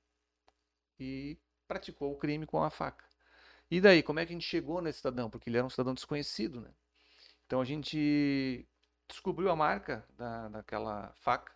e 0.98 1.36
praticou 1.68 2.12
o 2.12 2.16
crime 2.16 2.46
com 2.46 2.62
a 2.62 2.70
faca. 2.70 3.04
E 3.70 3.80
daí, 3.80 4.02
como 4.02 4.20
é 4.20 4.26
que 4.26 4.32
a 4.32 4.36
gente 4.36 4.46
chegou 4.48 4.82
nesse 4.82 4.98
cidadão? 4.98 5.30
Porque 5.30 5.50
ele 5.50 5.58
era 5.58 5.66
um 5.66 5.70
cidadão 5.70 5.94
desconhecido, 5.94 6.60
né? 6.62 6.70
Então 7.46 7.60
a 7.60 7.66
gente 7.66 8.66
descobriu 9.08 9.50
a 9.50 9.56
marca 9.56 10.06
da, 10.16 10.48
daquela 10.48 11.12
faca 11.16 11.52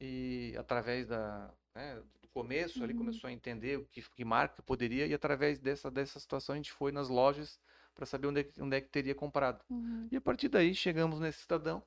e 0.00 0.54
através 0.58 1.06
da, 1.06 1.50
né, 1.74 2.02
do 2.20 2.28
começo 2.28 2.82
ali 2.82 2.92
Uhum. 2.92 2.98
começou 2.98 3.28
a 3.28 3.32
entender 3.32 3.78
o 3.78 3.84
que, 3.86 4.02
que 4.02 4.24
marca 4.24 4.62
poderia 4.62 5.06
e 5.06 5.14
através 5.14 5.58
dessa, 5.60 5.90
dessa 5.90 6.18
situação 6.20 6.54
a 6.54 6.56
gente 6.56 6.72
foi 6.72 6.92
nas 6.92 7.08
lojas 7.08 7.60
para 7.94 8.06
saber 8.06 8.28
onde 8.28 8.40
é, 8.40 8.44
que- 8.44 8.62
onde 8.62 8.76
é 8.76 8.80
que 8.80 8.88
teria 8.88 9.14
comprado. 9.14 9.64
Uhum. 9.70 10.08
E 10.10 10.16
a 10.16 10.20
partir 10.20 10.48
daí 10.48 10.74
chegamos 10.74 11.20
nesse 11.20 11.40
cidadão 11.42 11.82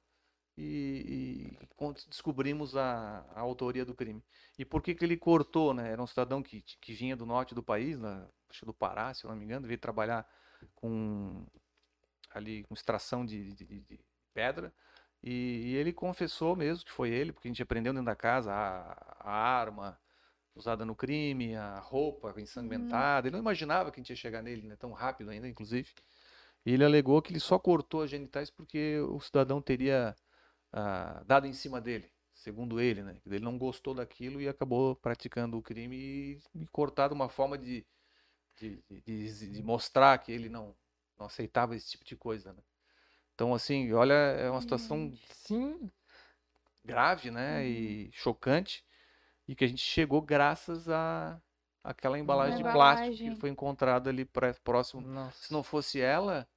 e, 0.58 1.58
e 1.60 1.68
descobrimos 2.10 2.76
a, 2.76 3.26
a 3.36 3.40
autoria 3.42 3.86
do 3.86 3.94
crime. 3.96 4.24
E 4.58 4.66
por 4.66 4.82
que 4.82 4.96
que 4.96 5.04
ele 5.06 5.18
cortou, 5.18 5.74
né? 5.74 5.92
Era 5.92 6.02
um 6.02 6.08
cidadão 6.08 6.42
que, 6.42 6.62
que 6.62 6.94
vinha 6.94 7.16
do 7.16 7.26
norte 7.26 7.54
do 7.56 7.64
país, 7.64 8.00
na, 8.00 8.28
do 8.64 8.74
Pará, 8.74 9.14
se 9.14 9.26
eu 9.26 9.30
não 9.30 9.38
me 9.38 9.46
engano, 9.46 9.68
veio 9.68 9.80
trabalhar 9.80 10.28
com 10.76 11.46
ali 12.32 12.64
com 12.64 12.74
extração 12.74 13.26
de, 13.26 13.54
de- 13.54 13.66
de- 13.66 13.82
de 13.82 14.00
pedra. 14.34 14.74
E, 15.24 15.32
e 15.72 15.76
ele 15.76 15.92
confessou 15.94 16.56
mesmo 16.56 16.86
que 16.86 16.92
foi 16.92 17.10
ele, 17.10 17.32
porque 17.34 17.48
a 17.48 17.52
gente 17.52 17.64
aprendeu 17.64 17.94
dentro 17.94 18.06
da 18.06 18.16
casa 18.16 18.52
a, 18.54 19.18
a 19.20 19.32
arma 19.32 20.00
usada 20.56 20.86
no 20.86 20.96
crime, 20.96 21.56
a 21.56 21.80
roupa 21.80 22.34
ensanguentada. 22.38 23.28
Ele 23.28 23.34
não 23.34 23.42
imaginava 23.42 23.92
que 23.92 24.00
a 24.00 24.02
gente 24.02 24.12
ia 24.12 24.16
chegar 24.16 24.42
nele, 24.42 24.68
né, 24.68 24.76
tão 24.78 24.92
rápido 24.94 25.30
ainda, 25.30 25.48
inclusive. 25.48 25.90
E 26.66 26.74
ele 26.74 26.84
alegou 26.84 27.22
que 27.22 27.32
ele 27.32 27.40
só 27.40 27.60
cortou 27.60 28.02
as 28.02 28.10
genitais 28.10 28.50
porque 28.50 29.00
o 29.00 29.20
cidadão 29.20 29.62
teria 29.62 30.16
ah, 30.72 31.22
dado 31.26 31.46
em 31.46 31.54
cima 31.54 31.80
dele, 31.80 32.10
segundo 32.34 32.80
ele, 32.80 33.04
né? 33.04 33.18
Ele 33.26 33.40
não 33.40 33.58
gostou 33.58 33.94
daquilo 33.94 34.42
e 34.42 34.48
acabou 34.48 34.96
praticando 34.96 35.58
o 35.58 35.62
crime 35.62 35.96
e, 35.96 36.42
e 36.56 36.68
cortado 36.68 37.14
uma 37.14 37.30
forma 37.30 37.58
de, 37.58 37.86
de, 38.58 38.84
de, 39.06 39.52
de 39.52 39.64
mostrar 39.64 40.18
que 40.18 40.32
ele 40.32 40.50
não, 40.50 40.76
não 41.20 41.28
aceitava 41.28 41.76
esse 41.76 41.92
tipo 41.92 42.06
de 42.06 42.16
coisa, 42.16 42.52
né? 42.54 42.64
Então, 43.36 43.54
assim, 43.54 43.92
olha, 43.92 44.14
é 44.14 44.50
uma 44.50 44.62
situação 44.62 45.14
Sim, 45.34 45.92
grave, 46.84 47.30
né? 47.30 47.60
Uhum. 47.60 47.66
E 47.66 48.10
chocante. 48.14 48.84
E 49.48 49.56
que 49.56 49.64
a 49.64 49.68
gente 49.68 49.82
chegou 49.82 50.22
graças 50.22 50.90
a 50.90 51.40
aquela 51.84 52.18
embalagem 52.18 52.56
de 52.56 52.62
embalagem. 52.62 53.06
plástico 53.10 53.30
que 53.36 53.40
foi 53.40 53.50
encontrada 53.50 54.10
ali 54.10 54.26
pré- 54.26 54.54
próximo. 54.64 55.02
nossa. 55.02 55.38
Se 55.46 55.54
não 55.54 55.62
fosse 55.64 56.02
ela, 56.02 56.48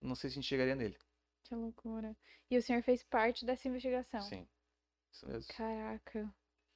não 0.00 0.14
sei 0.14 0.28
se 0.28 0.34
a 0.34 0.36
gente 0.40 0.48
chegaria 0.48 0.74
nele. 0.74 0.96
Que 1.44 1.54
loucura. 1.54 2.14
E 2.50 2.56
o 2.58 2.62
senhor 2.62 2.82
fez 2.82 3.02
parte 3.02 3.44
dessa 3.46 3.66
investigação? 3.68 4.20
Sim. 4.20 4.46
Isso 5.10 5.26
mesmo. 5.26 5.54
Caraca. 5.54 6.28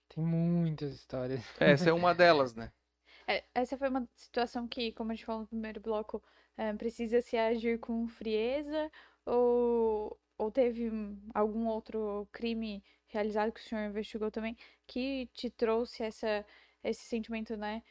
Tem 0.09 0.25
muitas 0.25 0.95
histórias. 0.95 1.43
Essa 1.61 1.91
é 1.91 1.93
uma 1.93 2.15
delas, 2.15 2.55
né? 2.55 2.73
É, 3.27 3.45
essa 3.55 3.77
foi 3.77 3.91
uma 3.91 4.09
situação 4.17 4.67
que, 4.67 4.93
como 4.93 5.13
a 5.13 5.15
gente 5.15 5.27
falou 5.27 5.43
no 5.43 5.47
primeiro 5.47 5.81
bloco, 5.81 6.23
é, 6.57 6.73
precisa 6.73 7.21
se 7.21 7.37
agir 7.37 7.79
com 7.79 8.09
frieza 8.09 8.91
ou, 9.27 10.19
ou 10.39 10.51
teve 10.51 10.91
algum 11.35 11.67
outro 11.67 12.29
crime 12.33 12.83
realizado 13.09 13.53
que 13.53 13.61
o 13.61 13.63
senhor 13.63 13.89
investigou 13.89 14.31
também 14.31 14.57
que 14.87 15.27
te 15.35 15.51
trouxe 15.51 16.03
essa, 16.05 16.47
esse 16.83 17.05
sentimento, 17.05 17.57
né? 17.57 17.83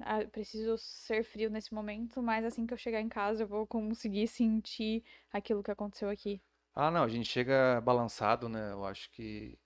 Ah, 0.00 0.24
preciso 0.24 0.76
ser 0.78 1.22
frio 1.22 1.48
nesse 1.48 1.72
momento, 1.72 2.20
mas 2.22 2.44
assim 2.44 2.66
que 2.66 2.74
eu 2.74 2.78
chegar 2.78 3.00
em 3.00 3.08
casa 3.08 3.44
eu 3.44 3.46
vou 3.46 3.66
conseguir 3.66 4.26
sentir 4.26 5.04
aquilo 5.32 5.62
que 5.62 5.70
aconteceu 5.70 6.08
aqui. 6.08 6.42
Ah, 6.74 6.90
não, 6.90 7.04
a 7.04 7.08
gente 7.08 7.28
chega 7.28 7.80
balançado, 7.80 8.48
né? 8.48 8.72
Eu 8.72 8.84
acho 8.84 9.10
que 9.10 9.58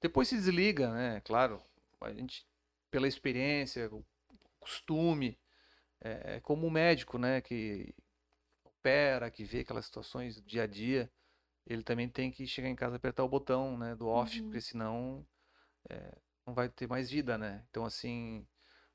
depois 0.00 0.28
se 0.28 0.36
desliga, 0.36 0.92
né? 0.92 1.20
Claro, 1.20 1.62
a 2.00 2.12
gente 2.12 2.46
pela 2.90 3.08
experiência, 3.08 3.92
o 3.92 4.04
costume, 4.58 5.38
é, 6.00 6.36
é 6.36 6.40
como 6.40 6.66
o 6.66 6.70
médico, 6.70 7.18
né? 7.18 7.40
Que 7.40 7.94
opera, 8.64 9.30
que 9.30 9.44
vê 9.44 9.60
aquelas 9.60 9.86
situações 9.86 10.40
dia 10.42 10.62
a 10.62 10.66
dia, 10.66 11.10
ele 11.66 11.82
também 11.82 12.08
tem 12.08 12.30
que 12.30 12.46
chegar 12.46 12.68
em 12.68 12.76
casa 12.76 12.96
e 12.96 12.98
apertar 12.98 13.24
o 13.24 13.28
botão, 13.28 13.76
né? 13.78 13.94
Do 13.96 14.08
off, 14.08 14.42
Uhum. 14.42 14.44
porque 14.44 14.60
senão 14.60 15.26
é, 15.90 16.12
não 16.46 16.54
vai 16.54 16.68
ter 16.68 16.88
mais 16.88 17.10
vida, 17.10 17.38
né? 17.38 17.64
Então 17.70 17.84
assim, 17.84 18.46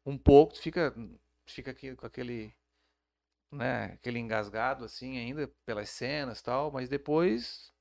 um 0.06 0.18
pouco 0.18 0.58
fica 0.58 0.94
fica 1.48 1.72
aqui 1.72 1.96
com 1.96 2.06
aquele 2.08 2.54
né, 3.52 3.86
aquele 3.94 4.20
engasgado 4.20 4.86
assim 4.86 5.18
ainda 5.18 5.48
pelas 5.66 5.90
cenas 5.90 6.40
e 6.40 6.44
tal, 6.44 6.72
mas 6.72 6.90
depois, 6.90 7.72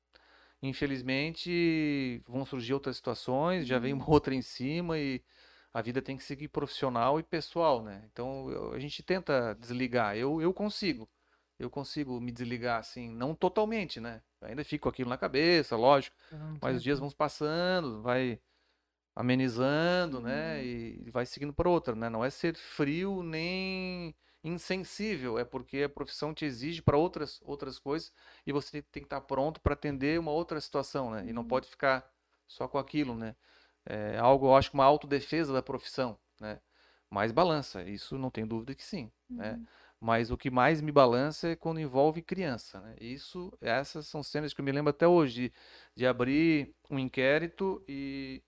infelizmente, 0.62 2.22
vão 2.28 2.46
surgir 2.46 2.74
outras 2.74 2.96
situações, 2.96 3.66
já 3.68 3.78
vem 3.78 3.92
uma 3.94 4.08
outra 4.10 4.34
em 4.34 4.42
cima 4.42 4.98
e 4.98 5.22
a 5.74 5.82
vida 5.82 6.02
tem 6.02 6.16
que 6.16 6.24
seguir 6.24 6.48
profissional 6.48 7.20
e 7.20 7.24
pessoal, 7.24 7.82
né? 7.82 8.04
Então 8.12 8.50
eu- 8.50 8.72
a 8.74 8.78
gente 8.80 9.02
tenta 9.02 9.54
desligar. 9.56 10.16
Eu, 10.16 10.42
eu 10.42 10.54
consigo, 10.54 11.08
eu 11.58 11.70
consigo 11.70 12.20
me 12.20 12.32
desligar 12.32 12.80
assim, 12.80 13.10
não 13.10 13.34
totalmente, 13.34 14.00
né? 14.00 14.22
Ainda 14.42 14.64
fico 14.64 14.84
com 14.84 14.88
aquilo 14.88 15.10
na 15.10 15.18
cabeça, 15.18 15.76
lógico, 15.76 16.16
Não 16.30 16.58
mas 16.60 16.76
os 16.76 16.82
dias 16.82 16.98
vão 16.98 17.10
passando, 17.10 18.02
vai 18.02 18.40
amenizando, 19.14 20.20
né? 20.20 20.64
E 20.64 21.10
vai 21.10 21.26
seguindo 21.26 21.52
por 21.54 21.66
outra, 21.66 21.94
né? 21.94 22.08
Não 22.08 22.24
é 22.24 22.30
ser 22.30 22.56
frio 22.56 23.22
nem 23.22 24.14
insensível, 24.44 25.38
é 25.38 25.44
porque 25.44 25.82
a 25.82 25.88
profissão 25.88 26.32
te 26.34 26.44
exige 26.46 26.80
para 26.82 26.96
outras 26.96 27.40
outras 27.42 27.78
coisas 27.78 28.12
e 28.46 28.52
você 28.52 28.80
tem 28.82 29.02
que 29.02 29.06
estar 29.06 29.20
pronto 29.22 29.60
para 29.60 29.74
atender 29.74 30.18
uma 30.18 30.30
outra 30.32 30.60
situação, 30.60 31.10
né? 31.10 31.24
E 31.28 31.32
não 31.32 31.44
Uhum. 31.44 31.44
pode 31.44 31.68
ficar 31.68 32.10
só 32.48 32.66
com 32.68 32.78
aquilo, 32.78 33.14
né? 33.16 33.36
É 33.86 34.18
algo, 34.18 34.46
eu 34.48 34.56
acho 34.56 34.70
que 34.70 34.74
uma 34.74 34.84
autodefesa 34.84 35.52
da 35.52 35.62
profissão, 35.62 36.18
né? 36.40 36.60
Mas 37.10 37.32
balança, 37.32 37.82
isso 37.84 38.16
não 38.18 38.30
tem 38.30 38.46
dúvida 38.46 38.74
que 38.74 38.84
sim, 38.84 39.12
né? 39.36 39.58
Mas 40.00 40.30
o 40.30 40.36
que 40.38 40.50
mais 40.50 40.80
me 40.80 40.90
balança 40.92 41.48
é 41.50 41.56
quando 41.56 41.80
envolve 41.80 42.22
criança, 42.22 42.80
né? 42.80 42.96
Isso, 43.00 43.52
essas 43.60 44.06
são 44.06 44.22
cenas 44.22 44.54
que 44.54 44.60
eu 44.60 44.64
me 44.64 44.72
lembro 44.72 44.90
até 44.90 45.06
hoje, 45.06 45.52
de, 45.94 46.06
abrir 46.06 46.74
um 46.90 46.98
inquérito 46.98 47.84
e 47.88 48.42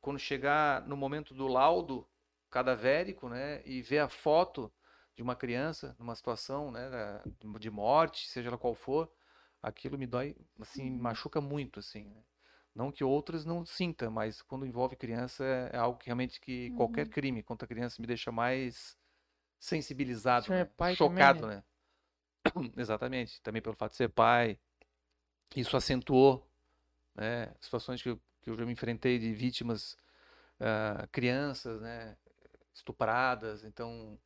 quando 0.00 0.18
chegar 0.18 0.86
no 0.88 0.96
momento 0.96 1.34
do 1.34 1.46
laudo 1.48 2.08
cadavérico, 2.50 3.28
né? 3.28 3.62
E 3.66 3.82
ver 3.82 4.00
a 4.00 4.08
foto 4.08 4.72
de 5.16 5.22
uma 5.22 5.36
criança 5.36 5.96
numa 5.98 6.14
situação, 6.14 6.70
né? 6.70 6.90
De 7.60 7.70
morte, 7.70 8.28
seja 8.28 8.48
ela 8.48 8.58
qual 8.58 8.74
for, 8.74 9.10
aquilo 9.62 9.98
me 9.98 10.06
dói, 10.06 10.36
assim, 10.60 10.90
me 10.90 10.98
machuca 11.00 11.40
muito, 11.40 11.80
assim, 11.80 12.04
né? 12.08 12.22
Não 12.74 12.90
que 12.90 13.04
outras 13.04 13.44
não 13.44 13.64
sinta, 13.64 14.10
mas 14.10 14.42
quando 14.42 14.66
envolve 14.66 14.96
criança 14.96 15.44
é, 15.44 15.70
é 15.76 15.78
algo 15.78 15.98
que 15.98 16.06
realmente 16.06 16.40
que 16.40 16.70
qualquer 16.72 17.06
Uhum. 17.06 17.08
crime 17.08 17.42
contra 17.42 17.68
criança 17.68 18.00
me 18.02 18.06
deixa 18.06 18.32
mais 18.32 18.96
sensibilizado, 19.64 20.52
é 20.52 20.58
né? 20.58 20.64
pai 20.64 20.94
também, 20.94 21.16
Chocado, 21.16 21.46
né? 21.46 21.56
né? 21.56 22.70
Exatamente. 22.76 23.40
Também 23.40 23.62
pelo 23.62 23.74
fato 23.74 23.92
de 23.92 23.96
ser 23.96 24.10
pai, 24.10 24.58
isso 25.56 25.76
acentuou, 25.76 26.46
né? 27.14 27.54
Situações 27.60 28.02
que 28.02 28.10
eu, 28.10 28.20
que 28.42 28.50
eu 28.50 28.56
já 28.56 28.66
me 28.66 28.72
enfrentei 28.72 29.18
de 29.18 29.32
vítimas, 29.32 29.96
ah, 30.60 31.08
crianças, 31.10 31.80
né? 31.80 32.14
Estupradas. 32.74 33.64
Então, 33.64 34.18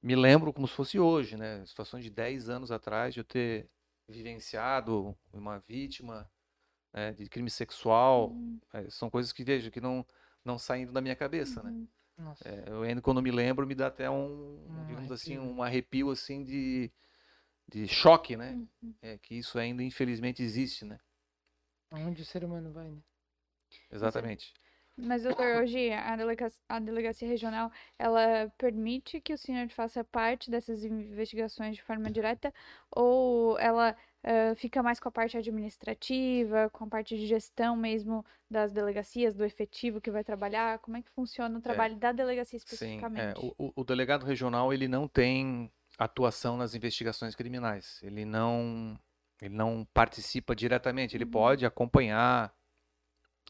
me 0.00 0.14
lembro 0.14 0.52
como 0.52 0.68
se 0.68 0.74
fosse 0.74 0.98
hoje, 0.98 1.36
né? 1.36 1.66
Situações 1.66 2.04
de 2.04 2.10
10 2.10 2.48
anos 2.48 2.70
atrás, 2.70 3.14
de 3.14 3.20
eu 3.20 3.24
ter 3.24 3.68
vivenciado 4.08 5.16
uma 5.32 5.58
vítima, 5.58 6.30
né, 6.92 7.12
de 7.12 7.28
crime 7.28 7.50
sexual. 7.50 8.30
Uhum. 8.30 8.60
Eh, 8.74 8.88
são 8.90 9.10
coisas 9.10 9.32
que, 9.32 9.42
vejo, 9.42 9.70
que 9.70 9.80
não, 9.80 10.06
não 10.44 10.56
saem 10.56 10.86
da 10.86 11.00
minha 11.00 11.16
cabeça, 11.16 11.62
né? 11.62 11.86
Nossa. 12.18 12.48
É, 12.48 12.64
eu 12.68 12.82
ainda 12.82 13.00
quando 13.00 13.22
me 13.22 13.30
lembro 13.30 13.66
me 13.66 13.74
dá 13.74 13.86
até 13.86 14.10
um, 14.10 14.58
Um 14.68 14.84
digamos 14.86 15.12
assim, 15.12 15.36
arrepio. 15.36 15.54
um 15.56 15.62
arrepio 15.62 16.10
assim 16.10 16.44
de, 16.44 16.90
de 17.68 17.86
choque, 17.86 18.36
né? 18.36 18.52
Uhum. 18.82 18.94
É 19.02 19.16
que 19.18 19.36
isso 19.36 19.58
ainda 19.58 19.82
infelizmente 19.82 20.42
existe, 20.42 20.84
né? 20.84 20.98
Aonde 21.90 22.22
o 22.22 22.24
ser 22.24 22.44
humano 22.44 22.72
vai, 22.72 22.90
né? 22.90 23.00
Exatamente. 23.90 24.52
Mas, 24.96 25.22
doutor, 25.22 25.62
hoje 25.62 25.92
a 25.92 26.16
delegacia, 26.16 26.60
a 26.68 26.80
delegacia 26.80 27.28
regional, 27.28 27.70
ela 27.96 28.52
permite 28.58 29.20
que 29.20 29.32
o 29.32 29.38
senhor 29.38 29.68
faça 29.68 30.02
parte 30.02 30.50
dessas 30.50 30.84
investigações 30.84 31.76
de 31.76 31.82
forma 31.82 32.10
direta 32.10 32.52
ou 32.90 33.56
ela 33.60 33.96
eh, 34.22 34.54
fica 34.56 34.82
mais 34.82 35.00
com 35.00 35.08
a 35.08 35.12
parte 35.12 35.36
administrativa, 35.36 36.70
com 36.70 36.84
a 36.84 36.88
parte 36.88 37.16
de 37.16 37.26
gestão 37.26 37.76
mesmo 37.76 38.24
das 38.50 38.72
delegacias, 38.72 39.34
do 39.34 39.44
efetivo 39.44 40.00
que 40.00 40.10
vai 40.10 40.24
trabalhar? 40.24 40.78
Como 40.80 40.96
é 40.96 41.02
que 41.02 41.10
funciona 41.10 41.58
o 41.58 41.62
trabalho 41.62 41.96
da 41.96 42.12
delegacia 42.12 42.58
Sim, 42.64 42.98
é, 43.14 43.34
especificamente? 43.34 43.38
o, 43.38 43.54
o- 43.58 43.72
o 43.76 43.84
delegado 43.84 44.24
regional 44.26 44.72
ele 44.72 44.88
não 44.88 45.08
tem 45.08 45.70
atuação 45.98 46.56
nas 46.56 46.74
investigações 46.74 47.34
criminais. 47.34 47.98
Ele 48.02 48.24
não, 48.24 48.98
ele 49.40 49.54
não 49.54 49.86
participa 49.94 50.54
diretamente. 50.54 51.16
Ele 51.16 51.24
Uhum. 51.24 51.30
pode 51.30 51.64
acompanhar, 51.66 52.54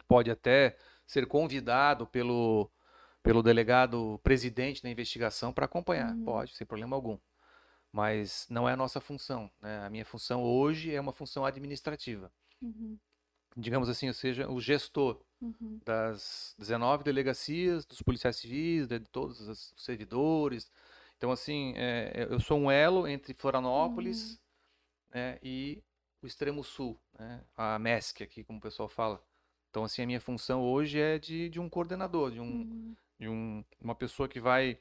pode 0.07 0.31
até 0.31 0.77
ser 1.07 1.27
convidado 1.27 2.07
pelo, 2.07 2.71
pelo 3.23 3.43
delegado 3.43 4.19
presidente 4.23 4.83
da 4.83 4.91
investigação 4.91 5.53
para 5.53 5.65
acompanhar. 5.67 6.17
Uhum. 6.17 6.25
Pode, 6.25 6.55
sem 6.55 6.67
problema 6.67 6.97
algum. 6.97 7.19
Mas 7.93 8.47
não 8.51 8.69
é 8.69 8.73
a 8.73 8.77
nossa 8.77 9.01
função, 9.01 9.51
né? 9.61 9.85
A 9.85 9.91
minha 9.91 10.05
função 10.05 10.43
hoje 10.43 10.95
é 10.95 11.01
uma 11.01 11.13
função 11.13 11.45
administrativa. 11.45 12.31
Uhum, 12.61 12.99
Digamos 13.57 13.89
assim, 13.89 14.09
ou 14.09 14.15
seja, 14.15 14.49
o 14.49 14.61
gestor 14.61 15.21
uhum, 15.41 15.81
das 15.85 16.55
19 16.59 17.03
delegacias, 17.03 17.85
dos 17.85 18.03
policiais 18.03 18.37
civis, 18.37 18.87
de 18.87 19.01
todos 19.01 19.41
os 19.41 19.75
servidores. 19.77 20.71
Então, 21.17 21.33
assim, 21.33 21.73
é, 21.77 22.29
eu 22.31 22.39
sou 22.39 22.59
um 22.59 22.71
elo 22.71 23.09
entre 23.09 23.35
Florianópolis, 23.35 24.41
né, 25.13 25.39
e 25.43 25.83
o 26.23 26.27
extremo 26.27 26.63
sul, 26.63 27.01
né, 27.19 27.43
a 27.57 27.79
MESC 27.79 28.23
aqui, 28.23 28.45
como 28.45 28.59
o 28.59 28.63
pessoal 28.63 28.89
fala. 28.89 29.21
Então, 29.71 29.85
assim, 29.85 30.03
a 30.03 30.07
minha 30.07 30.21
função 30.21 30.63
hoje 30.63 31.01
é 31.01 31.19
de, 31.19 31.49
de 31.49 31.61
um 31.61 31.69
coordenador, 31.69 32.31
de, 32.31 32.41
um, 32.41 32.45
uhum, 32.45 32.97
de 33.19 33.29
um, 33.29 33.65
uma 33.81 33.95
pessoa 33.95 34.29
que 34.29 34.41
vai 34.41 34.79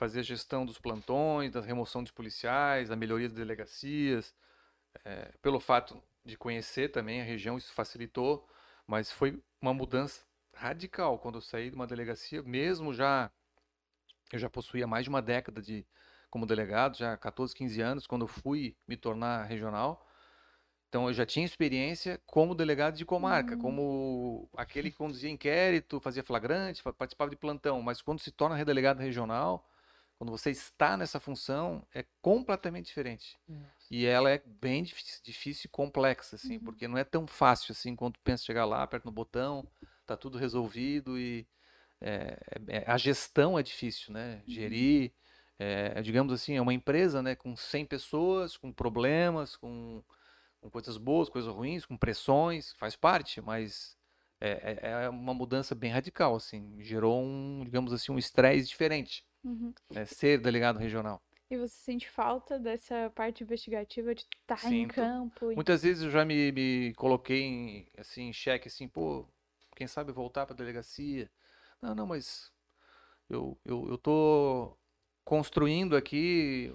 fazer 0.00 0.20
a 0.20 0.22
gestão 0.22 0.64
dos 0.64 0.78
plantões, 0.78 1.52
da 1.52 1.60
remoção 1.60 2.02
de 2.02 2.10
policiais, 2.10 2.88
da 2.88 2.96
melhoria 2.96 3.28
das 3.28 3.36
delegacias. 3.36 4.34
É, 5.04 5.30
pelo 5.42 5.60
fato 5.60 6.02
de 6.24 6.38
conhecer 6.38 6.90
também 6.90 7.20
a 7.20 7.24
região, 7.24 7.58
isso 7.58 7.74
facilitou, 7.74 8.48
mas 8.86 9.12
foi 9.12 9.38
uma 9.60 9.74
mudança 9.74 10.22
radical 10.54 11.18
quando 11.18 11.34
eu 11.36 11.42
saí 11.42 11.68
de 11.68 11.76
uma 11.76 11.86
delegacia, 11.86 12.42
mesmo 12.42 12.94
já 12.94 13.30
eu 14.32 14.38
já 14.38 14.48
possuía 14.48 14.86
mais 14.86 15.04
de 15.04 15.10
uma 15.10 15.20
década 15.20 15.60
de 15.60 15.86
como 16.30 16.46
delegado, 16.46 16.96
já 16.96 17.14
14, 17.16 17.54
15 17.54 17.82
anos, 17.82 18.06
quando 18.06 18.22
eu 18.22 18.28
fui 18.28 18.74
me 18.88 18.96
tornar 18.96 19.44
regional. 19.44 20.06
Então 20.88 21.08
eu 21.08 21.12
já 21.12 21.26
tinha 21.26 21.44
experiência 21.44 22.20
como 22.26 22.54
delegado 22.54 22.96
de 22.96 23.04
comarca, 23.04 23.54
Hum. 23.54 23.58
como 23.58 24.48
aquele 24.56 24.90
que 24.90 24.96
conduzia 24.96 25.30
inquérito, 25.30 26.00
fazia 26.00 26.24
flagrante, 26.24 26.82
participava 26.82 27.30
de 27.30 27.36
plantão, 27.36 27.82
mas 27.82 28.00
quando 28.00 28.20
se 28.20 28.30
torna 28.30 28.64
delegado 28.64 28.98
regional, 29.00 29.69
quando 30.20 30.32
você 30.32 30.50
está 30.50 30.98
nessa 30.98 31.18
função, 31.18 31.82
é 31.94 32.04
completamente 32.20 32.84
diferente. 32.88 33.38
Nossa. 33.48 33.86
E 33.90 34.04
ela 34.04 34.30
é 34.30 34.42
bem 34.44 34.82
difícil, 34.82 35.18
difícil 35.24 35.66
e 35.66 35.70
complexa, 35.70 36.36
assim, 36.36 36.58
Uhum. 36.58 36.60
porque 36.60 36.86
não 36.86 36.98
é 36.98 37.04
tão 37.04 37.26
fácil 37.26 37.72
assim 37.72 37.96
quando 37.96 38.12
tu 38.16 38.20
pensa 38.22 38.44
chegar 38.44 38.66
lá, 38.66 38.82
aperta 38.82 39.08
no 39.08 39.12
botão, 39.14 39.66
tá 40.06 40.18
tudo 40.18 40.36
resolvido 40.36 41.18
e 41.18 41.46
é, 42.02 42.38
é- 42.68 42.84
a 42.86 42.98
gestão 42.98 43.58
é 43.58 43.62
difícil, 43.62 44.12
né? 44.12 44.42
Gerir, 44.46 45.10
é, 45.58 46.02
digamos 46.02 46.34
assim, 46.34 46.54
é 46.54 46.60
uma 46.60 46.74
empresa, 46.74 47.22
né, 47.22 47.34
com 47.34 47.56
100 47.56 47.86
pessoas, 47.86 48.58
com 48.58 48.70
problemas, 48.70 49.56
com, 49.56 50.04
com 50.60 50.70
coisas 50.70 50.98
boas, 50.98 51.30
coisas 51.30 51.50
ruins, 51.54 51.86
com 51.86 51.96
pressões, 51.96 52.74
faz 52.74 52.94
parte, 52.94 53.40
mas 53.40 53.96
é, 54.38 54.78
é- 54.82 54.90
é 55.04 55.08
uma 55.08 55.32
mudança 55.32 55.74
bem 55.74 55.90
radical, 55.90 56.36
assim, 56.36 56.76
gerou 56.82 57.22
um, 57.24 57.62
digamos 57.64 57.90
assim, 57.94 58.12
um 58.12 58.18
estresse 58.18 58.68
diferente, 58.68 59.24
Uhum. 59.44 59.72
né, 59.90 60.04
ser 60.06 60.38
delegado 60.38 60.78
regional. 60.78 61.20
E 61.50 61.56
você 61.56 61.74
sente 61.74 62.08
falta 62.08 62.58
dessa 62.58 63.10
parte 63.10 63.42
investigativa 63.42 64.14
de 64.14 64.22
estar 64.22 64.72
em 64.72 64.86
Sinto. 64.86 64.94
campo? 64.94 65.50
e- 65.52 65.56
Muitas 65.56 65.82
vezes 65.82 66.02
eu 66.04 66.10
já 66.10 66.24
me, 66.24 66.52
me 66.52 66.94
coloquei 66.94 67.42
em, 67.42 67.88
assim, 67.98 68.28
em 68.28 68.32
xeque, 68.32 68.68
assim, 68.68 68.86
pô, 68.88 69.26
quem 69.74 69.86
sabe 69.86 70.12
voltar 70.12 70.46
para 70.46 70.54
a 70.54 70.56
delegacia. 70.56 71.30
Não, 71.82 71.94
não, 71.94 72.06
mas 72.06 72.52
eu, 73.28 73.58
eu, 73.64 73.88
eu 73.88 73.98
tô 73.98 74.76
construindo 75.24 75.96
aqui 75.96 76.74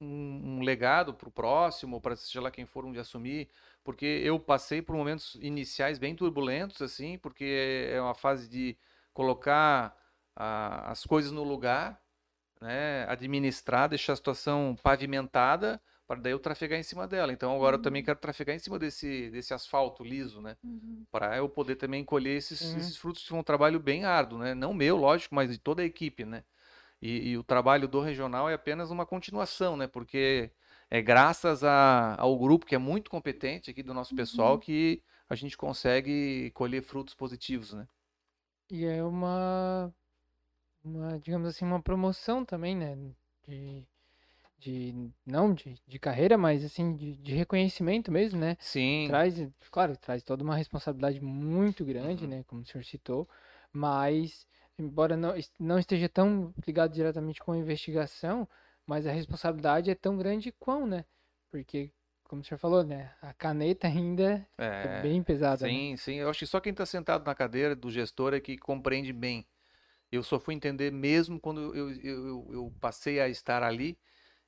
um, 0.00 0.58
um 0.58 0.62
legado 0.62 1.14
para 1.14 1.28
o 1.28 1.32
próximo, 1.32 2.00
para 2.00 2.16
seja 2.16 2.40
lá 2.40 2.50
quem 2.50 2.66
for 2.66 2.84
um 2.84 2.92
de 2.92 2.98
assumir, 3.00 3.48
porque 3.84 4.06
eu 4.06 4.38
passei 4.40 4.82
por 4.82 4.96
momentos 4.96 5.36
iniciais 5.42 5.98
bem 5.98 6.14
turbulentos, 6.16 6.82
assim, 6.82 7.18
porque 7.18 7.88
é 7.92 8.00
uma 8.00 8.14
fase 8.14 8.48
de 8.48 8.76
colocar 9.12 9.96
a- 10.40 10.90
as 10.92 11.04
coisas 11.04 11.32
no 11.32 11.44
lugar, 11.44 12.00
né, 12.60 13.04
administrar, 13.08 13.88
deixar 13.88 14.14
a 14.14 14.16
situação 14.16 14.76
pavimentada, 14.82 15.80
para 16.06 16.20
daí 16.20 16.32
eu 16.32 16.38
trafegar 16.40 16.78
em 16.78 16.82
cima 16.82 17.06
dela. 17.08 17.32
Então 17.32 17.54
agora 17.54 17.76
eu 17.76 17.80
também 17.80 18.02
Uhum. 18.02 18.04
quero 18.04 18.18
trafegar 18.18 18.56
em 18.56 18.58
cima 18.58 18.78
desse, 18.78 19.30
desse 19.30 19.54
asfalto 19.54 20.04
liso, 20.04 20.40
né? 20.42 20.56
Uhum. 20.64 21.06
Para 21.10 21.36
eu 21.38 21.48
poder 21.48 21.76
também 21.76 22.04
colher 22.04 22.36
esses, 22.38 22.74
Uhum. 22.74 22.76
esses 22.76 22.96
frutos 22.96 23.22
de 23.24 23.34
um 23.34 23.42
trabalho 23.42 23.80
bem 23.80 24.04
árduo, 24.04 24.38
né? 24.38 24.54
Não 24.54 24.74
meu, 24.74 24.96
lógico, 24.96 25.34
mas 25.34 25.50
de 25.52 25.58
toda 25.58 25.82
a 25.82 25.84
equipe, 25.86 26.24
né? 26.24 26.44
E, 27.02 27.30
e 27.30 27.38
o 27.38 27.44
trabalho 27.44 27.88
do 27.88 28.00
regional 28.00 28.48
é 28.48 28.54
apenas 28.54 28.90
uma 28.90 29.06
continuação, 29.06 29.76
né? 29.76 29.86
Porque 29.88 30.50
é 30.90 31.02
graças 31.02 31.64
a- 31.64 32.16
ao 32.18 32.38
grupo 32.38 32.66
que 32.66 32.74
é 32.74 32.78
muito 32.78 33.10
competente 33.10 33.70
aqui 33.70 33.82
do 33.82 33.94
nosso 33.94 34.14
pessoal 34.14 34.58
Uhum. 34.58 34.60
que 34.60 35.02
a 35.28 35.34
gente 35.34 35.56
consegue 35.56 36.50
colher 36.52 36.82
frutos 36.82 37.14
positivos, 37.14 37.72
né? 37.72 37.88
E 38.70 38.84
é 38.86 39.02
uma, 39.04 39.92
uma, 40.84 41.18
digamos 41.18 41.48
assim, 41.48 41.64
uma 41.64 41.82
promoção 41.82 42.44
também, 42.44 42.76
né? 42.76 42.96
De, 43.46 43.86
de 44.58 45.12
não 45.26 45.54
de, 45.54 45.76
de 45.86 45.98
carreira, 45.98 46.36
mas 46.38 46.64
assim, 46.64 46.94
de, 46.96 47.16
de 47.16 47.34
reconhecimento 47.34 48.12
mesmo, 48.12 48.38
né? 48.40 48.56
Sim, 48.58 49.08
Traz, 49.08 49.34
claro, 49.70 49.96
traz 49.96 50.22
toda 50.22 50.44
uma 50.44 50.56
responsabilidade 50.56 51.20
muito 51.20 51.84
grande, 51.84 52.24
Uhum. 52.24 52.28
né? 52.28 52.44
Como 52.44 52.62
o 52.62 52.66
senhor 52.66 52.84
citou, 52.84 53.28
mas, 53.72 54.46
embora 54.78 55.16
não, 55.16 55.34
não 55.58 55.78
esteja 55.78 56.08
tão 56.08 56.54
ligado 56.66 56.92
diretamente 56.92 57.40
com 57.40 57.52
a 57.52 57.58
investigação, 57.58 58.48
mas 58.86 59.06
a 59.06 59.12
responsabilidade 59.12 59.90
é 59.90 59.94
tão 59.94 60.16
grande 60.16 60.52
quão, 60.52 60.86
né? 60.86 61.04
Porque, 61.50 61.92
como 62.24 62.42
o 62.42 62.44
senhor 62.44 62.58
falou, 62.58 62.84
né? 62.84 63.12
A 63.22 63.32
caneta 63.34 63.86
ainda 63.88 64.46
é 64.82 64.88
é, 64.88 64.88
bem 64.88 65.22
pesada, 65.22 65.68
né? 65.68 65.82
sim, 65.82 65.96
sim. 65.96 66.14
Eu 66.16 66.28
acho 66.30 66.40
que 66.40 66.46
só 66.46 66.60
quem 66.60 66.72
está 66.72 66.84
sentado 66.86 67.24
na 67.24 67.34
cadeira 67.34 67.74
do 67.76 67.90
gestor 67.90 68.34
é 68.34 68.40
que 68.40 68.56
compreende 68.58 69.12
bem. 69.12 69.46
Eu 70.12 70.22
só 70.22 70.40
fui 70.40 70.54
entender 70.54 70.90
mesmo 70.92 71.40
quando 71.40 71.74
eu, 71.74 71.90
eu, 71.90 72.00
eu, 72.04 72.48
eu 72.52 72.74
passei 72.80 73.20
a 73.20 73.28
estar 73.28 73.62
ali 73.62 73.98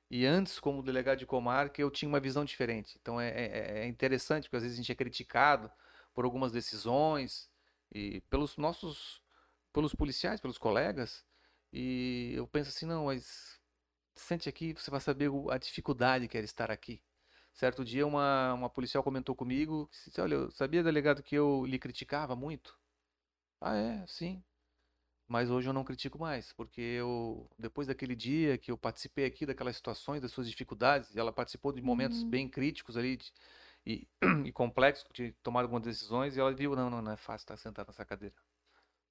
e 0.09 0.25
antes, 0.25 0.59
como 0.59 0.83
delegado 0.83 1.19
de 1.19 1.25
comarca, 1.25 1.81
eu 1.81 1.89
tinha 1.91 2.09
uma 2.09 2.19
visão 2.19 2.45
diferente. 2.45 2.97
Então 3.01 3.19
é, 3.19 3.29
é- 3.29 3.79
é 3.85 3.87
interessante, 3.87 4.43
porque 4.45 4.57
às 4.57 4.63
vezes 4.63 4.77
a 4.77 4.81
gente 4.81 4.91
é 4.91 4.95
criticado 4.95 5.71
por 6.13 6.25
algumas 6.25 6.51
decisões 6.51 7.49
e 7.93 8.21
pelos 8.29 8.57
nossos, 8.57 9.21
pelos 9.73 9.95
policiais, 9.95 10.39
pelos 10.41 10.57
colegas, 10.57 11.25
e 11.71 12.33
eu 12.35 12.47
penso 12.47 12.69
assim, 12.69 12.85
não, 12.85 13.05
mas 13.05 13.59
sente 14.15 14.49
aqui, 14.49 14.73
você 14.73 14.91
vai 14.91 15.01
saber 15.01 15.29
a 15.51 15.57
dificuldade 15.57 16.27
que 16.27 16.37
era 16.37 16.45
estar 16.45 16.71
aqui. 16.71 17.01
Certo 17.53 17.85
dia, 17.85 18.05
uma, 18.07 18.53
uma 18.53 18.69
policial 18.69 19.03
comentou 19.03 19.35
comigo, 19.35 19.89
disse, 20.05 20.19
olha, 20.21 20.35
eu 20.35 20.51
sabia, 20.51 20.83
delegado, 20.83 21.23
que 21.23 21.35
eu 21.35 21.65
lhe 21.65 21.79
criticava 21.79 22.35
muito? 22.35 22.77
Ah, 23.61 23.75
é, 23.75 24.05
sim. 24.07 24.43
Mas 25.27 25.49
hoje 25.49 25.69
eu 25.69 25.73
não 25.73 25.83
critico 25.83 26.19
mais, 26.19 26.51
porque 26.53 26.81
eu, 26.81 27.49
depois 27.57 27.87
daquele 27.87 28.15
dia 28.15 28.57
que 28.57 28.71
eu 28.71 28.77
participei 28.77 29.25
aqui 29.25 29.45
daquelas 29.45 29.75
situações, 29.75 30.21
das 30.21 30.31
suas 30.31 30.49
dificuldades, 30.49 31.15
ela 31.15 31.31
participou 31.33 31.71
de 31.71 31.81
momentos 31.81 32.23
Uhum. 32.23 32.29
bem 32.29 32.47
críticos 32.49 32.97
ali 32.97 33.17
de- 33.17 33.33
e, 33.85 34.07
e 34.45 34.51
complexos, 34.51 35.05
de 35.13 35.31
tomar 35.43 35.61
algumas 35.61 35.83
decisões, 35.83 36.35
e 36.37 36.39
ela 36.39 36.53
viu, 36.53 36.75
não, 36.75 36.89
não, 36.89 37.01
não 37.01 37.11
é 37.13 37.17
fácil 37.17 37.43
estar 37.45 37.57
sentado 37.57 37.87
nessa 37.87 38.05
cadeira. 38.05 38.35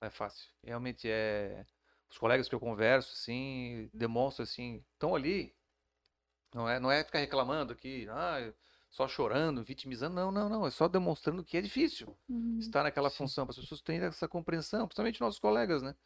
Não 0.00 0.08
é 0.08 0.10
fácil. 0.10 0.50
Realmente 0.62 1.08
é. 1.10 1.66
Os 2.10 2.18
colegas 2.18 2.48
que 2.48 2.54
eu 2.54 2.60
converso, 2.60 3.12
assim, 3.14 3.90
demonstram 3.94 4.44
assim, 4.44 4.84
estão 4.94 5.14
ali. 5.14 5.54
Não 6.54 6.68
é, 6.68 6.78
não 6.80 6.90
é 6.90 7.02
ficar 7.04 7.18
reclamando 7.18 7.72
aqui, 7.72 8.06
ah, 8.10 8.52
só 8.92 9.08
chorando, 9.08 9.64
vitimizando. 9.64 10.14
Não, 10.16 10.32
não, 10.32 10.50
não. 10.50 10.66
É 10.68 10.70
só 10.72 10.88
demonstrando 10.88 11.44
que 11.44 11.58
é 11.58 11.62
difícil 11.62 12.16
Uhum. 12.28 12.60
estar 12.60 12.84
naquela 12.84 13.10
Sim. 13.10 13.16
função, 13.18 13.46
para 13.46 13.52
as 13.54 13.60
pessoas 13.60 13.82
terem 13.82 14.06
essa 14.08 14.28
compreensão, 14.28 14.86
principalmente 14.88 15.20
nossos 15.22 15.40
colegas, 15.40 15.82
né? 15.82 15.96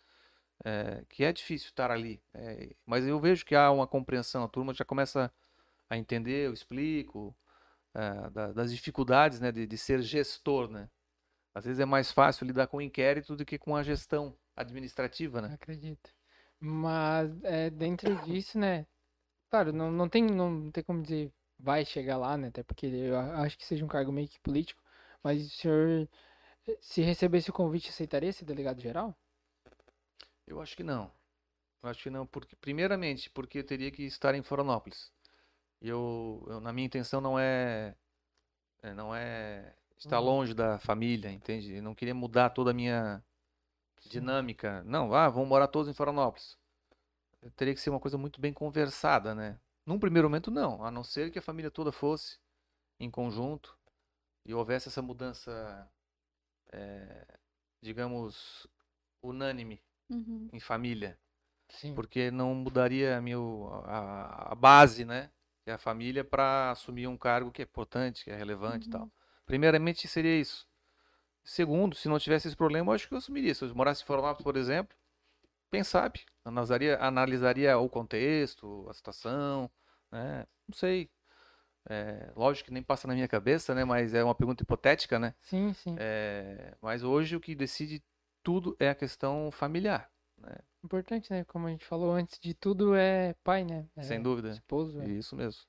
É, 0.64 1.04
que 1.08 1.24
é 1.24 1.32
difícil 1.32 1.68
estar 1.68 1.90
ali. 1.90 2.22
É, 2.34 2.74
mas 2.86 3.06
eu 3.06 3.20
vejo 3.20 3.44
que 3.46 3.54
há 3.54 3.70
uma 3.70 3.86
compreensão, 3.86 4.44
a 4.44 4.48
turma 4.48 4.74
já 4.74 4.84
começa 4.84 5.32
a 5.90 5.96
entender, 5.98 6.46
eu 6.48 6.54
explico, 6.54 7.36
é, 7.94 8.30
da- 8.30 8.52
das 8.52 8.72
dificuldades, 8.72 9.40
né, 9.40 9.52
de, 9.52 9.66
de 9.66 9.78
ser 9.78 10.02
gestor, 10.02 10.70
né? 10.70 10.90
Às 11.54 11.64
vezes 11.66 11.80
é 11.80 11.86
mais 11.86 12.12
fácil 12.12 12.46
lidar 12.46 12.68
com 12.68 12.78
o 12.78 12.82
inquérito 12.82 13.36
do 13.36 13.44
que 13.46 13.58
com 13.58 13.76
a 13.76 13.82
gestão 13.84 14.36
administrativa, 14.56 15.42
né? 15.42 15.54
Acredito. 15.54 16.10
Mas 16.60 17.30
é, 17.44 17.70
dentro 17.70 18.14
disso, 18.16 18.58
né? 18.58 18.86
Claro, 19.50 19.72
não, 19.72 19.90
não 19.92 20.08
tem, 20.08 20.24
não 20.24 20.70
tem 20.72 20.84
como 20.84 21.02
dizer 21.02 21.32
vai 21.58 21.84
chegar 21.84 22.16
lá, 22.18 22.36
né? 22.36 22.48
Até 22.48 22.62
porque 22.62 22.86
eu 22.86 23.18
acho 23.18 23.58
que 23.58 23.66
seja 23.66 23.84
um 23.84 23.88
cargo 23.88 24.12
meio 24.12 24.28
que 24.28 24.40
político. 24.40 24.82
Mas 25.22 25.46
o 25.46 25.50
senhor, 25.50 26.08
eh, 26.68 26.78
se 26.80 27.02
recebesse 27.02 27.50
o 27.50 27.54
convite, 27.54 27.90
aceitaria 27.90 28.32
ser 28.32 28.44
delegado 28.46 28.80
geral? 28.82 29.16
Eu 30.46 30.60
acho 30.60 30.76
que 30.76 30.82
não. 30.82 31.10
Eu 31.82 31.90
acho 31.90 32.02
que 32.04 32.10
não, 32.10 32.26
porque 32.26 32.56
primeiramente, 32.56 33.30
porque 33.30 33.58
eu 33.60 33.64
teria 33.64 33.90
que 33.90 34.04
estar 34.04 34.34
em 34.34 34.42
Florianópolis. 34.42 35.12
Eu, 35.80 36.44
eu- 36.48 36.60
na 36.60 36.72
minha 36.72 36.86
intenção 36.86 37.20
não 37.20 37.38
é, 37.38 37.96
é, 38.82 38.94
não 38.94 39.14
é 39.14 39.74
estar 39.98 40.18
Uhum. 40.18 40.20
longe 40.20 40.54
da 40.54 40.78
família, 40.80 41.30
entende? 41.32 41.74
Eu 41.76 41.82
não 41.82 41.94
queria 41.94 42.14
mudar 42.14 42.50
toda 42.50 42.70
a 42.72 42.74
minha 42.74 43.24
Sim. 44.00 44.30
dinâmica. 44.30 44.82
Não, 44.84 45.12
ah, 45.14 45.28
vamos 45.30 45.48
morar 45.48 45.68
todos 45.68 45.88
em 45.90 45.94
Florianópolis. 45.94 46.58
Teria 47.56 47.74
que 47.74 47.80
ser 47.80 47.90
uma 47.90 48.00
coisa 48.00 48.18
muito 48.18 48.40
bem 48.40 48.52
conversada, 48.52 49.34
né? 49.34 49.58
Num 49.86 49.98
primeiro 49.98 50.28
momento, 50.28 50.50
não, 50.50 50.84
a 50.84 50.90
não 50.90 51.04
ser 51.04 51.30
que 51.30 51.38
a 51.38 51.42
família 51.42 51.70
toda 51.70 51.92
fosse 51.92 52.38
em 53.00 53.10
conjunto 53.10 53.78
e 54.44 54.54
houvesse 54.54 54.88
essa 54.88 55.02
mudança, 55.02 55.90
eh, 56.72 57.26
digamos, 57.82 58.66
unânime 59.22 59.82
Uhum. 60.10 60.48
em 60.52 60.60
família 60.60 61.18
Sim. 61.68 61.94
porque 61.94 62.30
não 62.30 62.54
mudaria 62.54 63.18
a, 63.18 63.20
meu, 63.22 63.68
a, 63.86 64.52
a 64.52 64.54
base, 64.54 65.04
né? 65.04 65.30
Que 65.64 65.70
é 65.70 65.74
a 65.74 65.78
família 65.78 66.24
para 66.24 66.70
assumir 66.72 67.08
um 67.08 67.16
cargo 67.18 67.52
que 67.52 67.62
é 67.62 67.64
importante, 67.64 68.24
que 68.24 68.30
é 68.30 68.36
relevante 68.36 68.86
e 68.86 68.90
tal. 68.90 69.02
Uhum. 69.04 69.10
Primeiramente 69.46 70.08
seria 70.08 70.38
isso. 70.40 70.66
Segundo, 71.44 71.96
se 71.96 72.08
não 72.08 72.18
tivesse 72.18 72.48
esse 72.48 72.56
problema, 72.56 72.90
eu 72.90 72.94
acho 72.94 73.08
que 73.08 73.14
eu 73.14 73.18
assumiria. 73.18 73.54
Se 73.54 73.64
eu 73.64 73.74
morasse 73.74 74.02
em 74.02 74.06
Florianópolis, 74.06 74.44
por 74.44 74.56
exemplo, 74.56 74.96
quem 75.70 75.84
sabe? 75.84 76.24
Analisaria, 76.44 76.98
analisaria 76.98 77.78
o 77.78 77.88
contexto, 77.88 78.86
a 78.88 78.94
situação, 78.94 79.70
né? 80.10 80.46
Não 80.68 80.74
sei. 80.74 81.10
É, 81.88 82.32
lógico 82.34 82.66
que 82.66 82.72
nem 82.72 82.82
passa 82.82 83.06
na 83.06 83.14
minha 83.14 83.28
cabeça, 83.28 83.74
né? 83.74 83.84
Mas 83.84 84.12
é 84.14 84.22
uma 84.22 84.34
pergunta 84.34 84.62
hipotética, 84.62 85.18
né? 85.18 85.34
Sim, 85.42 85.72
sim. 85.74 85.96
É, 85.98 86.74
mas 86.80 87.02
hoje 87.02 87.36
o 87.36 87.40
que 87.40 87.54
decide 87.54 88.02
tudo 88.42 88.76
é 88.78 88.90
a 88.90 88.94
questão 88.94 89.50
familiar, 89.50 90.10
né? 90.38 90.56
Importante, 90.84 91.30
né? 91.30 91.44
Como 91.44 91.66
a 91.66 91.70
gente 91.70 91.84
falou 91.84 92.12
antes 92.12 92.38
de 92.38 92.54
tudo, 92.54 92.94
é 92.94 93.34
pai, 93.42 93.64
né? 93.64 93.86
Sem 94.02 94.18
É 94.18 94.20
dúvida. 94.20 94.50
esposo. 94.50 95.00
é. 95.00 95.08
Isso 95.08 95.36
mesmo. 95.36 95.62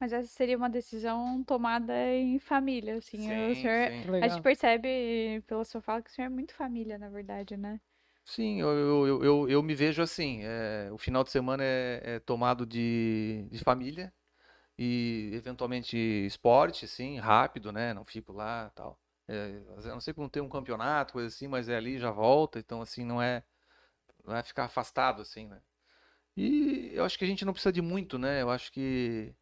Mas 0.00 0.12
essa 0.12 0.28
seria 0.28 0.56
uma 0.56 0.68
decisão 0.68 1.44
tomada 1.44 1.94
em 2.14 2.38
família, 2.38 2.96
assim. 2.96 3.18
o 3.18 3.20
Sim, 3.20 3.54
senhor, 3.54 3.90
sim. 3.90 4.20
A 4.20 4.28
gente 4.28 4.42
percebe 4.42 5.42
pela 5.46 5.64
sua 5.64 5.80
fala 5.80 6.02
que 6.02 6.10
o 6.10 6.12
senhor 6.12 6.26
é 6.26 6.30
muito 6.30 6.54
família, 6.54 6.98
na 6.98 7.08
verdade, 7.08 7.56
né? 7.56 7.80
Sim, 8.24 8.60
eu, 8.60 8.68
eu, 8.70 9.24
eu, 9.24 9.50
eu, 9.50 9.62
me 9.62 9.74
vejo 9.74 10.00
assim. 10.02 10.40
é, 10.44 10.88
o 10.92 10.98
final 10.98 11.24
de 11.24 11.30
semana 11.30 11.62
é, 11.64 12.00
é 12.16 12.20
tomado 12.20 12.64
de, 12.64 13.46
de 13.50 13.58
família 13.58 14.12
e 14.78 15.30
eventualmente 15.34 15.96
esporte, 15.98 16.86
assim, 16.86 17.18
rápido, 17.18 17.72
né? 17.72 17.94
Não 17.94 18.04
fico 18.04 18.32
lá 18.32 18.70
tal. 18.74 18.98
É, 19.28 19.60
a 19.78 19.88
não 19.90 20.00
ser 20.00 20.14
quando 20.14 20.30
tem 20.30 20.42
um 20.42 20.48
campeonato, 20.48 21.14
coisa 21.14 21.28
assim, 21.28 21.48
mas 21.48 21.68
é 21.68 21.76
ali 21.76 21.98
já 21.98 22.10
volta, 22.12 22.58
então 22.60 22.82
assim 22.82 23.04
não 23.04 23.22
é 23.22 23.44
não 24.24 24.36
é 24.36 24.42
ficar 24.42 24.64
afastado 24.66 25.22
assim, 25.22 25.46
né? 25.48 25.60
E 26.36 26.90
eu 26.94 27.04
acho 27.04 27.18
que 27.18 27.24
a 27.24 27.28
gente 27.28 27.44
não 27.44 27.52
precisa 27.52 27.72
de 27.72 27.82
muito, 27.82 28.18
né? 28.18 28.42
Eu 28.42 28.50
acho 28.50 28.72
que 28.72 29.34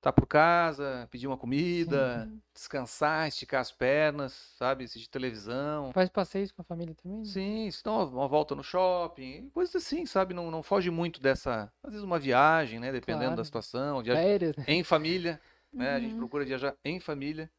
tá 0.00 0.12
por 0.12 0.26
casa, 0.26 1.06
pedir 1.10 1.26
uma 1.26 1.36
comida, 1.36 2.26
Sim. 2.26 2.42
descansar, 2.54 3.28
esticar 3.28 3.60
as 3.60 3.70
pernas, 3.70 4.32
sabe? 4.56 4.84
Assistir 4.84 5.08
televisão. 5.08 5.92
Faz 5.92 6.08
passeios 6.08 6.50
com 6.52 6.62
a 6.62 6.64
família 6.64 6.94
também? 6.94 7.18
né? 7.18 7.24
Sim, 7.24 7.70
se 7.70 7.82
dá 7.84 7.92
uma, 7.92 8.26
volta 8.26 8.54
no 8.54 8.62
shopping, 8.62 9.50
coisas 9.50 9.76
assim, 9.76 10.06
sabe? 10.06 10.32
Não, 10.32 10.50
não 10.50 10.62
foge 10.62 10.90
muito 10.90 11.20
dessa. 11.20 11.72
Às 11.82 11.92
vezes 11.92 12.04
uma 12.04 12.18
viagem, 12.18 12.80
né? 12.80 12.90
Dependendo 12.92 13.30
da 13.30 13.34
Claro. 13.36 13.44
situação, 13.44 14.02
viagem 14.02 14.24
Férias, 14.24 14.56
né? 14.56 14.64
em 14.66 14.82
família, 14.82 15.40
né? 15.72 15.96
A 15.96 16.00
gente 16.00 16.12
Uhum. 16.12 16.18
procura 16.18 16.44
viajar 16.44 16.74
em 16.84 16.98
família. 16.98 17.50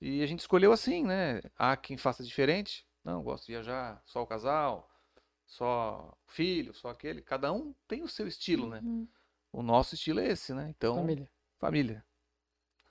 E 0.00 0.22
a 0.22 0.26
gente 0.26 0.40
escolheu 0.40 0.72
assim, 0.72 1.04
né? 1.04 1.40
Há 1.56 1.76
quem 1.76 1.96
faça 1.96 2.22
diferente. 2.22 2.86
Não, 3.04 3.22
gosto 3.22 3.46
de 3.46 3.52
viajar 3.52 4.02
só 4.04 4.22
o 4.22 4.26
casal, 4.26 4.88
só 5.46 6.12
o 6.26 6.30
filho, 6.32 6.74
só 6.74 6.88
aquele. 6.88 7.22
Cada 7.22 7.52
um 7.52 7.74
tem 7.86 8.02
o 8.02 8.08
seu 8.08 8.26
estilo, 8.26 8.68
né? 8.68 8.80
Uhum. 8.80 9.06
O 9.52 9.62
nosso 9.62 9.94
estilo 9.94 10.20
é 10.20 10.28
esse, 10.28 10.52
né? 10.52 10.72
Então, 10.76 10.96
Família. 10.96 11.30
Família. 11.58 12.04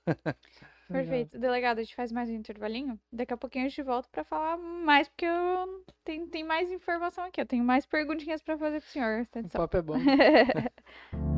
Perfeito. 0.87 1.39
Delegado, 1.39 1.79
a 1.79 1.83
gente 1.83 1.95
faz 1.95 2.11
mais 2.11 2.29
um 2.29 2.33
intervalinho. 2.33 2.99
Daqui 3.11 3.33
a 3.33 3.37
pouquinho 3.37 3.65
a 3.65 3.69
gente 3.69 3.81
volta 3.81 4.07
pra 4.11 4.23
falar 4.23 4.57
mais, 4.57 5.09
porque 5.09 5.25
eu 5.25 5.83
tenho, 6.03 6.27
tem 6.27 6.43
mais 6.43 6.71
informação 6.71 7.25
aqui. 7.25 7.41
Eu 7.41 7.45
tenho 7.45 7.63
mais 7.63 7.85
perguntinhas 7.85 8.41
pra 8.41 8.57
fazer 8.57 8.81
pro 8.81 8.89
senhor. 8.89 9.25
Presta 9.31 9.57
O 9.57 9.61
papo 9.61 9.77
é 9.77 9.81
bom. 9.81 9.95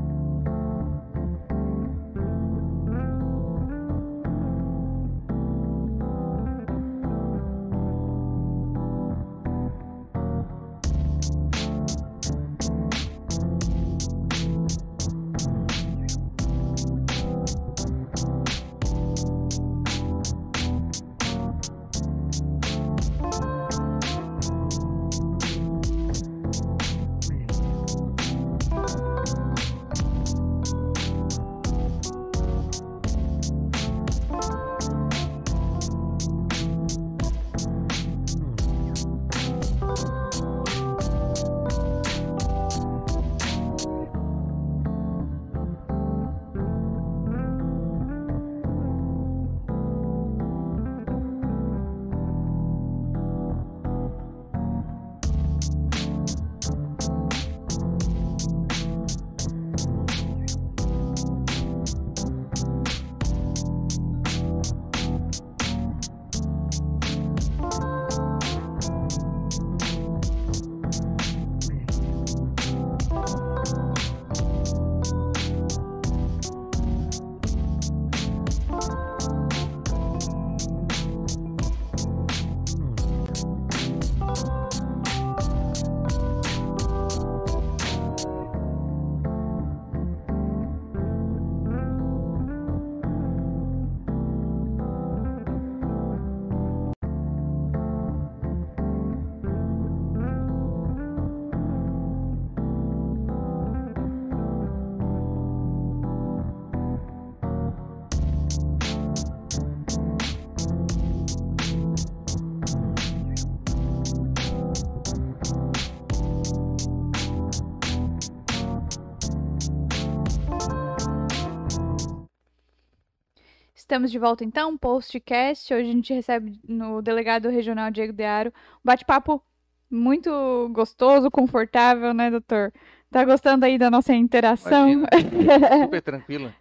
Estamos 123.97 124.11
de 124.11 124.19
volta 124.19 124.43
então, 124.45 124.77
postcast. 124.77 125.73
Hoje 125.73 125.89
a 125.89 125.91
gente 125.91 126.13
recebe 126.13 126.59
no 126.67 127.01
delegado 127.01 127.49
regional 127.49 127.89
Diego 127.89 128.13
Dearo 128.13 128.49
um 128.51 128.81
bate-papo 128.83 129.43
muito 129.89 130.69
gostoso, 130.71 131.31
confortável, 131.31 132.13
né, 132.13 132.29
doutor? 132.29 132.71
Tá 133.09 133.25
gostando 133.25 133.65
aí 133.65 133.75
da 133.75 133.89
nossa 133.89 134.13
interação? 134.13 134.87
Imagina, 134.87 135.09
super 135.85 136.01
tranquila. 136.03 136.53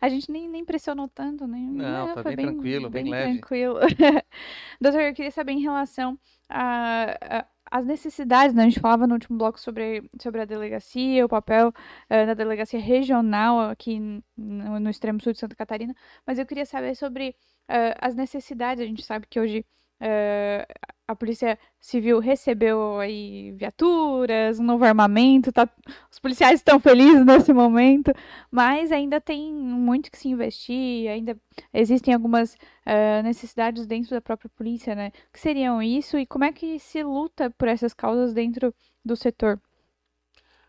A 0.00 0.08
gente 0.08 0.30
nem, 0.30 0.48
nem 0.48 0.64
pressionou 0.64 1.08
tanto, 1.08 1.44
né? 1.44 1.58
Não, 1.58 2.10
É, 2.10 2.14
tá 2.14 2.22
foi 2.22 2.36
bem 2.36 2.46
tranquilo, 2.46 2.88
bem 2.88 3.10
leve. 3.10 3.32
tranquilo. 3.32 3.80
Doutor, 4.80 5.00
eu 5.00 5.12
queria 5.12 5.32
saber 5.32 5.50
em 5.52 5.62
relação 5.62 6.16
a, 6.48 7.16
a- 7.40 7.46
as 7.70 7.84
necessidades, 7.86 8.54
né? 8.54 8.62
A 8.64 8.68
gente 8.68 8.80
falava 8.80 9.06
no 9.06 9.14
último 9.14 9.38
bloco 9.38 9.58
sobre, 9.60 10.10
sobre 10.20 10.40
a 10.40 10.44
delegacia, 10.44 11.24
o 11.24 11.28
papel 11.28 11.72
eh, 12.08 12.26
da 12.26 12.34
delegacia 12.34 12.80
regional 12.80 13.60
aqui 13.70 13.98
no, 14.36 14.80
no 14.80 14.90
extremo 14.90 15.20
sul 15.22 15.32
de 15.32 15.38
Santa 15.38 15.54
Catarina, 15.56 15.94
mas 16.26 16.38
eu 16.38 16.46
queria 16.46 16.66
saber 16.66 16.94
sobre 16.96 17.34
eh, 17.68 17.94
as 18.00 18.14
necessidades. 18.14 18.82
A 18.82 18.86
gente 18.86 19.02
sabe 19.04 19.26
que 19.28 19.38
hoje 19.40 19.64
eh, 20.00 20.66
a 21.06 21.14
Polícia 21.14 21.58
Civil 21.80 22.20
recebeu 22.20 22.98
aí 22.98 23.52
viaturas, 23.52 24.60
um 24.60 24.62
novo 24.62 24.84
armamento, 24.84 25.52
tá, 25.52 25.68
os 26.10 26.18
policiais 26.18 26.60
estão 26.60 26.78
felizes 26.78 27.24
nesse 27.26 27.52
momento, 27.52 28.12
mas 28.50 28.92
ainda 28.92 29.20
tem 29.20 29.52
muito 29.52 30.10
que 30.10 30.18
se 30.18 30.28
investir, 30.28 31.10
ainda 31.10 31.36
existem 31.74 32.14
algumas 32.14 32.56
eh, 32.86 33.22
necessidades 33.22 33.86
dentro 33.86 34.10
da 34.10 34.20
própria 34.20 34.48
polícia, 34.50 34.94
né? 34.94 35.08
O 35.28 35.32
que 35.32 35.40
seriam 35.40 35.82
isso 35.82 36.18
e 36.18 36.26
como 36.26 36.44
é 36.44 36.52
que 36.52 36.78
se 36.78 37.02
luta 37.02 37.50
por 37.50 37.68
essas 37.68 37.92
causas 37.92 38.32
dentro 38.32 38.74
do 39.04 39.16
setor? 39.16 39.60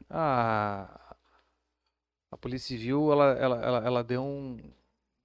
A, 0.09 1.01
Polícia 2.41 2.75
Civil, 2.75 3.11
ela, 3.11 3.31
ela, 3.33 3.55
ela, 3.63 3.85
ela 3.85 4.03
deu 4.03 4.23
um, 4.23 4.57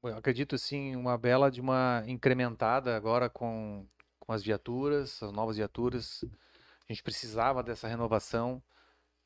eu 0.03 0.17
acredito 0.17 0.55
assim, 0.55 0.95
uma 0.95 1.17
bela 1.17 1.51
de 1.51 1.61
uma 1.61 2.05
incrementada 2.07 2.95
agora 2.95 3.31
com, 3.31 3.87
com 4.27 4.33
as 4.33 4.43
viaturas, 4.43 5.23
as 5.23 5.33
novas 5.33 5.57
viaturas. 5.57 6.25
A 6.89 6.93
gente 6.93 7.03
precisava 7.03 7.63
dessa 7.63 7.89
renovação. 7.89 8.63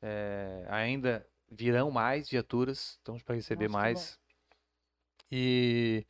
eh, 0.01 0.65
ainda 0.69 1.27
virão 1.51 1.91
mais 1.91 2.29
viaturas, 2.29 2.91
estamos 2.99 3.23
para 3.23 3.35
receber 3.35 3.65
Nossa, 3.65 3.77
mais. 3.77 4.19
E 5.31 6.05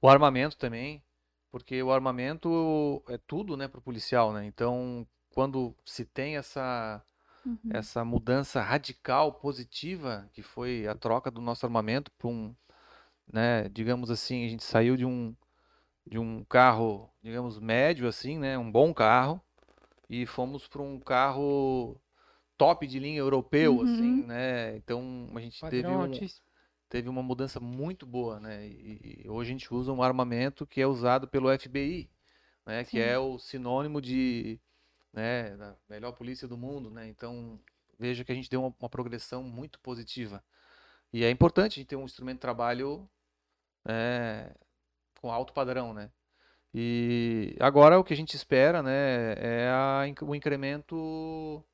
o 0.00 0.08
armamento 0.08 0.56
também, 0.56 1.02
porque 1.50 1.82
o 1.82 1.90
armamento 1.92 3.02
é 3.08 3.18
tudo, 3.18 3.56
né, 3.56 3.68
para 3.68 3.78
o 3.78 3.82
policial, 3.82 4.32
né? 4.32 4.44
Então, 4.44 5.06
quando 5.30 5.74
se 5.84 6.04
tem 6.04 6.36
essa 6.36 7.02
Uhum. 7.44 7.70
essa 7.70 8.04
mudança 8.04 8.62
radical, 8.62 9.32
positiva, 9.34 10.28
que 10.32 10.42
foi 10.42 10.86
a 10.88 10.94
troca 10.94 11.30
do 11.30 11.40
nosso 11.40 11.66
armamento 11.66 12.10
para 12.12 12.28
um, 12.28 12.54
né, 13.32 13.68
digamos 13.70 14.10
assim, 14.10 14.46
a 14.46 14.48
gente 14.50 14.64
saiu 14.64 14.96
de 14.96 15.04
um 15.06 15.34
de 16.06 16.18
um 16.18 16.44
carro, 16.44 17.10
digamos, 17.22 17.58
médio 17.58 18.06
assim, 18.06 18.38
né, 18.38 18.56
um 18.56 18.70
bom 18.70 18.94
carro, 18.94 19.40
e 20.08 20.24
fomos 20.26 20.68
para 20.68 20.82
um 20.82 21.00
carro 21.00 22.00
top 22.56 22.86
de 22.86 22.98
linha 22.98 23.18
europeu, 23.18 23.82
assim, 23.82 24.20
Uhum. 24.22 24.26
né? 24.26 24.76
Então 24.76 25.28
a 25.34 25.40
gente 25.40 25.60
teve 25.68 25.88
um, 25.88 26.00
altíssimo. 26.00 26.46
teve 26.88 27.08
uma 27.08 27.22
mudança 27.22 27.60
muito 27.60 28.06
boa, 28.06 28.38
né? 28.40 28.66
E, 28.66 29.24
e 29.24 29.28
hoje 29.28 29.50
a 29.50 29.52
gente 29.52 29.74
usa 29.74 29.92
um 29.92 30.02
armamento 30.02 30.66
que 30.66 30.80
é 30.80 30.86
usado 30.86 31.28
pelo 31.28 31.50
FBI, 31.50 32.08
né? 32.64 32.84
Que 32.84 32.92
Sim. 32.92 32.98
é 32.98 33.18
o 33.18 33.38
sinônimo 33.38 34.00
de, 34.00 34.60
né, 35.12 35.56
da 35.56 35.76
melhor 35.88 36.12
polícia 36.12 36.46
do 36.48 36.56
mundo, 36.56 36.90
né? 36.90 37.08
Então 37.08 37.60
veja 37.98 38.24
que 38.24 38.32
a 38.32 38.34
gente 38.34 38.48
deu 38.48 38.60
uma, 38.62 38.74
uma 38.78 38.88
progressão 38.88 39.42
muito 39.42 39.80
positiva. 39.80 40.42
E 41.12 41.24
é 41.24 41.30
importante 41.30 41.72
a 41.72 41.76
gente 41.76 41.88
ter 41.88 41.96
um 41.96 42.04
instrumento 42.04 42.36
de 42.36 42.40
trabalho 42.42 43.08
né, 43.84 44.54
com 45.20 45.32
alto 45.32 45.52
padrão, 45.52 45.92
né? 45.94 46.10
E 46.74 47.56
agora 47.60 47.98
o 47.98 48.04
que 48.04 48.14
a 48.14 48.16
gente 48.16 48.34
espera, 48.36 48.82
né, 48.82 49.34
é 49.38 49.68
a 49.70 50.02
o 50.22 50.34
incremento 50.34 51.64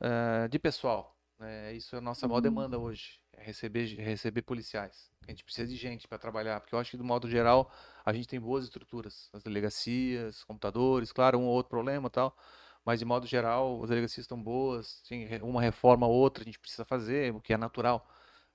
eh, 0.00 0.48
de 0.48 0.58
pessoal, 0.58 1.16
Né? 1.38 1.74
Isso 1.74 1.96
é 1.96 1.98
a 1.98 2.00
nossa 2.00 2.28
maior 2.28 2.38
Uhum. 2.38 2.42
demanda 2.42 2.78
hoje, 2.78 3.20
é 3.32 3.42
receber, 3.42 3.86
receber 3.96 4.42
policiais. 4.42 5.10
A 5.26 5.30
gente 5.30 5.44
precisa 5.44 5.66
de 5.68 5.76
gente 5.76 6.06
para 6.08 6.16
trabalhar, 6.18 6.60
porque 6.60 6.74
eu 6.74 6.78
acho 6.78 6.92
que, 6.92 6.96
do 6.96 7.04
modo 7.04 7.28
geral, 7.28 7.70
a 8.04 8.12
gente 8.12 8.28
tem 8.28 8.40
boas 8.40 8.64
estruturas. 8.64 9.28
As 9.32 9.42
delegacias, 9.42 10.44
computadores, 10.44 11.12
claro, 11.12 11.38
um 11.38 11.44
ou 11.46 11.54
outro 11.54 11.70
problema 11.70 12.08
tal, 12.10 12.36
mas, 12.84 13.00
de 13.00 13.04
modo 13.04 13.26
geral, 13.26 13.82
as 13.82 13.88
delegacias 13.90 14.24
estão 14.24 14.40
boas. 14.42 15.02
Tem 15.08 15.26
uma 15.42 15.60
reforma 15.62 16.06
ou 16.06 16.14
outra 16.14 16.42
a 16.44 16.46
gente 16.46 16.58
precisa 16.60 16.84
fazer, 16.84 17.34
o 17.34 17.40
que 17.40 17.52
é 17.54 17.56
natural, 17.56 18.06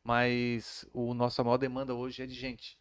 mas 0.03 0.85
o 0.93 1.13
nossa 1.13 1.43
maior 1.43 1.57
demanda 1.57 1.93
hoje 1.95 2.23
é 2.23 2.27
de 2.27 2.33
gente. 2.35 2.77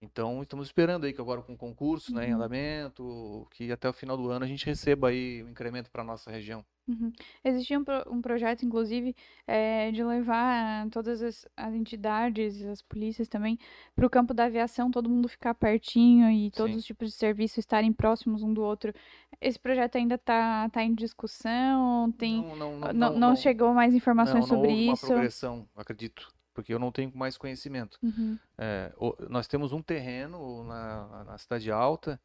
Então, 0.00 0.42
estamos 0.42 0.66
esperando 0.68 1.04
aí 1.04 1.12
que 1.12 1.20
agora 1.20 1.42
com 1.42 1.54
o 1.54 1.56
concurso, 1.56 2.14
né, 2.14 2.28
em 2.28 2.32
Uhum. 2.32 2.34
andamento, 2.34 3.46
que 3.50 3.70
até 3.72 3.88
o 3.88 3.92
final 3.92 4.16
do 4.16 4.30
ano 4.30 4.44
a 4.44 4.48
gente 4.48 4.64
receba 4.66 5.08
aí 5.08 5.42
um 5.42 5.48
incremento 5.48 5.90
para 5.90 6.04
nossa 6.04 6.30
região. 6.30 6.64
Uhum. 6.88 7.10
Existia 7.42 7.76
um, 7.80 7.82
pro- 7.84 8.04
um 8.12 8.20
projeto, 8.22 8.64
inclusive, 8.64 9.12
eh, 9.44 9.90
de 9.90 10.04
levar 10.04 10.88
todas 10.90 11.20
as, 11.20 11.44
as 11.56 11.74
entidades, 11.74 12.62
as 12.64 12.80
polícias 12.80 13.26
também, 13.26 13.58
para 13.94 14.06
o 14.06 14.10
campo 14.10 14.32
da 14.32 14.44
aviação, 14.44 14.88
todo 14.88 15.10
mundo 15.10 15.28
ficar 15.28 15.52
pertinho 15.54 16.30
e 16.30 16.48
todos 16.52 16.76
Sim. 16.76 16.78
os 16.78 16.84
tipos 16.84 17.10
de 17.10 17.16
serviço 17.16 17.58
estarem 17.58 17.92
próximos 17.92 18.44
um 18.44 18.54
do 18.54 18.62
outro. 18.62 18.92
Esse 19.40 19.58
projeto 19.58 19.96
ainda 19.96 20.14
está 20.14 20.68
tá 20.70 20.80
em 20.84 20.94
discussão? 20.94 22.12
Tem, 22.12 22.40
Não, 22.40 22.54
não, 22.56 22.78
não, 22.78 22.92
não, 22.92 23.12
não, 23.18 23.36
chegou 23.36 23.74
mais 23.74 23.92
informações 23.92 24.44
não, 24.44 24.46
não 24.46 24.56
sobre 24.56 24.70
houve 24.70 24.82
uma 24.82 24.92
isso? 24.92 25.06
progressão, 25.06 25.68
acredito, 25.74 26.28
porque 26.56 26.72
eu 26.74 26.78
não 26.78 26.90
tenho 26.90 27.12
mais 27.14 27.36
conhecimento. 27.36 27.98
Uhum. 28.02 28.38
É, 28.58 28.92
nós 29.28 29.46
temos 29.46 29.72
um 29.72 29.82
terreno 29.82 30.64
na, 30.64 31.24
na 31.24 31.38
Cidade 31.38 31.70
Alta, 31.70 32.18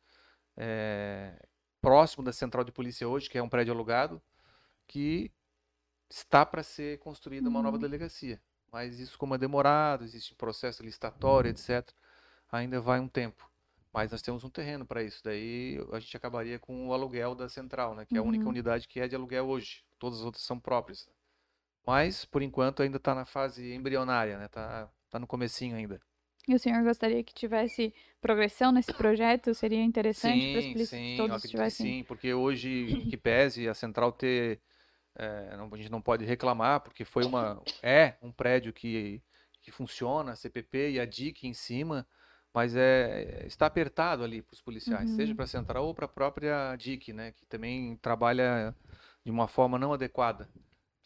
é, 0.58 1.46
próximo 1.82 2.24
da 2.24 2.32
Central 2.32 2.64
de 2.64 2.72
Polícia 2.72 3.08
hoje, 3.08 3.30
que 3.30 3.38
é 3.38 3.44
um 3.44 3.50
prédio 3.50 3.74
alugado, 3.74 4.22
que 4.88 5.32
está 6.10 6.46
para 6.46 6.64
ser 6.64 6.98
construída 7.00 7.50
uma 7.50 7.62
nova 7.62 7.76
Uhum. 7.76 7.82
delegacia. 7.82 8.42
Mas 8.72 9.00
isso, 9.00 9.18
como 9.18 9.36
é 9.36 9.38
demorado, 9.38 10.06
existe 10.06 10.34
um 10.34 10.38
processo 10.38 10.82
licitatório, 10.82 11.50
etc., 11.52 11.94
ainda 12.52 12.80
vai 12.80 13.00
um 13.02 13.08
tempo. 13.08 13.50
Mas 13.94 14.12
nós 14.12 14.22
temos 14.22 14.46
um 14.46 14.50
terreno 14.50 14.86
para 14.86 15.04
isso. 15.04 15.22
Daí 15.22 15.78
a 15.92 16.00
gente 16.00 16.16
acabaria 16.16 16.58
com 16.58 16.88
o 16.88 16.94
aluguel 16.94 17.36
da 17.36 17.50
Central, 17.50 17.94
né? 17.94 18.06
Que 18.06 18.16
é 18.16 18.20
a 18.20 18.24
única 18.24 18.46
Uhum. 18.46 18.52
unidade 18.52 18.88
que 18.88 19.02
é 19.02 19.08
de 19.08 19.16
aluguel 19.16 19.48
hoje. 19.50 19.84
Todas 20.00 20.20
as 20.20 20.26
outras 20.26 20.46
são 20.46 20.58
próprias. 20.58 21.10
Mas, 21.86 22.26
por 22.26 22.42
enquanto, 22.42 22.82
ainda 22.84 22.98
está 22.98 23.16
na 23.16 23.26
fase 23.26 23.74
embrionária, 23.74 24.38
né? 24.38 24.48
Tá, 24.48 24.90
tá 25.10 25.20
no 25.20 25.28
comecinho 25.28 25.76
ainda. 25.76 26.02
E 26.48 26.54
o 26.54 26.60
senhor 26.60 26.84
gostaria 26.84 27.24
que 27.24 27.34
tivesse 27.34 27.94
progressão 28.22 28.72
nesse 28.72 28.94
projeto? 28.94 29.56
Seria 29.56 29.82
interessante 29.84 30.48
para 30.48 30.60
as 30.60 30.68
Sim, 30.68 31.06
todos 31.16 31.36
acredito 31.36 31.64
que 31.64 31.72
tivessem. 31.72 31.96
sim, 31.98 32.04
porque 32.04 32.34
hoje, 32.34 33.06
que 33.08 33.16
pese 33.18 33.68
a 33.70 33.74
Central 33.74 34.12
ter, 34.12 34.62
eh, 35.16 35.56
não- 35.58 35.70
a 35.74 35.78
gente 35.78 35.90
não 35.92 36.02
pode 36.02 36.26
reclamar, 36.26 36.82
porque 36.82 37.06
foi 37.06 37.24
uma, 37.26 37.62
é 37.82 38.16
um 38.22 38.32
prédio 38.32 38.74
que, 38.74 39.24
que 39.62 39.72
funciona, 39.72 40.34
a 40.34 40.36
CPP 40.36 40.92
e 40.94 41.00
a 41.00 41.06
DIC 41.06 41.48
em 41.48 41.54
cima, 41.54 42.08
mas 42.54 42.76
é, 42.76 43.46
está 43.48 43.66
apertado 43.68 44.24
ali 44.24 44.42
para 44.42 44.54
os 44.54 44.62
policiais, 44.62 45.12
seja 45.12 45.34
Uhum. 45.34 45.36
para 45.36 45.46
a 45.46 45.48
Central 45.48 45.86
ou 45.88 45.96
para 45.96 46.06
a 46.06 46.10
própria 46.10 46.76
DIC, 46.76 47.14
né, 47.14 47.32
que 47.34 47.46
também 47.48 47.96
trabalha 47.98 48.76
de 49.26 49.32
uma 49.32 49.48
forma 49.48 49.80
não 49.80 49.94
adequada. 49.94 50.50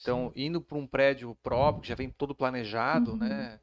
Então, 0.01 0.31
indo 0.35 0.61
para 0.61 0.77
um 0.77 0.87
prédio 0.87 1.35
próprio, 1.43 1.81
que 1.83 1.87
já 1.89 1.95
vem 1.95 2.09
todo 2.09 2.35
planejado, 2.35 3.11
Uhum. 3.11 3.17
né, 3.17 3.59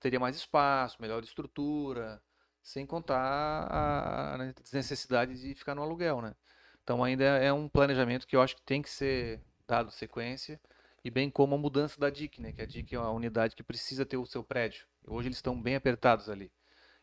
teria 0.00 0.20
mais 0.20 0.36
espaço, 0.36 1.00
melhor 1.00 1.22
estrutura, 1.22 2.20
sem 2.62 2.86
contar 2.86 3.18
a, 3.18 4.34
a 4.34 4.52
desnecessidade 4.62 5.40
de 5.40 5.54
ficar 5.54 5.74
no 5.74 5.82
aluguel, 5.82 6.20
né? 6.22 6.34
Então 6.82 7.02
ainda 7.04 7.24
é 7.24 7.52
um 7.52 7.68
planejamento 7.68 8.26
que 8.26 8.36
eu 8.36 8.42
acho 8.42 8.56
que 8.56 8.62
tem 8.62 8.82
que 8.82 8.90
ser 8.90 9.40
dado 9.66 9.90
sequência, 9.90 10.60
e 11.04 11.10
bem 11.10 11.30
como 11.30 11.54
a 11.54 11.58
mudança 11.58 12.00
da 12.00 12.10
DIC, 12.10 12.40
né? 12.40 12.52
Que 12.52 12.62
a 12.62 12.66
DIC 12.66 12.94
é 12.94 12.98
uma 12.98 13.10
unidade 13.10 13.54
que 13.54 13.62
precisa 13.62 14.06
ter 14.06 14.16
o 14.16 14.26
seu 14.26 14.42
prédio. 14.42 14.86
Hoje 15.06 15.28
eles 15.28 15.38
estão 15.38 15.60
bem 15.60 15.76
apertados 15.76 16.28
ali. 16.30 16.50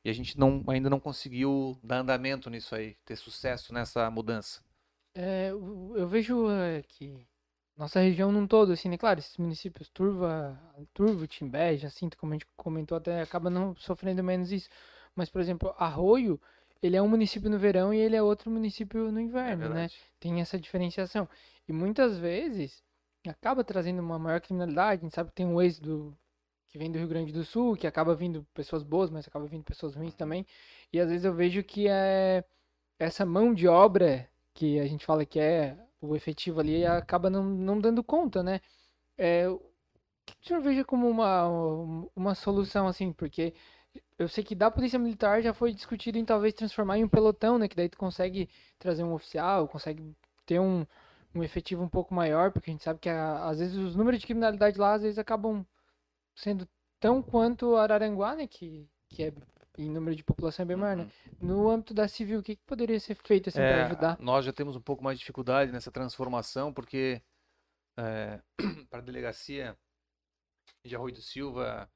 E 0.04 0.10
a 0.10 0.14
gente 0.14 0.38
não, 0.40 0.64
ainda 0.68 0.90
não 0.90 1.00
conseguiu 1.00 1.80
dar 1.84 2.00
andamento 2.00 2.50
nisso 2.50 2.76
aí, 2.76 2.96
ter 3.06 3.16
sucesso 3.16 3.74
nessa 3.74 4.10
mudança. 4.10 4.62
É, 5.14 5.50
eu 5.50 6.08
vejo 6.08 6.50
é, 6.50 6.82
que 6.84 7.28
nossa 7.82 8.00
região 8.00 8.32
num 8.32 8.46
todo, 8.46 8.72
assim, 8.72 8.90
né? 8.90 8.98
Claro, 8.98 9.20
esses 9.20 9.38
municípios 9.38 9.90
Turva, 9.90 10.60
Turvo, 10.94 11.26
Timbé, 11.28 11.76
Jacinto, 11.78 12.16
como 12.18 12.32
a 12.34 12.36
gente 12.36 12.46
comentou, 12.56 12.96
até 12.98 13.22
acaba 13.22 13.50
não 13.50 13.76
sofrendo 13.76 14.24
menos 14.24 14.52
isso. 14.52 14.70
Mas, 15.16 15.30
por 15.30 15.42
exemplo, 15.42 15.74
Arroio, 15.78 16.40
ele 16.82 16.96
é 16.96 17.02
um 17.02 17.08
município 17.08 17.50
no 17.50 17.58
verão 17.58 17.92
e 17.94 17.98
ele 18.00 18.16
é 18.16 18.22
outro 18.22 18.52
município 18.52 19.12
no 19.12 19.20
É 19.20 19.24
inverno, 19.24 19.64
né? 19.70 19.88
verdade. 19.88 20.00
Tem 20.20 20.40
essa 20.42 20.60
diferenciação. 20.60 21.28
E 21.68 21.74
muitas 21.74 22.18
vezes 22.20 22.84
acaba 23.28 23.64
trazendo 23.64 24.00
uma 24.00 24.20
maior 24.20 24.40
criminalidade. 24.42 25.02
A 25.02 25.06
gente 25.06 25.16
sabe 25.16 25.30
que 25.30 25.36
tem 25.36 25.46
um 25.48 25.60
êxodo 25.60 26.16
que 26.68 26.78
vem 26.78 26.92
do 26.92 27.00
Rio 27.00 27.08
Grande 27.08 27.34
do 27.34 27.44
Sul, 27.44 27.76
que 27.76 27.88
acaba 27.88 28.14
vindo 28.16 28.46
pessoas 28.54 28.84
boas, 28.84 29.10
mas 29.10 29.28
acaba 29.28 29.46
vindo 29.48 29.64
pessoas 29.64 29.96
ruins 29.96 30.14
também. 30.14 30.46
E 30.94 31.00
às 31.00 31.10
vezes 31.10 31.26
eu 31.26 31.34
vejo 31.34 31.64
que 31.64 31.88
é 31.88 32.44
essa 33.00 33.26
mão 33.26 33.54
de 33.54 33.68
obra 33.68 34.30
que 34.54 34.80
a 34.80 34.86
gente 34.86 35.04
fala 35.06 35.26
que 35.26 35.40
é 35.40 35.78
o 36.02 36.16
efetivo 36.16 36.60
ali 36.60 36.86
acaba 36.86 37.30
não, 37.30 37.44
não 37.44 37.80
dando 37.80 38.04
conta, 38.04 38.44
né? 38.44 38.62
É, 39.18 39.50
o 39.50 39.60
que 40.26 40.34
o 40.44 40.48
senhor 40.48 40.62
veja 40.62 40.86
como 40.86 41.10
uma, 41.10 41.48
uma 42.16 42.36
solução 42.36 42.88
assim? 42.88 43.14
Porque 43.14 43.54
eu 44.18 44.28
sei 44.30 44.44
que 44.44 44.56
da 44.56 44.72
Polícia 44.72 45.00
Militar 45.00 45.42
já 45.42 45.54
foi 45.54 45.74
discutido 45.74 46.18
em 46.18 46.26
talvez 46.26 46.54
transformar 46.54 46.98
em 46.98 47.04
um 47.04 47.10
pelotão, 47.10 47.58
né? 47.58 47.68
Que 47.68 47.76
daí 47.76 47.90
tu 47.90 47.98
consegue 47.98 48.50
trazer 48.80 49.04
um 49.04 49.14
oficial, 49.14 49.68
consegue 49.68 50.16
ter 50.46 50.60
um, 50.60 50.86
um 51.36 51.44
efetivo 51.44 51.84
um 51.84 51.90
pouco 51.90 52.14
maior, 52.14 52.52
porque 52.52 52.70
a 52.72 52.74
gente 52.74 52.84
sabe 52.84 53.00
que 53.00 53.10
a- 53.10 53.46
às 53.50 53.60
vezes 53.60 53.76
os 53.78 53.96
números 53.96 54.20
de 54.20 54.26
criminalidade 54.28 54.80
lá 54.80 54.94
às 54.96 55.02
vezes 55.04 55.20
acabam 55.20 55.66
sendo 56.36 56.68
tão 57.00 57.22
quanto 57.22 57.76
Araranguá, 57.78 58.36
né? 58.36 58.48
Que, 58.48 58.88
que 59.10 59.24
é 59.24 59.34
em 59.78 59.90
número 59.90 60.16
de 60.16 60.24
população 60.24 60.64
é 60.64 60.68
bem 60.68 60.78
maior, 60.78 60.98
né? 60.98 61.08
Uhum. 61.42 61.42
No 61.42 61.70
âmbito 61.70 61.94
da 61.94 62.08
civil, 62.08 62.40
o 62.40 62.44
que, 62.44 62.56
que 62.56 62.64
poderia 62.66 63.00
ser 63.00 63.16
feito 63.16 63.50
assim 63.50 63.66
para 63.66 63.80
É, 63.80 63.82
ajudar? 63.82 64.22
nós 64.22 64.46
já 64.46 64.54
temos 64.54 64.76
um 64.76 64.82
pouco 64.82 65.04
mais 65.04 65.18
de 65.18 65.22
dificuldade 65.22 65.72
nessa 65.72 65.92
transformação, 65.92 66.74
porque 66.74 67.22
para 68.90 69.00
a 69.00 69.02
delegacia 69.02 69.78
de 70.86 70.96
Arroio 70.96 71.14
do 71.14 71.22
Silva 71.22 71.92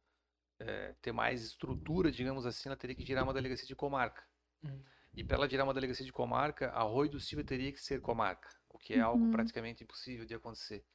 é, 0.60 0.94
ter 1.02 1.12
mais 1.12 1.44
estrutura, 1.44 2.12
digamos 2.12 2.46
assim, 2.46 2.70
ela 2.70 2.78
teria 2.78 2.96
que 2.96 3.06
virar 3.06 3.24
uma 3.24 3.34
delegacia 3.34 3.68
de 3.68 3.76
comarca. 3.76 4.24
Hum. 4.64 4.84
E 5.16 5.24
para 5.24 5.38
ela 5.38 5.48
virar 5.48 5.64
uma 5.64 5.74
delegacia 5.74 6.06
de 6.06 6.14
comarca, 6.14 6.70
Arroio 6.72 7.12
do 7.12 7.20
Silva 7.20 7.44
teria 7.44 7.72
que 7.72 7.80
ser 7.82 8.02
comarca, 8.02 8.50
o 8.70 8.78
que 8.78 8.94
é 8.96 9.00
algo 9.02 9.20
Uhum. 9.20 9.32
praticamente 9.32 9.84
impossível 9.84 10.26
de 10.26 10.36
acontecer. 10.36 10.86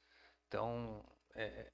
Então, 0.49 1.05
é, 1.35 1.71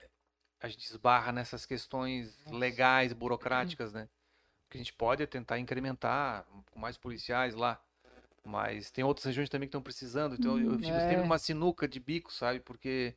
a 0.61 0.69
gente 0.69 0.85
esbarra 0.87 1.33
nessas 1.33 1.67
questões 1.67 2.37
Nossa. 2.47 2.59
legais, 2.59 3.13
burocráticas, 3.13 3.93
né? 3.93 4.09
O 4.67 4.71
que 4.71 4.79
a 4.79 4.81
gente 4.81 4.93
pode 4.93 5.23
é 5.23 5.27
tentar 5.27 5.59
incrementar 5.59 6.45
com 6.73 6.79
mais 6.79 6.97
policiais 6.97 7.55
lá. 7.55 7.81
Mas 8.45 8.91
tem 8.91 9.05
outras 9.05 9.25
regiões 9.27 9.49
também 9.49 9.69
que 9.69 9.71
estão 9.71 9.83
precisando. 9.83 10.35
Então 10.35 10.59
eu 10.59 10.73
Uhum. 10.73 10.79
fico 10.79 11.01
sempre 11.01 11.17
É. 11.17 11.23
numa 11.23 11.39
sinuca 11.39 11.89
de 11.89 12.01
bico, 12.01 12.33
sabe? 12.33 12.61
Porque 12.61 13.15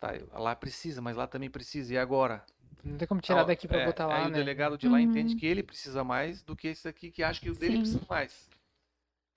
tá, 0.00 0.12
lá 0.32 0.54
precisa, 0.56 1.00
mas 1.02 1.16
lá 1.16 1.26
também 1.26 1.50
precisa. 1.50 1.94
E 1.94 1.98
agora? 1.98 2.44
Não 2.84 2.98
tem 2.98 3.08
como 3.08 3.20
tirar 3.20 3.44
daqui 3.44 3.66
para 3.66 3.78
é, 3.78 3.86
botar 3.86 4.06
lá, 4.06 4.16
aí 4.16 4.26
o 4.26 4.30
né? 4.30 4.36
delegado 4.36 4.76
de 4.78 4.88
lá 4.88 5.00
entende 5.00 5.34
Uhum. 5.34 5.40
que 5.40 5.46
ele 5.46 5.62
precisa 5.62 6.04
mais 6.04 6.42
do 6.42 6.54
que 6.56 6.68
esse 6.68 6.86
aqui 6.88 7.10
que 7.10 7.22
acha 7.22 7.40
que 7.40 7.50
o 7.50 7.54
dele 7.54 7.76
Sim. 7.76 7.82
precisa 7.82 8.04
mais. 8.08 8.48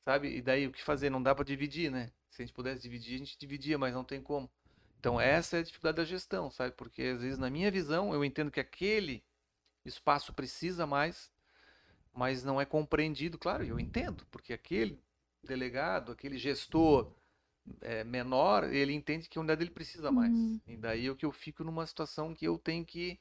Sabe? 0.06 0.38
E 0.38 0.42
daí 0.42 0.68
o 0.68 0.72
que 0.72 0.84
fazer? 0.84 1.10
Não 1.10 1.22
dá 1.22 1.36
para 1.36 1.44
dividir, 1.46 1.92
né? 1.92 2.12
Se 2.30 2.42
a 2.42 2.46
gente 2.46 2.54
pudesse 2.54 2.82
dividir, 2.82 3.16
a 3.16 3.18
gente 3.20 3.38
dividia, 3.38 3.78
mas 3.78 3.94
não 3.94 4.04
tem 4.04 4.22
como. 4.22 4.50
Então 5.00 5.20
essa 5.20 5.58
é 5.58 5.60
a 5.60 5.64
dificuldade 5.64 5.98
da 5.98 6.06
gestão, 6.06 6.50
sabe? 6.52 6.74
Porque 6.76 7.02
às 7.04 7.22
vezes 7.22 7.38
na 7.38 7.50
minha 7.50 7.72
visão 7.72 8.14
eu 8.14 8.24
entendo 8.24 8.52
que 8.52 8.60
aquele 8.60 9.24
espaço 9.90 10.34
precisa 10.34 10.86
mais, 10.86 11.32
mas 12.14 12.44
não 12.44 12.60
é 12.60 12.66
compreendido. 12.66 13.38
Claro, 13.38 13.64
eu 13.64 13.80
entendo, 13.80 14.26
porque 14.32 14.54
aquele 14.54 15.00
delegado, 15.44 16.12
aquele 16.12 16.38
gestor 16.38 17.12
é, 17.82 18.04
menor, 18.04 18.64
ele 18.66 18.94
entende 18.94 19.30
que 19.30 19.38
a 19.38 19.42
unidade 19.42 19.60
dele 19.60 19.72
precisa 19.72 20.12
mais. 20.12 20.34
Uhum. 20.34 20.60
E 20.68 20.78
daí 20.78 21.08
é 21.08 21.16
que 21.16 21.26
eu 21.26 21.32
fico 21.32 21.64
numa 21.64 21.86
situação 21.86 22.34
que 22.34 22.46
eu 22.46 22.58
tenho 22.58 22.86
que 22.86 23.20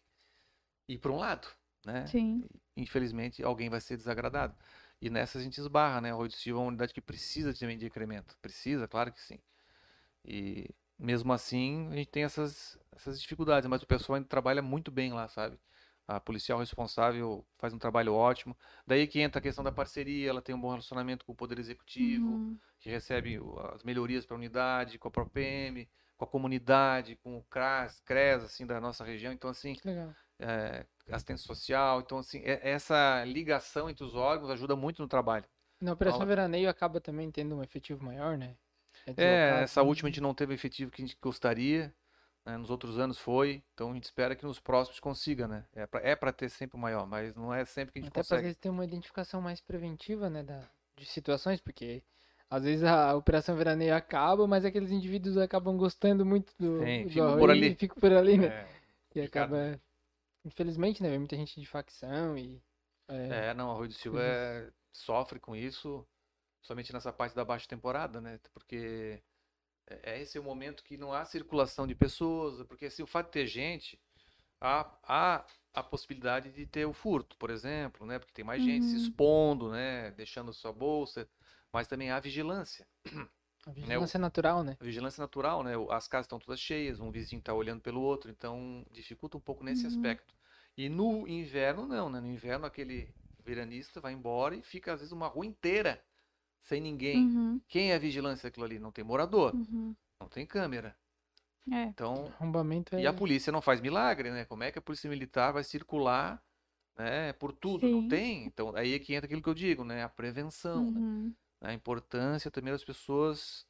ir 0.89 0.99
para 0.99 1.13
um 1.13 1.17
lado, 1.17 1.49
né? 1.85 2.07
Sim. 2.07 2.45
Infelizmente, 2.77 3.43
alguém 3.43 3.69
vai 3.69 3.81
ser 3.81 3.97
desagradado. 3.97 4.55
E 5.01 5.11
nessa 5.11 5.39
a 5.39 5.43
gente 5.43 5.59
esbarra, 5.59 6.01
né? 6.01 6.11
O 6.11 6.17
Arroio 6.17 6.31
do 6.31 6.35
Silva 6.35 6.61
é 6.61 6.63
uma 6.63 6.69
unidade 6.69 6.95
que 6.95 7.01
precisa 7.01 7.53
também 7.53 7.77
de 7.77 7.87
incremento. 7.87 8.37
Precisa, 8.41 8.89
claro 8.89 9.13
que 9.13 9.21
sim. 9.21 9.39
E 10.25 10.71
mesmo 10.99 11.33
assim, 11.33 11.89
a 11.91 11.97
gente 11.97 12.09
tem 12.09 12.25
essas, 12.25 12.79
essas 12.93 13.21
dificuldades, 13.21 13.69
mas 13.69 13.83
o 13.83 13.87
pessoal 13.87 14.17
ainda 14.17 14.29
trabalha 14.29 14.63
muito 14.63 14.91
bem 14.91 15.13
lá, 15.13 15.29
sabe? 15.29 15.59
A 16.09 16.21
policial 16.21 16.59
responsável 16.61 17.45
faz 17.59 17.73
um 17.75 17.79
trabalho 17.79 18.15
ótimo. 18.15 18.57
Daí 18.87 19.07
que 19.09 19.21
entra 19.21 19.39
a 19.41 19.43
questão 19.43 19.65
da 19.65 19.73
parceria, 19.73 20.31
ela 20.31 20.41
tem 20.41 20.55
um 20.55 20.61
bom 20.61 20.71
relacionamento 20.71 21.25
com 21.25 21.33
o 21.33 21.37
Poder 21.37 21.59
Executivo, 21.59 22.27
Uhum. 22.29 22.59
que 22.79 22.89
recebe 22.89 23.41
as 23.75 23.83
melhorias 23.83 24.25
para 24.25 24.37
a 24.37 24.39
unidade, 24.39 24.99
com 24.99 25.09
a 25.09 25.11
ProPM, 25.11 25.89
com 26.17 26.25
a 26.25 26.29
comunidade, 26.29 27.17
com 27.17 27.37
o 27.39 27.43
CRAS, 27.51 28.01
CRES, 28.05 28.45
assim, 28.45 28.65
da 28.67 28.81
nossa 28.81 29.05
região. 29.05 29.33
Então, 29.33 29.51
assim, 29.51 29.77
é, 30.39 30.87
assistência 31.11 31.47
social. 31.47 32.01
Então, 32.01 32.19
assim, 32.19 32.41
é- 32.45 32.71
essa 32.71 33.25
ligação 33.25 33.91
entre 33.91 34.05
os 34.05 34.15
órgãos 34.15 34.51
ajuda 34.51 34.77
muito 34.77 35.03
no 35.03 35.09
trabalho. 35.09 35.45
Na 35.81 35.93
Operação 35.93 36.21
Aula- 36.21 36.29
Veraneio 36.29 36.69
acaba 36.71 37.01
também 37.01 37.31
tendo 37.31 37.57
um 37.57 37.63
efetivo 37.63 38.05
maior, 38.05 38.39
né? 38.39 38.57
É, 39.07 39.13
deslocado, 39.13 39.65
essa 39.65 39.83
né? 39.83 39.89
última 39.89 40.09
a 40.09 40.11
gente 40.11 40.21
não 40.21 40.35
teve 40.35 40.55
efetivo 40.55 40.91
que 40.91 41.03
a 41.03 41.07
gente 41.07 41.19
gostaria, 41.21 41.93
né? 42.47 42.57
Nos 42.57 42.71
outros 42.71 42.99
anos 42.99 43.19
foi, 43.19 43.63
então 43.75 43.91
a 43.91 43.95
gente 43.95 44.05
espera 44.05 44.35
que 44.37 44.45
nos 44.45 44.59
próximos 44.61 45.01
consiga, 45.01 45.47
né? 45.49 45.65
É 45.75 45.87
pra, 45.87 46.01
é 46.01 46.17
pra 46.17 46.33
ter 46.33 46.49
sempre 46.49 46.77
o 46.77 46.81
maior, 46.81 47.07
mas 47.07 47.35
não 47.35 47.53
é 47.53 47.65
sempre 47.65 47.93
que 47.93 47.99
a 47.99 48.03
gente 48.03 48.11
Até 48.11 48.21
consegue. 48.21 48.43
vezes 48.43 48.57
ter 48.59 48.69
uma 48.69 48.85
identificação 48.85 49.41
mais 49.41 49.61
preventiva, 49.61 50.31
né, 50.31 50.43
da, 50.43 50.63
de 50.97 51.05
situações, 51.07 51.61
porque 51.61 52.03
às 52.49 52.63
vezes 52.65 52.85
a 52.85 53.15
operação 53.17 53.57
veraneio 53.57 53.95
acaba, 53.95 54.47
mas 54.47 54.65
aqueles 54.65 54.91
indivíduos 54.91 55.37
acabam 55.37 55.77
gostando 55.77 56.25
muito 56.25 56.53
do, 56.59 56.79
Sim, 56.85 57.05
do 57.09 57.23
arroz 57.23 57.41
por 57.41 57.51
ali. 57.51 57.71
e 57.73 57.75
ficam 57.75 57.97
por 58.01 58.13
ali, 58.13 58.39
né? 58.39 58.47
É, 58.49 58.67
E 59.15 59.21
acaba, 59.21 59.81
infelizmente, 60.45 61.03
né, 61.03 61.11
vem 61.11 61.19
muita 61.19 61.37
gente 61.37 61.61
de 61.61 61.67
facção 61.67 62.37
e 62.39 62.61
é, 63.09 63.29
É, 63.31 63.55
não, 63.55 63.71
Arroio 63.71 63.89
do 63.89 63.95
Silva 63.95 64.21
é- 64.23 64.71
sofre 64.93 65.39
com 65.41 65.55
isso, 65.55 66.07
somente 66.63 66.93
nessa 66.93 67.13
parte 67.13 67.35
da 67.37 67.45
baixa 67.45 67.67
temporada, 67.69 68.21
né? 68.21 68.39
Porque 68.55 69.23
é 69.89 70.15
é 70.15 70.23
esse 70.23 70.39
o 70.39 70.43
momento 70.43 70.83
que 70.85 70.97
não 70.97 71.13
há 71.13 71.25
circulação 71.25 71.87
de 71.87 71.95
pessoas, 71.95 72.63
porque 72.67 72.87
assim, 72.87 73.03
o 73.03 73.07
fato 73.07 73.27
de 73.27 73.33
ter 73.33 73.47
gente, 73.47 74.01
há, 74.61 74.91
há 75.05 75.47
a 75.75 75.83
possibilidade 75.83 76.51
de 76.53 76.67
ter 76.67 76.87
o 76.87 76.93
furto, 76.93 77.37
por 77.37 77.51
exemplo, 77.51 78.07
né? 78.07 78.19
Porque 78.19 78.33
tem 78.35 78.45
mais 78.45 78.63
gente 78.63 78.85
se 78.87 78.97
Uhum. 78.97 78.97
expondo, 78.97 79.71
né? 79.71 80.11
Deixando 80.13 80.53
sua 80.53 80.73
bolsa, 80.73 81.29
mas 81.73 81.87
também 81.89 82.11
há 82.11 82.21
vigilância. 82.21 82.87
a 83.67 83.71
vigilância 83.71 84.19
natural, 84.19 84.65
né? 84.65 84.79
A 84.81 84.85
vigilância 84.85 85.21
natural, 85.21 85.63
né? 85.63 85.73
As 85.91 86.09
casas 86.09 86.27
estão 86.27 86.39
todas 86.39 86.61
cheias, 86.61 87.01
um 87.01 87.11
vizinho 87.11 87.41
está 87.41 87.53
olhando 87.55 87.81
pelo 87.83 88.01
outro, 88.01 88.31
então 88.31 88.85
dificulta 88.91 89.37
um 89.37 89.41
pouco 89.41 89.65
nesse 89.65 89.87
Uhum. 89.87 89.87
aspecto. 89.87 90.35
E 90.77 90.89
no 90.89 91.27
inverno, 91.29 91.87
não, 91.87 92.11
né? 92.11 92.21
No 92.21 92.27
inverno, 92.29 92.67
aquele 92.67 93.15
veranista 93.45 94.01
vai 94.01 94.13
embora 94.13 94.55
e 94.57 94.63
fica, 94.63 94.93
às 94.93 95.01
vezes, 95.01 95.13
uma 95.13 95.29
rua 95.29 95.47
inteira 95.47 96.03
sem 96.67 96.81
ninguém. 96.81 97.19
Uhum, 97.27 97.61
Quem 97.69 97.91
é 97.93 97.95
a 97.95 97.99
vigilância 97.99 98.49
daquilo 98.49 98.67
ali? 98.67 98.79
Não 98.79 98.93
tem 98.93 99.05
morador, 99.05 99.55
uhum. 99.55 99.95
não 100.21 100.29
tem 100.29 100.45
câmera. 100.47 100.97
É. 101.73 101.83
Então, 101.85 102.27
Arrombamento 102.39 102.95
é. 102.95 103.01
e 103.03 103.07
a 103.07 103.13
polícia 103.13 103.51
não 103.53 103.61
faz 103.61 103.81
milagre, 103.81 104.31
né? 104.31 104.45
Como 104.45 104.63
é 104.63 104.71
que 104.71 104.79
a 104.79 104.83
polícia 104.83 105.11
militar 105.11 105.53
vai 105.53 105.65
circular, 105.65 106.41
né? 106.97 107.33
Por 107.35 107.53
tudo? 107.53 107.89
Não 107.89 108.03
Sim. 108.03 108.09
tem. 108.09 108.45
Então, 108.45 108.75
aí 108.77 108.95
é 108.95 108.99
que 108.99 109.15
entra 109.15 109.27
aquilo 109.27 109.43
que 109.43 109.49
eu 109.49 109.55
digo, 109.55 109.85
né? 109.85 110.05
A 110.05 110.09
prevenção, 110.09 110.91
né? 110.91 111.01
Uhum, 111.01 111.35
A 111.61 111.73
importância 111.73 112.51
também 112.51 112.73
das 112.73 112.85
pessoas 112.85 113.67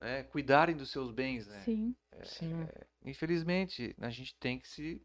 né, 0.00 0.22
cuidarem 0.24 0.76
dos 0.76 0.90
seus 0.90 1.10
bens, 1.10 1.46
né? 1.46 1.60
Sim. 1.60 1.94
Sim. 2.22 2.66
Infelizmente, 3.04 3.94
a 4.00 4.10
gente 4.10 4.34
tem 4.36 4.58
que 4.58 4.68
se. 4.68 5.02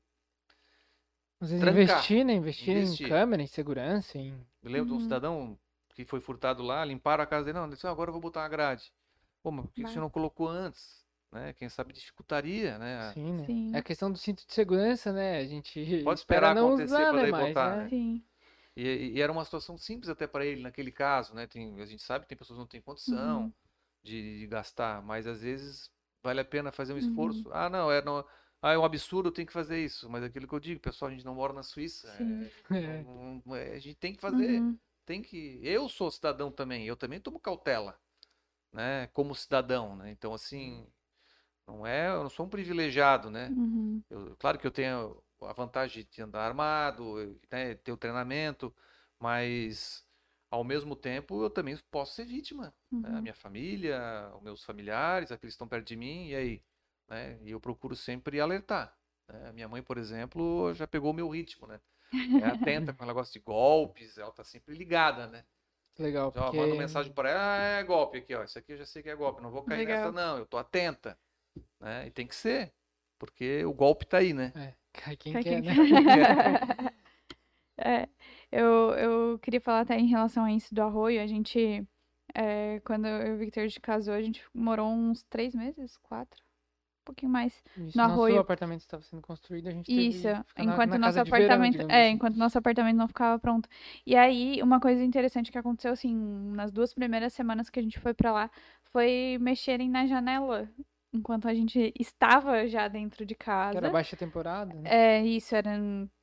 Às 1.41 1.49
vezes 1.49 1.67
investir, 1.67 2.23
né? 2.23 2.33
Investir, 2.33 2.77
Investir. 2.77 3.05
em 3.07 3.09
câmera, 3.09 3.41
em 3.41 3.47
segurança, 3.47 4.17
em. 4.17 4.33
Eu 4.63 4.71
lembro 4.71 4.87
de 4.89 4.93
um 4.93 4.95
Uhum. 4.97 5.01
cidadão 5.01 5.59
que 5.93 6.05
foi 6.05 6.19
furtado 6.21 6.63
lá, 6.63 6.83
limparam 6.85 7.23
a 7.23 7.27
casa 7.27 7.45
dele. 7.45 7.57
Não, 7.59 7.65
ele 7.65 7.75
disse, 7.75 7.87
"Ah, 7.87 7.91
agora 7.91 8.09
eu 8.09 8.13
vou 8.13 8.21
botar 8.21 8.41
uma 8.41 8.49
grade. 8.49 8.93
Pô, 9.43 9.51
mas 9.51 9.65
por 9.65 9.73
que 9.73 9.85
senhor 9.85 10.03
não 10.03 10.09
colocou 10.09 10.47
antes? 10.47 11.05
Né? 11.31 11.53
Quem 11.53 11.69
sabe 11.69 11.93
dificultaria, 11.93 12.77
né? 12.77 13.17
Sim, 13.17 13.33
né? 13.33 13.45
Sim. 13.45 13.71
É 13.71 13.79
a 13.79 13.83
questão 13.83 14.11
do 14.11 14.17
cinto 14.17 14.45
de 14.45 14.53
segurança, 14.53 15.11
né? 15.13 15.37
A 15.39 15.45
gente 15.45 15.79
Pode 16.03 16.19
espera 16.19 16.19
esperar 16.19 16.51
não 16.51 16.73
acontecer 16.73 16.75
usar, 16.75 17.07
pra 17.07 17.17
né? 17.17 17.25
daí 17.25 17.31
Mas, 17.31 17.55
botar, 17.55 17.75
né? 17.75 17.77
né? 17.77 17.89
Sim. 17.89 18.23
E, 18.75 19.13
e 19.17 19.21
era 19.21 19.31
uma 19.31 19.45
situação 19.45 19.77
simples 19.77 20.09
até 20.09 20.27
para 20.27 20.45
ele 20.45 20.61
naquele 20.61 20.91
caso, 20.91 21.33
né? 21.35 21.47
Tem, 21.47 21.81
a 21.81 21.85
gente 21.85 22.03
sabe 22.03 22.25
que 22.25 22.29
tem 22.29 22.37
pessoas 22.37 22.57
que 22.57 22.61
não 22.61 22.67
têm 22.67 22.81
condição 22.81 23.49
Uhum. 23.49 23.53
de, 24.03 24.39
de 24.41 24.47
gastar, 24.47 25.01
mas 25.03 25.27
às 25.27 25.41
vezes 25.41 25.91
vale 26.23 26.41
a 26.41 26.45
pena 26.45 26.71
fazer 26.71 26.93
um 26.93 26.97
Uhum. 26.99 26.99
esforço. 26.99 27.51
Ah, 27.53 27.69
não, 27.69 27.91
é, 27.91 28.03
não, 28.03 28.25
ah, 28.61 28.73
é 28.73 28.77
um 28.77 28.85
absurdo, 28.85 29.29
eu 29.29 29.33
tenho 29.33 29.47
que 29.47 29.53
fazer 29.53 29.79
isso. 29.83 30.09
Mas 30.09 30.23
é 30.23 30.27
aquilo 30.27 30.47
que 30.47 30.53
eu 30.55 30.59
digo, 30.59 30.81
pessoal, 30.81 31.09
a 31.11 31.13
gente 31.13 31.25
não 31.25 31.35
mora 31.35 31.53
na 31.53 31.63
Suíça. 31.63 32.07
É, 32.09 32.51
É. 32.71 33.05
não- 33.45 33.55
é, 33.55 33.73
a 33.75 33.79
gente 33.79 33.95
tem 33.97 34.13
que 34.15 34.21
fazer. 34.21 34.65
Uhum, 34.65 34.79
tem 35.11 35.21
que. 35.21 35.59
Eu 35.63 35.89
sou 35.89 36.09
cidadão 36.11 36.51
também, 36.51 36.85
eu 36.87 36.95
também 36.95 37.19
tomo 37.19 37.39
cautela, 37.39 37.99
né? 38.73 39.07
Como 39.09 39.35
cidadão, 39.35 39.95
né? 39.97 40.11
Então, 40.11 40.33
assim, 40.33 40.87
não 41.67 41.85
é, 41.87 42.09
eu 42.09 42.23
não 42.23 42.29
sou 42.29 42.45
um 42.45 42.49
privilegiado, 42.49 43.29
né? 43.31 43.55
uhum. 43.57 44.03
Eu- 44.09 44.35
claro 44.37 44.59
que 44.59 44.67
eu 44.67 44.71
tenho 44.71 45.23
a 45.43 45.53
vantagem 45.53 46.07
de 46.11 46.21
andar 46.23 46.41
armado, 46.47 47.39
né, 47.51 47.75
ter 47.75 47.91
o 47.93 47.97
treinamento, 47.97 48.75
mas 49.19 50.05
ao 50.51 50.63
mesmo 50.63 50.95
tempo 50.95 51.43
eu 51.43 51.49
também 51.49 51.77
posso 51.91 52.15
ser 52.15 52.25
vítima, 52.25 52.73
né? 53.03 53.11
A 53.17 53.21
Uhum. 53.21 53.23
minha 53.23 53.33
família, 53.35 54.31
os 54.35 54.41
meus 54.43 54.63
familiares, 54.63 55.31
aqueles 55.31 55.53
que 55.53 55.55
estão 55.55 55.67
perto 55.67 55.87
de 55.87 55.95
mim, 55.97 56.29
e 56.29 56.35
aí, 56.35 56.63
né? 57.09 57.39
E 57.43 57.51
eu 57.51 57.59
procuro 57.61 57.95
sempre 57.95 58.39
alertar. 58.41 58.95
né? 59.27 59.51
Minha 59.53 59.67
mãe, 59.69 59.83
por 59.83 59.97
exemplo, 59.97 60.73
já 60.75 60.87
pegou 60.87 61.11
o 61.11 61.13
meu 61.13 61.29
ritmo, 61.29 61.67
né? 61.67 61.79
É 62.13 62.47
atenta 62.47 62.93
com 62.93 63.03
o 63.03 63.07
negócio 63.07 63.33
de 63.33 63.39
golpes, 63.39 64.17
ela 64.17 64.31
tá 64.31 64.43
sempre 64.43 64.75
ligada, 64.75 65.27
né? 65.27 65.43
Legal, 65.97 66.31
Já 66.33 66.43
porque... 66.43 66.57
mando 66.57 66.75
mensagem 66.75 67.11
para 67.11 67.29
ela, 67.29 67.53
ah, 67.53 67.79
é 67.79 67.83
golpe 67.83 68.17
aqui, 68.17 68.33
ó. 68.33 68.43
Isso 68.43 68.57
aqui 68.57 68.73
eu 68.73 68.77
já 68.77 68.85
sei 68.85 69.03
que 69.03 69.09
é 69.09 69.15
golpe, 69.15 69.41
não 69.41 69.51
vou 69.51 69.63
cair 69.63 69.85
nessa, 69.85 70.09
Legal. 70.09 70.11
não. 70.11 70.37
Eu 70.37 70.45
tô 70.45 70.57
atenta, 70.57 71.17
né? 71.79 72.07
E 72.07 72.11
tem 72.11 72.25
que 72.25 72.35
ser, 72.35 72.73
porque 73.19 73.63
o 73.65 73.73
golpe 73.73 74.05
tá 74.05 74.17
aí, 74.17 74.33
né? 74.33 74.51
É, 74.55 74.73
cai 74.93 75.15
quem 75.15 75.33
Cai 75.33 75.43
quer, 75.43 75.61
quem 75.61 75.71
né? 75.71 75.75
É, 77.83 78.07
eu, 78.51 78.91
eu 78.93 79.39
queria 79.39 79.59
falar 79.59 79.81
até 79.81 79.97
em 79.97 80.05
relação 80.07 80.43
a 80.43 80.51
isso 80.53 80.73
do 80.73 80.81
arroio. 80.83 81.21
A 81.21 81.25
gente, 81.25 81.87
é, 82.33 82.79
quando 82.81 83.07
eu 83.07 83.27
e 83.27 83.31
o 83.33 83.37
Victor 83.37 83.63
gente 83.63 83.79
casou, 83.79 84.13
a 84.13 84.21
gente 84.21 84.43
morou 84.53 84.87
uns 84.87 85.23
três 85.23 85.55
meses, 85.55 85.97
quatro, 85.97 86.43
pouquinho 87.11 87.31
mais. 87.31 87.63
Isso, 87.77 87.97
No 87.97 88.07
nosso 88.07 88.13
arroio. 88.13 88.39
apartamento 88.39 88.81
estava 88.81 89.03
sendo 89.03 89.21
construído, 89.21 89.67
a 89.67 89.71
gente 89.71 89.91
teve 89.93 90.01
Isso, 90.09 90.27
que 90.55 90.63
na- 90.63 90.73
enquanto 90.73 90.89
na 90.91 90.95
o 90.95 90.99
nosso 90.99 91.13
verão, 91.23 91.27
apartamento, 91.27 91.71
digamos 91.73 91.93
é, 91.93 92.01
assim. 92.05 92.11
enquanto 92.15 92.35
nosso 92.37 92.57
apartamento 92.57 92.97
não 92.97 93.07
ficava 93.07 93.39
pronto. 93.39 93.69
E 94.05 94.15
aí, 94.15 94.61
uma 94.61 94.79
coisa 94.79 95.03
interessante 95.03 95.51
que 95.51 95.57
aconteceu 95.57 95.91
assim, 95.93 96.15
nas 96.55 96.71
duas 96.71 96.93
primeiras 96.93 97.33
semanas 97.33 97.69
que 97.69 97.79
a 97.79 97.83
gente 97.83 97.99
foi 97.99 98.13
pra 98.13 98.31
lá, 98.31 98.51
foi 98.91 99.37
mexerem 99.39 99.89
na 99.89 100.05
janela 100.05 100.69
enquanto 101.13 101.47
a 101.47 101.53
gente 101.53 101.93
estava 101.99 102.67
já 102.67 102.87
dentro 102.87 103.25
de 103.25 103.35
Que 103.35 103.45
casa. 103.45 103.77
era 103.77 103.89
baixa 103.89 104.15
temporada, 104.15 104.73
né? 104.73 104.89
É, 105.19 105.25
isso, 105.25 105.55
era 105.55 105.71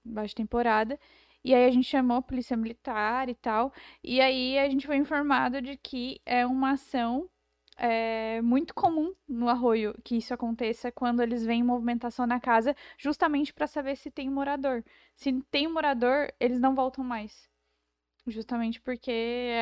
baixa 0.05 0.35
temporada. 0.35 0.99
E 1.45 1.55
aí 1.55 1.67
a 1.67 1.71
gente 1.71 1.87
chamou 1.89 2.17
a 2.19 2.23
polícia 2.23 2.57
militar 2.57 3.29
e 3.29 3.35
tal. 3.35 3.73
E 4.03 4.21
aí 4.21 4.59
a 4.59 4.69
gente 4.69 4.87
foi 4.87 4.97
informado 4.97 5.63
de 5.63 5.77
que 5.77 6.21
é 6.27 6.45
uma 6.47 6.73
ação 6.73 7.29
é, 7.79 8.43
muito 8.43 8.75
comum 8.75 9.15
no 9.29 9.49
arroio 9.49 9.95
que 10.05 10.17
isso 10.17 10.35
aconteça 10.35 10.91
quando 10.93 11.23
eles 11.23 11.45
veem 11.45 11.63
movimentação 11.63 12.27
na 12.27 12.41
casa, 12.41 12.75
justamente 12.99 13.53
para 13.55 13.67
saber 13.67 13.97
se 13.97 14.11
tem 14.11 14.29
morador. 14.29 14.85
Se 15.15 15.33
tem 15.51 15.69
morador, 15.69 16.33
eles 16.41 16.61
não 16.61 16.75
voltam 16.75 17.05
mais. 17.05 17.49
Justamente 18.27 18.81
porque 18.81 19.11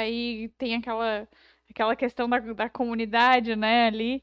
aí 0.00 0.48
tem 0.58 0.74
aquela, 0.76 1.28
aquela 1.70 1.96
questão 1.96 2.28
da, 2.28 2.38
da 2.40 2.70
comunidade, 2.70 3.54
né, 3.56 3.86
ali. 3.86 4.22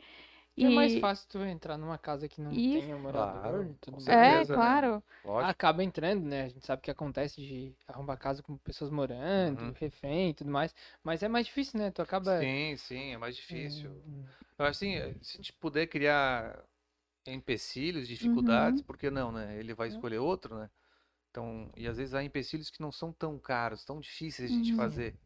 E 0.57 0.65
é 0.65 0.69
mais 0.69 0.95
E- 0.95 0.99
fácil 0.99 1.27
tu 1.29 1.39
entrar 1.39 1.77
numa 1.77 1.97
casa 1.97 2.27
que 2.29 2.41
não 2.41 2.57
Isso. 2.57 2.61
tenha 2.61 2.97
morador 2.97 3.65
Claro, 3.65 3.67
e 3.67 3.75
tudo 3.75 3.97
com 3.97 3.99
mais. 4.01 4.19
É, 4.19 4.45
certeza, 4.45 4.57
né? 4.57 4.79
claro. 4.81 5.03
Lógico. 5.23 5.51
Acaba 5.51 5.83
entrando, 5.83 6.25
né? 6.27 6.43
A 6.43 6.49
gente 6.49 6.65
sabe 6.65 6.81
que 6.81 6.91
acontece 6.91 7.41
de 7.41 7.75
arrombar 7.87 8.17
casa 8.17 8.43
com 8.43 8.57
pessoas 8.57 8.91
morando, 8.91 9.59
Uhum. 9.59 9.73
refém 9.73 10.29
e 10.31 10.33
tudo 10.33 10.51
mais. 10.51 10.73
Mas 11.03 11.23
é 11.23 11.27
mais 11.27 11.45
difícil, 11.47 11.79
né? 11.79 11.91
Tu 11.91 12.01
acaba. 12.01 12.51
Sim, 12.51 12.77
sim, 12.77 13.11
é 13.13 13.17
mais 13.17 13.35
difícil. 13.35 13.91
Hum, 14.05 14.25
Eu 14.57 14.65
acho 14.65 14.77
assim, 14.77 14.95
se 15.21 15.37
a 15.37 15.37
gente 15.37 15.53
puder 15.53 15.87
criar 15.87 16.63
empecilhos, 17.27 18.07
dificuldades, 18.07 18.81
Uhum. 18.81 18.83
por 18.83 18.97
que 18.97 19.11
não, 19.11 19.31
né? 19.31 19.57
Ele 19.59 19.73
vai 19.75 19.87
escolher 19.89 20.19
outro, 20.19 20.57
né? 20.57 20.69
Então, 21.31 21.71
e 21.77 21.87
às 21.87 21.97
vezes 21.97 22.15
há 22.15 22.23
empecilhos 22.23 22.69
que 22.71 22.81
não 22.81 22.91
são 22.91 23.13
tão 23.13 23.39
caros, 23.39 23.85
tão 23.85 23.99
difíceis 24.01 24.51
de 24.51 24.55
a 24.57 24.59
gente 24.59 24.73
Uhum. 24.73 24.73
fazer. 24.73 25.19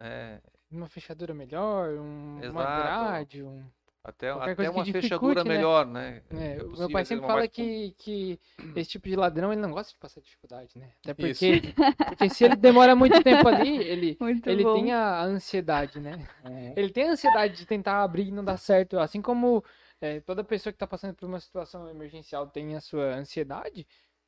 É, 0.00 0.42
Uma 0.70 0.88
fechadura 0.88 1.32
melhor, 1.32 1.94
um, 1.98 2.46
uma 2.50 2.66
grade, 2.66 3.42
um. 3.42 3.64
Até 4.04 4.30
Qualquer 4.32 4.52
até 4.52 4.70
uma 4.70 4.84
fechadura 4.84 5.42
né? 5.42 5.54
melhor, 5.54 5.86
né? 5.86 6.22
É, 6.30 6.56
É 6.58 6.62
meu 6.62 6.90
pai 6.90 7.04
sempre 7.06 7.26
fala 7.26 7.48
que, 7.48 7.94
que 7.96 8.38
esse 8.76 8.90
tipo 8.90 9.08
de 9.08 9.16
ladrão 9.16 9.50
ele 9.50 9.62
não 9.62 9.70
gosta 9.70 9.92
de 9.92 9.98
passar 9.98 10.20
dificuldade, 10.20 10.78
né? 10.78 10.90
Até 11.02 11.14
porque, 11.14 11.62
porque 12.08 12.28
se 12.28 12.44
ele 12.44 12.56
demora 12.56 12.94
muito 12.94 13.22
tempo 13.22 13.48
ali, 13.48 13.78
ele, 13.78 14.16
Muito 14.20 14.46
ele 14.48 14.62
bom. 14.62 14.74
tem 14.74 14.92
a 14.92 15.22
ansiedade, 15.22 15.98
né? 16.00 16.28
Ele 16.76 16.90
tem 16.90 17.08
a 17.08 17.12
ansiedade 17.12 17.56
de 17.56 17.66
tentar 17.66 18.02
abrir 18.02 18.28
e 18.28 18.32
não 18.32 18.44
dar 18.44 18.58
certo. 18.58 18.98
Assim 18.98 19.22
como 19.22 19.64
é, 20.00 20.20
toda 20.20 20.44
pessoa 20.44 20.70
que 20.72 20.76
está 20.76 20.86
passando 20.86 21.14
por 21.14 21.26
uma 21.26 21.40
situação 21.40 21.88
emergencial 21.88 22.46
tem 22.46 22.76
a 22.76 22.80
sua 22.80 23.14
ansiedade, 23.14 23.86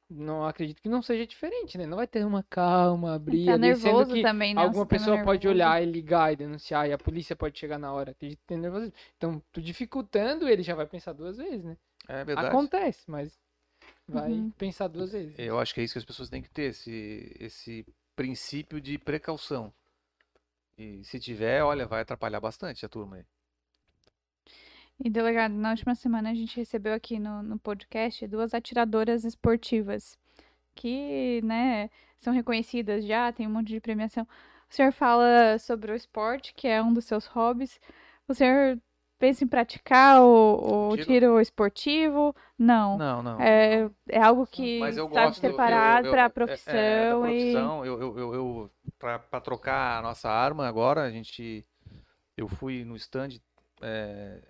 não 0.09 0.47
acredito 0.47 0.81
que 0.81 0.89
não 0.89 1.03
seja 1.03 1.27
diferente, 1.27 1.77
né? 1.77 1.87
Não 1.87 1.97
vai 1.97 2.07
ter 2.07 2.25
uma 2.25 2.43
calma, 2.43 3.15
abrir 3.15 3.47
Tá 3.47 3.53
ali, 3.55 3.59
nervoso 3.59 4.15
que 4.15 4.23
também, 4.23 4.55
né? 4.55 4.63
alguma 4.63 4.87
pessoa 4.87 5.17
pode 5.25 5.47
nervoso. 5.47 5.49
olhar 5.49 5.83
e 5.83 5.87
ligar 5.87 6.33
e 6.33 6.37
denunciar 6.37 6.89
e 6.89 6.93
a 6.93 6.99
polícia 6.99 7.35
pode 7.35 7.59
chegar 7.59 7.79
na 7.79 7.93
hora. 7.93 8.13
Acredito 8.13 8.39
que 8.39 8.47
tem 8.47 8.59
nervosismo. 8.59 8.95
Então, 9.17 9.43
tu 9.53 9.61
dificultando, 9.61 10.49
ele 10.49 10.63
já 10.63 10.75
vai 10.75 10.87
pensar 10.87 11.13
duas 11.13 11.37
vezes, 11.37 11.65
né? 11.65 11.77
É 12.09 12.25
verdade. 12.25 12.49
Acontece, 12.49 13.03
mas 13.11 13.39
vai 14.09 14.31
Uhum. 14.31 14.51
pensar 14.53 14.89
duas 14.89 15.11
vezes. 15.13 15.37
Eu 15.39 15.59
acho 15.59 15.75
que 15.75 15.81
é 15.81 15.85
isso 15.85 15.95
que 15.95 15.99
as 15.99 16.05
pessoas 16.05 16.29
têm 16.31 16.41
que 16.43 16.51
ter, 16.51 16.71
esse, 16.71 17.37
esse 17.41 17.85
princípio 18.15 18.81
de 18.81 18.97
precaução. 18.99 19.73
E 20.79 21.03
se 21.05 21.19
tiver, 21.19 21.63
olha, 21.63 21.87
vai 21.87 22.03
atrapalhar 22.03 22.41
bastante 22.41 22.85
a 22.85 22.89
turma 22.89 23.17
aí. 23.17 23.25
E, 25.05 25.11
delegado, 25.11 25.53
na 25.53 25.71
última 25.71 25.95
semana 25.95 26.31
a 26.31 26.35
gente 26.35 26.57
recebeu 26.57 26.95
aqui 26.95 27.19
no, 27.19 27.43
no 27.43 27.59
podcast 27.59 28.27
duas 28.27 28.55
atiradoras 28.55 29.25
esportivas 29.25 30.19
que, 30.75 31.41
né, 31.43 31.91
são 32.19 32.33
reconhecidas 32.33 33.05
já, 33.05 33.33
tem 33.33 33.47
um 33.47 33.51
monte 33.51 33.69
de 33.69 33.81
premiação. 33.81 34.25
O 34.71 34.75
senhor 34.75 34.93
fala 34.93 35.59
sobre 35.59 35.93
o 35.93 35.95
esporte, 35.95 36.55
que 36.55 36.67
é 36.67 36.83
um 36.83 36.93
dos 36.93 37.05
seus 37.05 37.27
hobbies. 37.27 37.79
O 38.27 38.35
senhor 38.35 38.79
pensa 39.19 39.45
em 39.45 39.47
praticar 39.47 40.21
o, 40.23 40.91
o 40.91 40.97
Tiro? 40.97 41.07
tiro 41.07 41.41
esportivo? 41.41 42.35
Não. 42.59 42.99
Não, 42.99 43.23
não. 43.23 43.41
É, 43.41 43.89
é 44.09 44.21
algo 44.21 44.47
que 44.47 44.81
Mas 44.81 44.97
eu 44.97 45.07
está 45.07 45.27
gosto. 45.27 45.41
preparado 45.41 46.11
para 46.11 46.23
a 46.23 46.25
é- 46.25 46.25
é, 46.25 46.29
da 46.29 46.31
profissão 46.31 47.29
e 47.29 47.53
profissão. 47.53 47.85
Eu, 47.87 48.01
eu, 48.01 48.19
eu, 48.19 48.35
eu 48.35 48.71
para 48.99 49.41
trocar 49.41 49.99
a 49.99 50.03
nossa 50.03 50.29
arma 50.29 50.67
agora, 50.67 51.03
a 51.03 51.11
gente, 51.11 51.67
eu 52.37 52.49
fui 52.49 52.85
no 52.85 52.97
stand, 52.97 53.39
é, 53.83 54.43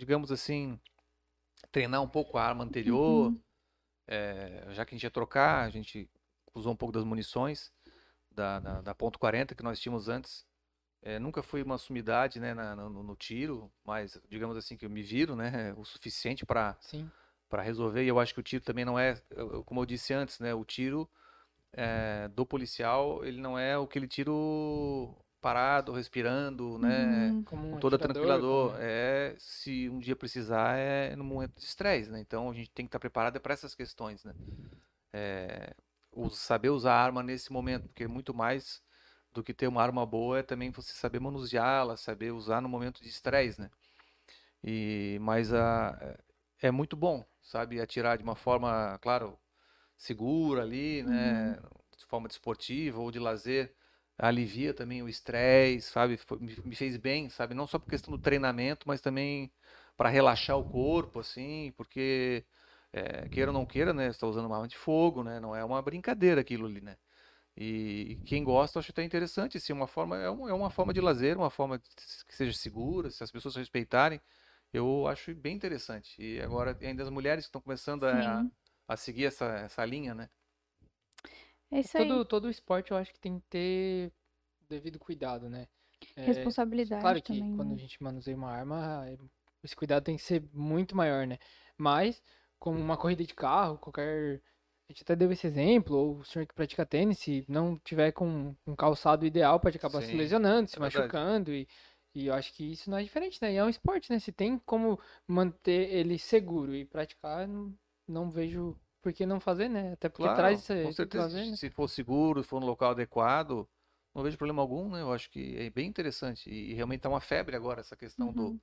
digamos 0.00 0.32
assim, 0.32 0.80
treinar 1.72 2.02
um 2.02 2.08
pouco 2.08 2.38
a 2.38 2.44
arma 2.44 2.64
anterior. 2.64 3.28
Uhum. 3.32 3.40
é, 4.08 4.66
já 4.72 4.84
que 4.84 4.94
a 4.94 4.96
gente 4.98 5.04
ia 5.04 5.10
trocar, 5.10 5.64
a 5.64 5.70
gente 5.70 6.10
usou 6.54 6.72
um 6.72 6.76
pouco 6.76 6.92
das 6.92 7.04
munições 7.04 7.72
da, 8.30 8.60
da, 8.60 8.82
da 8.82 8.94
ponto 8.94 9.18
.40 9.18 9.54
que 9.54 9.62
nós 9.64 9.80
tínhamos 9.80 10.08
antes. 10.08 10.46
É, 11.02 11.18
nunca 11.18 11.42
fui 11.42 11.62
uma 11.62 11.78
sumidade, 11.78 12.40
né, 12.40 12.54
na- 12.54 12.76
no, 12.76 12.90
no 13.04 13.16
tiro, 13.16 13.72
mas 13.84 14.20
digamos 14.28 14.56
assim 14.56 14.76
que 14.76 14.86
eu 14.86 14.90
me 14.90 15.02
viro, 15.02 15.36
né, 15.36 15.74
o 15.76 15.84
suficiente 15.84 16.46
para 16.46 16.76
resolver. 17.62 18.04
E 18.04 18.08
eu 18.08 18.20
acho 18.20 18.34
que 18.34 18.40
o 18.40 18.44
tiro 18.44 18.64
também 18.64 18.84
não 18.84 18.98
é, 18.98 19.20
como 19.66 19.80
eu 19.82 19.86
disse 19.86 20.14
antes, 20.14 20.40
né? 20.40 20.54
O 20.54 20.64
tiro 20.64 21.08
é, 21.72 22.28
do 22.28 22.46
policial, 22.46 23.24
ele 23.24 23.40
não 23.40 23.58
é 23.58 23.74
aquele 23.76 24.08
tiro 24.08 25.16
parado, 25.40 25.92
respirando, 25.92 26.78
né? 26.78 27.30
Uhum. 27.32 27.42
Como 27.44 27.68
um 27.68 27.72
Com 27.74 27.78
toda 27.80 27.96
atirador, 27.96 28.08
tranquilador. 28.14 28.70
como- 28.72 28.82
É, 28.82 29.34
se 29.38 29.88
um 29.88 29.98
dia 29.98 30.16
precisar, 30.16 30.76
é 30.78 31.16
no 31.16 31.24
momento 31.24 31.54
de 31.58 31.64
estresse, 31.64 32.10
né? 32.10 32.20
Então 32.20 32.50
a 32.50 32.54
gente 32.54 32.70
tem 32.70 32.84
que 32.86 32.88
estar 32.88 32.98
preparado 33.00 33.40
para 33.40 33.54
essas 33.54 33.74
questões, 33.74 34.24
né? 34.24 34.34
É, 35.12 35.74
saber 36.30 36.70
usar 36.70 36.94
a 36.94 37.02
arma 37.04 37.22
nesse 37.22 37.52
momento, 37.52 37.88
porque 37.88 38.06
muito 38.06 38.34
mais 38.34 38.82
do 39.32 39.42
que 39.42 39.54
ter 39.54 39.68
uma 39.68 39.82
arma 39.82 40.04
boa 40.06 40.38
é 40.40 40.42
também 40.42 40.70
você 40.70 40.92
saber 40.94 41.20
manuseá-la, 41.20 41.96
saber 41.96 42.32
usar 42.32 42.60
no 42.60 42.68
momento 42.68 43.02
de 43.02 43.08
estresse, 43.08 43.60
né? 43.60 43.70
E, 44.62 45.18
mas 45.20 45.52
a, 45.52 46.18
é 46.60 46.70
muito 46.70 46.96
bom, 46.96 47.24
sabe? 47.42 47.80
Atirar 47.80 48.18
de 48.18 48.24
uma 48.24 48.36
forma, 48.36 48.98
claro, 49.00 49.38
segura 49.96 50.62
ali, 50.62 51.02
né? 51.02 51.56
De 51.96 52.06
forma 52.06 52.28
desportiva 52.28 53.00
ou 53.00 53.10
de 53.10 53.18
lazer. 53.18 53.74
Alivia 54.28 54.74
também 54.74 55.02
o 55.02 55.08
estresse, 55.08 55.90
sabe? 55.90 56.16
Foi- 56.16 56.38
me, 56.40 56.74
fez 56.76 56.96
bem, 56.96 57.28
sabe? 57.30 57.54
Não 57.54 57.66
só 57.66 57.78
por 57.78 57.88
questão 57.88 58.12
do 58.12 58.18
treinamento, 58.18 58.86
mas 58.88 59.00
também 59.00 59.50
para 59.96 60.08
relaxar 60.08 60.56
o 60.58 60.64
corpo, 60.64 61.20
assim, 61.20 61.72
porque 61.76 62.44
é, 62.92 63.28
queira 63.28 63.50
ou 63.50 63.54
não 63.54 63.66
queira, 63.66 63.92
né? 63.92 64.08
Está 64.08 64.26
usando 64.26 64.46
uma 64.46 64.56
arma 64.56 64.68
de 64.68 64.76
fogo, 64.78 65.22
né? 65.24 65.40
Não 65.40 65.54
é 65.56 65.64
uma 65.64 65.80
brincadeira 65.82 66.40
aquilo 66.40 66.66
ali, 66.66 66.80
né? 66.80 66.96
E 67.56 68.18
quem 68.24 68.42
gosta, 68.44 68.78
eu 68.78 68.80
acho 68.80 68.90
até 68.92 69.02
interessante, 69.04 69.56
assim, 69.58 69.72
uma 69.72 69.86
forma, 69.86 70.16
é, 70.18 70.30
um- 70.30 70.48
é 70.48 70.54
uma 70.54 70.70
forma 70.70 70.92
de 70.94 71.00
lazer, 71.00 71.36
uma 71.36 71.50
forma 71.50 71.78
que 71.78 72.34
seja 72.34 72.52
segura, 72.56 73.10
se 73.10 73.22
as 73.22 73.30
pessoas 73.30 73.56
respeitarem, 73.56 74.20
eu 74.72 75.06
acho 75.08 75.34
bem 75.34 75.56
interessante. 75.56 76.20
E 76.22 76.40
agora 76.40 76.76
ainda 76.80 77.02
as 77.02 77.10
mulheres 77.10 77.44
que 77.44 77.48
estão 77.48 77.60
começando 77.60 78.04
a, 78.04 78.46
a 78.88 78.96
seguir 78.96 79.26
essa, 79.26 79.46
essa 79.60 79.84
linha, 79.84 80.14
né? 80.14 80.30
É 81.72 81.80
isso 81.80 81.96
aí. 81.98 82.14
Todo, 82.14 82.24
todo 82.24 82.50
esporte 82.50 82.90
eu 82.92 82.96
acho 82.96 83.12
que 83.12 83.20
tem 83.20 83.40
que 83.40 83.46
ter 83.48 84.12
devido 84.68 84.98
cuidado, 84.98 85.48
né? 85.48 85.68
É, 86.16 86.30
Responsabilidade 86.30 86.98
Claro 86.98 87.22
que 87.22 87.44
também, 87.44 87.52
quando 87.52 87.72
né? 87.72 87.74
a 87.74 87.78
gente 87.78 88.02
manuseia 88.02 88.36
uma 88.36 88.50
arma, 88.50 89.08
é- 89.08 89.18
esse 89.64 89.76
cuidado 89.76 90.04
tem 90.04 90.16
que 90.16 90.22
ser 90.22 90.42
muito 90.52 90.96
maior, 90.96 91.26
né? 91.26 91.38
Mas, 91.78 92.22
como 92.58 92.78
uma 92.80 92.96
corrida 92.98 93.24
de 93.24 93.34
carro, 93.34 93.78
qualquer. 93.78 94.42
A 94.88 94.92
gente 94.92 95.02
até 95.02 95.16
deu 95.16 95.32
esse 95.32 95.46
exemplo, 95.46 95.96
ou 95.96 96.18
o 96.18 96.24
senhor 96.24 96.46
que 96.46 96.54
pratica 96.54 96.84
tênis, 96.86 97.18
se 97.20 97.44
não 97.48 97.78
tiver 97.80 98.12
com 98.12 98.54
um 98.66 98.76
calçado 98.76 99.24
ideal, 99.26 99.60
pode 99.60 99.76
acabar 99.78 100.02
se 100.02 100.14
Sim, 100.14 100.16
lesionando, 100.16 100.68
se 100.70 100.80
é 100.80 100.80
machucando, 100.80 101.52
e, 101.54 101.68
e 102.14 102.26
eu 102.26 102.34
acho 102.34 102.52
que 102.54 102.64
isso 102.72 102.90
não 102.90 102.98
é 102.98 103.02
diferente, 103.04 103.38
né? 103.42 103.52
E 103.52 103.56
é 103.56 103.64
um 103.64 103.68
esporte, 103.68 104.10
né? 104.12 104.18
Se 104.18 104.32
tem 104.32 104.58
como 104.58 105.00
manter 105.28 105.90
ele 105.92 106.18
seguro 106.18 106.74
e 106.74 106.84
praticar, 106.84 107.46
não, 107.48 107.74
não 108.08 108.30
vejo 108.30 108.76
por 109.02 109.12
que 109.12 109.26
não 109.26 109.40
fazer, 109.40 109.68
né? 109.68 109.92
Até 109.92 110.08
porque 110.08 110.28
Claro, 110.28 110.36
traz 110.36 110.60
esse, 110.60 110.74
com 110.82 110.92
certeza, 110.92 111.28
prazer, 111.28 111.46
né? 111.46 111.58
se 111.58 111.70
for 111.70 111.88
seguro, 111.88 112.42
se 112.42 112.48
for 112.48 112.60
no 112.60 112.66
local 112.66 112.90
adequado, 112.92 113.68
não 114.14 114.22
vejo 114.22 114.36
problema 114.36 114.62
algum, 114.62 114.90
né? 114.90 115.00
Eu 115.00 115.12
acho 115.12 115.30
que 115.30 115.56
é 115.58 115.70
bem 115.70 115.88
interessante. 115.88 116.50
E, 116.50 116.74
realmente 116.74 117.00
tá 117.00 117.08
uma 117.08 117.20
febre 117.20 117.56
agora 117.56 117.80
essa 117.80 117.96
questão 117.96 118.32
do, 118.32 118.54
Uhum. 118.54 118.60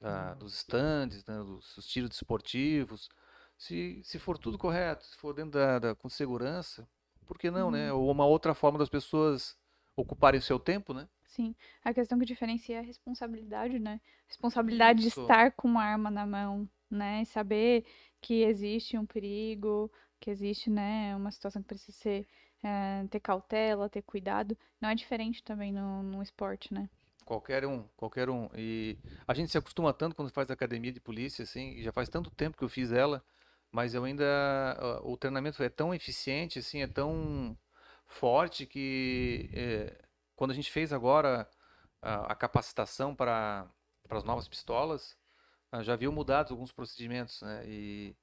da- 0.00 0.34
dos 0.34 0.54
stands, 0.56 1.24
né? 1.26 1.38
Dos, 1.38 1.74
dos 1.76 1.86
tiros 1.88 2.10
desportivos. 2.10 3.08
Se, 3.58 4.02
se 4.04 4.18
for 4.18 4.38
tudo 4.38 4.58
correto, 4.58 5.04
se 5.06 5.16
for 5.16 5.34
dentro 5.34 5.52
da, 5.52 5.78
da- 5.78 5.94
com 5.94 6.08
segurança, 6.08 6.88
por 7.26 7.38
que 7.38 7.50
não, 7.50 7.70
né? 7.70 7.92
Uhum. 7.92 7.94
Ou 7.94 8.10
uma 8.10 8.26
outra 8.26 8.54
forma 8.54 8.78
das 8.78 8.88
pessoas 8.90 9.56
ocuparem 9.96 10.40
o 10.40 10.42
seu 10.42 10.58
tempo, 10.60 10.94
né? 10.94 11.08
Sim. 11.26 11.54
A 11.84 11.92
questão 11.94 12.18
que 12.18 12.24
diferencia 12.24 12.76
é 12.76 12.78
a 12.80 12.82
responsabilidade, 12.82 13.78
né? 13.78 14.00
Responsabilidade 14.26 15.00
de 15.02 15.08
Isso. 15.08 15.20
estar 15.20 15.52
com 15.52 15.68
uma 15.68 15.84
arma 15.84 16.10
na 16.10 16.26
mão, 16.26 16.68
né? 16.90 17.22
E 17.22 17.26
saber 17.26 17.84
que 18.20 18.42
existe 18.42 18.96
um 18.98 19.06
perigo, 19.06 19.90
que 20.20 20.30
existe, 20.30 20.70
né, 20.70 21.14
uma 21.16 21.30
situação 21.30 21.62
que 21.62 21.68
precisa 21.68 21.92
ser, 21.92 22.26
eh, 22.62 23.04
ter 23.10 23.20
cautela, 23.20 23.88
ter 23.88 24.02
cuidado. 24.02 24.56
Não 24.80 24.88
é 24.88 24.94
diferente 24.94 25.42
também 25.42 25.72
no, 25.72 26.02
no 26.02 26.22
esporte, 26.22 26.72
né? 26.74 26.88
Qualquer 27.24 27.66
um, 27.66 27.84
qualquer 27.96 28.30
um. 28.30 28.48
E 28.56 28.98
a 29.26 29.34
gente 29.34 29.50
se 29.50 29.58
acostuma 29.58 29.92
tanto 29.92 30.16
quando 30.16 30.30
faz 30.30 30.50
academia 30.50 30.90
de 30.92 31.00
polícia, 31.00 31.42
assim, 31.42 31.72
e 31.72 31.82
já 31.82 31.92
faz 31.92 32.08
tanto 32.08 32.30
tempo 32.30 32.56
que 32.56 32.64
eu 32.64 32.68
fiz 32.68 32.90
ela, 32.90 33.22
mas 33.70 33.94
eu 33.94 34.04
ainda, 34.04 34.24
ah, 34.78 35.00
o 35.04 35.16
treinamento 35.16 35.62
é 35.62 35.68
tão 35.68 35.94
eficiente, 35.94 36.58
assim, 36.58 36.82
é 36.82 36.86
tão 36.86 37.56
forte 38.06 38.64
que 38.66 39.50
eh, 39.52 39.94
quando 40.34 40.52
a 40.52 40.54
gente 40.54 40.70
fez 40.72 40.92
agora 40.92 41.46
a, 42.00 42.32
a 42.32 42.34
capacitação 42.34 43.14
para 43.14 43.70
as 44.08 44.24
novas 44.24 44.48
pistolas, 44.48 45.17
já 45.82 45.94
haviam 45.94 46.12
mudado 46.12 46.52
alguns 46.52 46.72
procedimentos, 46.72 47.42
né? 47.42 47.64
E, 47.66 48.16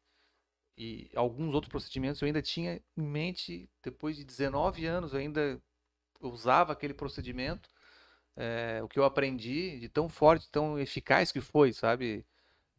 e 0.77 1.09
alguns 1.15 1.53
outros 1.53 1.71
procedimentos 1.71 2.21
eu 2.21 2.27
ainda 2.27 2.41
tinha 2.41 2.81
em 2.97 3.01
mente, 3.03 3.69
depois 3.83 4.17
de 4.17 4.25
19 4.25 4.85
anos, 4.85 5.13
eu 5.13 5.19
ainda 5.19 5.61
usava 6.21 6.73
aquele 6.73 6.93
procedimento 6.93 7.69
é, 8.35 8.81
o 8.83 8.87
que 8.87 8.99
eu 8.99 9.05
aprendi 9.05 9.79
de 9.79 9.89
tão 9.89 10.09
forte, 10.09 10.49
tão 10.51 10.79
eficaz 10.79 11.31
que 11.31 11.41
foi, 11.41 11.73
sabe? 11.73 12.25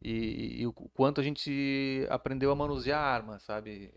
E, 0.01 0.61
e 0.61 0.67
o 0.67 0.73
quanto 0.73 1.21
a 1.21 1.23
gente 1.23 2.05
aprendeu 2.09 2.51
a 2.51 2.55
manusear 2.55 2.99
a 3.01 3.07
arma, 3.07 3.39
sabe? 3.39 3.91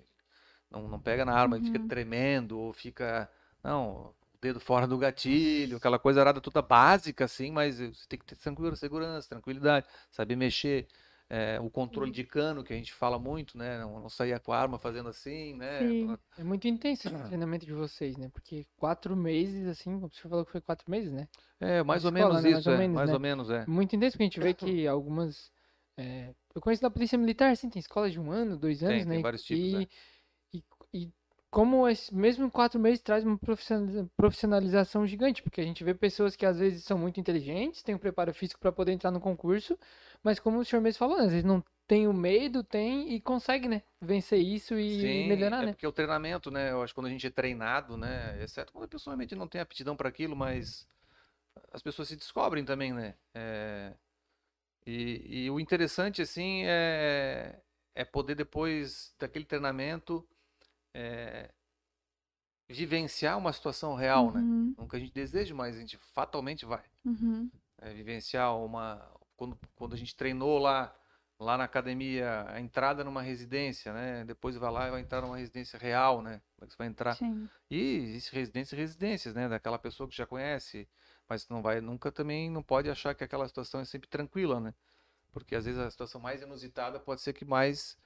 Não, 0.70 0.88
não 0.88 1.00
pega 1.00 1.24
na 1.24 1.34
arma 1.34 1.58
e 1.58 1.62
fica 1.62 1.78
Uhum. 1.80 1.88
tremendo, 1.88 2.58
ou 2.58 2.72
fica, 2.72 3.30
não, 3.62 4.14
dedo 4.40 4.60
fora 4.60 4.86
do 4.86 4.98
gatilho, 4.98 5.76
aquela 5.76 5.98
coisa 5.98 6.20
arada 6.20 6.40
toda 6.40 6.62
básica, 6.62 7.24
assim, 7.26 7.50
mas 7.50 7.78
você 7.78 8.06
tem 8.08 8.18
que 8.18 8.24
ter 8.26 8.36
tranquila, 8.36 8.74
segurança, 8.76 9.28
tranquilidade, 9.28 9.86
saber 10.10 10.36
mexer. 10.36 10.86
é, 11.28 11.60
o 11.60 11.70
controle 11.70 12.10
de 12.10 12.24
cano, 12.24 12.64
que 12.64 12.72
a 12.72 12.76
gente 12.76 12.92
fala 12.92 13.16
muito, 13.18 13.56
né? 13.56 13.78
Não, 13.78 14.00
não 14.00 14.08
sair 14.08 14.38
com 14.40 14.52
a 14.52 14.58
arma 14.58 14.78
fazendo 14.80 15.08
assim, 15.08 15.54
né? 15.54 15.78
Sim. 15.78 16.18
É 16.36 16.42
muito 16.44 16.66
intenso 16.66 17.06
esse 17.06 17.16
treinamento 17.22 17.64
de 17.64 17.72
vocês, 17.72 18.16
né? 18.16 18.28
Porque 18.30 18.66
quatro 18.76 19.16
meses, 19.16 19.66
assim, 19.68 19.94
o 19.94 20.10
senhor 20.10 20.28
falou 20.28 20.44
que 20.44 20.50
foi 20.52 20.60
quatro 20.60 20.90
meses, 20.90 21.12
né? 21.12 21.28
É, 21.60 21.82
mais 21.84 22.04
ou 22.04 22.10
escola, 22.10 22.40
menos 22.40 22.42
né? 22.42 22.50
Mais 22.50 22.60
isso, 22.60 22.68
ou 22.68 22.74
é, 22.74 22.78
menos, 22.78 22.94
mais 22.96 23.10
né? 23.10 23.14
ou 23.14 23.20
menos, 23.20 23.50
é. 23.50 23.64
Muito 23.66 23.94
intenso, 23.94 24.14
porque 24.14 24.24
a 24.24 24.26
gente 24.26 24.40
vê 24.40 24.54
que 24.54 24.86
algumas. 24.88 25.52
é, 25.96 26.34
eu 26.54 26.60
conheço 26.60 26.82
da 26.82 26.90
Polícia 26.90 27.16
Militar, 27.18 27.52
assim, 27.52 27.70
tem 27.70 27.78
escolas 27.80 28.12
de 28.12 28.18
um 28.20 28.30
ano, 28.32 28.56
dois 28.58 28.82
anos, 28.82 29.04
Tem, 29.04 29.04
né? 29.06 29.14
tem 29.14 29.22
vários 29.22 29.44
tipos, 29.44 29.64
e, 29.64 29.76
é. 29.84 29.88
e, 30.52 30.64
e 30.94 31.12
como 31.50 31.88
esse, 31.88 32.14
mesmo 32.14 32.46
em 32.46 32.50
quatro 32.50 32.78
meses 32.80 33.00
traz 33.02 33.24
uma 33.24 33.38
profissionaliza- 33.38 34.08
profissionalização 34.16 35.06
gigante, 35.06 35.42
porque 35.42 35.60
a 35.60 35.64
gente 35.64 35.82
vê 35.84 35.94
pessoas 35.94 36.36
que 36.36 36.46
às 36.46 36.58
vezes 36.58 36.84
são 36.84 36.98
muito 36.98 37.20
inteligentes, 37.20 37.82
têm 37.82 37.94
o 37.94 37.98
preparo 37.98 38.32
físico 38.34 38.60
para 38.60 38.72
poder 38.72 38.92
entrar 38.92 39.10
no 39.10 39.20
concurso, 39.20 39.78
mas 40.22 40.38
como 40.40 40.58
o 40.58 40.64
senhor 40.64 40.82
mesmo 40.82 40.98
falou, 40.98 41.16
às 41.18 41.30
vezes 41.30 41.44
não 41.44 41.62
tem 41.88 42.06
o 42.08 42.12
medo, 42.14 42.62
tem 42.64 43.12
e 43.14 43.20
consegue, 43.20 43.68
né? 43.68 43.82
Vencer 44.00 44.38
isso 44.40 44.78
e 44.78 44.84
Sim, 44.86 45.22
melhorar, 45.24 45.62
é 45.62 45.66
né? 45.66 45.68
porque 45.68 45.86
o 45.86 45.92
treinamento, 45.92 46.50
né? 46.50 46.72
Eu 46.72 46.82
acho 46.82 46.92
que 46.92 46.96
quando 46.96 47.06
a 47.06 47.10
gente 47.10 47.26
é 47.26 47.30
treinado, 47.30 47.96
né? 47.96 48.42
Exceto 48.42 48.72
quando 48.72 48.84
a 48.84 48.88
pessoa 48.88 49.12
realmente 49.12 49.34
não 49.36 49.46
tem 49.46 49.60
aptidão 49.60 49.96
para 49.96 50.08
aquilo, 50.08 50.34
mas 50.34 50.86
as 51.72 51.82
pessoas 51.82 52.08
se 52.08 52.16
descobrem 52.16 52.64
também, 52.64 52.92
né? 52.94 53.14
É, 53.34 53.94
E, 54.86 55.44
e 55.46 55.50
o 55.50 55.60
interessante, 55.60 56.22
assim, 56.22 56.64
é, 56.66 57.60
é 57.94 58.04
poder 58.04 58.34
depois 58.34 59.14
daquele 59.18 59.44
treinamento 59.44 60.26
é, 60.94 61.50
vivenciar 62.68 63.36
uma 63.36 63.52
situação 63.52 63.94
real, 63.94 64.32
né? 64.32 64.40
Uhum, 64.40 64.74
Não 64.78 64.88
que 64.88 64.96
a 64.96 64.98
gente 64.98 65.12
deseje, 65.12 65.52
mas 65.52 65.76
a 65.76 65.80
gente 65.80 65.96
fatalmente 65.96 66.64
vai. 66.64 66.84
Uhum. 67.04 67.50
é, 67.78 67.92
vivenciar 67.94 68.56
uma 68.56 69.10
quando, 69.36 69.58
quando 69.74 69.94
a 69.94 69.96
gente 69.96 70.14
treinou 70.14 70.58
lá 70.58 70.94
lá 71.38 71.56
na 71.56 71.64
academia 71.64 72.44
a 72.48 72.60
entrada 72.60 73.02
numa 73.02 73.22
residência 73.22 73.92
né? 73.94 74.24
Depois 74.26 74.54
vai 74.56 74.70
lá 74.70 74.88
e 74.88 74.90
vai 74.90 75.00
entrar 75.00 75.22
numa 75.22 75.38
residência 75.38 75.78
real 75.78 76.20
né? 76.20 76.42
Como 76.54 76.64
é 76.64 76.66
que 76.66 76.72
você 76.74 76.78
vai 76.78 76.86
entrar? 76.86 77.14
Sim. 77.16 77.48
e 77.70 77.96
existe 77.96 78.34
residência 78.34 78.76
e 78.76 78.78
residências 78.78 79.34
né? 79.34 79.48
Daquela 79.48 79.78
pessoa 79.78 80.06
que 80.08 80.14
já 80.16 80.26
conhece 80.26 80.86
mas 81.26 81.48
não 81.48 81.62
vai 81.62 81.80
nunca 81.80 82.12
também 82.12 82.50
não 82.50 82.62
pode 82.62 82.90
achar 82.90 83.14
que 83.14 83.24
aquela 83.24 83.48
situação 83.48 83.80
é 83.80 83.84
sempre 83.86 84.08
tranquila 84.08 84.60
né? 84.60 84.74
Porque 85.32 85.54
às 85.56 85.64
vezes 85.64 85.80
a 85.80 85.90
situação 85.90 86.20
mais 86.20 86.42
inusitada 86.42 87.00
pode 87.00 87.22
ser 87.22 87.32
que 87.32 87.44
mais 87.44 87.96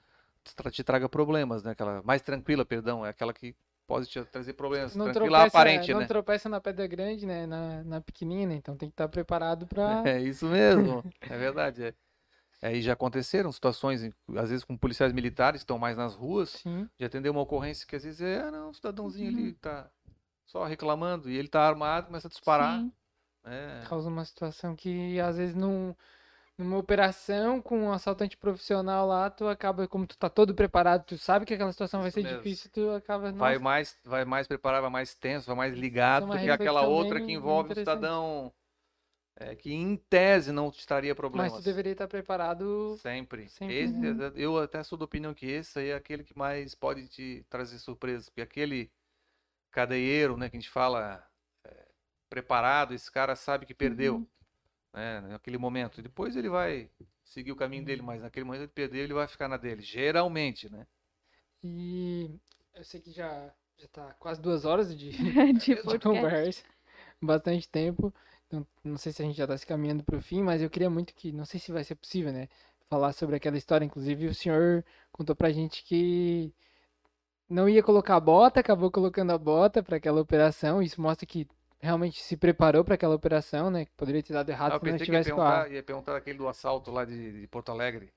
te 0.45 0.55
tra- 0.55 0.71
te 0.71 0.83
traga 0.83 1.09
problemas 1.09 1.63
né 1.63 1.71
aquela 1.71 2.01
mais 2.03 2.21
tranquila 2.21 2.63
perdão 2.65 3.05
é 3.05 3.09
aquela 3.09 3.33
que 3.33 3.55
pode 3.87 4.07
te 4.07 4.23
trazer 4.25 4.53
problemas. 4.53 4.95
Não 4.95 5.05
Tranquila 5.11 5.37
tropeça, 5.37 5.57
aparente, 5.59 5.93
não 5.93 5.99
né? 5.99 6.07
tropeça 6.07 6.49
na 6.49 6.59
pedra 6.59 6.87
grande, 6.87 7.25
né? 7.25 7.45
Na, 7.45 7.83
na 7.83 8.01
pequenina, 8.01 8.53
então 8.55 8.75
tem 8.75 8.89
que 8.89 8.93
estar 8.93 9.07
preparado 9.07 9.67
para. 9.67 10.01
É 10.09 10.19
isso 10.19 10.47
mesmo, 10.47 11.03
é 11.21 11.37
verdade. 11.37 11.83
É. 11.83 11.93
Aí 12.63 12.81
já 12.81 12.93
aconteceram 12.93 13.51
situações, 13.51 14.01
às 14.35 14.49
vezes 14.49 14.63
com 14.63 14.75
policiais 14.75 15.13
militares 15.13 15.61
que 15.61 15.65
estão 15.65 15.77
mais 15.77 15.95
nas 15.95 16.15
ruas, 16.15 16.49
Sim. 16.49 16.89
de 16.97 17.05
atender 17.05 17.29
uma 17.29 17.41
ocorrência 17.41 17.85
que 17.85 17.95
às 17.95 18.03
vezes 18.03 18.21
é, 18.21 18.39
ah, 18.41 18.49
não, 18.49 18.69
o 18.69 18.73
cidadãozinho 18.73 19.29
ali 19.29 19.49
Uhum. 19.49 19.55
tá 19.61 19.87
só 20.47 20.63
reclamando 20.65 21.29
e 21.29 21.37
ele 21.37 21.47
tá 21.47 21.61
armado, 21.61 22.07
começa 22.07 22.27
a 22.27 22.31
disparar. 22.31 22.79
Sim. 22.79 22.91
É, 23.45 23.83
Causa 23.87 24.09
uma 24.09 24.25
situação 24.25 24.75
que 24.75 25.19
às 25.19 25.37
vezes 25.37 25.53
num, 25.53 25.93
numa 26.57 26.77
operação 26.77 27.61
com 27.61 27.79
um 27.83 27.91
assaltante 27.91 28.37
profissional 28.37 29.07
lá, 29.07 29.29
tu 29.29 29.47
acaba, 29.47 29.87
como 29.87 30.07
tu 30.07 30.17
tá 30.17 30.29
todo 30.29 30.55
preparado, 30.55 31.03
tu 31.05 31.17
sabe 31.17 31.45
que 31.45 31.53
aquela 31.53 31.71
situação 31.71 31.99
vai 31.99 32.09
Isso 32.09 32.19
ser 32.19 32.23
mesmo. 32.23 32.37
difícil, 32.37 32.71
tu 32.71 32.89
acaba. 32.91 33.31
vai 33.31 33.53
nossa, 33.53 33.59
mais, 33.63 33.97
vai 34.03 34.25
mais 34.25 34.47
preparado, 34.47 34.81
vai 34.83 34.91
mais 34.91 35.13
tenso, 35.13 35.47
vai 35.47 35.55
mais 35.55 35.73
ligado 35.73 36.25
é 36.33 36.37
do 36.39 36.43
que 36.43 36.49
aquela 36.51 36.81
outra 36.83 37.19
que 37.19 37.31
envolve 37.31 37.71
interessante. 37.71 37.97
cidadão 37.97 38.53
é, 39.37 39.53
que 39.55 39.73
em 39.73 39.97
tese 39.97 40.51
não 40.51 40.71
te 40.71 40.79
estaria 40.79 41.11
mas 41.11 41.17
problemas. 41.17 41.61
tu 41.61 41.65
deveria 41.65 41.91
estar 41.91 42.07
preparado. 42.07 42.97
Sempre. 43.01 43.49
Sempre. 43.49 43.75
Esse, 43.75 43.93
Uhum. 43.93 44.31
Eu 44.35 44.57
até 44.57 44.81
sou 44.83 44.97
da 44.97 45.05
opinião 45.05 45.33
que 45.33 45.45
esse 45.45 45.77
aí 45.79 45.89
é 45.89 45.95
aquele 45.95 46.23
que 46.23 46.37
mais 46.37 46.73
pode 46.73 47.07
te 47.09 47.45
trazer 47.49 47.77
surpresas. 47.79 48.29
Porque 48.29 48.41
aquele 48.41 48.89
cadeieiro, 49.71 50.37
né, 50.37 50.49
que 50.49 50.55
a 50.55 50.59
gente 50.59 50.69
fala 50.69 51.21
é, 51.65 51.85
preparado, 52.29 52.93
esse 52.93 53.11
cara 53.11 53.35
sabe 53.35 53.65
que 53.65 53.73
perdeu, 53.73 54.15
Uhum. 54.15 54.27
Né, 54.95 55.21
naquele 55.21 55.57
momento. 55.57 56.01
Depois 56.01 56.35
ele 56.35 56.49
vai 56.49 56.89
seguir 57.23 57.51
o 57.51 57.55
caminho 57.55 57.85
dele, 57.85 58.01
mas 58.01 58.21
naquele 58.21 58.45
momento 58.45 58.61
ele 58.61 58.67
perdeu, 58.69 59.03
ele 59.03 59.13
vai 59.13 59.27
ficar 59.27 59.47
na 59.47 59.57
dele. 59.57 59.81
Geralmente, 59.81 60.69
né? 60.71 60.87
E 61.63 62.29
eu 62.73 62.83
sei 62.83 63.01
que 63.01 63.11
já, 63.11 63.53
já 63.77 63.87
tá 63.89 64.13
quase 64.15 64.41
duas 64.41 64.65
horas 64.65 64.95
de, 64.97 65.11
de 65.53 65.75
de 65.75 65.75
podcast. 65.83 65.99
conversa, 65.99 66.63
bastante 67.21 67.67
tempo. 67.69 68.13
Então, 68.47 68.65
não 68.83 68.97
sei 68.97 69.11
se 69.11 69.21
a 69.21 69.25
gente 69.25 69.37
já 69.37 69.47
tá 69.47 69.57
se 69.57 69.65
caminhando 69.65 70.03
pro 70.03 70.21
fim, 70.21 70.41
mas 70.43 70.61
eu 70.61 70.69
queria 70.69 70.89
muito 70.89 71.13
que, 71.15 71.31
não 71.31 71.45
sei 71.45 71.59
se 71.59 71.71
vai 71.71 71.83
ser 71.83 71.95
possível, 71.95 72.31
né? 72.31 72.47
Falar 72.89 73.13
sobre 73.13 73.35
aquela 73.35 73.57
história. 73.57 73.85
Inclusive, 73.85 74.27
o 74.27 74.35
senhor 74.35 74.85
contou 75.11 75.35
pra 75.35 75.51
gente 75.51 75.83
que 75.83 76.53
não 77.49 77.67
ia 77.69 77.83
colocar 77.83 78.15
a 78.15 78.19
bota, 78.19 78.59
acabou 78.59 78.91
colocando 78.91 79.31
a 79.31 79.37
bota 79.37 79.81
para 79.83 79.97
aquela 79.97 80.21
operação. 80.21 80.81
Isso 80.81 81.01
mostra 81.01 81.25
que 81.25 81.47
realmente 81.85 82.21
se 82.21 82.35
preparou 82.37 82.83
para 82.83 82.95
aquela 82.95 83.15
operação, 83.15 83.69
né? 83.71 83.85
Que 83.85 83.91
poderia 83.93 84.23
ter 84.23 84.33
dado 84.33 84.49
errado 84.49 84.73
Ah, 84.73 84.79
se 84.79 84.85
não 84.85 84.91
pensei 84.91 85.07
que 85.07 85.13
ia 85.13 85.19
estivesse 85.19 85.31
com 85.31 85.41
a 85.41 85.67
ia 85.69 85.83
perguntar 85.83 86.15
aquele 86.17 86.37
do 86.37 86.47
assalto 86.47 86.91
lá 86.91 87.05
de, 87.05 87.41
de 87.41 87.47
Porto 87.47 87.71
Alegre. 87.71 88.13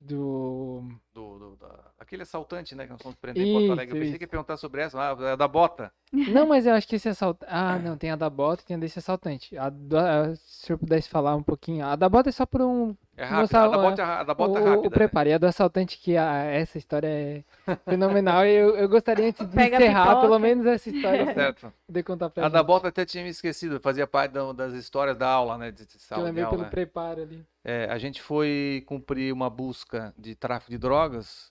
do 0.00 0.82
Do, 1.14 1.38
do- 1.38 1.56
da- 1.56 1.90
aquele 1.98 2.22
assaltante, 2.22 2.74
né, 2.74 2.84
que 2.84 2.92
nós 2.92 3.00
fomos 3.02 3.16
prender 3.18 3.46
em 3.46 3.52
Porto 3.52 3.72
Alegre. 3.72 3.92
Eu 3.94 3.96
Isso, 3.96 4.04
pensei 4.04 4.18
que 4.18 4.24
ia 4.24 4.28
perguntar 4.28 4.56
sobre 4.58 4.82
essa, 4.82 5.00
ah, 5.00 5.32
a 5.32 5.36
da 5.36 5.48
bota. 5.48 5.92
Não, 6.12 6.46
mas 6.46 6.64
eu 6.66 6.72
acho 6.72 6.86
que 6.86 6.96
esse 6.96 7.08
assaltante. 7.08 7.50
Ah, 7.52 7.78
não, 7.78 7.96
tem 7.96 8.10
a 8.10 8.16
da 8.16 8.30
bota 8.30 8.62
e 8.62 8.66
tem 8.66 8.76
a 8.76 8.80
desse 8.80 8.98
assaltante. 8.98 9.58
A 9.58 9.68
da... 9.68 10.34
Se 10.36 10.62
o 10.62 10.66
senhor 10.66 10.78
pudesse 10.78 11.08
falar 11.08 11.34
um 11.34 11.42
pouquinho. 11.42 11.84
A 11.84 11.96
da 11.96 12.08
bota 12.08 12.28
é 12.28 12.32
só 12.32 12.46
por 12.46 12.62
um. 12.62 12.96
É 13.16 13.28
Mostrar 13.28 13.64
a 13.64 13.68
da 13.68 13.76
bota, 13.78 14.02
é 14.02 14.04
a 14.04 14.22
da 14.22 14.34
bota 14.34 14.58
é 14.58 14.62
o, 14.62 14.64
rápida. 14.64 14.80
o 14.80 14.82
né? 14.84 14.90
preparo. 14.90 15.28
E 15.28 15.32
a 15.32 15.38
do 15.38 15.46
assaltante, 15.46 15.98
que 15.98 16.16
a... 16.16 16.44
essa 16.44 16.78
história 16.78 17.08
é 17.08 17.42
fenomenal. 17.90 18.46
E 18.46 18.50
eu, 18.54 18.76
eu 18.76 18.88
gostaria, 18.88 19.26
antes 19.28 19.46
de 19.46 19.54
Pega 19.54 19.76
encerrar, 19.76 20.20
pelo 20.20 20.38
menos 20.38 20.64
essa 20.64 20.88
história, 20.88 21.34
Certo. 21.34 21.72
poder 21.86 22.02
contar 22.04 22.30
pra 22.30 22.44
A 22.44 22.46
gente. 22.46 22.52
da 22.54 22.62
bota 22.62 22.86
eu 22.86 22.90
até 22.90 23.04
tinha 23.04 23.24
me 23.24 23.30
esquecido, 23.30 23.80
fazia 23.80 24.06
parte 24.06 24.32
da- 24.32 24.52
das 24.52 24.74
histórias 24.74 25.16
da 25.16 25.28
aula, 25.28 25.58
né? 25.58 25.70
De, 25.72 25.78
de 25.84 25.86
Que 25.86 25.96
eu 25.96 26.00
sala 26.00 26.20
de 26.22 26.26
lembrei 26.28 26.44
aula, 26.44 26.56
pelo 26.56 26.64
né? 26.66 26.70
preparo 26.70 27.22
ali. 27.22 27.44
É, 27.64 27.88
a 27.90 27.98
gente 27.98 28.22
foi 28.22 28.84
cumprir 28.86 29.32
uma 29.32 29.50
busca 29.50 30.14
de 30.16 30.34
tráfico 30.36 30.70
de 30.70 30.78
drogas 30.78 31.50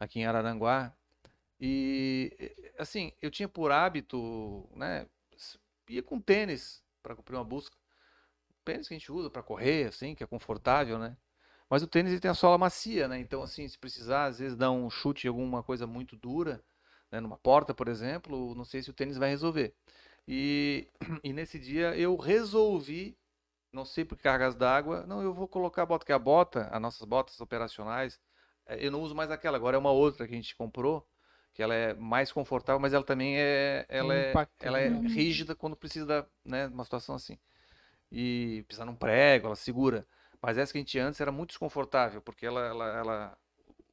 aqui 0.00 0.20
em 0.20 0.24
Araranguá. 0.26 0.92
E, 1.64 2.36
assim, 2.76 3.12
eu 3.22 3.30
tinha 3.30 3.48
por 3.48 3.70
hábito, 3.70 4.68
né? 4.74 5.06
Ia 5.88 6.02
com 6.02 6.20
tênis 6.20 6.82
para 7.00 7.14
cumprir 7.14 7.36
uma 7.36 7.44
busca. 7.44 7.76
Tênis 8.64 8.88
que 8.88 8.94
a 8.94 8.98
gente 8.98 9.12
usa 9.12 9.30
para 9.30 9.44
correr, 9.44 9.88
assim, 9.88 10.14
que 10.14 10.24
é 10.24 10.26
confortável, 10.26 10.98
né? 10.98 11.16
Mas 11.70 11.82
o 11.82 11.86
tênis 11.86 12.12
ele 12.12 12.20
tem 12.20 12.30
a 12.30 12.34
sola 12.34 12.58
macia, 12.58 13.06
né? 13.08 13.18
Então, 13.20 13.42
assim, 13.42 13.66
se 13.68 13.78
precisar, 13.78 14.26
às 14.26 14.40
vezes, 14.40 14.56
dar 14.56 14.72
um 14.72 14.90
chute 14.90 15.26
em 15.26 15.28
alguma 15.28 15.62
coisa 15.62 15.86
muito 15.86 16.16
dura, 16.16 16.64
né? 17.12 17.20
Numa 17.20 17.38
porta, 17.38 17.72
por 17.72 17.88
exemplo, 17.88 18.54
não 18.56 18.64
sei 18.64 18.82
se 18.82 18.90
o 18.90 18.94
tênis 18.94 19.16
vai 19.16 19.30
resolver. 19.30 19.74
E, 20.26 20.88
e 21.24 21.32
nesse 21.32 21.58
dia 21.60 21.96
eu 21.96 22.16
resolvi 22.16 23.16
não 23.72 23.84
sei 23.84 24.04
por 24.04 24.18
cargas 24.18 24.54
d'água. 24.56 25.06
Não, 25.06 25.22
eu 25.22 25.32
vou 25.34 25.48
colocar 25.48 25.82
a 25.82 25.86
bota, 25.86 26.04
que 26.06 26.12
a 26.12 26.18
bota, 26.18 26.68
as 26.72 26.80
nossas 26.82 27.06
botas 27.06 27.40
operacionais, 27.40 28.20
eh, 28.66 28.86
eu 28.86 28.90
não 28.90 29.02
uso 29.02 29.14
mais 29.14 29.30
aquela, 29.30 29.56
agora 29.56 29.76
é 29.76 29.80
uma 29.80 29.92
outra 29.92 30.26
que 30.26 30.34
a 30.34 30.36
gente 30.36 30.56
comprou, 30.56 31.06
que 31.52 31.62
ela 31.62 31.74
é 31.74 31.94
mais 31.94 32.32
confortável, 32.32 32.80
mas 32.80 32.92
ela 32.94 33.04
também 33.04 33.36
é, 33.38 33.86
ela 33.88 34.14
é, 34.14 34.42
impacto, 34.42 34.54
ela 34.60 34.78
é 34.80 35.00
né? 35.00 35.02
rígida 35.04 35.54
quando 35.54 35.76
precisa, 35.76 36.06
da, 36.06 36.26
né, 36.44 36.66
uma 36.68 36.84
situação 36.84 37.14
assim. 37.14 37.38
E 38.10 38.64
precisa 38.66 38.84
num 38.84 38.94
prego, 38.94 39.46
ela 39.46 39.56
segura. 39.56 40.06
Mas 40.40 40.58
essa 40.58 40.72
que 40.72 40.78
a 40.78 40.80
gente 40.80 40.90
tinha 40.90 41.06
antes 41.06 41.20
era 41.20 41.32
muito 41.32 41.50
desconfortável, 41.50 42.20
porque 42.22 42.44
ela, 42.46 42.60
ela, 42.66 42.86
ela 42.98 43.38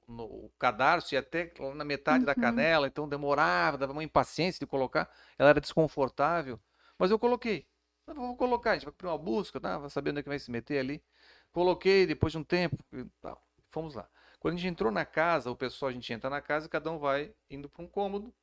no, 0.08 0.24
o 0.26 0.52
cadarço 0.60 1.14
ia 1.16 1.20
até 1.20 1.52
lá 1.60 1.74
na 1.76 1.86
metade 1.86 2.26
da 2.26 2.36
Uhum. 2.36 2.42
canela, 2.42 2.88
então 2.88 3.08
demorava, 3.08 3.78
dava 3.78 3.92
uma 3.94 4.04
impaciência 4.04 4.60
de 4.60 4.66
colocar, 4.68 5.10
ela 5.38 5.50
era 5.50 5.62
desconfortável, 5.62 6.60
mas 6.98 7.12
eu 7.12 7.20
coloquei. 7.20 7.68
Eu 8.08 8.16
vou 8.16 8.36
colocar, 8.36 8.72
a 8.72 8.74
gente 8.76 8.86
vai 8.86 8.92
cumprir 8.94 9.08
uma 9.10 9.18
busca, 9.18 9.60
tá? 9.60 9.78
Vai 9.78 9.90
saber 9.90 10.10
onde 10.12 10.20
é 10.20 10.24
que 10.24 10.30
vai 10.30 10.40
se 10.40 10.50
meter 10.52 10.80
ali. 10.80 11.04
Coloquei 11.52 12.08
depois 12.08 12.32
de 12.34 12.40
um 12.40 12.44
tempo, 12.44 12.78
e 12.94 13.06
tal, 13.22 13.42
fomos 13.72 13.94
lá. 13.96 14.10
Quando 14.40 14.54
a 14.56 14.58
gente 14.58 14.72
entrou 14.72 14.92
na 14.92 15.06
casa, 15.06 15.52
o 15.52 15.56
pessoal, 15.56 15.90
a 15.90 15.94
gente 15.94 16.12
entra 16.14 16.30
na 16.30 16.42
casa 16.42 16.66
e 16.66 16.70
cada 16.70 16.90
um 16.92 16.98
vai 16.98 17.34
indo 17.50 17.70
para 17.70 17.84
um 17.84 17.88
cômodo. 17.88 18.34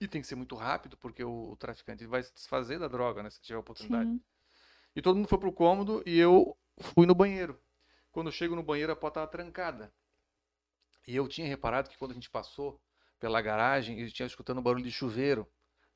E 0.00 0.06
tem 0.06 0.20
que 0.20 0.26
ser 0.26 0.34
muito 0.34 0.54
rápido, 0.54 0.96
porque 0.96 1.24
o, 1.24 1.52
o 1.52 1.56
traficante 1.56 2.04
vai 2.06 2.22
se 2.22 2.34
desfazer 2.34 2.78
da 2.78 2.88
droga, 2.88 3.22
né? 3.22 3.30
Se 3.30 3.40
tiver 3.40 3.58
oportunidade. 3.58 4.10
Sim. 4.10 4.20
E 4.94 5.00
todo 5.00 5.16
mundo 5.16 5.28
foi 5.28 5.38
pro 5.38 5.52
cômodo 5.52 6.02
e 6.04 6.18
eu 6.18 6.56
fui 6.78 7.06
no 7.06 7.14
banheiro. 7.14 7.58
Quando 8.10 8.28
eu 8.28 8.32
chego 8.32 8.56
no 8.56 8.62
banheiro, 8.62 8.92
a 8.92 8.96
porta 8.96 9.20
estava 9.20 9.30
trancada. 9.30 9.92
E 11.06 11.14
eu 11.14 11.28
tinha 11.28 11.46
reparado 11.46 11.88
que 11.88 11.96
quando 11.96 12.10
a 12.10 12.14
gente 12.14 12.28
passou 12.28 12.80
pela 13.20 13.40
garagem, 13.40 14.00
eu 14.00 14.10
tinha 14.10 14.26
escutando 14.26 14.60
barulho 14.60 14.82
de 14.82 14.90
chuveiro. 14.90 15.46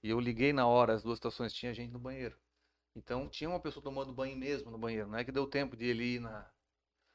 E 0.03 0.09
eu 0.09 0.20
liguei 0.20 0.53
na 0.53 0.66
hora, 0.66 0.95
as 0.95 1.03
duas 1.03 1.16
estações 1.16 1.53
tinha 1.53 1.74
gente 1.74 1.91
no 1.91 1.99
banheiro. 1.99 2.39
Então 2.95 3.28
tinha 3.28 3.51
uma 3.51 3.61
pessoa 3.61 3.82
tomando 3.82 4.12
banho 4.12 4.37
mesmo 4.37 4.70
no 4.70 4.78
banheiro. 4.78 5.09
Não 5.09 5.19
é 5.19 5.24
que 5.24 5.32
deu 5.32 5.47
tempo 5.47 5.77
de 5.77 5.87
ele 5.87 6.16
ir 6.16 6.20
na. 6.20 6.51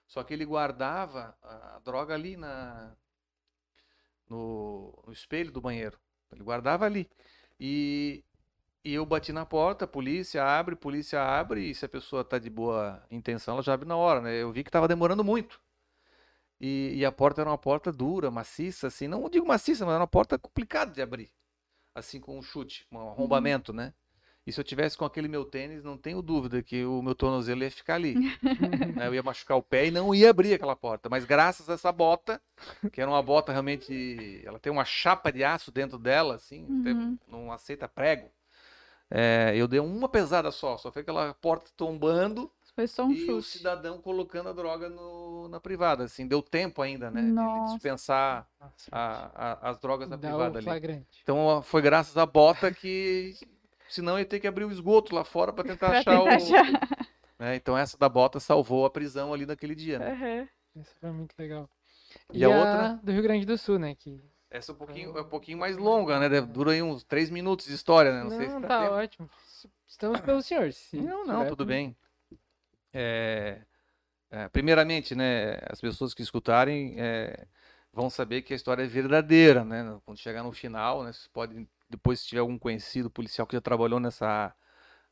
Só 0.07 0.23
que 0.23 0.33
ele 0.33 0.45
guardava 0.45 1.37
a 1.41 1.79
droga 1.83 2.13
ali 2.13 2.37
na 2.37 2.95
no, 4.29 4.93
no 5.05 5.13
espelho 5.13 5.51
do 5.51 5.61
banheiro. 5.61 5.99
Ele 6.31 6.43
guardava 6.43 6.85
ali. 6.85 7.09
E, 7.59 8.23
e 8.83 8.93
eu 8.93 9.05
bati 9.05 9.31
na 9.31 9.45
porta, 9.45 9.87
polícia 9.87 10.43
abre, 10.43 10.75
polícia 10.75 11.21
abre, 11.21 11.69
e 11.69 11.75
se 11.75 11.85
a 11.85 11.89
pessoa 11.89 12.23
tá 12.23 12.37
de 12.37 12.49
boa 12.49 13.03
intenção, 13.09 13.55
ela 13.55 13.63
já 13.63 13.73
abre 13.73 13.87
na 13.87 13.95
hora, 13.95 14.21
né? 14.21 14.35
Eu 14.41 14.51
vi 14.51 14.63
que 14.63 14.71
tava 14.71 14.87
demorando 14.87 15.23
muito. 15.23 15.61
E, 16.59 16.93
e 16.95 17.05
a 17.05 17.11
porta 17.11 17.41
era 17.41 17.49
uma 17.49 17.57
porta 17.57 17.91
dura, 17.91 18.31
maciça, 18.31 18.87
assim, 18.87 19.07
não 19.07 19.29
digo 19.29 19.45
maciça, 19.45 19.85
mas 19.85 19.93
era 19.93 20.01
uma 20.01 20.07
porta 20.07 20.37
complicada 20.37 20.91
de 20.91 21.01
abrir. 21.01 21.31
Assim, 21.93 22.19
com 22.19 22.37
um 22.37 22.41
chute, 22.41 22.85
um 22.91 22.99
arrombamento, 22.99 23.73
né? 23.73 23.93
E 24.47 24.51
se 24.51 24.59
eu 24.59 24.63
tivesse 24.63 24.95
com 24.95 25.05
aquele 25.05 25.27
meu 25.27 25.43
tênis, 25.43 25.83
não 25.83 25.97
tenho 25.97 26.21
dúvida 26.21 26.61
que 26.61 26.85
o 26.85 27.01
meu 27.01 27.15
tornozelo 27.15 27.63
ia 27.63 27.71
ficar 27.71 27.95
ali. 27.95 28.13
né? 28.95 29.07
Eu 29.07 29.15
ia 29.15 29.23
machucar 29.23 29.57
o 29.57 29.63
pé 29.63 29.87
e 29.87 29.91
não 29.91 30.13
ia 30.13 30.29
abrir 30.29 30.53
aquela 30.53 30.75
porta. 30.75 31.09
Mas 31.09 31.25
graças 31.25 31.67
a 31.69 31.73
essa 31.73 31.91
bota, 31.91 32.39
que 32.93 33.01
era 33.01 33.09
uma 33.09 33.23
bota 33.23 33.51
realmente. 33.51 34.41
Ela 34.45 34.59
tem 34.59 34.71
uma 34.71 34.85
chapa 34.85 35.31
de 35.31 35.43
aço 35.43 35.71
dentro 35.71 35.97
dela, 35.97 36.35
assim, 36.35 36.63
Uhum. 36.69 37.17
não 37.27 37.51
aceita 37.51 37.87
prego. 37.87 38.29
É, 39.09 39.53
eu 39.55 39.67
dei 39.67 39.79
uma 39.79 40.09
pesada 40.09 40.51
só, 40.51 40.77
só 40.77 40.91
foi 40.91 41.01
aquela 41.03 41.33
porta 41.35 41.69
tombando 41.77 42.51
Foi 42.75 42.87
só 42.87 43.05
um 43.05 43.11
e 43.11 43.23
o 43.31 43.41
chute. 43.41 43.57
cidadão 43.59 43.99
colocando 44.01 44.49
a 44.49 44.53
droga 44.53 44.89
no- 44.89 45.47
na 45.47 45.59
privada. 45.59 46.03
Assim, 46.05 46.27
deu 46.27 46.41
tempo 46.41 46.81
ainda, 46.81 47.09
né? 47.11 47.21
De 47.21 47.27
ele 47.27 47.33
Nossa. 47.35 47.73
dispensar 47.73 48.47
Nossa, 48.59 48.89
a- 48.91 49.31
a- 49.35 49.69
as 49.69 49.79
drogas 49.79 50.09
na 50.09 50.17
dá 50.17 50.27
privada 50.27 50.59
o 50.59 50.71
ali. 50.71 51.05
Então 51.23 51.61
foi 51.63 51.81
graças 51.81 52.17
à 52.17 52.25
bota 52.25 52.71
que. 52.71 53.33
Senão 53.87 54.17
ia 54.17 54.25
ter 54.25 54.39
que 54.39 54.47
abrir 54.47 54.65
o 54.65 54.71
esgoto 54.71 55.13
lá 55.15 55.23
fora 55.23 55.53
para 55.53 55.63
tentar 55.63 55.89
Pra 55.89 55.99
achar 55.99 56.17
tentar 56.19 56.23
o. 56.23 56.27
achar. 56.29 56.71
né? 57.39 57.55
Então 57.57 57.77
essa 57.77 57.97
da 57.97 58.07
bota 58.07 58.39
salvou 58.39 58.85
a 58.85 58.89
prisão 58.89 59.33
ali 59.33 59.45
naquele 59.45 59.75
dia, 59.75 59.99
né? 59.99 60.11
Aham. 60.11 60.47
Isso 60.81 60.95
foi 60.99 61.11
muito 61.11 61.33
legal. 61.37 61.69
E 62.33 62.43
a 62.43 62.49
outra? 62.49 62.99
do 63.03 63.11
Rio 63.11 63.21
Grande 63.23 63.45
do 63.45 63.57
Sul, 63.57 63.77
né? 63.77 63.93
Que... 63.95 64.21
Essa 64.49 64.71
é 64.71 64.75
um 64.75 64.77
pouquinho, 64.77 65.17
é 65.17 65.21
um 65.21 65.29
pouquinho 65.29 65.57
mais 65.57 65.75
longa, 65.77 66.17
né? 66.19 66.41
Dura 66.41 66.71
aí 66.71 66.81
uns 66.81 67.03
três 67.03 67.29
minutos 67.29 67.65
de 67.65 67.73
história, 67.73 68.11
né? 68.13 68.23
Não, 68.23 68.29
Não, 68.29 68.37
sei 68.37 68.49
se 68.49 68.61
tá 68.61 68.81
tempo. 68.83 68.93
ótimo. 68.93 69.29
Estamos 69.87 70.21
pelo 70.21 70.41
senhor. 70.41 70.71
se 70.71 70.97
Não, 70.97 71.25
não, 71.25 71.37
tiver, 71.39 71.49
tudo 71.49 71.65
bem. 71.65 71.95
É, 72.93 73.61
é, 74.31 74.47
primeiramente, 74.49 75.13
né, 75.15 75.59
as 75.69 75.79
pessoas 75.81 76.13
que 76.13 76.21
escutarem 76.21 76.95
é, 76.97 77.45
vão 77.91 78.09
saber 78.09 78.41
que 78.41 78.53
a 78.53 78.55
história 78.55 78.83
é 78.83 78.87
verdadeira, 78.87 79.63
né? 79.65 79.99
Quando 80.05 80.17
chegar 80.17 80.43
no 80.43 80.51
final, 80.51 81.03
né, 81.03 81.11
você 81.11 81.27
pode, 81.33 81.67
depois 81.89 82.19
se 82.19 82.27
tiver 82.27 82.41
algum 82.41 82.57
conhecido 82.57 83.09
policial 83.09 83.47
que 83.47 83.55
já 83.55 83.61
trabalhou 83.61 83.99
nessa, 83.99 84.55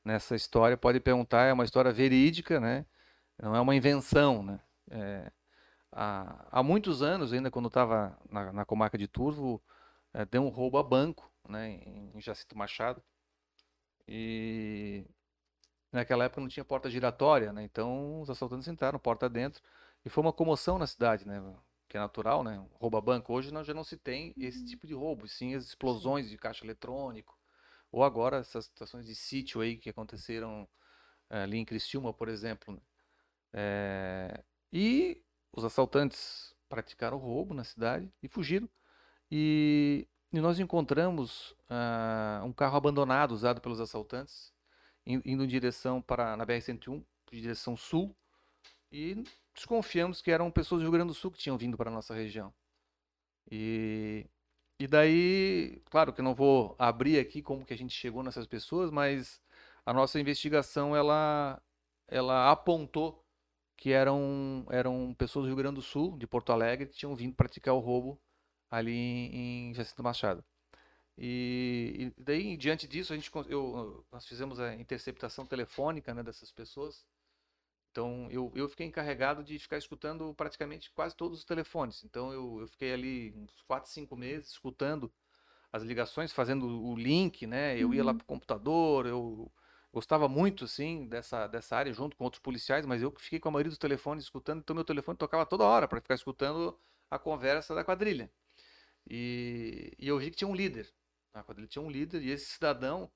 nessa 0.04 0.36
história, 0.36 0.78
pode 0.78 1.00
perguntar, 1.00 1.46
é 1.46 1.54
uma 1.54 1.66
história 1.66 1.92
verídica, 1.92 2.60
né? 2.60 2.86
Não 3.42 3.56
é 3.56 3.62
uma 3.62 3.76
invenção, 3.76 4.44
né? 4.44 4.60
É, 4.90 5.32
há, 5.92 6.48
há 6.52 6.64
muitos 6.64 7.02
anos, 7.02 7.34
ainda 7.34 7.52
quando 7.52 7.68
estava 7.68 8.18
na, 8.30 8.54
na 8.54 8.66
comarca 8.66 8.98
de 8.98 9.08
Turvo, 9.08 9.62
é, 10.14 10.26
deu 10.26 10.44
um 10.44 10.50
roubo 10.50 10.78
a 10.78 10.84
banco 10.84 11.32
né, 11.48 11.82
em 12.16 12.22
Jacinto 12.22 12.58
Machado. 12.58 13.02
E 14.08 15.06
naquela 15.92 16.26
época 16.26 16.42
não 16.42 16.48
tinha 16.48 16.66
porta 16.66 16.90
giratória, 16.90 17.54
né? 17.54 17.64
Então 17.64 18.22
os 18.22 18.30
assaltantes 18.30 18.68
entraram 18.68 19.00
porta 19.00 19.30
dentro 19.30 19.62
e 20.06 20.10
foi 20.10 20.24
uma 20.24 20.34
comoção 20.34 20.78
na 20.78 20.88
cidade, 20.88 21.28
né? 21.28 21.42
Que 21.94 21.98
é 21.98 22.00
natural, 22.00 22.44
né? 22.44 22.60
Rouba 22.80 23.00
banco. 23.00 23.32
Hoje 23.32 23.54
nós 23.54 23.68
já 23.68 23.74
não 23.76 23.84
se 23.84 23.96
tem 23.96 24.34
esse 24.36 24.62
Uhum. 24.62 24.66
tipo 24.66 24.88
de 24.88 24.96
roubo, 24.96 25.28
sim 25.28 25.54
as 25.54 25.64
explosões 25.64 26.28
de 26.28 26.36
caixa 26.40 26.66
eletrônico. 26.66 27.38
Ou 27.92 28.04
agora 28.04 28.38
essas 28.38 28.66
situações 28.66 29.06
de 29.06 29.14
sítio 29.14 29.62
aí 29.62 29.78
que 29.78 29.92
aconteceram 29.92 30.68
eh, 31.30 31.44
ali 31.44 31.60
em 31.60 31.64
Criciúma, 31.66 32.12
por 32.12 32.30
exemplo. 32.30 32.82
Eh, 33.54 34.44
e 34.72 35.24
os 35.52 35.64
assaltantes 35.64 36.56
praticaram 36.68 37.20
roubo 37.20 37.54
na 37.54 37.64
cidade 37.64 38.12
e 38.24 38.28
fugiram. 38.28 38.68
E, 39.32 40.08
e 40.32 40.40
nós 40.42 40.60
encontramos 40.60 41.56
ah, 41.70 42.42
um 42.44 42.54
carro 42.54 42.76
abandonado 42.78 43.34
usado 43.34 43.62
pelos 43.62 43.80
assaltantes, 43.80 44.52
in- 45.06 45.22
indo 45.26 45.44
em 45.44 45.48
direção 45.48 46.02
para 46.02 46.36
na 46.36 46.44
BR-101, 46.44 47.06
em 47.32 47.42
direção 47.42 47.78
sul, 47.78 48.16
e 48.92 49.24
desconfiamos 49.54 50.22
que 50.22 50.32
eram 50.32 50.52
pessoas 50.52 50.82
do 50.82 50.84
Rio 50.84 50.92
Grande 50.92 51.08
do 51.10 51.14
Sul 51.14 51.32
que 51.32 51.38
tinham 51.38 51.58
vindo 51.58 51.78
para 51.78 51.90
a 51.90 51.94
nossa 51.94 52.14
região. 52.14 52.54
E, 53.52 54.26
e 54.80 54.88
daí, 54.88 55.82
claro 55.90 56.14
que 56.14 56.22
eu 56.22 56.26
não 56.26 56.34
vou 56.36 56.76
abrir 56.80 57.20
aqui 57.20 57.42
como 57.42 57.66
que 57.66 57.74
a 57.74 57.78
gente 57.78 57.94
chegou 57.94 58.24
nessas 58.24 58.48
pessoas, 58.48 58.92
mas 58.92 59.42
a 59.86 59.94
nossa 59.94 60.20
investigação 60.20 60.96
ela, 60.96 61.62
ela 62.08 62.52
apontou 62.52 63.24
que 63.78 63.92
eram, 63.92 64.66
eram 64.70 65.14
pessoas 65.16 65.44
do 65.46 65.48
Rio 65.50 65.58
Grande 65.58 65.76
do 65.76 65.82
Sul, 65.82 66.18
de 66.18 66.28
Porto 66.28 66.52
Alegre, 66.52 66.88
que 66.88 66.96
tinham 66.96 67.16
vindo 67.16 67.36
praticar 67.36 67.74
o 67.74 67.80
roubo 67.80 68.20
ali 68.70 68.92
em, 68.92 69.70
em 69.72 69.74
Jacinto 69.74 70.04
Machado. 70.04 70.44
E, 71.18 72.12
e 72.18 72.22
daí, 72.22 72.58
diante 72.58 72.88
disso, 72.88 73.14
a 73.14 73.16
gente, 73.16 73.30
eu, 73.48 74.06
nós 74.12 74.26
fizemos 74.26 74.60
a 74.60 74.74
interceptação 74.76 75.46
telefônica, 75.46 76.14
né, 76.14 76.24
dessas 76.24 76.52
pessoas. 76.52 77.06
Então, 77.94 78.28
eu, 78.32 78.52
eu 78.56 78.68
fiquei 78.68 78.88
encarregado 78.88 79.44
de 79.44 79.60
ficar 79.60 79.78
escutando 79.78 80.34
praticamente 80.34 80.92
quase 80.92 81.16
todos 81.16 81.40
os 81.40 81.46
telefones. 81.46 82.04
Então, 82.04 82.34
eu, 82.34 82.62
eu 82.62 82.68
fiquei 82.68 82.92
ali 82.92 83.32
uns 83.38 83.62
4, 83.68 83.92
5 83.92 84.18
meses 84.18 84.50
escutando 84.50 85.14
as 85.72 85.84
ligações, 85.84 86.32
fazendo 86.34 86.68
o 86.68 86.96
link, 86.96 87.48
né? 87.48 87.78
Eu 87.78 87.94
ia 87.94 88.04
lá 88.04 88.14
Uhum. 88.14 88.18
pro 88.18 88.26
computador, 88.26 89.06
eu 89.08 89.52
gostava 89.94 90.28
muito, 90.30 90.66
assim, 90.66 91.08
dessa, 91.08 91.48
dessa 91.48 91.78
área, 91.78 91.94
junto 91.94 92.18
com 92.18 92.24
outros 92.26 92.42
policiais, 92.42 92.86
mas 92.86 93.02
eu 93.02 93.12
que 93.12 93.22
fiquei 93.22 93.40
com 93.40 93.50
a 93.50 93.52
maioria 93.52 93.70
dos 93.72 93.78
telefones 93.80 94.24
escutando, 94.26 94.60
então 94.62 94.76
meu 94.76 94.86
telefone 94.86 95.18
tocava 95.18 95.46
toda 95.46 95.64
hora 95.66 95.88
para 95.88 96.02
ficar 96.02 96.16
escutando 96.16 96.80
a 97.12 97.20
conversa 97.20 97.76
da 97.76 97.84
quadrilha. 97.84 98.32
E, 99.10 99.94
e 100.00 100.08
eu 100.08 100.18
vi 100.20 100.32
que 100.32 100.38
tinha 100.38 100.48
um 100.48 100.56
líder. 100.56 100.94
A 101.34 101.44
quadrilha 101.44 101.68
tinha 101.68 101.82
um 101.84 101.90
líder, 101.90 102.22
e 102.24 102.30
esse 102.32 102.46
cidadão, 102.48 103.12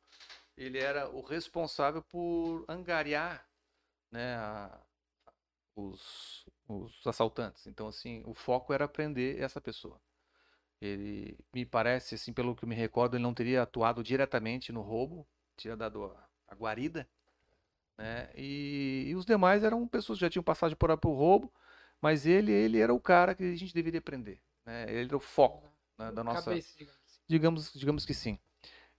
ele 0.58 0.80
era 0.80 1.10
o 1.10 1.22
responsável 1.22 2.02
por 2.04 2.66
angariar, 2.70 3.48
né, 4.12 4.36
a- 4.38 4.80
os, 5.76 6.46
os 6.68 7.06
assaltantes. 7.08 7.68
Então, 7.68 7.88
assim, 7.88 8.24
o 8.26 8.34
foco 8.34 8.74
era 8.74 8.88
prender 8.88 9.42
essa 9.42 9.62
pessoa. 9.62 10.02
Ele, 10.82 11.38
me 11.54 11.66
parece, 11.66 12.16
assim, 12.16 12.34
pelo 12.34 12.56
que 12.56 12.66
me 12.66 12.76
recordo, 12.76 13.16
ele 13.18 13.24
não 13.24 13.34
teria 13.34 13.64
atuado 13.64 14.04
diretamente 14.04 14.72
no 14.72 14.82
roubo, 14.82 15.28
tinha 15.58 15.78
dado 15.78 16.06
a, 16.06 16.30
a 16.50 16.56
guarida, 16.56 17.08
né? 17.98 18.30
E, 18.36 19.06
e 19.08 19.16
os 19.16 19.26
demais 19.26 19.64
eram 19.64 19.88
pessoas 19.88 20.18
que 20.20 20.26
já 20.26 20.30
tinham 20.30 20.44
passagem 20.44 20.78
por, 20.78 20.96
por 20.98 21.14
roubo, 21.14 21.54
mas 22.02 22.26
ele, 22.26 22.52
ele 22.52 22.80
era 22.80 22.94
o 22.94 23.00
cara 23.00 23.36
que 23.36 23.44
a 23.44 23.56
gente 23.56 23.74
deveria 23.74 24.02
prender, 24.02 24.40
né? 24.66 24.86
Ele 24.90 25.06
era 25.08 25.18
o 25.18 25.20
foco, 25.20 25.68
né, 25.98 26.12
da 26.12 26.24
nossa, 26.24 26.52
Cabeça, 26.52 26.78
digamos 26.78 27.02
assim. 27.06 27.22
Digamos, 27.30 27.74
digamos 27.74 28.06
que 28.06 28.14
sim. 28.14 28.40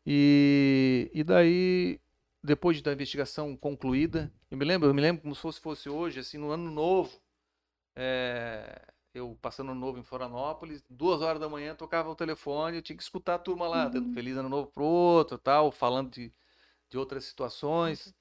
E, 0.06 1.10
e 1.14 1.24
daí, 1.24 2.00
depois 2.42 2.80
da 2.82 2.92
investigação 2.92 3.56
concluída, 3.56 4.32
eu 4.50 4.56
me 4.58 4.64
lembro, 4.64 4.88
eu 4.88 4.94
me 4.94 5.02
lembro 5.02 5.22
como 5.22 5.34
se 5.34 5.40
fosse, 5.40 5.60
fosse 5.60 5.88
hoje, 5.88 6.20
assim, 6.20 6.38
no 6.38 6.50
ano 6.50 6.70
novo, 6.70 7.20
é, 7.96 8.82
eu 9.14 9.38
passando 9.42 9.72
ano 9.72 9.80
novo 9.80 9.98
em 9.98 10.02
Florianópolis, 10.04 10.84
duas 10.90 11.22
horas 11.22 11.40
da 11.40 11.48
manhã 11.48 11.74
tocava 11.74 12.10
o 12.10 12.14
telefone, 12.16 12.78
eu 12.78 12.82
tinha 12.82 12.96
que 12.96 13.02
escutar 13.02 13.36
a 13.36 13.38
turma 13.38 13.68
lá, 13.68 13.88
dando 13.88 14.08
Uhum. 14.08 14.14
feliz 14.14 14.36
ano 14.36 14.48
novo 14.48 14.70
pro 14.70 14.84
outro, 14.84 15.38
tal, 15.38 15.72
falando 15.72 16.10
de, 16.12 16.32
de 16.90 16.98
outras 16.98 17.24
situações. 17.26 18.14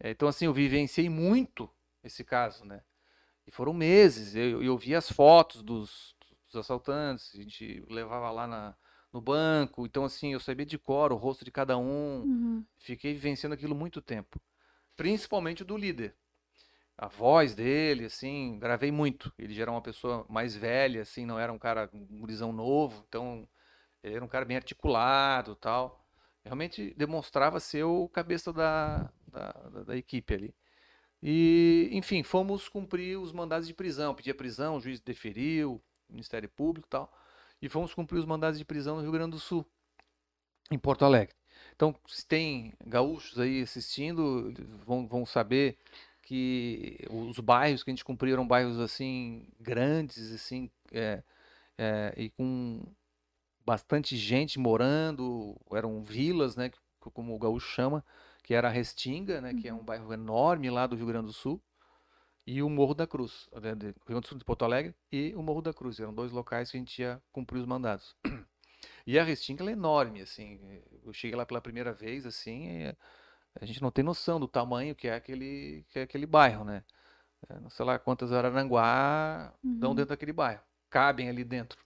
É, 0.00 0.10
então, 0.10 0.28
assim, 0.28 0.46
eu 0.46 0.52
vivenciei 0.54 1.08
muito 1.10 1.70
esse 2.04 2.24
caso, 2.24 2.64
né? 2.64 2.82
E 3.46 3.50
foram 3.50 3.72
meses, 3.74 4.34
eu, 4.36 4.62
eu 4.62 4.78
via 4.78 4.98
as 4.98 5.10
fotos 5.10 5.62
dos, 5.62 6.16
dos 6.48 6.56
assaltantes, 6.56 7.32
a 7.34 7.38
gente 7.38 7.84
levava 7.90 8.30
lá 8.30 8.46
na, 8.46 8.76
no 9.12 9.20
banco, 9.20 9.86
então, 9.86 10.04
assim, 10.04 10.32
eu 10.32 10.40
sabia 10.40 10.66
de 10.66 10.78
cor 10.78 11.12
o 11.12 11.16
rosto 11.16 11.44
de 11.44 11.50
cada 11.50 11.76
um, 11.78 12.26
Uhum. 12.26 12.66
fiquei 12.78 13.12
vivenciando 13.14 13.54
aquilo 13.54 13.74
muito 13.74 14.00
tempo. 14.02 14.40
Principalmente 14.96 15.62
o 15.62 15.66
do 15.66 15.76
líder. 15.76 16.16
A 16.96 17.08
voz 17.08 17.54
dele, 17.54 18.04
assim, 18.06 18.58
gravei 18.58 18.92
muito. 18.92 19.32
Ele 19.38 19.54
já 19.54 19.62
era 19.62 19.70
uma 19.70 19.80
pessoa 19.82 20.26
mais 20.28 20.54
velha, 20.54 21.02
assim, 21.02 21.24
não 21.26 21.38
era 21.38 21.52
um 21.52 21.58
cara, 21.58 21.88
um 21.94 22.20
gurizão 22.20 22.52
novo, 22.52 23.04
então 23.08 23.48
ele 24.02 24.16
era 24.16 24.24
um 24.24 24.28
cara 24.28 24.44
bem 24.46 24.56
articulado, 24.58 25.56
tal. 25.56 26.04
Realmente 26.44 26.94
demonstrava 26.96 27.60
ser 27.60 27.84
o 27.84 28.08
cabeça 28.08 28.52
da, 28.52 29.10
da, 29.28 29.52
da- 29.52 29.84
da 29.84 29.96
equipe 29.96 30.34
ali. 30.34 30.54
E, 31.22 31.88
enfim, 31.92 32.22
fomos 32.22 32.68
cumprir 32.68 33.18
os 33.18 33.32
mandados 33.32 33.66
de 33.68 33.74
prisão. 33.74 34.14
Pedi 34.14 34.30
a 34.30 34.34
prisão, 34.34 34.76
o 34.76 34.80
juiz 34.80 35.00
deferiu, 35.00 35.82
Ministério 36.08 36.48
Público 36.48 36.86
e 36.88 36.90
tal. 36.90 37.12
E 37.60 37.68
fomos 37.68 37.94
cumprir 37.94 38.18
os 38.18 38.24
mandados 38.24 38.58
de 38.58 38.64
prisão 38.64 38.96
no 38.96 39.02
Rio 39.02 39.12
Grande 39.12 39.32
do 39.32 39.40
Sul, 39.40 39.66
em 40.70 40.78
Porto 40.78 41.04
Alegre. 41.04 41.34
Então, 41.74 41.94
se 42.06 42.26
tem 42.26 42.72
gaúchos 42.86 43.38
aí 43.38 43.62
assistindo, 43.62 44.52
vão, 44.84 45.06
vão 45.06 45.26
saber 45.26 45.78
que 46.22 46.98
os 47.10 47.38
bairros 47.40 47.82
que 47.82 47.90
a 47.90 47.92
gente 47.92 48.04
cumpriu 48.04 48.34
eram 48.34 48.46
bairros 48.46 48.78
assim 48.78 49.46
grandes, 49.58 50.32
assim, 50.32 50.70
é, 50.92 51.22
é, 51.76 52.14
e 52.16 52.30
com 52.30 52.82
bastante 53.64 54.16
gente 54.16 54.58
morando, 54.58 55.56
eram 55.72 56.02
vilas, 56.02 56.56
né, 56.56 56.70
como 56.98 57.34
o 57.34 57.38
gaúcho 57.38 57.68
chama, 57.68 58.04
que 58.42 58.54
era 58.54 58.68
a 58.68 58.70
Restinga, 58.70 59.40
né, 59.40 59.54
que 59.54 59.68
é 59.68 59.74
um 59.74 59.84
bairro 59.84 60.12
enorme 60.12 60.70
lá 60.70 60.86
do 60.86 60.96
Rio 60.96 61.06
Grande 61.06 61.26
do 61.26 61.32
Sul, 61.32 61.60
e 62.56 62.62
o 62.62 62.68
Morro 62.70 62.94
da 62.94 63.06
Cruz, 63.06 63.48
né, 63.62 63.74
de 63.74 63.86
Rio 63.86 63.94
Grande 64.06 64.22
do 64.22 64.28
Sul 64.28 64.38
de 64.38 64.44
Porto 64.44 64.64
Alegre 64.64 64.94
e 65.12 65.32
o 65.36 65.42
Morro 65.42 65.62
da 65.62 65.72
Cruz, 65.72 66.00
eram 66.00 66.12
dois 66.14 66.32
locais 66.32 66.70
que 66.70 66.76
a 66.76 66.80
gente 66.80 67.00
ia 67.00 67.22
cumprir 67.32 67.58
os 67.60 67.66
mandados. 67.66 68.16
E 69.06 69.18
a 69.18 69.24
Restinga 69.24 69.64
é 69.64 69.72
enorme, 69.72 70.22
assim, 70.22 70.58
eu 71.04 71.12
cheguei 71.12 71.36
lá 71.36 71.44
pela 71.46 71.60
primeira 71.60 71.92
vez, 71.92 72.26
assim, 72.26 72.86
a 73.60 73.64
gente 73.66 73.82
não 73.82 73.90
tem 73.90 74.04
noção 74.04 74.40
do 74.40 74.48
tamanho 74.48 74.94
que 74.94 75.08
é 75.08 75.14
aquele, 75.14 75.84
que 75.90 75.98
é 75.98 76.02
aquele 76.02 76.26
bairro, 76.26 76.64
né? 76.64 76.84
É, 77.48 77.60
não 77.60 77.70
sei 77.70 77.84
lá 77.86 77.98
quantas 77.98 78.32
Araranguá 78.32 79.54
dão 79.78 79.90
Uhum. 79.90 79.96
dentro 79.96 80.10
daquele 80.10 80.32
bairro, 80.32 80.62
cabem 80.90 81.28
ali 81.28 81.44
dentro. 81.44 81.78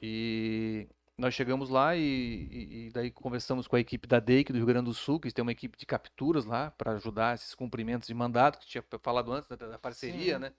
E 0.00 0.88
nós 1.18 1.34
chegamos 1.34 1.70
lá 1.70 1.96
e, 1.96 2.00
e- 2.02 2.86
e 2.86 2.90
daí 2.90 3.10
conversamos 3.10 3.66
com 3.66 3.76
a 3.76 3.80
equipe 3.80 4.06
da 4.06 4.20
DEIC 4.20 4.52
do 4.52 4.58
Rio 4.58 4.66
Grande 4.66 4.86
do 4.86 4.94
Sul, 4.94 5.18
que 5.20 5.30
tem 5.32 5.42
uma 5.42 5.52
equipe 5.52 5.76
de 5.78 5.86
capturas 5.86 6.44
lá 6.44 6.70
para 6.72 6.92
ajudar 6.92 7.34
esses 7.34 7.54
cumprimentos 7.54 8.06
de 8.06 8.14
mandato, 8.14 8.58
que 8.58 8.66
tinha 8.66 8.84
falado 9.02 9.32
antes 9.32 9.48
da, 9.48 9.56
da 9.56 9.78
parceria, 9.78 10.34
Sim. 10.34 10.40
né? 10.40 10.52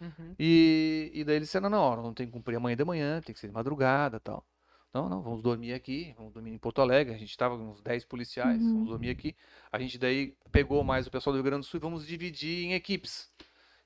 Uhum. 0.00 0.34
E, 0.38 1.10
e 1.14 1.24
daí 1.24 1.36
eles 1.36 1.48
disseram, 1.48 1.68
não, 1.70 1.96
não, 1.96 2.02
não 2.04 2.14
tem 2.14 2.26
que 2.26 2.32
cumprir 2.32 2.56
amanhã 2.56 2.76
de 2.76 2.84
manhã, 2.84 3.20
tem 3.20 3.34
que 3.34 3.40
ser 3.40 3.48
de 3.48 3.52
madrugada 3.52 4.18
tal. 4.18 4.44
Não, 4.92 5.08
não, 5.08 5.22
vamos 5.22 5.42
dormir 5.42 5.72
aqui, 5.72 6.12
vamos 6.16 6.32
dormir 6.32 6.50
em 6.50 6.58
Porto 6.58 6.80
Alegre. 6.80 7.14
A 7.14 7.18
gente 7.18 7.30
estava 7.30 7.56
com 7.56 7.70
uns 7.70 7.80
10 7.80 8.04
policiais, 8.04 8.60
Uhum. 8.60 8.72
vamos 8.72 8.88
dormir 8.88 9.10
aqui. 9.10 9.36
A 9.70 9.78
gente 9.78 9.98
daí 9.98 10.34
pegou 10.50 10.82
mais 10.82 11.06
o 11.06 11.10
pessoal 11.10 11.32
do 11.32 11.36
Rio 11.36 11.44
Grande 11.44 11.60
do 11.66 11.70
Sul 11.70 11.78
e 11.78 11.80
vamos 11.82 12.06
dividir 12.06 12.64
em 12.64 12.72
equipes. 12.74 13.30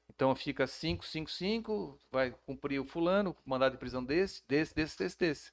Então 0.08 0.34
fica 0.34 0.66
5, 0.66 1.04
5, 1.04 1.30
5, 1.30 1.98
vai 2.10 2.34
cumprir 2.46 2.80
o 2.80 2.84
fulano, 2.86 3.36
mandado 3.44 3.72
de 3.72 3.78
prisão 3.78 4.02
desse, 4.04 4.42
desse, 4.48 4.74
desse, 4.74 4.98
desse, 4.98 5.18
desse. 5.18 5.52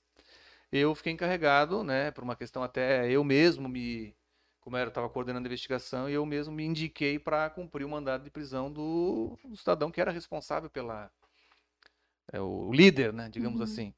Eu 0.71 0.95
fiquei 0.95 1.13
encarregado, 1.13 1.83
né, 1.83 2.11
por 2.11 2.23
uma 2.23 2.35
questão 2.35 2.63
até 2.63 3.09
eu 3.09 3.23
mesmo 3.23 3.67
me, 3.69 4.15
como 4.61 4.77
era, 4.77 4.89
estava 4.89 5.09
coordenando 5.09 5.45
a 5.45 5.49
investigação, 5.49 6.09
e 6.09 6.13
eu 6.13 6.25
mesmo 6.25 6.53
me 6.53 6.63
indiquei 6.63 7.19
para 7.19 7.49
cumprir 7.49 7.85
o 7.85 7.89
mandado 7.89 8.23
de 8.23 8.29
prisão 8.31 8.71
do, 8.71 9.37
do 9.43 9.57
cidadão 9.57 9.91
que 9.91 9.99
era 10.01 10.11
responsável 10.11 10.69
pela, 10.69 11.11
é, 12.31 12.39
o 12.39 12.71
líder, 12.71 13.13
né, 13.13 13.29
digamos 13.29 13.59
Uhum. 13.59 13.63
assim. 13.63 13.93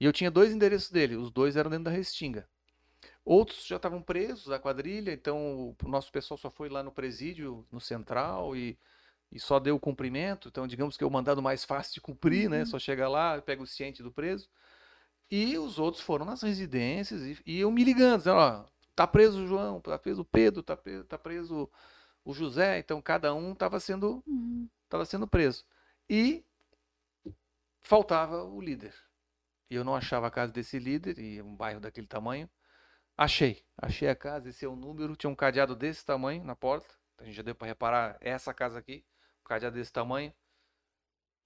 E 0.00 0.04
eu 0.04 0.12
tinha 0.12 0.30
dois 0.30 0.52
endereços 0.52 0.90
dele, 0.90 1.16
os 1.16 1.30
dois 1.30 1.56
eram 1.56 1.70
dentro 1.70 1.86
da 1.86 1.90
Restinga. 1.90 2.48
Outros 3.24 3.66
já 3.66 3.76
estavam 3.76 4.02
presos 4.02 4.46
da 4.46 4.58
quadrilha, 4.58 5.12
então 5.12 5.76
o 5.82 5.88
nosso 5.88 6.12
pessoal 6.12 6.38
só 6.38 6.50
foi 6.50 6.68
lá 6.68 6.82
no 6.82 6.92
presídio, 6.92 7.66
no 7.72 7.80
central, 7.80 8.56
e, 8.56 8.78
e 9.32 9.40
só 9.40 9.60
deu 9.60 9.76
o 9.76 9.80
cumprimento. 9.80 10.48
Então, 10.48 10.66
digamos 10.66 10.96
que 10.96 11.04
é 11.04 11.06
o 11.06 11.10
mandado 11.10 11.42
mais 11.42 11.64
fácil 11.64 11.94
de 11.94 12.00
cumprir, 12.00 12.50
né? 12.50 12.60
Uhum. 12.60 12.66
Só 12.66 12.78
chega 12.78 13.08
lá, 13.08 13.40
pega 13.42 13.62
o 13.62 13.66
ciente 13.66 14.02
do 14.02 14.12
preso. 14.12 14.48
E 15.30 15.58
os 15.58 15.78
outros 15.78 16.02
foram 16.02 16.24
nas 16.26 16.42
residências 16.42 17.22
e, 17.22 17.38
e 17.46 17.60
eu 17.60 17.70
me 17.70 17.84
ligando, 17.84 18.18
dizendo, 18.18 18.36
ó, 18.38 18.66
tá 18.96 19.06
preso 19.06 19.44
o 19.44 19.46
João, 19.46 19.80
tá 19.80 19.98
preso 19.98 20.22
o 20.22 20.24
Pedro, 20.24 20.62
tá 20.62 20.76
preso, 20.76 21.04
tá 21.04 21.18
preso 21.18 21.70
o 22.24 22.34
José. 22.34 22.78
Então, 22.78 23.00
cada 23.02 23.34
um 23.34 23.52
estava 23.52 23.80
sendo 23.80 24.22
Uhum. 24.26 24.68
estava 24.84 25.04
sendo 25.04 25.26
preso. 25.28 25.64
E 26.08 26.44
faltava 27.82 28.42
o 28.44 28.60
líder. 28.60 28.94
e 29.70 29.74
eu 29.76 29.84
não 29.84 29.94
achava 29.96 30.26
a 30.28 30.30
casa 30.30 30.52
desse 30.52 30.78
líder, 30.78 31.18
e 31.18 31.40
um 31.42 31.56
bairro 31.56 31.80
daquele 31.80 32.06
tamanho. 32.06 32.50
Achei, 33.16 33.64
achei 33.78 34.08
a 34.08 34.16
casa, 34.16 34.48
esse 34.50 34.64
é 34.64 34.68
o 34.68 34.76
número, 34.76 35.16
tinha 35.16 35.30
um 35.30 35.36
cadeado 35.36 35.76
desse 35.76 36.04
tamanho 36.04 36.44
na 36.44 36.56
porta, 36.56 36.94
a 37.18 37.24
gente 37.24 37.36
já 37.36 37.42
deu 37.42 37.54
para 37.54 37.68
reparar 37.68 38.18
essa 38.20 38.52
casa 38.54 38.78
aqui, 38.80 39.04
um 39.42 39.44
cadeado 39.48 39.76
desse 39.76 39.92
tamanho. 39.92 40.34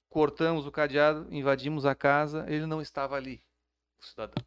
Cortamos 0.08 0.66
o 0.66 0.72
cadeado, 0.72 1.26
invadimos 1.30 1.84
a 1.84 1.94
casa, 1.94 2.46
ele 2.48 2.64
não 2.64 2.80
estava 2.80 3.16
ali, 3.16 3.43
o 4.04 4.08
cidadão. 4.10 4.44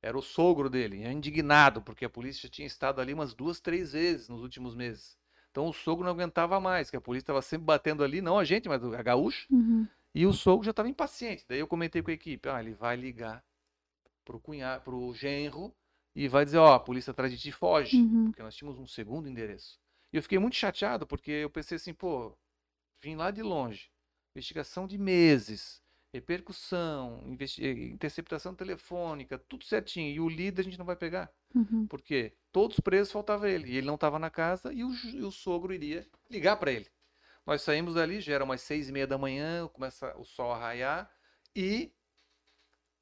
Era 0.00 0.18
o 0.18 0.22
sogro 0.22 0.68
dele, 0.68 1.06
indignado, 1.06 1.80
porque 1.80 2.04
a 2.04 2.10
polícia 2.10 2.48
tinha 2.48 2.66
estado 2.66 3.00
ali 3.00 3.14
umas 3.14 3.34
duas, 3.34 3.60
três 3.60 3.92
vezes 3.92 4.28
nos 4.28 4.42
últimos 4.42 4.74
meses. 4.74 5.16
Então 5.50 5.68
o 5.68 5.72
sogro 5.72 6.04
não 6.04 6.12
aguentava 6.12 6.58
mais, 6.58 6.90
que 6.90 6.96
a 6.96 7.00
polícia 7.00 7.24
estava 7.24 7.42
sempre 7.42 7.66
batendo 7.66 8.02
ali, 8.02 8.20
não 8.20 8.38
a 8.38 8.44
gente, 8.44 8.68
mas 8.68 8.82
a 8.82 9.02
gaúcha. 9.02 9.46
Uhum. 9.50 9.86
E 10.14 10.26
o 10.26 10.32
sogro 10.32 10.64
já 10.64 10.70
estava 10.70 10.88
impaciente. 10.88 11.44
Daí 11.48 11.58
eu 11.58 11.66
comentei 11.68 12.02
com 12.02 12.10
a 12.10 12.14
equipe, 12.14 12.48
ah, 12.48 12.60
ele 12.60 12.74
vai 12.74 12.96
ligar 12.96 13.44
pro 14.24 14.40
cunhado, 14.40 14.82
pro 14.82 15.12
genro 15.14 15.74
e 16.14 16.26
vai 16.28 16.44
dizer, 16.44 16.58
ó, 16.58 16.70
oh, 16.70 16.74
a 16.74 16.80
polícia 16.80 17.10
atrás 17.10 17.30
de 17.32 17.38
ti 17.38 17.52
foge, 17.52 17.96
Uhum. 17.96 18.26
porque 18.26 18.42
nós 18.42 18.54
tínhamos 18.54 18.78
um 18.80 18.86
segundo 18.86 19.28
endereço. 19.28 19.78
E 20.12 20.16
eu 20.16 20.22
fiquei 20.22 20.38
muito 20.38 20.56
chateado, 20.56 21.06
porque 21.06 21.30
eu 21.30 21.50
pensei 21.50 21.76
assim, 21.76 21.94
pô, 21.94 22.36
vim 23.00 23.14
lá 23.16 23.30
de 23.30 23.42
longe, 23.42 23.90
investigação 24.34 24.86
de 24.86 24.98
meses, 24.98 25.81
repercussão, 26.12 27.36
eh, 27.58 27.70
interceptação 27.70 28.54
telefônica, 28.54 29.38
tudo 29.38 29.64
certinho. 29.64 30.10
E 30.14 30.20
o 30.20 30.28
líder 30.28 30.60
a 30.60 30.64
gente 30.64 30.78
não 30.78 30.84
vai 30.84 30.96
pegar. 30.96 31.32
Uhum. 31.54 31.86
Porque 31.86 32.34
todos 32.50 32.78
presos 32.80 33.12
faltava 33.12 33.48
ele. 33.48 33.70
E 33.70 33.76
ele 33.76 33.86
não 33.86 33.94
estava 33.94 34.18
na 34.18 34.30
casa 34.30 34.72
e 34.72 34.84
o, 34.84 34.92
e 34.92 35.22
o 35.22 35.30
sogro 35.30 35.72
iria 35.72 36.06
ligar 36.30 36.56
para 36.56 36.72
ele. 36.72 36.86
Nós 37.46 37.62
saímos 37.62 37.94
dali, 37.94 38.20
já 38.20 38.34
era 38.34 38.44
umas 38.44 38.60
seis 38.60 38.88
e 38.88 38.92
meia 38.92 39.06
da 39.06 39.18
manhã, 39.18 39.66
começa 39.68 40.16
o 40.16 40.24
sol 40.24 40.52
a 40.52 40.58
raiar 40.58 41.10
e 41.56 41.92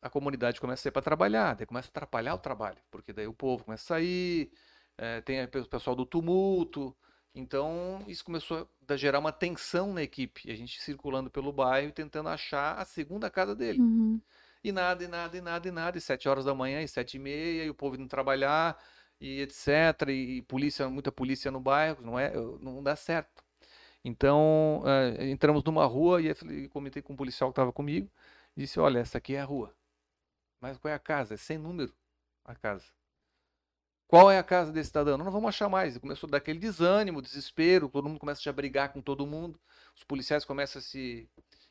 a 0.01 0.09
comunidade 0.09 0.61
começa 0.61 0.81
a 0.81 0.83
sair 0.85 0.93
para 0.93 1.03
trabalhar, 1.03 1.55
daí 1.55 1.67
começa 1.67 1.89
a 1.89 1.91
atrapalhar 1.91 2.35
o 2.35 2.39
trabalho, 2.39 2.79
porque 2.91 3.13
daí 3.13 3.27
o 3.27 3.35
povo 3.35 3.65
começa 3.65 3.83
a 3.83 3.97
sair, 3.99 4.51
eh, 4.97 5.21
tem 5.21 5.45
o 5.45 5.69
pessoal 5.69 5.95
do 5.95 6.07
tumulto, 6.07 6.97
então 7.35 8.03
isso 8.07 8.25
começou 8.25 8.69
a 8.89 8.97
gerar 8.97 9.19
uma 9.19 9.33
tensão 9.33 9.93
na 9.93 10.03
equipe, 10.03 10.51
a 10.51 10.55
gente 10.55 10.81
circulando 10.81 11.31
pelo 11.31 11.53
bairro 11.53 11.93
tentando 11.93 12.29
achar 12.29 12.77
a 12.79 12.85
segunda 12.85 13.31
casa 13.31 13.55
dele. 13.55 13.81
Uhum. 13.81 14.21
E 14.63 14.73
nada, 14.73 15.03
e 15.05 15.09
nada, 15.09 15.37
e 15.37 15.41
nada, 15.41 15.69
e 15.69 15.71
nada. 15.71 15.99
E 15.99 16.01
sete 16.01 16.29
horas 16.29 16.45
da 16.45 16.55
manhã, 16.55 16.83
e 16.83 16.89
sete 16.89 17.17
e 17.17 17.21
meia, 17.21 17.65
e 17.65 17.71
o 17.71 17.75
povo 17.75 17.97
indo 17.97 18.09
trabalhar, 18.09 18.79
e 19.21 19.41
etc. 19.41 20.09
E, 20.09 20.39
e 20.39 20.43
polícia, 20.43 20.89
muita 20.89 21.11
polícia 21.11 21.51
no 21.51 21.61
bairro, 21.61 22.05
não 22.05 22.19
é, 22.19 22.33
não 22.61 22.83
dá 22.83 22.95
certo. 22.97 23.43
Então, 24.05 24.83
eh, 24.87 25.31
entramos 25.31 25.63
numa 25.65 25.85
rua 25.87 26.23
e 26.23 26.29
eu 26.29 26.71
comentei 26.71 27.03
com 27.03 27.13
um 27.13 27.17
policial 27.17 27.51
que 27.51 27.53
estava 27.53 27.73
comigo, 27.73 28.11
disse, 28.57 28.81
olha, 28.81 28.99
essa 29.01 29.19
aqui 29.19 29.35
é 29.35 29.41
a 29.41 29.45
rua. 29.45 29.75
Mas 30.61 30.79
qual 30.79 30.93
é 30.93 30.95
a 30.95 30.99
casa? 30.99 31.35
É 31.35 31.37
sem 31.37 31.59
número 31.59 31.95
a 32.45 32.55
casa. 32.55 32.87
Qual 34.11 34.29
é 34.29 34.39
a 34.39 34.43
casa 34.43 34.73
desse 34.73 34.89
cidadão? 34.89 35.17
Não, 35.17 35.31
vamos 35.31 35.49
achar 35.49 35.69
mais. 35.69 35.97
Começou 35.97 36.27
a 36.27 36.33
dar 36.33 36.39
aquele 36.39 36.59
desânimo, 36.59 37.23
desespero, 37.23 37.89
todo 37.89 38.09
mundo 38.09 38.19
começa 38.19 38.51
a 38.51 38.53
brigar 38.53 38.93
com 38.93 39.01
todo 39.01 39.25
mundo, 39.25 39.57
os 39.97 40.03
policiais 40.03 40.45
começam 40.45 40.81
a 40.81 40.83
se 40.83 41.29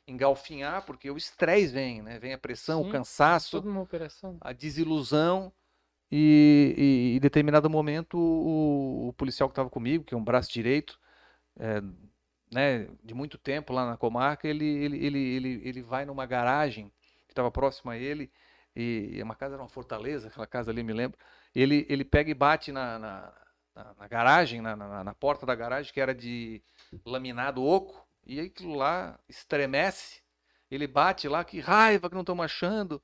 engalfinhar, 0.08 0.86
porque 0.86 1.12
o 1.12 1.18
estresse 1.18 1.74
vem, 1.74 2.02
né? 2.02 2.18
Vem 2.18 2.34
a 2.34 2.38
pressão, 2.38 2.80
o 2.80 2.86
Sim, 2.86 2.92
cansaço, 2.92 3.60
uma 3.60 3.82
operação. 3.82 4.40
a 4.40 4.54
desilusão. 4.54 5.52
E, 6.12 6.76
e 6.78 7.18
em 7.18 7.20
determinado 7.20 7.70
momento, 7.70 8.18
o, 8.18 9.10
o 9.10 9.14
policial 9.14 9.50
que 9.50 9.54
estava 9.54 9.70
comigo, 9.70 10.06
que 10.06 10.14
é 10.14 10.18
um 10.18 10.24
braço 10.24 10.52
direito, 10.52 11.00
é, 11.60 11.82
né, 12.52 12.88
de 13.04 13.14
muito 13.14 13.38
tempo 13.38 13.74
lá 13.74 13.86
na 13.86 13.98
comarca, 13.98 14.48
ele, 14.48 14.66
ele, 14.66 15.06
ele, 15.06 15.20
ele, 15.20 15.62
ele 15.66 15.82
vai 15.82 16.06
numa 16.06 16.26
garagem 16.26 16.92
que 17.28 17.34
estava 17.34 17.52
próxima 17.52 17.94
a 17.94 17.98
ele, 17.98 18.32
e 18.76 19.12
e 19.16 19.24
uma 19.24 19.36
casa 19.36 19.56
era 19.56 19.64
uma 19.64 19.70
fortaleza, 19.70 20.28
aquela 20.30 20.48
casa 20.48 20.72
ali, 20.72 20.84
me 20.84 20.94
lembro. 20.94 21.18
Ele, 21.54 21.86
ele 21.90 22.06
pega 22.06 22.30
e 22.32 22.34
bate 22.34 22.72
na, 22.72 23.00
na, 23.00 23.34
na- 23.76 23.94
na 23.96 24.08
garagem, 24.08 24.62
na, 24.62 24.76
na, 24.76 25.14
porta 25.16 25.46
da 25.46 25.56
garagem, 25.56 25.92
que 25.94 26.00
era 26.02 26.14
de 26.14 26.62
laminado 27.06 27.64
oco, 27.64 28.06
e 28.26 28.40
aí 28.40 28.48
aquilo 28.48 28.76
lá 28.76 29.20
estremece. 29.28 30.22
Ele 30.70 30.88
bate 30.88 31.28
lá, 31.28 31.44
que 31.44 31.60
raiva 31.60 32.10
que 32.10 32.16
não 32.16 32.22
estamos 32.22 32.46
achando. 32.46 33.02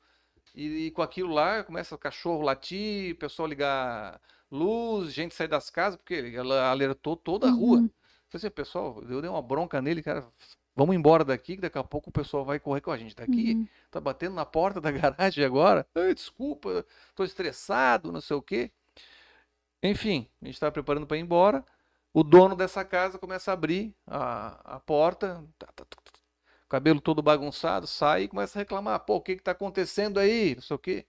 E, 0.53 0.87
e 0.87 0.91
com 0.91 1.01
aquilo 1.01 1.33
lá 1.33 1.63
começa 1.63 1.95
o 1.95 1.97
cachorro 1.97 2.41
latir, 2.43 3.13
o 3.13 3.17
pessoal 3.17 3.47
ligar 3.47 4.21
luz, 4.51 5.13
gente 5.13 5.35
sair 5.35 5.47
das 5.47 5.69
casas, 5.69 5.97
porque 5.97 6.15
ela 6.35 6.69
alertou 6.69 7.15
toda 7.17 7.47
a 7.47 7.51
rua. 7.51 7.79
Uhum. 7.79 7.89
Falei 8.29 8.47
assim, 8.47 8.49
pessoal, 8.49 9.03
eu 9.09 9.21
dei 9.21 9.29
uma 9.29 9.41
bronca 9.41 9.81
nele, 9.81 10.01
cara. 10.03 10.27
Vamos 10.75 10.95
embora 10.95 11.23
daqui, 11.23 11.55
que 11.55 11.61
daqui 11.61 11.77
a 11.77 11.83
pouco 11.83 12.09
o 12.09 12.13
pessoal 12.13 12.43
vai 12.45 12.59
correr 12.59 12.81
com 12.81 12.91
a 12.91 12.97
gente. 12.97 13.15
Daqui, 13.15 13.57
Uhum. 13.57 13.67
tá 13.91 13.99
batendo 14.01 14.35
na 14.35 14.45
porta 14.45 14.81
da 14.81 14.91
garagem 14.91 15.43
agora. 15.45 15.87
Desculpa, 16.15 16.85
tô 17.15 17.23
estressado, 17.23 18.11
não 18.11 18.21
sei 18.21 18.35
o 18.37 18.41
quê. 18.41 18.71
Enfim, 19.83 20.27
a 20.41 20.45
gente 20.45 20.55
estava 20.55 20.71
preparando 20.71 21.05
para 21.07 21.17
ir 21.17 21.21
embora. 21.21 21.63
O 22.13 22.23
dono 22.23 22.55
dessa 22.55 22.83
casa 22.85 23.19
começa 23.19 23.51
a 23.51 23.53
abrir 23.53 23.93
a, 24.07 24.75
a 24.77 24.79
porta, 24.79 25.43
tá, 25.57 25.67
tá, 25.75 25.85
tá, 25.85 25.97
tá, 26.03 26.11
cabelo 26.69 27.01
todo 27.01 27.21
bagunçado, 27.21 27.85
sai 27.87 28.23
e 28.23 28.27
começa 28.27 28.57
a 28.57 28.61
reclamar. 28.61 28.99
Pô, 29.01 29.17
o 29.17 29.21
que 29.21 29.35
que 29.35 29.43
tá 29.43 29.51
acontecendo 29.51 30.19
aí? 30.19 30.55
Não 30.55 30.61
sei 30.61 30.75
o 30.75 30.79
quê. 30.79 31.05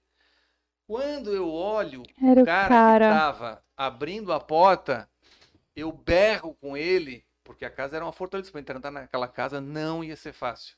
Quando 0.86 1.34
eu 1.34 1.50
olho 1.50 2.02
Era 2.22 2.42
o 2.42 2.44
o 2.44 2.46
cara, 2.46 2.68
cara. 2.68 3.06
que 3.06 3.06
tava 3.12 3.64
abrindo 3.76 4.32
a 4.32 4.40
porta, 4.40 5.10
eu 5.76 5.92
berro 5.92 6.54
com 6.56 6.76
ele, 6.76 7.25
porque 7.46 7.64
a 7.64 7.70
casa 7.70 7.96
era 7.96 8.04
uma 8.04 8.12
fortaleza. 8.12 8.50
Para 8.50 8.60
entrar 8.60 8.90
naquela 8.90 9.28
casa 9.28 9.60
não 9.60 10.02
ia 10.04 10.16
ser 10.16 10.32
fácil. 10.32 10.76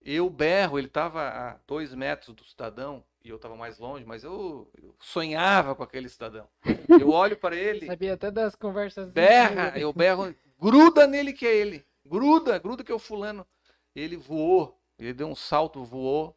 Eu 0.00 0.30
berro, 0.30 0.78
ele 0.78 0.86
estava 0.86 1.28
a 1.28 1.58
dois 1.66 1.94
metros 1.94 2.34
do 2.34 2.44
cidadão 2.44 3.04
e 3.24 3.28
eu 3.28 3.36
estava 3.36 3.54
mais 3.54 3.78
longe, 3.78 4.04
mas 4.04 4.24
eu, 4.24 4.68
eu 4.82 4.96
sonhava 4.98 5.74
com 5.74 5.82
aquele 5.82 6.08
cidadão. 6.08 6.48
Eu 6.88 7.10
olho 7.10 7.36
para 7.36 7.54
ele, 7.56 7.86
Sabia 7.86 8.14
até 8.14 8.30
das 8.30 8.56
conversas. 8.56 9.12
berra, 9.12 9.78
eu 9.78 9.92
berro, 9.92 10.34
gruda 10.58 11.06
nele 11.06 11.32
que 11.32 11.46
é 11.46 11.54
ele, 11.54 11.86
gruda, 12.04 12.58
gruda 12.58 12.82
que 12.82 12.90
é 12.90 12.94
o 12.94 12.98
fulano. 12.98 13.46
Ele 13.94 14.16
voou, 14.16 14.80
ele 14.98 15.12
deu 15.12 15.28
um 15.28 15.36
salto, 15.36 15.84
voou, 15.84 16.36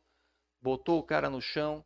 botou 0.62 1.00
o 1.00 1.04
cara 1.04 1.28
no 1.30 1.42
chão 1.42 1.84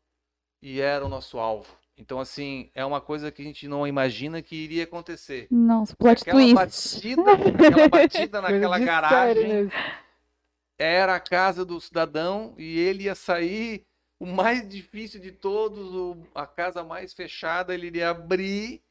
e 0.61 0.81
era 0.81 1.05
o 1.05 1.09
nosso 1.09 1.39
alvo. 1.39 1.78
Então, 1.99 2.17
assim, 2.17 2.71
é 2.73 2.85
uma 2.85 3.01
coisa 3.01 3.29
que 3.29 3.41
a 3.41 3.45
gente 3.45 3.67
não 3.67 3.85
imagina 3.85 4.41
que 4.41 4.55
iria 4.55 4.85
acontecer. 4.85 5.47
Nossa, 5.51 5.93
plot 5.97 6.21
Aquela 6.21 6.39
twist. 6.39 6.55
batida, 6.55 7.31
aquela 7.33 7.89
batida 7.89 8.41
naquela 8.41 8.79
garagem 8.79 9.69
era 10.77 11.15
a 11.15 11.19
casa 11.19 11.65
do 11.65 11.79
cidadão 11.81 12.55
e 12.57 12.79
ele 12.79 13.03
ia 13.03 13.15
sair 13.15 13.85
o 14.17 14.25
mais 14.25 14.67
difícil 14.67 15.19
de 15.19 15.31
todos, 15.33 15.93
o- 15.93 16.17
a 16.33 16.47
casa 16.47 16.83
mais 16.85 17.13
fechada, 17.13 17.73
ele 17.73 17.87
iria 17.87 18.09
abrir 18.09 18.81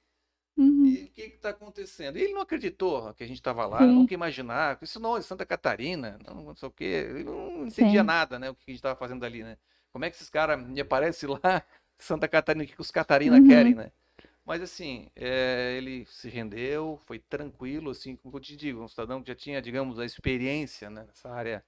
Uhum. 0.56 0.84
e 0.86 1.04
o 1.04 1.08
que 1.14 1.22
está 1.22 1.50
acontecendo? 1.50 2.18
E 2.18 2.22
ele 2.22 2.32
não 2.34 2.42
acreditou 2.42 3.14
que 3.14 3.24
a 3.24 3.26
gente 3.26 3.36
estava 3.38 3.64
lá, 3.66 3.86
Sim. 3.86 3.94
nunca 3.94 4.12
imaginar, 4.12 4.78
isso 4.82 5.00
não 5.00 5.16
é 5.16 5.22
Santa 5.22 5.46
Catarina, 5.46 6.18
não, 6.26 6.42
não 6.42 6.54
sei 6.56 6.68
o 6.68 6.72
quê, 6.72 6.84
ele 6.84 7.24
não 7.24 7.66
entendia 7.66 8.02
nada, 8.02 8.38
né, 8.38 8.50
o 8.50 8.54
que 8.54 8.64
a 8.66 8.70
gente 8.70 8.78
estava 8.80 8.96
fazendo 8.98 9.24
ali, 9.24 9.42
né? 9.42 9.56
Como 9.92 10.04
é 10.04 10.10
que 10.10 10.16
esses 10.16 10.28
caras 10.28 10.60
me 10.62 10.80
aparecem 10.80 11.28
lá, 11.28 11.62
Santa 11.98 12.28
Catarina, 12.28 12.64
o 12.64 12.66
que 12.66 12.80
os 12.80 12.90
Catarina 12.90 13.40
Uhum. 13.40 13.40
querem, 13.40 13.74
né? 13.74 13.92
Mas 14.44 14.62
assim, 14.62 15.10
é, 15.16 15.74
ele 15.78 16.06
se 16.06 16.28
rendeu, 16.30 17.00
foi 17.06 17.18
tranquilo, 17.18 17.90
assim, 17.90 18.16
como 18.16 18.36
eu 18.36 18.40
te 18.40 18.56
digo, 18.56 18.82
um 18.82 18.88
cidadão 18.88 19.22
que 19.22 19.28
já 19.28 19.34
tinha, 19.36 19.62
digamos, 19.62 19.98
a 19.98 20.04
experiência 20.06 20.90
né, 20.90 21.04
nessa 21.06 21.30
área, 21.30 21.64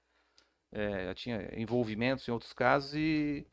é, 0.71 1.05
já 1.07 1.15
tinha 1.15 1.49
envolvimentos 1.59 2.27
em 2.27 2.31
outros 2.31 2.53
casos 2.53 2.95
e, 2.95 3.45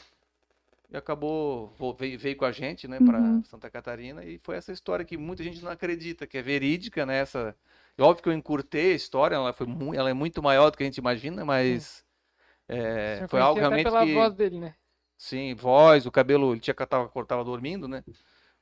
e 0.91 0.97
acabou, 0.97 1.75
veio, 1.99 2.19
veio 2.19 2.37
com 2.37 2.45
a 2.45 2.53
gente, 2.53 2.89
né, 2.89 3.01
para 3.01 3.39
Uhum. 3.39 3.45
Santa 3.45 3.71
Catarina 3.71 4.25
e 4.25 4.39
foi 4.39 4.57
essa 4.57 4.73
história 4.73 5.05
que 5.05 5.17
muita 5.19 5.43
gente 5.43 5.63
não 5.63 5.71
acredita, 5.71 6.27
que 6.27 6.39
é 6.39 6.43
verídica, 6.43 7.05
né, 7.07 7.19
essa... 7.21 7.55
é 7.97 8.03
Óbvio 8.03 8.23
que 8.23 8.29
eu 8.29 8.33
encurtei 8.33 8.93
a 8.93 8.97
história, 8.97 9.35
ela, 9.37 9.53
foi 9.53 9.67
mu- 9.67 9.95
ela 9.95 10.11
é 10.11 10.15
muito 10.15 10.43
maior 10.43 10.71
do 10.71 10.77
que 10.79 10.83
a 10.85 10.87
gente 10.87 10.99
imagina, 10.99 11.45
mas 11.45 12.05
é, 12.69 13.25
senhor 13.25 13.29
foi 13.29 13.41
algo 13.41 13.61
até 13.61 13.61
realmente 13.61 13.79
pela 13.79 14.05
que... 14.05 14.07
voz 14.07 14.35
dele, 14.35 14.59
né? 14.61 14.75
Sim, 15.19 15.55
voz, 15.55 16.07
o 16.07 16.13
cabelo, 16.13 16.53
ele 16.53 16.61
tinha 16.61 16.75
tava, 16.75 17.11
tava 17.27 17.45
dormindo, 17.45 17.89
né? 17.89 18.05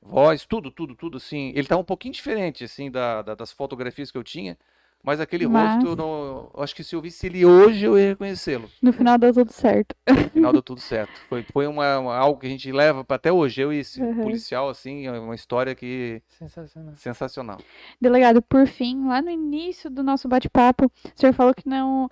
Voz, 0.01 0.45
tudo, 0.45 0.71
tudo, 0.71 0.95
tudo, 0.95 1.17
assim. 1.17 1.51
Ele 1.55 1.67
tava 1.67 1.81
um 1.81 1.85
pouquinho 1.85 2.13
diferente, 2.13 2.63
assim, 2.63 2.91
da, 2.91 3.21
da- 3.21 3.35
das 3.35 3.51
fotografias 3.51 4.11
que 4.11 4.17
eu 4.17 4.23
tinha, 4.23 4.57
mas 5.03 5.19
aquele 5.19 5.45
rosto, 5.45 5.85
eu, 5.87 5.89
Mas- 5.89 5.97
não, 5.97 6.51
eu 6.55 6.63
acho 6.63 6.75
que 6.75 6.83
se 6.83 6.95
eu 6.95 7.01
visse 7.01 7.27
ele 7.27 7.45
hoje, 7.45 7.85
eu 7.85 7.97
ia 7.97 8.09
reconhecê-lo. 8.09 8.69
No 8.81 8.91
final 8.91 9.17
deu 9.17 9.33
tudo 9.33 9.51
certo. 9.51 9.95
No 10.07 10.29
final 10.31 10.53
deu 10.53 10.61
tudo 10.63 10.79
certo. 10.81 11.19
Foi, 11.29 11.43
foi 11.53 11.67
uma, 11.67 11.99
uma- 11.99 12.15
algo 12.17 12.39
que 12.39 12.47
a 12.47 12.49
gente 12.49 12.71
leva 12.71 13.03
pra 13.03 13.15
até 13.17 13.31
hoje, 13.31 13.61
eu 13.61 13.71
e 13.71 13.77
esse 13.79 14.01
Uhum. 14.01 14.23
policial, 14.23 14.69
assim, 14.69 15.05
é 15.07 15.11
uma 15.11 15.35
história 15.35 15.75
que 15.75 16.21
Sensacional. 16.37 16.93
sensacional. 16.95 17.59
Delegado, 18.01 18.41
por 18.41 18.67
fim, 18.67 19.07
lá 19.07 19.21
no 19.21 19.29
início 19.29 19.89
do 19.89 20.03
nosso 20.03 20.27
bate-papo, 20.27 20.85
o 20.85 21.19
senhor 21.19 21.33
falou 21.33 21.53
que 21.53 21.67
não 21.67 22.09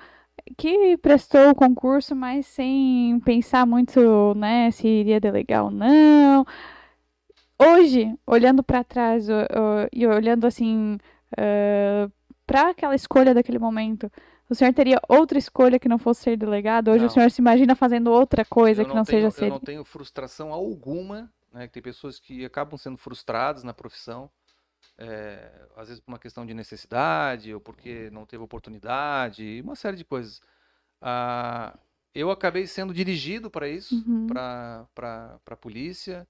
que 0.57 0.97
prestou 0.97 1.49
o 1.49 1.55
concurso, 1.55 2.15
mas 2.15 2.45
sem 2.45 3.19
pensar 3.25 3.65
muito, 3.65 4.33
né, 4.35 4.71
se 4.71 4.87
iria 4.87 5.19
delegar 5.19 5.65
ou 5.65 5.71
não. 5.71 6.45
Hoje, 7.59 8.13
olhando 8.27 8.61
para 8.63 8.83
trás 8.83 9.27
e 9.91 10.07
olhando 10.07 10.45
assim 10.45 10.97
para 12.45 12.69
aquela 12.69 12.95
escolha 12.95 13.33
daquele 13.33 13.59
momento, 13.59 14.11
O 14.49 14.53
senhor 14.53 14.73
teria 14.73 15.01
outra 15.09 15.37
escolha 15.37 15.79
que 15.79 15.89
não 15.89 15.97
fosse 15.97 16.21
ser 16.21 16.37
delegado? 16.37 16.89
Hoje 16.89 16.99
Não. 17.01 17.07
o 17.07 17.09
senhor 17.09 17.31
se 17.31 17.41
imagina 17.41 17.75
fazendo 17.75 18.11
outra 18.11 18.45
coisa 18.45 18.83
eu 18.83 18.85
que 18.85 18.93
não 18.93 19.03
tenho, 19.03 19.21
seja 19.21 19.31
ser. 19.31 19.45
Eu 19.45 19.49
não 19.49 19.59
tenho 19.59 19.83
frustração 19.83 20.53
alguma, 20.53 21.31
né? 21.51 21.67
que 21.67 21.73
Tem 21.73 21.81
pessoas 21.81 22.19
que 22.19 22.45
acabam 22.45 22.77
sendo 22.77 22.97
frustradas 22.97 23.63
na 23.63 23.73
profissão, 23.73 24.29
é, 24.97 25.67
às 25.75 25.87
vezes 25.87 26.01
por 26.01 26.11
uma 26.11 26.19
questão 26.19 26.45
de 26.45 26.53
necessidade 26.53 27.53
ou 27.53 27.59
porque 27.59 28.09
não 28.11 28.25
teve 28.25 28.43
oportunidade, 28.43 29.61
uma 29.63 29.75
série 29.75 29.97
de 29.97 30.05
coisas. 30.05 30.41
Ah, 31.01 31.77
eu 32.13 32.31
acabei 32.31 32.65
sendo 32.67 32.93
dirigido 32.93 33.49
para 33.51 33.67
isso, 33.67 33.95
Uhum. 34.07 34.27
para 34.27 34.87
a 35.45 35.55
polícia, 35.55 36.27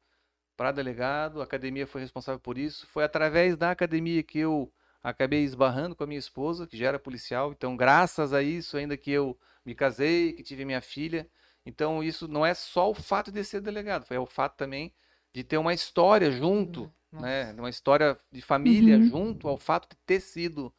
para 0.57 0.72
delegado, 0.72 1.41
a 1.41 1.44
academia 1.44 1.86
foi 1.88 2.02
responsável 2.02 2.40
por 2.40 2.57
isso. 2.57 2.88
Foi 2.88 3.03
através 3.03 3.56
da 3.57 3.72
academia 3.72 4.23
que 4.23 4.40
eu 4.40 4.72
acabei 5.03 5.44
esbarrando 5.44 5.95
com 5.95 6.03
a 6.03 6.07
minha 6.07 6.19
esposa, 6.19 6.65
que 6.65 6.77
já 6.77 6.88
era 6.88 6.99
policial. 6.99 7.52
Então, 7.52 7.76
graças 7.76 8.34
a 8.34 8.41
isso, 8.41 8.77
ainda 8.77 8.98
que 8.98 9.11
eu 9.11 9.38
me 9.65 9.76
casei, 9.76 10.34
que 10.34 10.44
tive 10.44 10.65
minha 10.65 10.82
filha. 10.82 11.30
Então, 11.65 12.03
isso 12.03 12.27
não 12.27 12.45
é 12.45 12.53
só 12.53 12.90
o 12.90 12.94
fato 12.94 13.32
de 13.32 13.44
ser 13.44 13.61
delegado, 13.61 14.06
foi 14.06 14.18
o 14.18 14.26
fato 14.26 14.56
também 14.56 14.94
de 15.34 15.44
ter 15.44 15.57
uma 15.57 15.73
história 15.73 16.32
junto, 16.32 16.91
né? 17.20 17.54
Uma 17.58 17.70
história 17.70 18.18
de 18.32 18.42
família 18.42 19.00
Uhum. 19.00 19.04
junto 19.04 19.48
ao 19.48 19.58
fato 19.58 19.90
de 19.90 19.96
ter 20.06 20.20
sido, 20.20 20.74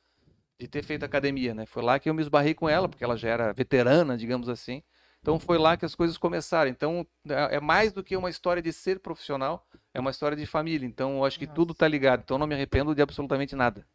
de 0.59 0.69
ter 0.69 0.83
feito 0.83 1.05
academia, 1.05 1.55
né? 1.55 1.67
Foi 1.67 1.83
lá 1.83 1.99
que 1.99 2.09
eu 2.11 2.15
me 2.15 2.23
esbarrei 2.23 2.55
com 2.55 2.69
ela, 2.69 2.89
porque 2.89 3.05
ela 3.05 3.17
já 3.17 3.29
era 3.29 3.53
veterana, 3.53 4.17
digamos 4.17 4.49
assim. 4.49 4.83
Então 5.23 5.39
foi 5.41 5.59
lá 5.59 5.77
que 5.77 5.85
as 5.85 5.95
coisas 5.95 6.17
começaram. 6.19 6.71
Então 6.71 7.07
é 7.29 7.57
é 7.57 7.61
mais 7.61 7.93
do 7.93 8.03
que 8.05 8.17
uma 8.17 8.31
história 8.31 8.63
de 8.63 8.73
ser 8.73 9.01
profissional, 9.01 9.67
é 9.95 10.01
uma 10.01 10.11
história 10.11 10.37
de 10.37 10.47
família. 10.47 10.87
Então 10.87 11.17
eu 11.19 11.25
acho 11.25 11.39
que 11.39 11.47
tudo 11.47 11.71
Nossa. 11.71 11.79
tá 11.81 11.89
ligado. 11.89 12.23
Então 12.25 12.39
não 12.39 12.47
me 12.47 12.55
arrependo 12.55 12.95
de 12.95 13.03
absolutamente 13.03 13.57
nada. 13.57 13.87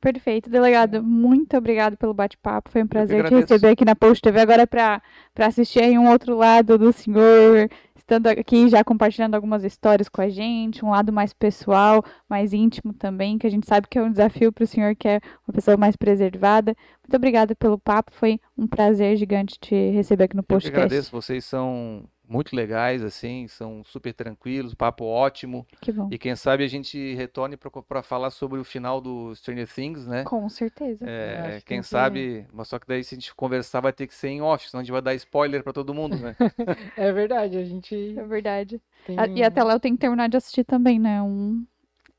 Perfeito. 0.00 0.48
Delegado, 0.48 1.02
muito 1.02 1.56
obrigado 1.56 1.96
pelo 1.96 2.14
bate-papo. 2.14 2.70
Foi 2.70 2.82
um 2.82 2.86
prazer 2.86 3.24
te 3.26 3.34
receber 3.34 3.68
aqui 3.70 3.84
na 3.84 3.96
Post 3.96 4.22
TV. 4.22 4.40
Agora 4.40 4.64
para 4.66 5.02
assistir 5.40 5.82
aí 5.82 5.98
um 5.98 6.08
outro 6.08 6.36
lado 6.36 6.78
do 6.78 6.92
senhor, 6.92 7.68
estando 8.08 8.26
aqui 8.28 8.70
já 8.70 8.82
compartilhando 8.82 9.34
algumas 9.34 9.62
histórias 9.62 10.08
com 10.08 10.22
a 10.22 10.30
gente, 10.30 10.82
um 10.82 10.90
lado 10.90 11.12
mais 11.12 11.34
pessoal, 11.34 12.02
mais 12.26 12.54
íntimo 12.54 12.94
também, 12.94 13.36
que 13.36 13.46
a 13.46 13.50
gente 13.50 13.66
sabe 13.66 13.86
que 13.86 13.98
é 13.98 14.02
um 14.02 14.10
desafio 14.10 14.50
para 14.50 14.64
o 14.64 14.66
senhor, 14.66 14.96
que 14.96 15.06
é 15.06 15.20
uma 15.46 15.52
pessoa 15.52 15.76
mais 15.76 15.94
preservada. 15.94 16.74
Muito 17.02 17.14
obrigada 17.14 17.54
pelo 17.54 17.78
papo. 17.78 18.10
Foi 18.14 18.40
um 18.56 18.66
prazer 18.66 19.14
gigante 19.18 19.58
te 19.60 19.90
receber 19.90 20.24
aqui 20.24 20.34
no 20.34 20.40
Eu 20.40 20.44
que 20.44 20.48
podcast. 20.48 20.76
agradeço, 20.78 21.12
vocês 21.12 21.44
são 21.44 22.08
muito 22.28 22.54
legais, 22.54 23.02
assim, 23.02 23.48
são 23.48 23.82
super 23.84 24.12
tranquilos, 24.12 24.74
papo 24.74 25.04
ótimo. 25.04 25.66
Que 25.80 25.92
bom. 25.92 26.08
E 26.10 26.18
quem 26.18 26.36
sabe 26.36 26.64
a 26.64 26.68
gente 26.68 27.14
retorne 27.14 27.56
para 27.56 28.02
falar 28.02 28.30
sobre 28.30 28.58
o 28.60 28.64
final 28.64 29.00
do 29.00 29.34
Stranger 29.34 29.66
Things, 29.72 30.06
né? 30.06 30.24
Com 30.24 30.48
certeza. 30.48 31.04
É, 31.06 31.60
quem 31.64 31.80
que- 31.80 31.86
sabe, 31.86 32.46
mas 32.52 32.68
só 32.68 32.78
que 32.78 32.86
daí 32.86 33.02
se 33.02 33.14
a 33.14 33.18
gente 33.18 33.34
conversar 33.34 33.80
vai 33.80 33.92
ter 33.92 34.06
que 34.06 34.14
ser 34.14 34.28
em 34.28 34.42
off, 34.42 34.68
senão 34.68 34.80
a 34.80 34.84
gente 34.84 34.92
vai 34.92 35.02
dar 35.02 35.14
spoiler 35.14 35.62
para 35.62 35.72
todo 35.72 35.94
mundo, 35.94 36.16
né? 36.18 36.36
É 36.96 37.12
verdade, 37.12 37.56
a 37.56 37.64
gente 37.64 37.94
É 38.18 38.24
verdade. 38.24 38.80
tem... 39.04 39.18
A- 39.18 39.26
E 39.34 39.42
até 39.42 39.62
lá 39.62 39.72
eu 39.74 39.80
tenho 39.80 39.94
que 39.94 40.00
terminar 40.00 40.28
de 40.28 40.36
assistir 40.36 40.64
também, 40.64 40.98
né? 40.98 41.22
Um, 41.22 41.64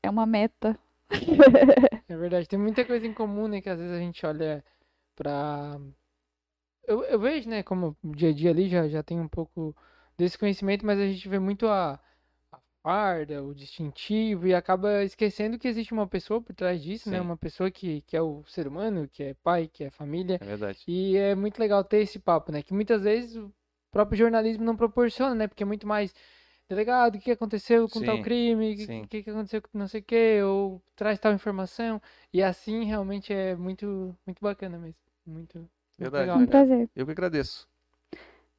é 0.02 0.10
uma 0.10 0.26
meta. 0.26 0.78
É 2.08 2.16
verdade, 2.16 2.48
tem 2.48 2.58
muita 2.58 2.84
coisa 2.84 3.06
em 3.06 3.14
comum, 3.14 3.46
né? 3.48 3.60
Que 3.60 3.70
às 3.70 3.78
vezes 3.78 3.94
a 3.94 3.98
gente 4.00 4.24
olha 4.26 4.64
pra. 5.16 5.78
Eu, 6.86 7.04
eu 7.04 7.18
vejo, 7.20 7.48
né, 7.48 7.62
como 7.62 7.96
o 8.02 8.14
dia 8.14 8.30
a 8.30 8.32
dia 8.32 8.50
ali 8.50 8.68
já, 8.68 8.88
já 8.88 9.02
tem 9.02 9.20
um 9.20 9.28
pouco 9.28 9.74
desse 10.20 10.38
conhecimento, 10.38 10.84
mas 10.86 10.98
a 10.98 11.06
gente 11.06 11.28
vê 11.28 11.38
muito 11.38 11.66
a, 11.66 11.98
a 12.52 12.58
farda, 12.82 13.42
o 13.42 13.54
distintivo, 13.54 14.46
e 14.46 14.54
acaba 14.54 15.02
esquecendo 15.04 15.58
que 15.58 15.68
existe 15.68 15.92
uma 15.92 16.06
pessoa 16.06 16.40
por 16.42 16.54
trás 16.54 16.82
disso, 16.82 17.10
né? 17.10 17.18
Sim. 17.18 17.24
Uma 17.24 17.36
pessoa 17.36 17.70
que, 17.70 18.02
que 18.02 18.16
é 18.16 18.22
o 18.22 18.44
ser 18.46 18.68
humano, 18.68 19.08
que 19.08 19.22
é 19.22 19.34
pai, 19.42 19.68
que 19.68 19.84
é 19.84 19.90
família. 19.90 20.40
É 20.40 20.44
verdade. 20.44 20.86
E 20.86 21.16
é 21.16 21.34
muito 21.34 21.58
legal 21.58 21.82
ter 21.84 21.98
esse 21.98 22.18
papo, 22.18 22.52
né? 22.52 22.62
Que 22.62 22.74
muitas 22.74 23.02
vezes 23.04 23.36
o 23.36 23.52
próprio 23.90 24.18
jornalismo 24.18 24.64
não 24.64 24.76
proporciona, 24.76 25.34
né? 25.34 25.48
Porque 25.48 25.62
é 25.62 25.66
muito 25.66 25.86
mais 25.86 26.14
delegado, 26.68 27.16
o 27.16 27.20
que 27.20 27.30
aconteceu 27.32 27.88
com 27.88 28.00
tal 28.00 28.16
Sim, 28.16 28.22
crime, 28.22 28.74
o 28.74 28.76
que, 28.76 29.06
que, 29.08 29.22
que 29.24 29.30
aconteceu 29.30 29.62
com 29.62 29.78
não 29.78 29.88
sei 29.88 30.00
o 30.00 30.04
quê, 30.04 30.42
ou 30.42 30.82
traz 30.96 31.18
tal 31.18 31.32
informação. 31.32 32.00
E 32.32 32.42
assim 32.42 32.84
realmente 32.84 33.32
é 33.32 33.56
muito, 33.56 34.16
muito 34.26 34.40
bacana 34.40 34.78
mesmo. 34.78 34.96
Muito, 35.26 35.58
muito 35.58 35.70
Verdade, 35.98 36.20
legal. 36.20 36.36
Um 36.36 36.46
verdade. 36.46 36.68
prazer. 36.68 36.90
Eu 36.94 37.06
que 37.06 37.12
agradeço. 37.12 37.69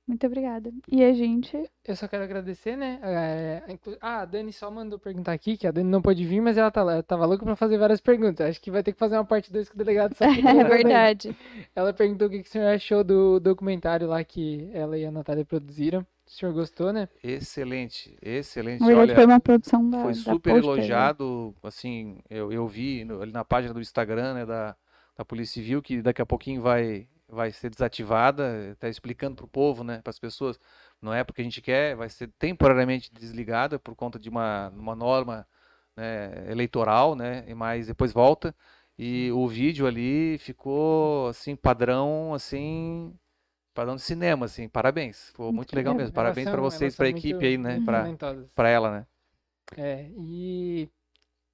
Muito 0.08 0.26
obrigada. 0.28 0.72
E 0.92 1.04
a 1.04 1.14
gente. 1.14 1.56
Eu 1.86 1.96
só 1.96 2.08
quero 2.08 2.24
agradecer, 2.24 2.76
né? 2.76 3.00
é, 3.02 3.64
inclu- 3.72 3.98
ah, 4.02 4.22
a 4.22 4.26
Dani 4.26 4.52
só 4.52 4.70
mandou 4.70 5.00
perguntar 5.00 5.32
aqui, 5.32 5.56
que 5.56 5.66
a 5.66 5.72
Dani 5.72 5.90
não 5.90 6.02
pôde 6.02 6.26
vir, 6.26 6.42
mas 6.42 6.58
ela 6.58 6.70
tá 6.72 6.84
lá, 6.84 7.02
tava 7.02 7.26
louca 7.26 7.46
pra 7.46 7.56
fazer 7.56 7.78
várias 7.78 8.02
perguntas. 8.02 8.50
Acho 8.50 8.62
que 8.62 8.72
vai 8.72 8.84
ter 8.84 8.92
que 8.94 9.00
fazer 9.00 9.16
uma 9.16 9.24
parte 9.26 9.52
2 9.54 9.70
com 9.70 9.76
o 9.76 9.78
delegado 9.78 10.14
só 10.16 10.26
É 10.26 10.64
verdade. 10.64 11.36
Ela 11.76 11.94
perguntou 11.94 12.28
o 12.28 12.32
que, 12.32 12.42
que 12.44 12.50
o 12.50 12.52
senhor 12.52 12.68
achou 12.74 13.04
do 13.04 13.40
documentário 13.40 14.08
lá 14.08 14.24
que 14.24 14.70
ela 14.74 14.98
e 14.98 15.06
a 15.06 15.12
Natália 15.12 15.46
produziram. 15.46 16.02
O 16.26 16.30
senhor 16.30 16.54
gostou, 16.54 16.92
né? 16.94 17.08
Excelente, 17.24 18.16
excelente. 18.22 18.84
Olha, 18.84 19.16
foi 19.16 19.26
uma 19.26 19.40
produção 19.40 19.90
da. 19.90 20.02
foi 20.02 20.12
da 20.14 20.18
super 20.20 20.54
Post 20.54 20.62
TV. 20.62 20.68
elogiado, 20.78 21.54
assim, 21.64 22.18
eu, 22.30 22.52
eu 22.52 22.68
vi 22.68 23.04
no- 23.04 23.22
ali 23.22 23.32
na 23.32 23.44
página 23.44 23.74
do 23.74 23.82
Instagram, 23.82 24.34
né, 24.36 24.46
da, 24.46 24.76
da 25.18 25.26
Polícia 25.26 25.56
Civil, 25.56 25.82
que 25.82 26.02
daqui 26.02 26.22
a 26.22 26.26
pouquinho 26.26 26.62
vai, 26.62 27.06
vai 27.32 27.52
ser 27.52 27.70
desativada, 27.70 28.76
tá 28.80 28.90
explicando 28.90 29.36
pro 29.36 29.48
povo, 29.48 29.84
né, 29.84 30.02
para 30.04 30.12
as 30.12 30.20
pessoas, 30.20 30.60
não 31.02 31.14
é 31.14 31.24
porque 31.24 31.42
a 31.42 31.44
gente 31.44 31.62
quer, 31.62 31.96
vai 31.96 32.10
ser 32.10 32.30
temporariamente 32.38 33.12
desligada 33.14 33.80
por 33.80 33.96
conta 33.96 34.20
de 34.20 34.30
uma, 34.30 34.70
uma 34.70 34.96
norma, 34.96 35.48
né, 35.96 36.52
eleitoral, 36.52 37.16
né, 37.16 37.46
mas 37.56 37.88
depois 37.88 38.12
volta, 38.12 38.54
e 38.98 39.32
o 39.32 39.48
vídeo 39.48 39.88
ali 39.88 40.38
ficou, 40.40 41.30
assim, 41.30 41.56
padrão, 41.56 42.34
assim, 42.34 43.14
padrão 43.74 43.96
de 43.96 44.02
cinema, 44.02 44.46
assim, 44.46 44.68
parabéns, 44.68 45.28
ficou 45.28 45.48
Muito 45.48 45.58
muito 45.58 45.76
legal 45.76 45.96
mesmo, 45.96 46.14
parabéns 46.14 46.50
para 46.50 46.62
vocês, 46.62 46.96
para 46.96 47.06
a 47.06 47.10
equipe 47.10 47.46
aí, 47.46 47.58
né, 47.58 47.82
para 47.86 48.06
para 48.54 48.70
ela, 48.70 48.92
né. 48.92 49.08
É, 49.78 50.10
e 50.18 50.90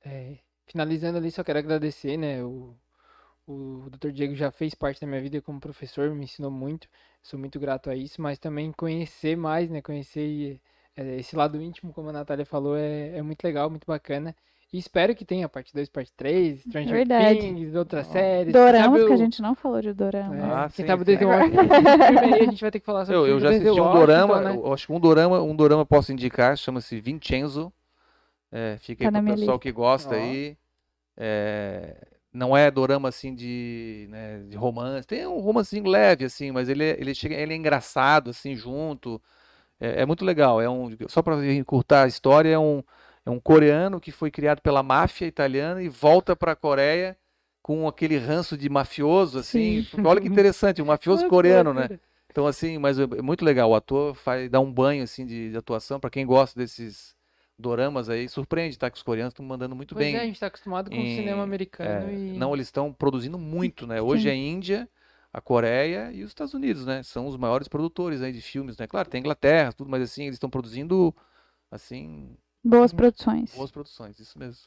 é, 0.03 0.37
finalizando 0.65 1.17
ali, 1.17 1.31
só 1.31 1.43
quero 1.43 1.59
agradecer, 1.59 2.17
né? 2.17 2.43
O, 2.43 2.75
o 3.48 3.90
Dr. 3.90 4.11
Diego 4.11 4.36
já 4.36 4.52
fez 4.52 4.76
parte 4.76 5.02
da 5.02 5.07
minha 5.07 5.22
vida 5.22 5.41
como 5.41 5.60
professor, 5.60 6.10
me 6.14 6.26
ensinou 6.26 6.52
muito, 6.52 6.88
sou 7.24 7.40
muito 7.40 7.60
grato 7.60 7.90
a 7.90 7.95
isso, 7.95 8.22
mas 8.22 8.38
também 8.40 8.72
conhecer 8.72 9.36
mais, 9.38 9.69
né? 9.69 9.82
Conhecer 9.82 10.60
é, 10.95 11.15
esse 11.18 11.36
lado 11.36 11.61
íntimo, 11.61 11.94
como 11.94 12.10
a 12.10 12.14
Natália 12.14 12.45
falou, 12.45 12.76
é, 12.78 13.18
é 13.18 13.22
muito 13.22 13.44
legal, 13.44 13.69
muito 13.69 13.86
bacana. 13.86 14.36
E 14.72 14.78
espero 14.78 15.15
que 15.15 15.24
tenha 15.24 15.48
parte 15.48 15.74
2, 15.74 15.88
parte 15.90 16.11
3, 16.15 16.60
Stranger 16.61 16.91
Verdade. 16.94 17.40
Things, 17.40 17.74
outras 17.76 18.07
séries. 18.07 18.53
Doramas, 18.53 18.99
sabe 18.99 19.07
que 19.07 19.14
a 19.14 19.18
gente 19.18 19.41
não 19.41 19.56
falou 19.56 19.82
de 19.82 19.94
dorama. 19.94 20.36
é, 20.36 20.41
Ah, 20.44 20.65
quem 20.65 20.84
sim, 20.84 20.86
sabe 20.86 21.06
sim. 21.06 21.15
A 22.48 22.52
gente 22.52 22.61
vai 22.61 22.72
ter 22.72 22.80
que 22.80 22.86
falar 22.86 23.06
sobre 23.06 23.22
Eu, 23.22 23.28
eu 23.28 23.40
já 23.40 23.49
assisti 23.49 23.80
um 23.80 23.91
dorama, 23.91 24.41
né? 24.41 24.52
eu 24.56 24.74
acho 24.74 24.88
que 24.88 24.94
um 24.94 24.99
dorama, 24.99 25.41
um 25.41 25.56
dorama 25.56 25.86
posso 25.86 26.11
indicar, 26.11 26.57
chama-se 26.57 26.99
Vincenzo. 26.99 27.72
É, 28.52 28.78
fica 28.80 29.06
Tá 29.06 29.10
aí 29.10 29.11
pro 29.11 29.24
pessoal 29.36 29.57
lista. 29.57 29.60
que 29.60 29.72
gosta 29.72 30.15
Ó. 30.15 30.18
aí. 30.18 30.57
É, 31.18 31.95
não 32.33 32.55
é 32.55 32.69
dorama 32.71 33.09
assim 33.09 33.33
de, 33.35 34.07
né, 34.09 34.39
de 34.49 34.57
romance, 34.57 35.07
tem 35.07 35.25
um 35.27 35.39
romancinho 35.39 35.85
leve 35.87 36.25
assim, 36.25 36.51
mas 36.51 36.69
ele, 36.69 36.83
é- 36.83 36.99
ele 36.99 37.15
chega, 37.15 37.35
ele 37.35 37.53
é 37.53 37.55
engraçado 37.57 38.29
assim 38.31 38.55
junto. 38.55 39.21
É, 39.79 40.01
é 40.01 40.05
muito 40.05 40.25
legal. 40.25 40.61
É 40.61 40.69
um, 40.69 40.89
só 41.07 41.21
para 41.21 41.35
encurtar 41.53 42.03
a 42.03 42.07
história, 42.07 42.49
é 42.51 42.59
um, 42.59 42.83
é 43.25 43.29
um 43.29 43.39
coreano 43.39 43.99
que 43.99 44.11
foi 44.11 44.31
criado 44.31 44.61
pela 44.61 44.83
máfia 44.83 45.25
italiana 45.25 45.81
e 45.81 45.89
volta 45.89 46.35
para 46.35 46.53
a 46.53 46.55
Coreia 46.55 47.17
com 47.61 47.87
aquele 47.87 48.17
ranço 48.17 48.57
de 48.57 48.69
mafioso 48.69 49.39
assim. 49.39 49.83
Sim. 49.83 50.03
olha 50.05 50.21
que 50.21 50.27
interessante, 50.27 50.81
um 50.81 50.85
mafioso 50.87 51.25
coreano, 51.27 51.73
né? 51.73 51.89
Então, 52.31 52.47
assim, 52.47 52.77
mas 52.77 52.99
é 52.99 53.03
é 53.03 53.21
muito 53.21 53.43
legal. 53.43 53.71
O 53.71 53.75
ator 53.75 54.15
faz, 54.15 54.49
dá 54.49 54.59
um 54.59 54.71
banho, 54.71 55.03
assim, 55.03 55.25
de, 55.25 55.51
de 55.51 55.57
atuação. 55.57 55.99
Pra 55.99 56.09
quem 56.09 56.25
gosta 56.25 56.59
desses 56.59 57.15
doramas 57.57 58.09
aí, 58.09 58.29
surpreende, 58.29 58.77
tá? 58.77 58.89
Que 58.89 58.97
os 58.97 59.03
coreanos 59.03 59.31
estão 59.31 59.45
mandando 59.45 59.75
muito 59.75 59.95
Pois 59.95 60.05
bem. 60.05 60.15
é, 60.15 60.21
a 60.21 60.25
gente 60.25 60.39
tá 60.39 60.47
acostumado 60.47 60.89
com 60.89 60.95
o 60.95 60.99
em- 60.99 61.15
cinema 61.15 61.43
americano 61.43 62.09
É, 62.09 62.13
e... 62.13 62.38
Não, 62.38 62.53
eles 62.53 62.67
estão 62.67 62.93
produzindo 62.93 63.38
muito, 63.39 63.88
né? 63.88 64.01
Hoje 64.01 64.23
Sim. 64.23 64.29
a 64.29 64.35
Índia, 64.35 64.89
a 65.34 65.41
Coreia 65.41 66.11
e 66.11 66.23
os 66.23 66.29
Estados 66.29 66.53
Unidos, 66.53 66.85
né? 66.85 67.01
São 67.03 67.27
os 67.27 67.35
maiores 67.35 67.67
produtores 67.67 68.21
aí 68.21 68.31
de 68.31 68.41
filmes, 68.41 68.77
né? 68.77 68.85
Claro, 68.88 69.09
tem 69.09 69.19
Inglaterra, 69.19 69.73
tudo, 69.73 69.89
mas 69.89 70.01
assim, 70.03 70.23
eles 70.23 70.35
estão 70.35 70.49
produzindo, 70.49 71.15
assim, 71.71 72.38
Boas 72.63 72.91
produções. 72.93 73.53
boas 73.55 73.71
produções. 73.71 74.19
Isso 74.19 74.38
mesmo. 74.38 74.63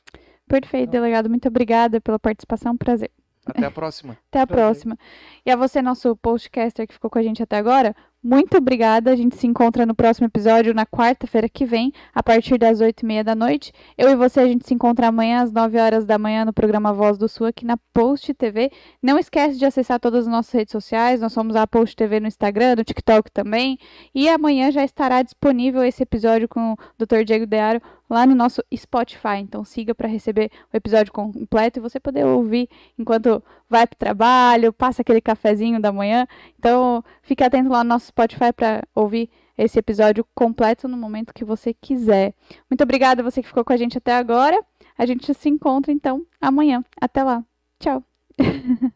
Perfeito, 0.48 0.90
delegado. 0.90 1.28
Muito 1.28 1.46
obrigada 1.48 2.00
pela 2.00 2.18
participação. 2.18 2.76
Prazer. 2.76 3.10
Até 3.46 3.66
a 3.66 3.70
próxima. 3.70 4.16
Até 4.28 4.40
a 4.40 4.46
Prazer. 4.46 4.64
próxima. 4.64 4.98
E 5.44 5.50
a 5.50 5.56
você, 5.56 5.80
nosso 5.82 6.16
postcaster 6.16 6.86
que 6.86 6.92
ficou 6.94 7.10
com 7.10 7.18
a 7.18 7.22
gente 7.22 7.42
até 7.42 7.56
agora, 7.56 7.94
Muito 8.22 8.58
obrigada. 8.58 9.10
A 9.10 9.16
gente 9.16 9.34
se 9.34 9.46
encontra 9.46 9.86
no 9.86 9.94
próximo 9.94 10.26
episódio, 10.26 10.74
na 10.74 10.84
quarta-feira 10.84 11.48
que 11.48 11.64
vem, 11.64 11.90
a 12.14 12.22
partir 12.22 12.58
das 12.58 12.78
oito 12.82 13.00
e 13.00 13.06
meia 13.06 13.24
da 13.24 13.34
noite. 13.34 13.72
Eu 13.96 14.10
e 14.10 14.14
você, 14.14 14.40
a 14.40 14.46
gente 14.46 14.66
se 14.66 14.74
encontra 14.74 15.08
amanhã 15.08 15.40
às 15.42 15.50
nove 15.50 15.78
horas 15.78 16.04
da 16.04 16.18
manhã 16.18 16.44
no 16.44 16.52
programa 16.52 16.92
Voz 16.92 17.16
do 17.16 17.26
Sul, 17.26 17.46
aqui 17.46 17.64
na 17.64 17.78
Post 17.94 18.34
TV. 18.34 18.70
Não 19.02 19.18
esquece 19.18 19.58
de 19.58 19.64
acessar 19.64 19.98
todas 19.98 20.26
as 20.26 20.30
nossas 20.30 20.52
redes 20.52 20.72
sociais. 20.72 21.22
Nós 21.22 21.32
somos 21.32 21.56
a 21.56 21.66
Post 21.66 21.96
TV 21.96 22.20
no 22.20 22.26
Instagram, 22.26 22.76
no 22.76 22.84
TikTok 22.84 23.32
também. 23.32 23.78
E 24.14 24.28
amanhã 24.28 24.70
já 24.70 24.84
estará 24.84 25.22
disponível 25.22 25.82
esse 25.82 26.02
episódio 26.02 26.46
com 26.46 26.74
o 26.74 26.76
Dr. 26.98 27.24
Diego 27.24 27.46
Dearo 27.46 27.80
lá 28.10 28.26
no 28.26 28.34
nosso 28.34 28.62
Spotify. 28.74 29.38
Então 29.38 29.64
siga 29.64 29.94
para 29.94 30.08
receber 30.08 30.50
o 30.72 30.76
episódio 30.76 31.12
completo 31.12 31.78
e 31.78 31.80
você 31.80 32.00
poder 32.00 32.26
ouvir 32.26 32.68
enquanto 32.98 33.42
vai 33.68 33.86
para 33.86 33.94
o 33.94 33.98
trabalho, 33.98 34.72
passa 34.72 35.02
aquele 35.02 35.20
cafezinho 35.20 35.80
da 35.80 35.92
manhã. 35.92 36.26
Então 36.58 37.04
fique 37.22 37.44
atento 37.44 37.70
lá 37.70 37.84
no 37.84 37.90
nosso 37.90 38.09
Spotify 38.10 38.52
para 38.54 38.82
ouvir 38.94 39.30
esse 39.56 39.78
episódio 39.78 40.24
completo 40.34 40.86
no 40.88 40.96
momento 40.96 41.34
que 41.34 41.44
você 41.44 41.72
quiser. 41.74 42.34
Muito 42.70 42.82
obrigada 42.82 43.22
você 43.22 43.42
que 43.42 43.48
ficou 43.48 43.64
com 43.64 43.72
a 43.72 43.76
gente 43.76 43.98
até 43.98 44.14
agora. 44.14 44.58
A 44.98 45.06
gente 45.06 45.32
se 45.32 45.48
encontra 45.48 45.92
então 45.92 46.26
amanhã. 46.40 46.84
Até 47.00 47.22
lá. 47.22 47.44
Tchau. 47.78 48.04